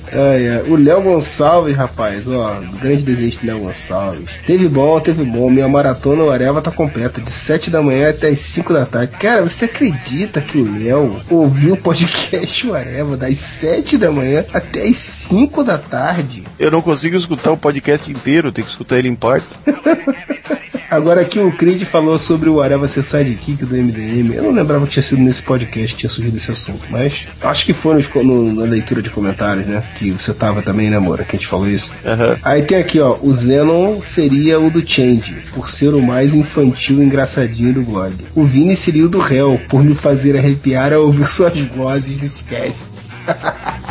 Ai, 0.09 0.49
ai. 0.49 0.63
O 0.67 0.75
Léo 0.75 1.03
Gonçalves, 1.03 1.75
rapaz, 1.75 2.27
ó, 2.27 2.59
grande 2.81 3.03
desejo 3.03 3.39
do 3.41 3.45
Léo 3.45 3.59
Gonçalves. 3.59 4.39
Teve 4.47 4.67
bom, 4.67 4.99
teve 4.99 5.23
bom. 5.23 5.47
Minha 5.47 5.67
maratona 5.67 6.23
o 6.23 6.31
Areva 6.31 6.59
tá 6.59 6.71
completa, 6.71 7.21
de 7.21 7.29
7 7.29 7.69
da 7.69 7.83
manhã 7.83 8.09
até 8.09 8.29
as 8.29 8.39
5 8.39 8.73
da 8.73 8.85
tarde. 8.85 9.15
Cara, 9.17 9.43
você 9.43 9.65
acredita 9.65 10.41
que 10.41 10.57
o 10.57 10.79
Léo 10.79 11.21
ouviu 11.29 11.75
o 11.75 11.77
podcast 11.77 12.67
o 12.67 12.73
Areva 12.73 13.15
das 13.15 13.37
7 13.37 13.95
da 13.97 14.09
manhã 14.09 14.43
até 14.51 14.87
as 14.87 14.95
5 14.95 15.63
da 15.63 15.77
tarde? 15.77 16.45
Eu 16.57 16.71
não 16.71 16.81
consigo 16.81 17.15
escutar 17.15 17.51
o 17.51 17.57
podcast 17.57 18.09
inteiro, 18.09 18.51
tenho 18.51 18.65
que 18.65 18.71
escutar 18.71 18.97
ele 18.97 19.09
em 19.09 19.15
partes. 19.15 19.59
Agora 20.97 21.21
aqui 21.21 21.39
o 21.39 21.51
Creed 21.51 21.83
falou 21.83 22.17
sobre 22.17 22.49
o 22.49 22.59
Areva 22.59 22.87
ser 22.87 23.03
sidekick 23.03 23.63
do 23.65 23.75
MDM. 23.75 24.33
Eu 24.33 24.43
não 24.43 24.51
lembrava 24.51 24.85
que 24.87 24.93
tinha 24.93 25.03
sido 25.03 25.21
nesse 25.21 25.43
podcast 25.43 25.93
que 25.93 25.99
tinha 25.99 26.09
surgido 26.09 26.35
esse 26.37 26.51
assunto, 26.51 26.81
mas 26.89 27.27
acho 27.43 27.65
que 27.65 27.73
foi 27.73 27.93
nos- 27.93 28.09
no- 28.13 28.51
na 28.55 28.63
leitura 28.63 28.99
de 29.01 29.11
comentários, 29.11 29.67
né? 29.67 29.83
Que 29.95 30.09
você 30.11 30.33
tava 30.33 30.63
também, 30.63 30.89
né, 30.89 30.97
Moura? 30.97 31.23
Que 31.23 31.35
a 31.35 31.39
gente 31.39 31.47
falou 31.47 31.69
isso. 31.69 31.91
Aham. 32.03 32.37
Aí 32.41 32.63
tem 32.63 32.79
aqui, 32.79 32.99
ó, 32.99 33.15
o 33.21 33.31
Zenon 33.33 34.01
seria 34.01 34.59
o 34.59 34.71
do 34.71 34.85
Change, 34.85 35.35
por 35.53 35.69
ser 35.69 35.93
o 35.93 36.01
mais 36.01 36.33
infantil 36.33 37.01
e 37.01 37.05
engraçadinho 37.05 37.73
do 37.73 37.83
blog. 37.83 38.15
O 38.33 38.43
Vini 38.43 38.75
seria 38.75 39.05
o 39.05 39.09
do 39.09 39.19
réu, 39.19 39.61
por 39.69 39.83
me 39.83 39.93
fazer 39.93 40.35
arrepiar 40.35 40.91
ao 40.93 41.03
ouvir 41.03 41.27
suas 41.27 41.59
vozes 41.59 42.19
nos 42.19 42.41
casts. 42.41 43.17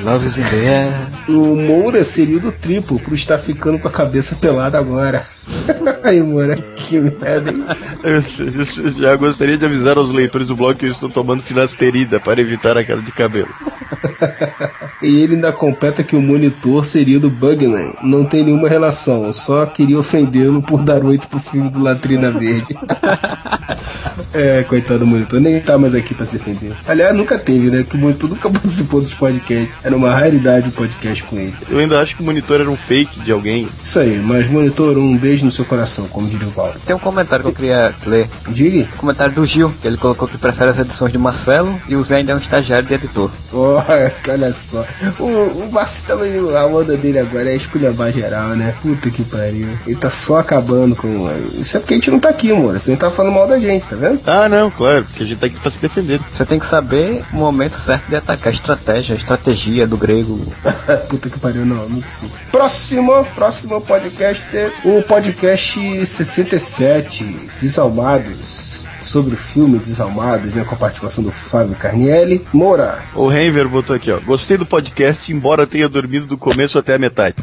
Love 0.00 0.26
is 0.26 0.38
in 0.38 0.42
the 0.42 0.66
air. 0.66 1.08
O 1.28 1.56
Moura 1.56 2.04
seria 2.04 2.36
o 2.36 2.40
do 2.40 2.52
triplo, 2.52 2.98
por 3.00 3.14
estar 3.14 3.38
ficando 3.38 3.78
com 3.78 3.88
a 3.88 3.90
cabeça 3.90 4.36
pelada 4.36 4.78
agora. 4.78 5.24
Aí, 6.04 6.22
Moura, 6.22 6.56
que 6.56 7.00
merda, 7.00 7.50
hein? 7.50 7.64
Eu, 8.04 8.14
eu 8.14 8.92
já 8.92 9.16
gostaria 9.16 9.56
de 9.56 9.64
avisar 9.64 9.96
aos 9.96 10.10
leitores 10.10 10.46
do 10.46 10.56
blog 10.56 10.76
que 10.76 10.86
eu 10.86 10.92
estou 10.92 11.08
tomando 11.08 11.42
finasterida 11.42 12.20
para 12.20 12.40
evitar 12.40 12.76
a 12.76 12.84
queda 12.84 13.02
de 13.02 13.12
cabelo. 13.12 13.48
E 15.02 15.22
ele 15.22 15.34
ainda 15.34 15.52
completa 15.52 16.02
que 16.02 16.16
o 16.16 16.22
monitor 16.22 16.84
seria 16.84 17.20
do 17.20 17.30
Bugman. 17.30 17.94
Não 18.02 18.24
tem 18.24 18.42
nenhuma 18.42 18.68
relação, 18.68 19.30
só 19.32 19.66
queria 19.66 19.98
ofendê-lo 19.98 20.62
por 20.62 20.82
dar 20.82 21.04
oito 21.04 21.28
pro 21.28 21.38
filme 21.38 21.68
do 21.70 21.82
Latrina 21.82 22.30
Verde. 22.30 22.76
é, 24.36 24.62
coitado 24.62 25.00
do 25.00 25.06
monitor, 25.06 25.40
nem 25.40 25.60
tá 25.60 25.78
mais 25.78 25.94
aqui 25.94 26.14
pra 26.14 26.26
se 26.26 26.32
defender. 26.32 26.72
Aliás, 26.86 27.14
nunca 27.14 27.38
teve, 27.38 27.70
né? 27.70 27.84
Que 27.88 27.96
o 27.96 27.98
monitor 27.98 28.30
nunca 28.30 28.48
participou 28.50 29.00
dos 29.00 29.14
podcasts. 29.14 29.76
Era 29.82 29.96
uma 29.96 30.10
raridade 30.10 30.68
o 30.68 30.72
podcast 30.72 31.22
com 31.24 31.36
ele. 31.36 31.54
Eu 31.68 31.78
ainda 31.78 32.00
acho 32.00 32.16
que 32.16 32.22
o 32.22 32.24
monitor 32.24 32.60
era 32.60 32.70
um 32.70 32.76
fake 32.76 33.20
de 33.20 33.32
alguém. 33.32 33.68
Isso 33.82 33.98
aí, 33.98 34.18
mas 34.18 34.48
monitor, 34.48 34.96
um 34.98 35.16
beijo 35.16 35.44
no 35.44 35.50
seu 35.50 35.64
coração, 35.64 36.06
como 36.08 36.28
diria 36.28 36.48
o 36.48 36.52
Paulo. 36.52 36.74
Tem 36.84 36.94
um 36.94 36.98
comentário 36.98 37.44
que 37.44 37.50
eu 37.50 37.54
queria 37.54 37.94
ler. 38.04 38.28
Diga. 38.48 38.88
Comentário 38.96 39.34
do 39.34 39.46
Gil, 39.46 39.72
que 39.80 39.86
ele 39.86 39.96
colocou 39.96 40.28
que 40.28 40.38
prefere 40.38 40.70
as 40.70 40.78
edições 40.78 41.12
de 41.12 41.18
Marcelo 41.18 41.80
e 41.88 41.96
o 41.96 42.02
Zé 42.02 42.16
ainda 42.16 42.32
é 42.32 42.34
um 42.34 42.38
estagiário 42.38 42.86
de 42.86 42.94
editor. 42.94 43.30
Oh, 43.52 43.76
olha 44.30 44.52
só. 44.52 44.84
O, 45.18 45.24
o 45.24 45.72
Marcelo, 45.72 46.56
a 46.56 46.66
onda 46.66 46.96
dele 46.96 47.18
agora 47.18 47.50
é 47.50 47.56
esculhambar 47.56 48.12
geral, 48.12 48.50
né? 48.50 48.74
Puta 48.82 49.10
que 49.10 49.24
pariu. 49.24 49.68
Ele 49.86 49.96
tá 49.96 50.10
só 50.10 50.38
acabando 50.38 50.94
com. 50.96 51.28
Isso 51.54 51.76
é 51.76 51.80
porque 51.80 51.94
a 51.94 51.96
gente 51.96 52.10
não 52.10 52.18
tá 52.18 52.28
aqui, 52.28 52.52
mano. 52.52 52.78
Você 52.78 52.90
não 52.90 52.98
tá 52.98 53.10
falando 53.10 53.34
mal 53.34 53.46
da 53.46 53.58
gente, 53.58 53.86
tá 53.86 53.96
vendo? 53.96 54.18
Ah, 54.26 54.48
não, 54.48 54.70
claro, 54.70 55.04
porque 55.04 55.22
a 55.22 55.26
gente 55.26 55.38
tá 55.38 55.46
aqui 55.46 55.58
pra 55.60 55.70
se 55.70 55.80
defender. 55.80 56.20
Você 56.20 56.44
tem 56.44 56.58
que 56.58 56.66
saber 56.66 57.24
o 57.32 57.36
momento 57.36 57.76
certo 57.76 58.08
de 58.08 58.16
atacar. 58.16 58.52
Estratégia, 58.52 59.14
estratégia 59.14 59.86
do 59.86 59.96
grego. 59.96 60.44
Puta 61.08 61.30
que 61.30 61.38
pariu, 61.38 61.64
não, 61.64 61.88
não 61.88 62.00
precisa. 62.00 62.38
Próximo, 62.50 63.24
próximo 63.34 63.80
podcast, 63.80 64.44
o 64.84 65.02
podcast 65.02 66.06
67, 66.06 67.24
Desalmados. 67.60 68.75
Sobre 69.06 69.34
o 69.34 69.38
filme 69.38 69.78
Desalmados, 69.78 70.52
né? 70.54 70.64
Com 70.64 70.74
a 70.74 70.78
participação 70.78 71.22
do 71.22 71.30
Flávio 71.30 71.76
Carnielli. 71.76 72.44
Moura. 72.52 72.98
O 73.14 73.28
Renver 73.28 73.68
botou 73.68 73.94
aqui, 73.94 74.10
ó. 74.10 74.18
Gostei 74.18 74.56
do 74.56 74.66
podcast, 74.66 75.32
embora 75.32 75.66
tenha 75.66 75.88
dormido 75.88 76.26
do 76.26 76.36
começo 76.36 76.76
até 76.78 76.94
a 76.94 76.98
metade. 76.98 77.36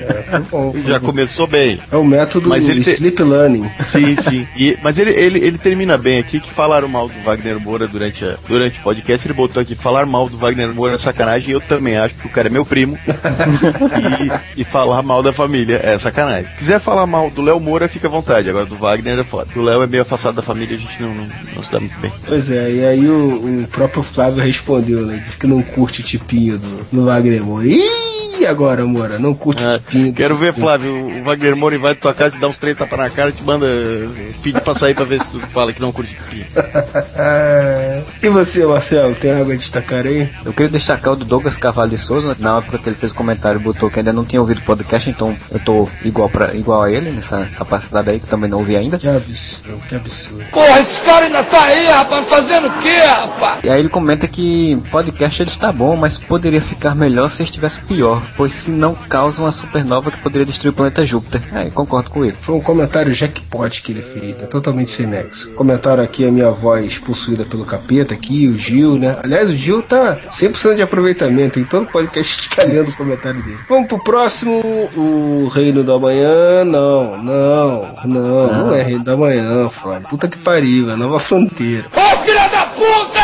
É, 0.00 0.22
foi 0.22 0.40
bom, 0.40 0.72
foi 0.72 0.80
Já 0.82 0.98
bom. 0.98 1.06
começou 1.06 1.46
bem. 1.46 1.78
É 1.90 1.96
o 1.96 2.04
método 2.04 2.48
Mas 2.48 2.68
ele 2.68 2.82
te- 2.82 2.90
Sleep 2.90 3.22
Learning. 3.22 3.70
Sim, 3.86 4.16
sim. 4.16 4.46
E- 4.56 4.76
mas 4.82 4.98
ele, 4.98 5.10
ele, 5.10 5.38
ele 5.38 5.58
termina 5.58 5.96
bem 5.98 6.18
aqui 6.18 6.40
que 6.40 6.50
falaram 6.50 6.88
mal 6.88 7.06
do 7.08 7.20
Wagner 7.22 7.60
Moura 7.60 7.86
durante, 7.86 8.24
a- 8.24 8.36
durante 8.48 8.80
o 8.80 8.82
podcast. 8.82 9.26
Ele 9.26 9.34
botou 9.34 9.60
aqui, 9.60 9.74
falar 9.74 10.06
mal 10.06 10.28
do 10.28 10.36
Wagner 10.38 10.72
Moura 10.74 10.94
é 10.94 10.98
sacanagem. 10.98 11.50
Eu 11.52 11.60
também 11.60 11.96
acho 11.98 12.14
que 12.14 12.26
o 12.26 12.30
cara 12.30 12.48
é 12.48 12.50
meu 12.50 12.64
primo. 12.64 12.98
e, 14.56 14.62
e 14.62 14.64
falar 14.64 15.02
mal 15.02 15.22
da 15.22 15.32
família 15.32 15.80
é 15.82 15.96
sacanagem. 15.98 16.50
Se 16.52 16.58
quiser 16.58 16.80
falar 16.80 17.06
mal 17.06 17.30
do 17.30 17.42
Léo 17.42 17.60
Moura, 17.60 17.88
fica 17.88 18.06
à 18.08 18.10
vontade. 18.10 18.48
Agora 18.48 18.66
do 18.66 18.74
Wagner 18.76 19.18
é 19.18 19.24
foda. 19.24 19.48
Do 19.52 19.62
Léo 19.62 19.82
é 19.82 19.86
meio 19.86 20.02
afastado 20.02 20.34
da 20.36 20.42
família, 20.42 20.71
a 20.74 20.78
gente 20.78 21.02
não, 21.02 21.14
não, 21.14 21.28
não 21.54 21.62
se 21.62 21.70
dá 21.72 21.80
muito 21.80 21.98
bem. 22.00 22.12
Pois 22.26 22.50
é, 22.50 22.70
e 22.70 22.84
aí 22.84 23.08
o, 23.08 23.62
o 23.62 23.68
próprio 23.68 24.02
Flávio 24.02 24.42
respondeu, 24.42 25.06
né? 25.06 25.16
Disse 25.16 25.38
que 25.38 25.46
não 25.46 25.62
curte 25.62 26.00
o 26.00 26.04
tipinho 26.04 26.58
do, 26.58 26.86
do 26.90 27.04
Wagner 27.04 27.44
Moura. 27.44 27.66
Ih, 27.66 28.21
agora, 28.46 28.84
Moura, 28.84 29.18
não 29.18 29.34
curte 29.34 29.64
Ah, 29.64 29.78
do 29.78 30.12
quero 30.12 30.36
ver. 30.36 30.54
Flávio, 30.54 30.92
o 30.92 31.24
Wagner 31.24 31.56
Moura 31.56 31.78
vai 31.78 31.94
tua 31.94 32.12
casa, 32.14 32.32
te 32.32 32.40
dá 32.40 32.48
uns 32.48 32.58
três 32.58 32.76
tapas 32.76 32.98
na 32.98 33.10
cara, 33.10 33.32
te 33.32 33.42
manda 33.42 33.66
pedir 34.42 34.60
pra 34.60 34.74
sair 34.74 34.94
pra 34.94 35.04
ver 35.04 35.20
se 35.20 35.30
tu 35.30 35.40
fala 35.40 35.72
que 35.72 35.80
não 35.80 35.92
curte 35.92 36.14
filho. 36.14 36.44
e 38.22 38.28
você, 38.28 38.66
Marcelo, 38.66 39.14
tem 39.14 39.32
algo 39.32 39.52
a 39.52 39.56
destacar 39.56 40.06
aí? 40.06 40.28
Eu 40.44 40.52
queria 40.52 40.70
destacar 40.70 41.14
o 41.14 41.16
do 41.16 41.24
Douglas 41.24 41.56
Carvalho 41.56 41.90
de 41.90 41.98
Souza, 41.98 42.36
na 42.38 42.58
época 42.58 42.78
que 42.78 42.88
ele 42.88 42.96
fez 42.96 43.12
o 43.12 43.14
comentário, 43.14 43.60
botou 43.60 43.90
que 43.90 43.98
ainda 43.98 44.12
não 44.12 44.24
tinha 44.24 44.40
ouvido 44.40 44.58
o 44.58 44.62
podcast, 44.62 45.08
então 45.08 45.36
eu 45.50 45.58
tô 45.60 45.88
igual, 46.04 46.28
pra, 46.28 46.54
igual 46.54 46.82
a 46.82 46.90
ele 46.90 47.10
nessa 47.10 47.48
capacidade 47.56 48.10
aí, 48.10 48.20
que 48.20 48.26
também 48.26 48.50
não 48.50 48.58
ouvi 48.58 48.76
ainda. 48.76 48.98
Que 48.98 49.08
absurdo, 49.08 49.82
que 49.88 49.94
absurdo. 49.94 50.44
Porra, 50.50 50.80
esse 50.80 51.00
cara 51.00 51.26
ainda 51.26 51.44
tá 51.44 51.62
aí, 51.64 51.86
rapaz, 51.86 52.28
fazendo 52.28 52.68
o 52.68 52.78
quê, 52.82 52.96
rapaz? 52.96 53.60
E 53.64 53.70
aí 53.70 53.80
ele 53.80 53.88
comenta 53.88 54.26
que 54.26 54.76
podcast 54.90 55.42
ele 55.42 55.50
está 55.50 55.72
bom, 55.72 55.96
mas 55.96 56.18
poderia 56.18 56.60
ficar 56.60 56.94
melhor 56.94 57.28
se 57.28 57.42
estivesse 57.42 57.80
pior, 57.80 58.22
pois 58.36 58.52
se 58.52 58.70
não 58.70 58.94
causa 58.94 59.42
uma 59.42 59.52
supernova 59.52 60.10
que 60.10 60.18
poderia 60.18 60.46
destruir 60.46 60.70
o 60.70 60.74
planeta 60.74 61.04
Júpiter. 61.04 61.42
É, 61.54 61.70
concordo 61.70 62.10
com 62.10 62.24
ele. 62.24 62.36
Foi 62.38 62.54
um 62.54 62.60
comentário 62.60 63.12
jackpot 63.12 63.82
que 63.82 63.92
ele 63.92 64.02
fez, 64.02 64.36
né? 64.36 64.46
totalmente 64.46 64.90
sem 64.90 65.06
nexo. 65.06 65.52
Comentaram 65.52 66.02
aqui 66.02 66.26
a 66.26 66.32
minha 66.32 66.50
voz 66.50 66.98
possuída 66.98 67.44
pelo 67.44 67.64
capeta 67.64 68.14
aqui, 68.14 68.48
o 68.48 68.58
Gil, 68.58 68.98
né? 68.98 69.16
Aliás, 69.22 69.50
o 69.50 69.54
Gil 69.54 69.82
tá 69.82 70.18
100% 70.30 70.76
de 70.76 70.82
aproveitamento, 70.82 71.58
em 71.58 71.64
todo 71.64 71.86
podcast 71.86 72.32
a 72.32 72.42
gente 72.42 72.56
tá 72.56 72.64
lendo 72.64 72.90
o 72.90 72.96
comentário 72.96 73.42
dele. 73.42 73.58
Vamos 73.68 73.88
pro 73.88 74.02
próximo, 74.02 74.60
o 74.96 75.48
Reino 75.48 75.84
da 75.84 75.98
Manhã. 75.98 76.64
Não, 76.64 77.22
não, 77.22 77.96
não, 78.04 78.52
não 78.52 78.74
é 78.74 78.82
Reino 78.82 79.04
da 79.04 79.16
Manhã, 79.16 79.68
Freud. 79.68 80.06
Puta 80.08 80.28
que 80.28 80.38
pariu, 80.38 80.90
é 80.90 80.96
Nova 80.96 81.18
Fronteira. 81.18 81.86
Ô, 81.94 82.16
filha 82.18 82.48
da 82.48 82.66
puta! 82.66 83.22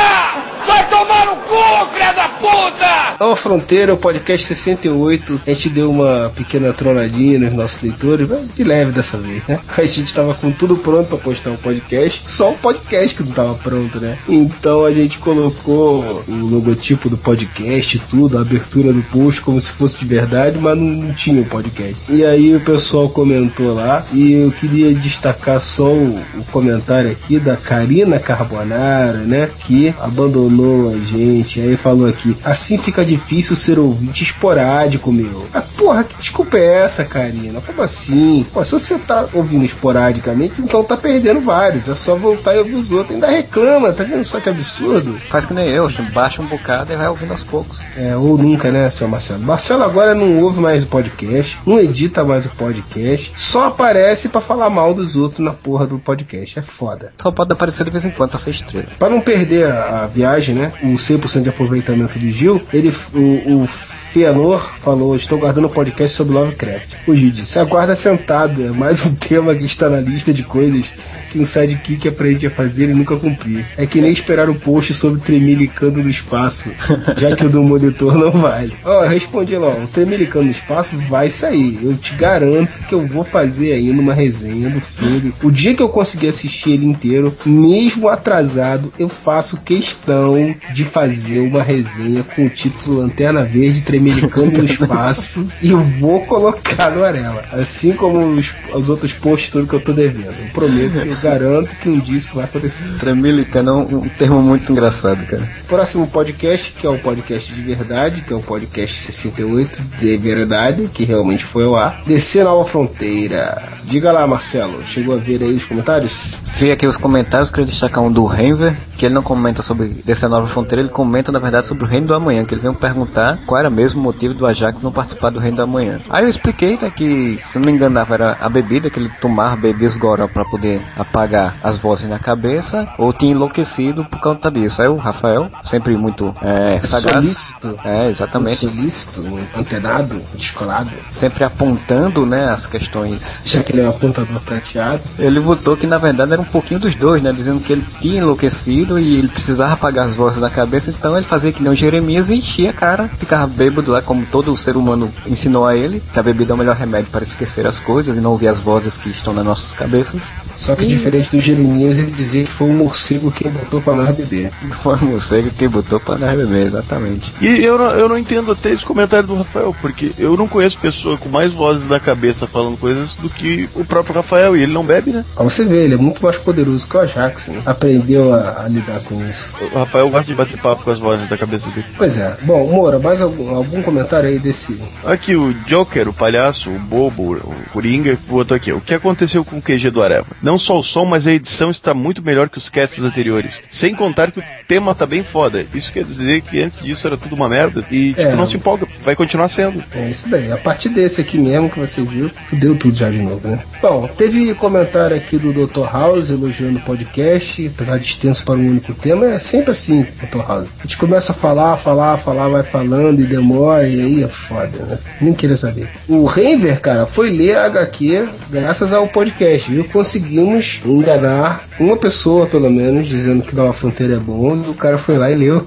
Vai 0.67 0.89
tomar 0.89 1.27
no 1.27 1.37
cu, 1.43 1.93
filha 1.93 2.13
da 2.13 2.28
puta! 2.39 3.17
Nova 3.21 3.35
Fronteira, 3.35 3.95
o 3.95 3.97
podcast 3.97 4.47
68. 4.47 5.41
A 5.47 5.51
gente 5.51 5.69
deu 5.71 5.91
uma 5.91 6.31
pequena 6.37 6.73
tronadinha 6.73 7.39
nos 7.39 7.53
nossos 7.53 7.83
leitores, 7.83 8.29
mas 8.29 8.55
de 8.55 8.63
leve 8.63 8.93
dessa 8.93 9.19
vez, 9.19 9.43
né? 9.49 9.59
A 9.77 9.85
gente 9.85 10.15
tava 10.15 10.35
com 10.35 10.53
tudo 10.53 10.77
pronto 10.77 11.09
pra 11.09 11.19
postar 11.19 11.51
o 11.51 11.59
podcast, 11.59 12.23
só 12.25 12.53
o 12.53 12.59
podcast 12.59 13.15
que 13.15 13.23
não 13.23 13.33
tava 13.33 13.55
pronto, 13.55 13.99
né? 13.99 14.17
Então 14.29 14.85
a 14.85 14.93
gente 14.93 15.19
colocou 15.19 16.25
o 16.29 16.35
logotipo 16.35 17.09
do 17.09 17.17
podcast, 17.17 17.99
tudo, 18.09 18.39
a 18.39 18.43
abertura 18.43 18.93
do 18.93 19.03
post 19.03 19.41
como 19.41 19.61
se 19.61 19.73
fosse 19.73 19.99
de 19.99 20.05
verdade, 20.05 20.59
mas 20.59 20.77
não, 20.77 20.85
não 20.85 21.15
tinha 21.15 21.43
o 21.43 21.47
podcast. 21.47 22.05
E 22.09 22.25
aí 22.25 22.55
o 22.55 22.61
pessoal 22.61 23.09
comentou 23.09 23.75
lá 23.75 24.05
e 24.13 24.35
eu 24.35 24.53
queria 24.53 24.95
destacar 24.95 25.61
só 25.61 25.89
o, 25.89 26.21
o 26.37 26.45
comentário 26.53 27.11
aqui 27.11 27.41
da 27.41 27.57
Karina 27.57 28.19
Carbonara, 28.21 29.19
né? 29.19 29.51
Que 29.59 29.93
abandonou 29.99 30.91
a 30.91 30.99
gente. 30.99 31.61
Aí 31.61 31.77
falou 31.77 32.07
aqui: 32.07 32.28
assim 32.45 32.79
fica 32.79 33.05
difícil 33.05 33.57
ser 33.57 33.79
ouvinte 33.79 34.23
esporádico, 34.25 35.13
meu. 35.13 35.47
Ah, 35.53 35.63
porra, 35.79 36.03
que 36.03 36.17
desculpa 36.19 36.59
é 36.59 36.83
essa, 36.83 37.05
Karina? 37.05 37.61
Como 37.61 37.81
assim? 37.81 38.45
Pô, 38.53 38.63
se 38.65 38.73
você 38.73 38.99
tá 38.99 39.29
ouvindo 39.33 39.65
esporadicamente, 39.65 40.61
então 40.61 40.83
tá 40.83 40.97
perdendo 40.97 41.41
vários. 41.41 41.89
É 41.89 41.95
só 41.95 42.17
voltar 42.17 42.55
e 42.57 42.59
ouvir 42.59 42.75
os 42.75 42.91
outros. 42.91 43.15
Ainda 43.15 43.29
reclama, 43.29 43.93
tá 43.93 44.03
vendo 44.03 44.25
só 44.25 44.41
que 44.41 44.49
absurdo? 44.49 45.17
Faz 45.31 45.47
que 45.47 45.55
nem 45.55 45.69
eu, 45.69 45.89
baixa 46.13 46.43
um 46.43 46.47
bocado 46.47 46.93
e 46.93 46.97
vai 46.97 47.09
ouvindo 47.09 47.31
aos 47.31 47.45
poucos. 47.45 47.81
É, 47.97 48.17
ou 48.17 48.37
nunca, 48.37 48.73
né, 48.73 48.91
seu 48.91 49.07
Marcelo? 49.07 49.45
Marcelo 49.45 49.85
agora 49.85 50.15
não 50.15 50.43
ouve 50.43 50.61
mais 50.61 50.83
o 50.83 50.87
podcast, 50.87 51.59
não 51.65 51.79
edita 51.79 52.25
mais 52.25 52.45
o 52.45 52.51
podcast, 52.51 53.33
só 53.37 53.69
aparece 53.69 54.29
pra 54.29 54.41
falar 54.41 54.69
mal 54.69 54.93
dos 54.93 55.15
outros 55.15 55.45
na 55.45 55.53
porra 55.53 55.87
do 55.87 55.99
podcast. 55.99 56.59
É 56.59 56.63
foda. 56.63 57.13
Só 57.19 57.31
pode 57.31 57.53
aparecer 57.53 57.85
de 57.85 57.91
vez 57.91 58.05
em 58.05 58.11
quando 58.11 58.31
pra 58.31 58.39
ser 58.39 58.51
estrela. 58.51 58.89
Pra 58.99 59.09
não 59.09 59.21
perder 59.21 59.71
a, 59.71 60.05
a 60.05 60.07
viagem, 60.07 60.55
né? 60.55 60.73
O 60.83 60.95
100% 60.95 61.43
de 61.43 61.49
aproveitamento 61.49 62.19
de 62.19 62.33
Gil, 62.33 62.61
ele, 62.73 62.93
o, 63.15 63.63
o 63.63 63.67
Fianor 63.67 64.59
falou: 64.61 65.15
Estou 65.15 65.39
guardando 65.39 65.68
podcast 65.69 66.17
sobre 66.17 66.35
Lovecraft. 66.35 66.89
O 67.07 67.15
Gil 67.15 67.31
disse: 67.31 67.59
aguarda 67.59 67.95
sentado, 67.95 68.67
é 68.67 68.71
mais 68.71 69.05
um 69.07 69.15
tema 69.17 69.55
que 69.55 69.65
está 69.65 69.89
na 69.89 70.01
lista 70.01 70.33
de 70.33 70.43
coisas 70.43 70.87
que 71.29 71.39
um 71.39 71.45
sidekick 71.45 72.09
aprende 72.09 72.47
a 72.47 72.51
fazer 72.51 72.89
e 72.89 72.95
nunca 72.95 73.17
cumprir. 73.17 73.65
É 73.77 73.87
que 73.87 74.01
nem 74.01 74.13
esperar 74.13 74.49
o 74.49 74.55
post 74.55 74.95
sobre 74.95 75.21
Tremilicando 75.21 76.03
no 76.03 76.11
espaço, 76.11 76.71
já 77.17 77.35
que 77.35 77.45
o 77.45 77.49
do 77.49 77.63
monitor 77.63 78.17
não 78.17 78.31
vale. 78.31 78.73
Ó, 78.85 79.05
eu 79.05 79.09
respondi 79.09 79.57
lá, 79.57 79.69
ó, 79.69 79.85
o 79.85 79.87
Tremilicando 79.89 80.47
no 80.47 80.51
espaço 80.51 80.97
vai 81.09 81.29
sair. 81.29 81.79
Eu 81.83 81.97
te 81.97 82.15
garanto 82.15 82.81
que 82.87 82.95
eu 82.95 83.07
vou 83.07 83.25
fazer 83.25 83.73
ainda 83.73 84.01
uma 84.01 84.15
resenha 84.15 84.71
do 84.71 84.81
filme. 84.81 85.33
O 85.43 85.51
dia 85.51 85.75
que 85.75 85.83
eu 85.83 85.89
conseguir 85.89 86.29
assistir 86.29 86.71
ele 86.71 86.87
inteiro, 86.87 87.37
mesmo 87.45 88.09
atrasado, 88.09 88.93
eu 88.99 89.09
faço 89.09 89.61
questão 89.61 90.55
de 90.73 90.85
fazer 90.85 91.41
uma 91.41 91.63
resenha 91.63 92.23
com 92.23 92.47
o 92.47 92.51
título 92.51 93.01
Lanterna 93.01 93.45
Verde 93.45 93.83
Tremilicando 93.83 94.59
no 94.59 94.65
espaço 94.65 95.47
e 95.63 95.71
eu 95.71 95.79
vou 95.79 96.21
colocar 96.27 96.91
no 96.91 97.05
Arela. 97.05 97.45
Assim 97.53 97.93
como 97.93 98.19
os, 98.35 98.55
os 98.73 98.89
outros 98.89 99.13
posts 99.13 99.51
todos 99.51 99.69
que 99.69 99.75
eu 99.75 99.81
tô 99.81 99.93
devendo. 99.93 100.35
Eu 100.39 100.53
prometo 100.53 100.93
que 100.93 101.09
eu 101.09 101.17
garanto 101.21 101.77
que 101.77 101.89
um 101.89 101.99
dia 101.99 102.17
isso 102.17 102.35
vai 102.35 102.45
acontecer. 102.45 102.85
Tremilicando 102.99 103.71
é 103.71 103.73
um, 103.73 103.99
um 103.99 104.09
termo 104.09 104.41
muito 104.41 104.73
engraçado, 104.73 105.25
cara. 105.27 105.49
Próximo 105.67 106.07
podcast, 106.07 106.73
que 106.73 106.87
é 106.87 106.91
o 106.91 106.99
podcast 106.99 107.53
de 107.53 107.61
verdade, 107.61 108.23
que 108.23 108.33
é 108.33 108.37
o 108.37 108.41
podcast 108.41 108.97
68 109.03 109.81
de 109.99 110.17
verdade, 110.17 110.89
que 110.93 111.05
realmente 111.05 111.45
foi 111.45 111.65
ao 111.65 111.77
ar. 111.77 112.03
Descer 112.07 112.45
Nova 112.45 112.65
Fronteira. 112.65 113.63
Diga 113.85 114.13
lá, 114.13 114.27
Marcelo, 114.27 114.83
chegou 114.87 115.15
a 115.15 115.19
ver 115.19 115.43
aí 115.43 115.55
os 115.55 115.65
comentários? 115.65 116.39
Vi 116.57 116.71
aqui 116.71 116.87
os 116.87 116.97
comentários, 116.97 117.51
queria 117.51 117.67
destacar 117.67 118.03
um 118.05 118.13
do 118.13 118.27
Renver, 118.27 118.77
que 118.97 119.07
ele 119.07 119.15
não 119.15 119.23
comenta 119.23 119.63
sobre 119.63 119.89
Descer 119.89 120.29
Nova 120.29 120.47
Fronteira, 120.47 120.83
ele 120.83 120.91
comenta 120.91 121.33
na 121.33 121.39
verdade 121.39 121.67
sobre 121.67 121.85
o 121.85 121.87
Reino 121.87 122.07
do 122.09 122.15
Amanhã, 122.15 122.45
que 122.45 122.55
ele 122.55 122.61
veio 122.61 122.75
perguntar 122.75 123.41
qual 123.47 123.59
era 123.59 123.71
mesmo 123.71 124.01
o 124.01 124.05
motivo 124.05 124.35
do 124.35 124.47
Ajax 124.47 124.83
não 124.83 124.93
participar 124.93 125.31
do 125.31 125.41
Reino 125.41 125.57
do 125.57 125.63
Amanhã. 125.63 126.01
Aí 126.11 126.25
eu 126.25 126.29
expliquei 126.29 126.79
né, 126.81 126.93
que, 126.95 127.39
se 127.43 127.59
não 127.59 127.67
me 127.67 127.73
enganava, 127.73 128.15
era 128.15 128.37
a 128.41 128.49
bebida 128.49 128.91
que 128.91 128.99
ele 128.99 129.11
tomava, 129.21 129.57
bebia 129.57 129.89
os 129.89 129.97
goró 129.97 130.29
para 130.29 130.45
poder 130.45 130.83
apagar 131.09 131.59
as 131.63 131.77
vozes 131.77 132.09
na 132.09 132.19
cabeça, 132.19 132.87
ou 132.99 133.13
tinha 133.13 133.33
enlouquecido 133.33 134.05
por 134.05 134.21
conta 134.21 134.51
disso. 134.51 134.83
Aí 134.83 134.89
o 134.89 134.97
Rafael, 134.97 135.51
sempre 135.65 135.97
muito 135.97 136.35
é, 136.41 136.81
sagaz. 136.81 137.25
Solícito. 137.25 137.79
É, 137.85 138.09
exatamente. 138.09 138.67
Solícito, 138.67 139.39
antenado, 139.57 140.21
descolado. 140.35 140.91
Sempre 141.11 141.45
apontando, 141.45 142.25
né, 142.25 142.51
as 142.51 142.67
questões. 142.67 143.43
Já 143.45 143.63
que 143.63 143.73
ele 143.73 143.83
é 143.83 143.85
um 143.85 143.91
apontador 143.91 144.41
prateado. 144.41 145.03
Ele 145.19 145.41
votou 145.41 145.77
que 145.77 145.87
na 145.87 145.99
verdade 145.99 146.33
era 146.33 146.41
um 146.41 146.45
pouquinho 146.45 146.81
dos 146.81 146.95
dois, 146.95 147.23
né, 147.23 147.33
dizendo 147.33 147.61
que 147.61 147.73
ele 147.73 147.85
tinha 148.01 148.21
enlouquecido 148.21 148.99
e 148.99 149.17
ele 149.17 149.29
precisava 149.29 149.75
apagar 149.75 150.07
as 150.07 150.15
vozes 150.15 150.41
da 150.41 150.51
cabeça, 150.51 150.91
então 150.91 151.17
ele 151.17 151.27
fazia 151.27 151.53
que 151.53 151.63
nem 151.63 151.73
o 151.73 151.75
Jeremias 151.75 152.31
e 152.31 152.37
enchia 152.37 152.71
a 152.71 152.73
cara, 152.73 153.09
ficava 153.09 153.47
bêbado 153.47 153.91
lá, 153.91 154.03
como 154.03 154.25
todo 154.27 154.57
ser 154.57 154.77
humano 154.77 155.13
ensinou 155.27 155.67
a 155.67 155.77
ele, 155.77 156.03
que 156.13 156.19
a 156.19 156.23
bebida 156.23 156.53
é 156.53 156.55
o 156.55 156.59
melhor 156.59 156.77
remédio 156.77 157.11
para 157.11 157.23
esquecer 157.23 157.67
as 157.67 157.79
coisas 157.81 158.17
e 158.17 158.21
não 158.21 158.33
ouvir 158.33 158.49
as 158.49 158.61
vozes 158.61 158.99
que 158.99 159.09
estão 159.09 159.33
nas 159.33 159.45
nossas 159.45 159.73
cabeças. 159.73 160.35
Só 160.57 160.75
que 160.75 160.98
diferente 160.99 161.31
do 161.31 161.41
Jeremias, 161.41 161.99
ele 161.99 162.11
dizia 162.11 162.45
que 162.45 162.51
foi 162.51 162.69
o 162.69 162.75
morcego 162.75 163.31
quem 163.31 163.51
botou 163.51 163.81
pra 163.81 163.95
nós 163.95 164.15
beber. 164.15 164.51
Foi 164.83 164.97
o 164.97 165.05
morcego 165.05 165.51
quem 165.57 165.69
botou 165.69 166.01
pra 166.01 166.17
nós 166.17 166.37
beber, 166.37 166.67
exatamente. 166.67 167.33
E 167.41 167.65
eu 167.65 167.79
não, 167.79 167.91
eu 167.91 168.09
não 168.09 168.19
entendo 168.19 168.53
até 168.53 168.71
esse 168.71 168.85
comentário 168.85 169.27
do 169.27 169.37
Rafael, 169.37 169.75
porque 169.81 170.13
eu 170.19 170.37
não 170.37 170.49
conheço 170.49 170.79
pessoa 170.79 171.17
com 171.17 171.29
mais 171.29 171.53
vozes 171.53 171.89
na 171.89 172.01
cabeça 172.01 172.47
falando 172.47 172.77
coisas 172.77 173.15
do 173.15 173.31
que 173.31 173.69
o 173.75 173.85
próprio 173.85 174.15
Rafael, 174.15 174.57
e 174.57 174.63
ele 174.63 174.73
não 174.73 174.85
bebe, 174.85 175.11
né? 175.11 175.25
Pra 175.35 175.45
você 175.45 175.65
ver, 175.65 175.85
ele 175.85 175.95
é 175.95 175.99
muito 175.99 176.23
mais 176.23 176.37
poderoso 176.37 176.87
que 176.87 176.97
o 176.97 177.01
Ajax, 177.01 177.47
né? 177.49 177.63
Aprendeu 177.65 178.33
a, 178.35 178.65
a 178.65 178.69
lidar 178.69 179.01
com 179.01 179.23
isso. 179.29 179.55
O 179.73 179.79
Rafael 179.79 180.09
gosta 180.11 180.27
de 180.27 180.35
bater 180.35 180.61
papo 180.61 180.85
com 180.85 180.91
as 180.91 180.99
vozes 180.99 181.29
da 181.29 181.37
cabeça 181.37 181.69
dele. 181.71 181.87
Pois 181.97 182.17
é. 182.17 182.37
Bom, 182.43 182.67
Moura, 182.69 182.99
mais 182.99 183.23
algum, 183.23 183.55
algum 183.55 183.83
comentário 183.83 184.29
aí 184.29 184.39
desse. 184.39 184.79
Aqui 185.05 185.37
o 185.37 185.53
Joker, 185.67 186.09
o 186.09 186.13
palhaço, 186.13 186.71
o 186.71 186.79
bobo, 186.79 187.35
o 187.35 187.55
Coringa, 187.73 188.19
botou 188.29 188.57
aqui. 188.57 188.73
O 188.73 188.81
que 188.81 188.95
aconteceu 188.95 189.45
com 189.45 189.59
o 189.59 189.63
QG 189.63 189.91
do 189.91 190.03
Areva? 190.03 190.27
Não 190.43 190.59
só 190.59 190.79
o 190.79 190.83
som, 190.89 191.05
mas 191.05 191.27
a 191.27 191.33
edição 191.33 191.71
está 191.71 191.95
muito 191.95 192.23
melhor 192.23 192.49
que 192.49 192.59
os 192.59 192.69
casts 192.69 193.05
anteriores. 193.05 193.61
Sem 193.71 193.95
contar 193.95 194.33
que 194.33 194.41
o 194.41 194.45
tema 194.67 194.95
tá 194.95 195.07
bem 195.07 195.23
foda. 195.23 195.65
Isso 195.75 195.93
quer 195.93 196.05
dizer 196.05 196.41
que 196.43 196.61
antes 196.63 196.81
disso 196.83 197.07
era 197.07 197.17
tudo 197.17 197.35
uma 197.35 197.49
merda 197.49 197.85
e 197.91 198.09
tipo, 198.15 198.21
É. 198.23 198.35
não 198.35 198.49
se 198.49 198.57
empolga, 198.57 198.87
vai 199.05 199.15
continuar 199.15 199.49
sendo. 199.49 199.83
É 199.95 200.09
isso 200.11 200.29
daí. 200.29 200.51
A 200.53 200.57
partir 200.57 200.89
desse 200.89 201.21
aqui 201.21 201.39
mesmo 201.39 201.71
que 201.71 201.79
você 201.79 202.03
viu, 202.03 202.31
fudeu 202.43 202.75
tudo 202.77 202.97
já 202.97 203.11
de 203.11 203.19
novo, 203.19 203.47
né? 203.47 203.63
Bom, 203.83 204.07
teve 204.09 204.53
comentário 204.55 205.17
aqui 205.17 205.37
do 205.39 205.53
Dr. 205.53 205.85
House 205.93 206.31
elogiando 206.31 206.79
o 206.79 206.83
podcast, 206.83 207.67
apesar 207.75 207.99
de 207.99 208.07
extenso 208.07 208.45
para 208.45 208.55
um 208.55 208.69
único 208.71 208.95
tema, 208.95 209.27
é 209.27 209.39
sempre 209.39 209.71
assim, 209.73 210.07
Dr. 210.23 210.39
House. 210.47 210.69
A 210.79 210.83
gente 210.83 210.97
começa 210.97 211.33
a 211.33 211.35
falar, 211.35 211.77
falar, 211.77 212.17
falar, 212.19 212.49
vai 212.49 212.63
falando 212.63 213.21
e 213.21 213.25
demora, 213.27 213.87
e 213.89 214.01
aí 214.01 214.23
é 214.25 214.29
foda, 214.29 214.85
né? 214.85 214.99
Nem 215.21 215.35
queria 215.35 215.57
saber. 215.57 215.89
O 216.09 216.25
Renver, 216.25 216.81
cara, 216.81 217.07
foi 217.07 217.31
ler 217.31 217.57
a 217.57 217.67
HQ 217.67 218.29
graças 218.51 218.93
ao 218.93 219.07
podcast, 219.07 219.71
viu? 219.71 219.85
Conseguimos 219.85 220.78
enganar 220.85 221.67
uma 221.79 221.97
pessoa, 221.97 222.47
pelo 222.47 222.71
menos, 222.71 223.07
dizendo 223.07 223.43
que 223.43 223.55
Nova 223.55 223.73
Fronteira 223.73 224.15
é 224.15 224.19
bom, 224.19 224.57
e 224.57 224.71
o 224.71 224.75
cara 224.75 224.99
foi 224.99 225.19
lá 225.19 225.31
e 225.31 225.35
leu. 225.35 225.67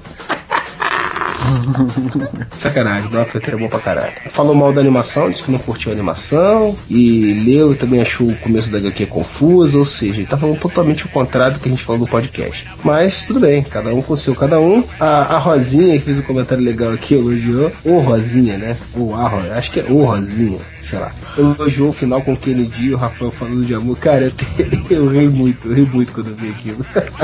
Sacanagem, 2.54 3.10
Nova 3.12 3.26
Fronteira 3.26 3.58
é 3.58 3.60
bom 3.60 3.68
pra 3.68 3.80
caralho. 3.80 4.14
Falou 4.30 4.56
mal 4.56 4.72
da 4.72 4.82
animação, 4.82 5.30
disse 5.30 5.44
que 5.44 5.52
não 5.52 5.60
curtiu 5.60 5.92
a 5.92 5.94
animação, 5.94 6.76
e 6.90 7.44
leu 7.46 7.74
e 7.74 7.76
também 7.76 8.02
achou 8.02 8.28
o 8.28 8.36
começo 8.38 8.72
da 8.72 8.78
HQ 8.78 9.08
confuso, 9.08 9.80
ou 9.80 9.86
seja, 9.86 10.20
ele 10.22 10.28
tá 10.28 10.38
falando 10.38 10.60
totalmente 10.60 11.06
o 11.06 11.10
contrário 11.10 11.56
do 11.56 11.60
que 11.60 11.68
a 11.68 11.72
gente 11.72 11.84
falou 11.84 12.00
no 12.00 12.08
podcast. 12.08 12.68
Mas 12.84 13.26
tudo 13.26 13.40
bem, 13.40 13.64
cada 13.64 13.94
um 13.94 14.02
com 14.02 14.14
o 14.14 14.18
seu, 14.18 14.36
cada 14.36 14.60
um. 14.60 14.84
A, 15.00 15.36
a 15.36 15.38
Rosinha, 15.38 15.98
que 15.98 16.06
fez 16.06 16.20
um 16.20 16.24
comentário 16.24 16.64
legal 16.64 16.92
aqui, 16.92 17.16
elogiou. 17.16 17.72
Ô 17.84 18.00
Rosinha, 18.00 18.58
né? 18.58 18.78
Ou 18.96 19.16
a 19.16 19.28
Rosinha, 19.28 19.56
acho 19.56 19.72
que 19.72 19.80
é 19.80 19.86
o 19.90 20.04
Rosinha, 20.04 20.60
sei 20.82 21.00
lá. 21.00 21.12
Elogiou 21.38 21.90
o 21.90 21.94
final 21.94 22.22
com 22.22 22.34
o 22.34 22.38
Kennedy 22.38 22.86
e 22.88 22.94
o 22.94 22.98
Rafael 22.98 23.32
falando 23.32 23.66
de 23.66 23.74
amor. 23.74 23.98
Cara, 24.00 24.26
eu, 24.26 24.32
te- 24.32 24.46
eu 24.94 25.08
ri 25.08 25.28
muito, 25.30 25.68
eu 25.68 25.74
ri 25.76 25.82
muito 25.82 26.12
quando 26.14 26.30
eu 26.30 26.36
vi 26.36 26.50
aquilo. 26.50 26.86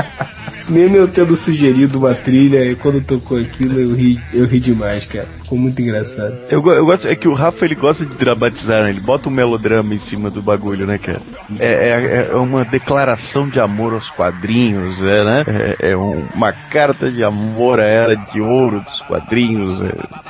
Mesmo 0.68 0.96
eu 0.96 1.08
tendo 1.08 1.34
sugerido 1.34 1.98
uma 1.98 2.14
trilha, 2.14 2.62
e 2.62 2.76
quando 2.76 3.00
tocou 3.00 3.38
aquilo 3.38 3.80
eu 3.80 3.94
ri, 3.94 4.20
eu 4.34 4.44
ri 4.44 4.60
demais, 4.60 5.06
cara. 5.06 5.26
Ficou 5.38 5.56
muito 5.56 5.80
engraçado. 5.80 6.36
Eu, 6.50 6.62
eu 6.66 6.84
gosto, 6.84 7.08
é 7.08 7.16
que 7.16 7.26
o 7.26 7.32
Rafa 7.32 7.64
ele 7.64 7.74
gosta 7.74 8.04
de 8.04 8.14
dramatizar, 8.16 8.82
né? 8.82 8.90
Ele 8.90 9.00
bota 9.00 9.30
um 9.30 9.32
melodrama 9.32 9.94
em 9.94 9.98
cima 9.98 10.30
do 10.30 10.42
bagulho, 10.42 10.86
né, 10.86 10.98
cara? 10.98 11.22
É, 11.58 12.28
é- 12.28 12.28
é 12.32 12.36
uma 12.36 12.66
declaração 12.66 13.48
de 13.48 13.58
amor 13.58 13.94
aos 13.94 14.10
quadrinhos, 14.10 15.00
é, 15.02 15.24
né? 15.24 15.44
É, 15.80 15.92
é 15.92 15.96
um- 15.96 16.26
uma 16.34 16.52
carta 16.52 17.10
de 17.10 17.24
amor 17.24 17.80
à 17.80 17.84
era 17.84 18.14
de 18.14 18.38
ouro 18.42 18.82
dos 18.82 19.00
quadrinhos. 19.00 19.80
É, 19.80 19.86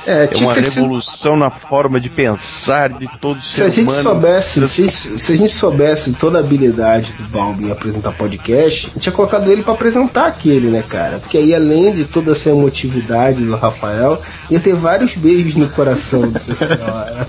É, 0.07 0.29
é 0.31 0.37
uma 0.37 0.53
sido- 0.55 0.73
revolução 0.83 1.35
na 1.35 1.49
forma 1.49 1.99
de 1.99 2.09
pensar 2.09 2.87
de 2.87 3.09
todo 3.19 3.41
Se 3.41 3.61
a 3.61 3.69
gente 3.69 3.89
humano. 3.89 4.03
soubesse, 4.03 4.67
se, 4.67 4.89
se 4.89 5.33
a 5.33 5.35
gente 5.35 5.51
soubesse 5.51 6.13
toda 6.13 6.37
a 6.37 6.41
habilidade 6.41 7.13
do 7.13 7.23
Balbi 7.25 7.65
em 7.65 7.71
apresentar 7.71 8.11
podcast, 8.13 8.87
a 8.87 8.89
gente 8.89 8.99
tinha 8.99 9.13
colocado 9.13 9.51
ele 9.51 9.61
pra 9.61 9.73
apresentar 9.73 10.27
aquele, 10.27 10.69
né, 10.69 10.83
cara? 10.87 11.19
Porque 11.19 11.37
aí, 11.37 11.53
além 11.53 11.93
de 11.93 12.05
toda 12.05 12.31
essa 12.31 12.49
emotividade 12.49 13.43
do 13.43 13.55
Rafael, 13.55 14.21
ia 14.49 14.59
ter 14.59 14.73
vários 14.73 15.15
beijos 15.15 15.55
no 15.55 15.69
coração 15.69 16.21
do 16.21 16.39
pessoal. 16.39 17.27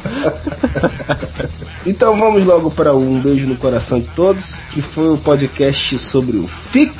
então 1.84 2.18
vamos 2.18 2.45
logo 2.45 2.70
para 2.70 2.95
um 2.95 3.20
beijo 3.20 3.47
no 3.47 3.57
coração 3.57 4.01
de 4.01 4.09
todos, 4.09 4.61
que 4.72 4.80
foi 4.80 5.12
o 5.12 5.18
podcast 5.18 5.99
sobre 5.99 6.36
o 6.36 6.47
FIC. 6.47 6.93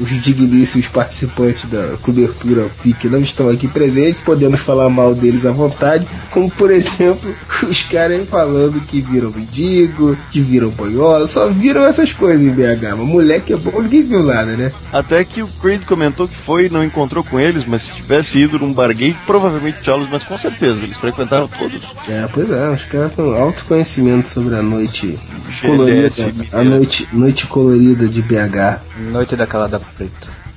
Os 0.00 0.10
digníssimos 0.20 0.86
participantes 0.88 1.64
da 1.70 1.96
cobertura 2.02 2.68
FIC 2.68 3.08
não 3.08 3.20
estão 3.20 3.48
aqui 3.48 3.66
presentes, 3.66 4.20
podemos 4.22 4.60
falar 4.60 4.88
mal 4.90 5.14
deles 5.14 5.46
à 5.46 5.52
vontade, 5.52 6.06
como 6.30 6.50
por 6.50 6.70
exemplo, 6.70 7.34
os 7.68 7.82
caras 7.82 8.18
aí 8.18 8.26
falando 8.26 8.80
que 8.86 9.00
viram 9.00 9.30
mendigo, 9.30 10.16
que 10.30 10.40
viram 10.40 10.70
boiola, 10.70 11.26
só 11.26 11.48
viram 11.48 11.84
essas 11.86 12.12
coisas 12.12 12.42
em 12.42 12.50
BH, 12.50 12.96
mas 12.96 13.06
moleque 13.06 13.52
é 13.52 13.56
bom, 13.56 13.80
ninguém 13.80 14.02
viu 14.02 14.22
nada, 14.22 14.56
né? 14.56 14.72
Até 14.92 15.24
que 15.24 15.42
o 15.42 15.48
Creed 15.48 15.84
comentou 15.84 16.28
que 16.28 16.36
foi 16.36 16.66
e 16.66 16.68
não 16.70 16.84
encontrou 16.84 17.24
com 17.24 17.40
eles, 17.40 17.64
mas 17.66 17.82
se 17.82 17.92
tivesse 17.94 18.38
ido 18.38 18.58
num 18.58 18.72
bar 18.72 18.92
gay, 18.94 19.16
provavelmente 19.26 19.78
Charles, 19.82 20.08
mas 20.10 20.22
com 20.22 20.38
certeza, 20.38 20.82
eles 20.82 20.96
frequentaram 20.96 21.48
todos. 21.48 21.82
É, 22.08 22.28
pois 22.32 22.50
é, 22.50 22.68
os 22.70 22.84
caras 22.84 23.14
têm 23.14 23.36
alto 23.38 23.64
conhecimento 23.64 24.28
sobre 24.28 24.54
a 24.54 24.62
noite 24.62 25.18
colorida, 25.60 26.08
a 26.52 26.64
noite, 26.64 27.08
noite 27.12 27.46
colorida 27.46 28.08
de 28.08 28.22
BH. 28.22 28.80
Noite 29.10 29.36
da 29.36 29.46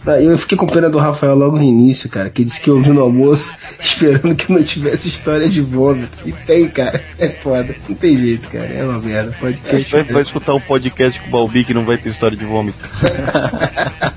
Ah, 0.08 0.22
Eu 0.22 0.38
fiquei 0.38 0.58
com 0.58 0.66
pena 0.66 0.90
do 0.90 0.98
Rafael 0.98 1.36
logo 1.36 1.58
no 1.58 1.64
início, 1.64 2.10
cara, 2.10 2.30
que 2.30 2.44
disse 2.44 2.62
que 2.62 2.72
ouviu 2.72 2.94
no 2.94 3.02
almoço 3.02 3.56
esperando 3.80 4.34
que 4.36 4.52
não 4.52 4.64
tivesse 4.64 5.08
história 5.08 5.48
de 5.48 5.62
vômito. 5.62 6.18
E 6.26 6.32
tem, 6.32 6.68
cara. 6.68 7.04
É 7.18 7.28
foda. 7.30 7.76
Não 7.88 7.96
tem 7.96 8.18
jeito, 8.18 8.48
cara. 8.48 8.68
É 8.68 8.84
uma 8.84 9.00
merda. 9.00 9.36
Podcast. 9.40 9.92
Vai, 9.92 10.04
vai 10.04 10.22
escutar 10.22 10.54
um 10.54 10.62
podcast 10.62 11.20
com 11.20 11.28
o 11.28 11.32
Balbi 11.32 11.64
que 11.64 11.74
não 11.74 11.86
vai 11.86 11.98
ter 11.98 12.10
história 12.10 12.38
de 12.38 12.46
vômito. 12.46 12.80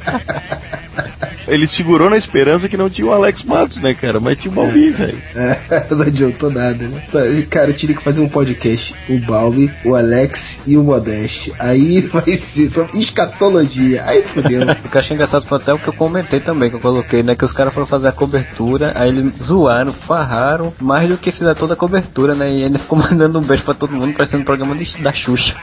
ele 1.53 1.66
segurou 1.66 2.09
na 2.09 2.16
esperança 2.16 2.68
que 2.68 2.76
não 2.76 2.88
tinha 2.88 3.07
o 3.07 3.12
Alex 3.12 3.42
Matos, 3.42 3.76
né, 3.76 3.92
cara? 3.92 4.18
Mas 4.18 4.38
tinha 4.38 4.50
o 4.50 4.55
Balbi, 4.55 4.90
velho. 4.90 5.22
É, 5.34 5.94
não 5.94 6.03
adiantou 6.03 6.50
nada, 6.50 6.88
né? 6.88 7.03
Cara, 7.50 7.70
eu 7.70 7.74
teria 7.74 7.96
que 7.96 8.03
fazer 8.03 8.20
um 8.20 8.28
podcast. 8.28 8.94
O 9.09 9.18
Balbi, 9.18 9.70
o 9.84 9.94
Alex 9.94 10.62
e 10.66 10.76
o 10.76 10.82
Modeste. 10.82 11.53
Aí 11.59 12.00
vai 12.12 12.26
ser 12.26 12.68
só 12.68 12.86
escatologia. 12.94 14.03
Aí 14.07 14.22
fodeu. 14.22 14.62
O 14.62 14.88
que 14.88 14.96
eu 14.96 15.00
achei 15.00 15.14
engraçado 15.14 15.46
foi 15.46 15.59
até 15.59 15.72
o 15.72 15.78
que 15.78 15.88
eu 15.88 15.92
comentei 15.92 16.40
também, 16.40 16.70
que 16.70 16.76
eu 16.76 16.80
coloquei, 16.80 17.22
né? 17.22 17.34
Que 17.34 17.44
os 17.44 17.53
caras 17.53 17.74
foram 17.74 17.86
fazer 17.86 18.09
a 18.09 18.12
cobertura, 18.12 18.92
aí 18.94 19.09
eles 19.09 19.32
zoaram, 19.42 19.92
farraram, 19.92 20.72
mais 20.80 21.09
do 21.09 21.16
que 21.16 21.32
fizeram 21.32 21.55
toda 21.55 21.74
a 21.74 21.76
cobertura, 21.76 22.34
né? 22.34 22.50
E 22.50 22.62
ele 22.62 22.78
ficou 22.78 22.98
mandando 22.98 23.38
um 23.38 23.42
beijo 23.42 23.64
pra 23.64 23.74
todo 23.74 23.92
mundo, 23.92 24.14
parecendo 24.14 24.42
um 24.42 24.46
programa 24.46 24.74
de, 24.74 24.96
da 24.98 25.12
Xuxa. 25.12 25.57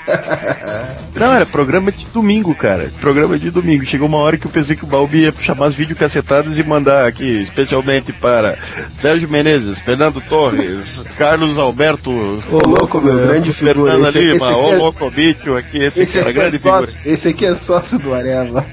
Não, 1.15 1.33
era 1.33 1.45
programa 1.45 1.91
de 1.91 2.05
domingo, 2.07 2.53
cara. 2.55 2.89
Programa 2.99 3.37
de 3.37 3.49
domingo. 3.49 3.85
Chegou 3.85 4.07
uma 4.07 4.17
hora 4.17 4.37
que 4.37 4.45
eu 4.45 4.51
pensei 4.51 4.75
que 4.75 4.83
o 4.83 4.87
Balbi 4.87 5.19
ia 5.19 5.33
chamar 5.39 5.67
as 5.67 5.75
videocacetadas 5.80 6.59
e 6.59 6.63
mandar 6.63 7.07
aqui, 7.07 7.41
especialmente 7.43 8.11
para 8.11 8.57
Sérgio 8.91 9.30
Menezes, 9.30 9.80
Fernando 9.80 10.21
Torres, 10.27 11.05
Carlos 11.17 11.57
Alberto, 11.57 12.11
Ô, 12.11 12.67
louco, 12.67 12.99
meu, 12.99 13.15
grande 13.15 13.53
figura. 13.53 13.75
Fernanda 13.75 14.09
Esse, 14.09 14.19
Lima, 14.19 14.36
esse, 14.36 14.45
ô 14.45 14.73
é, 14.73 14.75
louco 14.75 15.09
bicho 15.09 15.55
aqui, 15.55 15.77
esse, 15.77 16.01
esse 16.03 16.17
cara, 16.17 16.32
aqui 16.32 16.38
é 16.38 16.41
grande 16.41 16.57
figura. 16.57 16.86
sócio, 16.86 17.01
esse 17.05 17.27
aqui 17.30 17.45
é 17.45 17.55
sócio 17.55 17.99
do 17.99 18.13
Areva. 18.13 18.65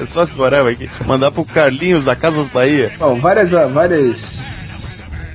É 0.00 0.04
sócio 0.04 0.34
do 0.34 0.44
Areva 0.44 0.68
aqui. 0.68 0.90
Mandar 1.06 1.30
pro 1.30 1.44
Carlinhos 1.44 2.04
da 2.04 2.16
Casas 2.16 2.48
Bahia. 2.48 2.90
Bom, 2.98 3.14
várias, 3.20 3.52
várias 3.52 4.71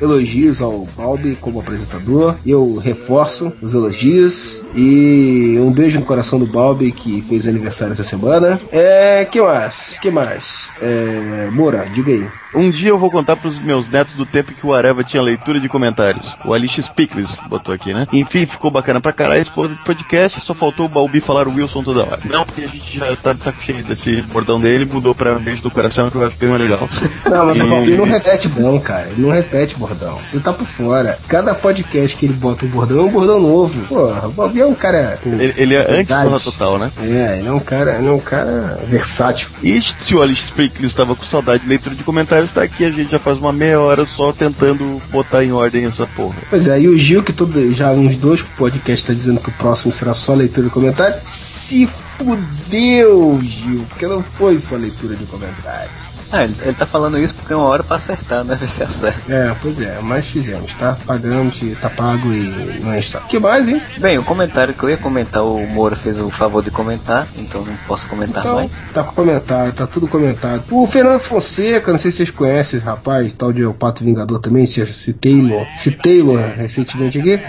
elogios 0.01 0.61
ao 0.61 0.87
Balbi 0.97 1.35
como 1.35 1.59
apresentador. 1.59 2.35
Eu 2.45 2.75
reforço 2.75 3.53
os 3.61 3.73
elogios 3.73 4.65
e 4.75 5.57
um 5.59 5.71
beijo 5.71 5.99
no 5.99 6.05
coração 6.05 6.39
do 6.39 6.47
Balbi 6.47 6.91
que 6.91 7.21
fez 7.21 7.47
aniversário 7.47 7.93
essa 7.93 8.03
semana. 8.03 8.59
É, 8.71 9.25
que 9.25 9.41
mais? 9.41 9.97
Que 9.99 10.11
mais? 10.11 10.69
É, 10.81 11.49
Moura, 11.51 11.85
diga 11.93 12.11
aí. 12.11 12.27
Um 12.57 12.71
dia 12.71 12.89
eu 12.89 12.97
vou 12.97 13.11
contar 13.11 13.35
pros 13.35 13.59
meus 13.59 13.87
netos 13.87 14.13
do 14.13 14.25
tempo 14.25 14.51
que 14.53 14.65
o 14.65 14.73
Areva 14.73 15.03
tinha 15.03 15.21
leitura 15.21 15.59
de 15.59 15.69
comentários. 15.69 16.35
O 16.43 16.53
Alice 16.53 16.81
Pickles 16.95 17.35
botou 17.49 17.73
aqui, 17.73 17.93
né? 17.93 18.07
Enfim, 18.11 18.45
ficou 18.45 18.71
bacana 18.71 18.99
pra 18.99 19.13
caralho 19.13 19.41
esse 19.41 19.51
podcast. 19.85 20.41
Só 20.41 20.53
faltou 20.53 20.85
o 20.85 20.89
Balbi 20.89 21.21
falar 21.21 21.47
o 21.47 21.53
Wilson 21.53 21.83
toda 21.83 22.01
hora. 22.01 22.19
Não, 22.25 22.45
porque 22.45 22.61
a 22.61 22.67
gente 22.67 22.97
já 22.97 23.15
tá 23.15 23.33
de 23.33 23.43
saco 23.43 23.61
cheio 23.61 23.83
desse 23.83 24.21
bordão 24.23 24.59
dele, 24.59 24.85
mudou 24.85 25.13
pra 25.13 25.35
beijo 25.35 25.61
do 25.61 25.69
coração 25.71 26.09
que 26.09 26.15
eu 26.17 26.25
acho 26.25 26.35
bem 26.37 26.49
mais 26.49 26.61
legal. 26.61 26.89
Não, 27.29 27.45
mas 27.45 27.57
E- 27.59 27.61
o 27.61 27.67
Balbi 27.69 27.91
não 27.91 28.05
repete 28.05 28.49
não, 28.59 28.79
cara. 28.79 29.07
Ele 29.11 29.21
não 29.21 29.29
repete 29.31 29.75
bordão. 29.75 30.17
Você 30.25 30.39
tá 30.39 30.51
por 30.51 30.65
fora. 30.65 31.17
Cada 31.27 31.53
podcast 31.53 32.17
que 32.17 32.25
ele 32.25 32.33
bota 32.33 32.65
um 32.65 32.69
bordão 32.69 32.99
é 32.99 33.03
um 33.03 33.09
bordão 33.11 33.39
novo. 33.39 33.85
Porra, 33.85 34.27
o 34.27 34.31
Balbi 34.31 34.61
é 34.61 34.65
um 34.65 34.73
cara. 34.75 35.19
Ele, 35.25 35.53
ele 35.57 35.75
é 35.75 35.99
antes 35.99 36.15
do 36.29 36.51
total, 36.51 36.77
né? 36.79 36.91
É, 37.01 37.37
ele 37.39 37.47
é 37.47 37.51
um 37.51 37.59
cara, 37.59 37.97
ele 37.97 38.07
é 38.07 38.11
um 38.11 38.19
cara 38.19 38.79
versátil. 38.87 39.49
E 39.61 39.81
se 39.81 40.15
o 40.15 40.21
Alice 40.21 40.51
Pickles 40.51 40.89
estava 40.91 41.15
com 41.15 41.23
saudade 41.23 41.63
de 41.63 41.69
leitura 41.69 41.93
de 41.95 42.03
comentários, 42.03 42.46
tá 42.51 42.63
aqui. 42.63 42.85
A 42.85 42.89
gente 42.89 43.11
já 43.11 43.19
faz 43.19 43.37
uma 43.37 43.51
meia 43.51 43.79
hora 43.79 44.05
só 44.05 44.31
tentando 44.31 45.01
botar 45.11 45.43
em 45.43 45.51
ordem 45.51 45.85
essa 45.85 46.07
porra. 46.07 46.35
Pois 46.49 46.67
é, 46.67 46.79
e 46.79 46.87
o 46.87 46.97
Gil, 46.97 47.23
que 47.23 47.33
todo, 47.33 47.73
já 47.73 47.91
uns 47.91 48.15
dois 48.15 48.41
podcasts 48.41 49.05
tá 49.05 49.13
dizendo 49.13 49.39
que 49.39 49.49
o 49.49 49.53
próximo 49.53 49.91
será 49.91 50.13
só 50.13 50.33
leitura 50.33 50.67
de 50.67 50.73
comentários, 50.73 51.21
se 51.23 51.89
fudeu, 52.17 53.39
Gil, 53.41 53.85
porque 53.89 54.07
não 54.07 54.21
foi 54.21 54.57
só 54.59 54.75
leitura 54.75 55.15
de 55.15 55.25
comentários. 55.25 56.33
Ah, 56.33 56.43
ele, 56.43 56.53
ele 56.63 56.73
tá 56.73 56.85
falando 56.85 57.17
isso 57.19 57.33
porque 57.35 57.53
é 57.53 57.55
uma 57.55 57.65
hora 57.65 57.83
pra 57.83 57.97
acertar, 57.97 58.43
né? 58.43 58.55
Ver 58.55 58.67
se 58.69 58.83
acerta. 58.83 59.21
É, 59.31 59.55
pois 59.61 59.79
é, 59.81 59.99
mas 60.01 60.27
fizemos, 60.27 60.73
tá? 60.73 60.97
Pagamos, 61.05 61.61
tá 61.81 61.89
pago 61.89 62.31
e 62.33 62.79
não 62.83 62.91
é 62.91 62.99
isso. 62.99 63.19
que 63.29 63.39
mais, 63.39 63.67
hein? 63.67 63.81
Bem, 63.97 64.17
o 64.17 64.23
comentário 64.23 64.73
que 64.73 64.83
eu 64.83 64.89
ia 64.89 64.97
comentar, 64.97 65.43
o 65.43 65.65
Moura 65.67 65.95
fez 65.95 66.17
o 66.19 66.29
favor 66.29 66.63
de 66.63 66.71
comentar, 66.71 67.27
então 67.37 67.63
não 67.63 67.75
posso 67.87 68.07
comentar 68.07 68.43
Então, 68.43 68.55
mais. 68.55 68.83
tá 68.93 69.03
com 69.03 69.13
comentário, 69.13 69.73
tá 69.73 69.87
tudo 69.87 70.07
comentado. 70.07 70.63
O 70.71 70.85
Fernando 70.87 71.19
Fonseca, 71.19 71.91
não 71.91 71.99
sei 71.99 72.11
se 72.11 72.17
vocês 72.17 72.31
conhecem 72.31 72.77
esse 72.77 72.85
rapaz, 72.85 73.33
tal 73.33 73.53
de 73.53 73.63
O 73.65 73.73
Pato 73.73 74.03
Vingador 74.03 74.39
também, 74.39 74.65
citei 74.67 75.13
Taylor, 75.37 75.65
Taylor 76.01 76.39
recentemente 76.55 77.19
aqui. 77.19 77.39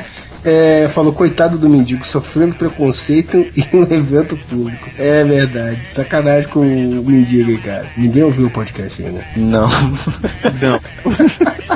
É, 0.45 0.89
falou, 0.89 1.13
coitado 1.13 1.59
do 1.59 1.69
mendigo, 1.69 2.07
sofrendo 2.07 2.55
preconceito 2.57 3.37
em 3.37 3.67
um 3.73 3.83
evento 3.93 4.37
público. 4.37 4.89
É 4.99 5.25
verdade. 5.25 5.81
Sacanagem 5.91 6.49
com 6.51 6.61
o 6.61 7.05
mendigo 7.05 7.51
aí, 7.51 7.59
cara. 7.59 7.87
Ninguém 7.97 8.23
ouviu 8.23 8.47
o 8.47 8.51
podcast 8.51 9.03
ainda. 9.03 9.25
Não. 9.37 9.69
Não. 10.61 10.81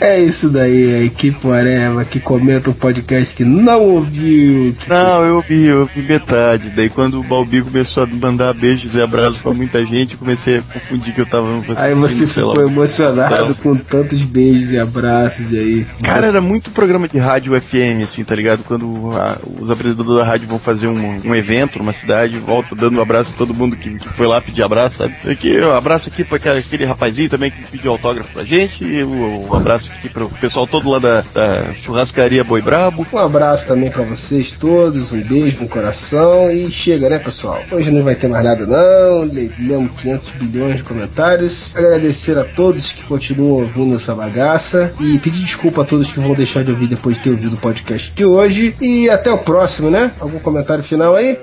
É 0.00 0.20
isso 0.20 0.50
daí, 0.50 0.94
a 0.94 1.02
equipe 1.04 1.50
Areva 1.50 2.04
que 2.04 2.20
comenta 2.20 2.70
um 2.70 2.72
podcast 2.72 3.34
que 3.34 3.44
não 3.44 3.80
ouviu. 3.82 4.74
que- 4.78 4.88
Não, 4.88 5.24
eu 5.24 5.40
vi, 5.42 5.64
eu 5.64 5.86
vi 5.86 6.02
metade. 6.02 6.70
Daí 6.70 6.88
quando 6.88 7.18
o 7.18 7.22
Balbi 7.24 7.62
começou 7.62 8.04
a 8.04 8.06
mandar 8.06 8.54
beijos 8.54 8.94
e 8.94 9.00
abraços 9.02 9.38
pra 9.40 9.52
muita 9.52 9.84
gente, 9.84 10.12
eu 10.12 10.18
comecei 10.18 10.58
a 10.58 10.62
confundir 10.62 11.12
que 11.14 11.20
eu 11.20 11.26
tava 11.26 11.48
Aí 11.76 11.94
você 11.94 12.24
lá. 12.24 12.28
ficou 12.54 12.62
emocionado 12.62 13.46
Não. 13.48 13.54
com 13.54 13.76
tantos 13.76 14.22
beijos 14.22 14.70
e 14.70 14.78
abraços 14.78 15.52
e 15.52 15.58
aí. 15.58 15.86
Cara, 16.02 16.26
era 16.26 16.40
muito 16.40 16.70
programa 16.70 17.08
de 17.08 17.18
rádio 17.18 17.54
FM, 17.60 18.02
assim, 18.04 18.22
tá 18.22 18.34
ligado? 18.36 18.62
Quando 18.64 19.10
a- 19.16 19.38
os 19.60 19.68
apresentadores 19.70 20.20
da 20.22 20.24
rádio 20.26 20.46
vão 20.48 20.58
fazer 20.60 20.86
um, 20.86 21.20
um 21.24 21.34
evento 21.34 21.78
numa 21.78 21.92
cidade, 21.92 22.38
volta 22.38 22.74
dando 22.76 22.98
um 22.98 23.02
abraço 23.02 23.32
a 23.34 23.38
todo 23.38 23.52
mundo 23.54 23.74
que, 23.74 23.98
que 23.98 24.08
foi 24.10 24.26
lá 24.28 24.40
pedir 24.40 24.62
abraço, 24.62 24.98
sabe? 24.98 25.14
Aqui, 25.28 25.60
um 25.60 25.72
abraço 25.72 26.08
aqui 26.08 26.22
pra 26.22 26.36
aquele- 26.36 26.84
rapazinho 26.84 27.28
também 27.28 27.50
que 27.50 27.62
pediu 27.64 27.90
autógrafo 27.90 28.32
pra 28.32 28.44
gente, 28.44 28.84
e 28.84 29.02
um, 29.04 29.48
um 29.50 29.54
abraço 29.88 29.92
aqui 29.98 30.08
pro 30.08 30.28
pessoal 30.28 30.66
todo 30.66 30.90
lá 30.90 30.98
da, 30.98 31.24
da 31.34 31.72
churrascaria 31.74 32.44
Boi 32.44 32.60
Brabo. 32.62 33.06
Um 33.12 33.18
abraço 33.18 33.66
também 33.66 33.90
pra 33.90 34.02
vocês 34.04 34.52
todos, 34.52 35.12
um 35.12 35.20
beijo 35.20 35.60
no 35.62 35.68
coração 35.68 36.50
e 36.50 36.70
chega, 36.70 37.08
né, 37.08 37.18
pessoal? 37.18 37.60
Hoje 37.70 37.90
não 37.90 38.02
vai 38.02 38.14
ter 38.14 38.28
mais 38.28 38.44
nada 38.44 38.66
não, 38.66 39.24
le- 39.24 39.52
lemos 39.58 39.90
500 40.00 40.28
bilhões 40.32 40.76
de 40.76 40.82
comentários. 40.82 41.74
Agradecer 41.76 42.36
a 42.38 42.44
todos 42.44 42.92
que 42.92 43.02
continuam 43.04 43.62
ouvindo 43.62 43.96
essa 43.96 44.14
bagaça 44.14 44.92
e 45.00 45.18
pedir 45.18 45.42
desculpa 45.44 45.82
a 45.82 45.84
todos 45.84 46.10
que 46.10 46.20
vão 46.20 46.34
deixar 46.34 46.62
de 46.64 46.70
ouvir 46.70 46.86
depois 46.86 47.16
de 47.16 47.22
ter 47.22 47.30
ouvido 47.30 47.54
o 47.54 47.58
podcast 47.58 48.12
de 48.14 48.24
hoje. 48.24 48.74
E 48.80 49.08
até 49.10 49.30
o 49.30 49.38
próximo, 49.38 49.90
né? 49.90 50.10
Algum 50.20 50.38
comentário 50.38 50.82
final 50.84 51.14
aí? 51.14 51.38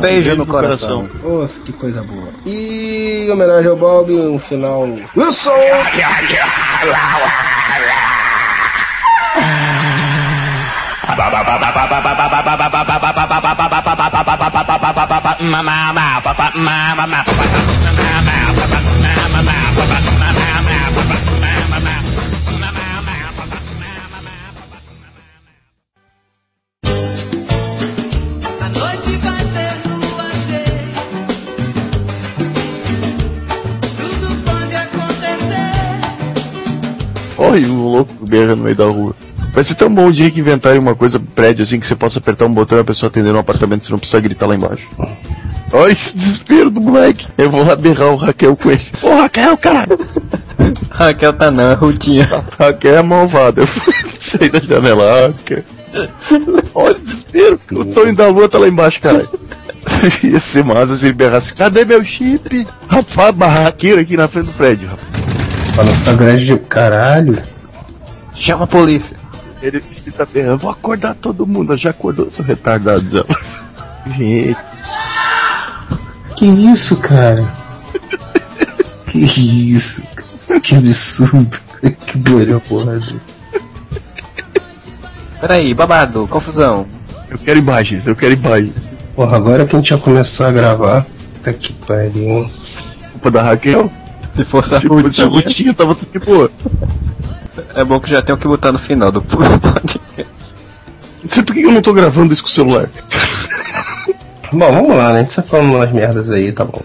Beijo 0.00 0.34
no 0.36 0.46
coração. 0.46 1.08
Nossa, 1.22 1.60
que 1.60 1.72
coisa 1.72 2.02
boa. 2.02 2.28
E 2.44 3.24
em 3.26 3.30
homenagem 3.30 3.70
ao 3.70 3.76
Bob, 3.76 4.12
um 4.12 4.38
final. 4.38 4.86
Wilson! 5.16 5.50
Olha 37.38 37.72
o 37.72 37.90
louco 37.90 38.26
berra 38.26 38.56
no 38.56 38.64
meio 38.64 38.76
da 38.76 38.84
rua. 38.84 39.14
Vai 39.56 39.64
ser 39.64 39.74
tão 39.74 39.88
bom 39.88 40.08
o 40.08 40.12
dia 40.12 40.30
que 40.30 40.38
inventarem 40.38 40.78
uma 40.78 40.94
coisa 40.94 41.18
prédio 41.18 41.62
assim 41.62 41.80
que 41.80 41.86
você 41.86 41.96
possa 41.96 42.18
apertar 42.18 42.44
um 42.44 42.52
botão 42.52 42.76
e 42.76 42.82
a 42.82 42.84
pessoa 42.84 43.08
atender 43.08 43.32
no 43.32 43.38
apartamento 43.38 43.80
e 43.80 43.86
você 43.86 43.92
não 43.92 43.98
precisa 43.98 44.20
gritar 44.20 44.44
lá 44.44 44.54
embaixo. 44.54 44.86
Olha 45.72 45.90
esse 45.90 46.14
desespero 46.14 46.70
do 46.70 46.78
moleque. 46.78 47.26
Eu 47.38 47.50
vou 47.50 47.64
lá 47.66 47.74
berrar 47.74 48.08
o 48.08 48.16
Raquel 48.16 48.54
com 48.54 48.70
ele. 48.70 48.84
Ô 49.00 49.14
Raquel, 49.14 49.56
caralho! 49.56 49.98
Raquel 50.92 51.32
tá 51.32 51.50
não, 51.50 51.74
Rutinha. 51.74 52.28
Raquel 52.58 52.96
é 52.96 53.02
malvada. 53.02 53.62
Eu 53.62 53.68
saí 54.20 54.50
da 54.50 54.60
janela, 54.60 55.28
Raquel. 55.28 55.64
Olha 56.74 56.94
o 56.94 57.00
desespero. 57.00 57.58
O 57.72 57.84
Tonho 57.86 58.14
da 58.14 58.28
Lua 58.28 58.50
tá 58.50 58.58
lá 58.58 58.68
embaixo, 58.68 59.00
caralho. 59.00 59.30
Ia 60.22 60.40
ser 60.40 60.64
massa 60.64 60.96
se 60.96 61.06
ele 61.06 61.14
berrasse. 61.14 61.54
Cadê 61.54 61.82
meu 61.82 62.04
chip? 62.04 62.68
Rapaz, 62.88 63.34
barraqueiro 63.34 64.02
aqui 64.02 64.18
na 64.18 64.28
frente 64.28 64.48
do 64.48 64.52
prédio, 64.52 64.90
não 65.76 65.94
ficar 65.94 66.12
grande 66.12 66.44
de. 66.44 66.58
Caralho. 66.58 67.38
Chama 68.34 68.64
a 68.64 68.66
polícia. 68.66 69.16
Ele, 69.66 69.82
ele 70.02 70.10
tá 70.12 70.24
berrando, 70.24 70.58
vou 70.58 70.70
acordar 70.70 71.14
todo 71.14 71.46
mundo. 71.46 71.76
Já 71.76 71.90
acordou, 71.90 72.30
seu 72.30 72.44
retardado. 72.44 73.26
Gente, 74.16 74.56
Que 76.36 76.46
isso, 76.46 76.96
cara? 76.98 77.44
Que 79.06 79.72
isso? 79.72 80.02
cara? 80.14 80.60
Que 80.60 80.76
absurdo. 80.76 81.58
Que 82.06 82.18
bolha 82.18 82.60
porra. 82.60 83.00
Peraí, 85.40 85.74
babado, 85.74 86.26
confusão. 86.28 86.86
eu 87.28 87.38
quero 87.38 87.58
imagens, 87.58 88.06
eu 88.06 88.16
quero 88.16 88.34
imagens. 88.34 88.74
Porra, 89.14 89.36
agora 89.36 89.66
que 89.66 89.74
a 89.74 89.78
gente 89.78 89.90
já 89.90 89.98
começou 89.98 90.46
a 90.46 90.52
gravar. 90.52 91.06
Tá 91.42 91.52
que 91.52 91.72
pariu. 91.72 92.50
Culpa 93.12 93.30
da 93.30 93.42
Raquel? 93.42 93.90
Se 94.34 94.44
fosse 94.44 94.74
a 94.74 94.80
Se 94.80 94.88
fosse 94.88 95.02
a 95.22 95.24
Rutinha, 95.24 95.26
Rutinha, 95.28 95.74
tava 95.74 95.94
tudo 95.94 96.12
de 96.12 96.18
boa. 96.24 96.50
É 97.76 97.84
bom 97.84 98.00
que 98.00 98.10
já 98.10 98.22
tem 98.22 98.34
o 98.34 98.38
que 98.38 98.48
botar 98.48 98.72
no 98.72 98.78
final 98.78 99.12
do 99.12 99.20
podcast. 99.22 100.32
Não 101.22 101.30
sei 101.30 101.42
por 101.42 101.54
que 101.54 101.62
eu 101.62 101.70
não 101.70 101.82
tô 101.82 101.92
gravando 101.92 102.32
isso 102.32 102.42
com 102.42 102.48
o 102.48 102.52
celular. 102.52 102.88
Bom, 104.52 104.72
vamos 104.72 104.96
lá, 104.96 105.12
né? 105.12 105.18
A 105.18 105.22
gente 105.22 105.36
tá 105.36 105.42
falando 105.42 105.74
umas 105.74 105.92
merdas 105.92 106.30
aí, 106.30 106.52
tá 106.52 106.64
bom. 106.64 106.82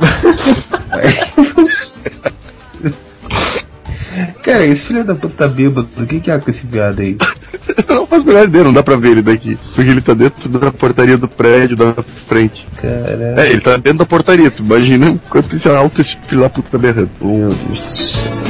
Cara, 4.42 4.66
esse 4.66 4.86
filho 4.86 5.04
da 5.04 5.14
puta 5.14 5.34
tá 5.36 5.48
bêbado. 5.48 5.88
O 5.96 6.06
que 6.06 6.20
que 6.20 6.30
é 6.30 6.38
com 6.38 6.50
esse 6.50 6.66
viado 6.66 7.00
aí? 7.00 7.16
Não 7.88 8.06
faz 8.06 8.24
melhor 8.24 8.46
dele, 8.46 8.64
não 8.64 8.72
dá 8.72 8.82
pra 8.82 8.96
ver 8.96 9.10
ele 9.10 9.22
daqui. 9.22 9.58
Porque 9.74 9.90
ele 9.90 10.00
tá 10.00 10.14
dentro 10.14 10.48
da 10.48 10.70
portaria 10.70 11.18
do 11.18 11.28
prédio 11.28 11.76
da 11.76 11.92
frente. 12.28 12.66
Caralho. 12.76 13.38
É, 13.38 13.50
ele 13.50 13.60
tá 13.60 13.76
dentro 13.76 13.98
da 13.98 14.06
portaria, 14.06 14.50
tu 14.50 14.62
imagina 14.62 15.18
quanto 15.28 15.48
que 15.48 15.56
esse 15.56 15.68
alto 15.68 16.00
esse 16.00 16.16
filho 16.26 16.42
da 16.42 16.48
puta 16.48 16.68
tá 16.70 16.78
berrando. 16.78 17.10
Meu 17.20 17.48
Deus 17.48 17.80
do 17.80 17.96
céu. 17.96 18.49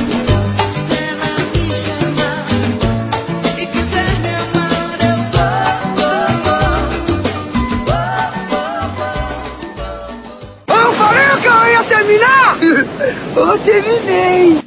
Eu 13.41 13.59
terminei. 13.61 14.61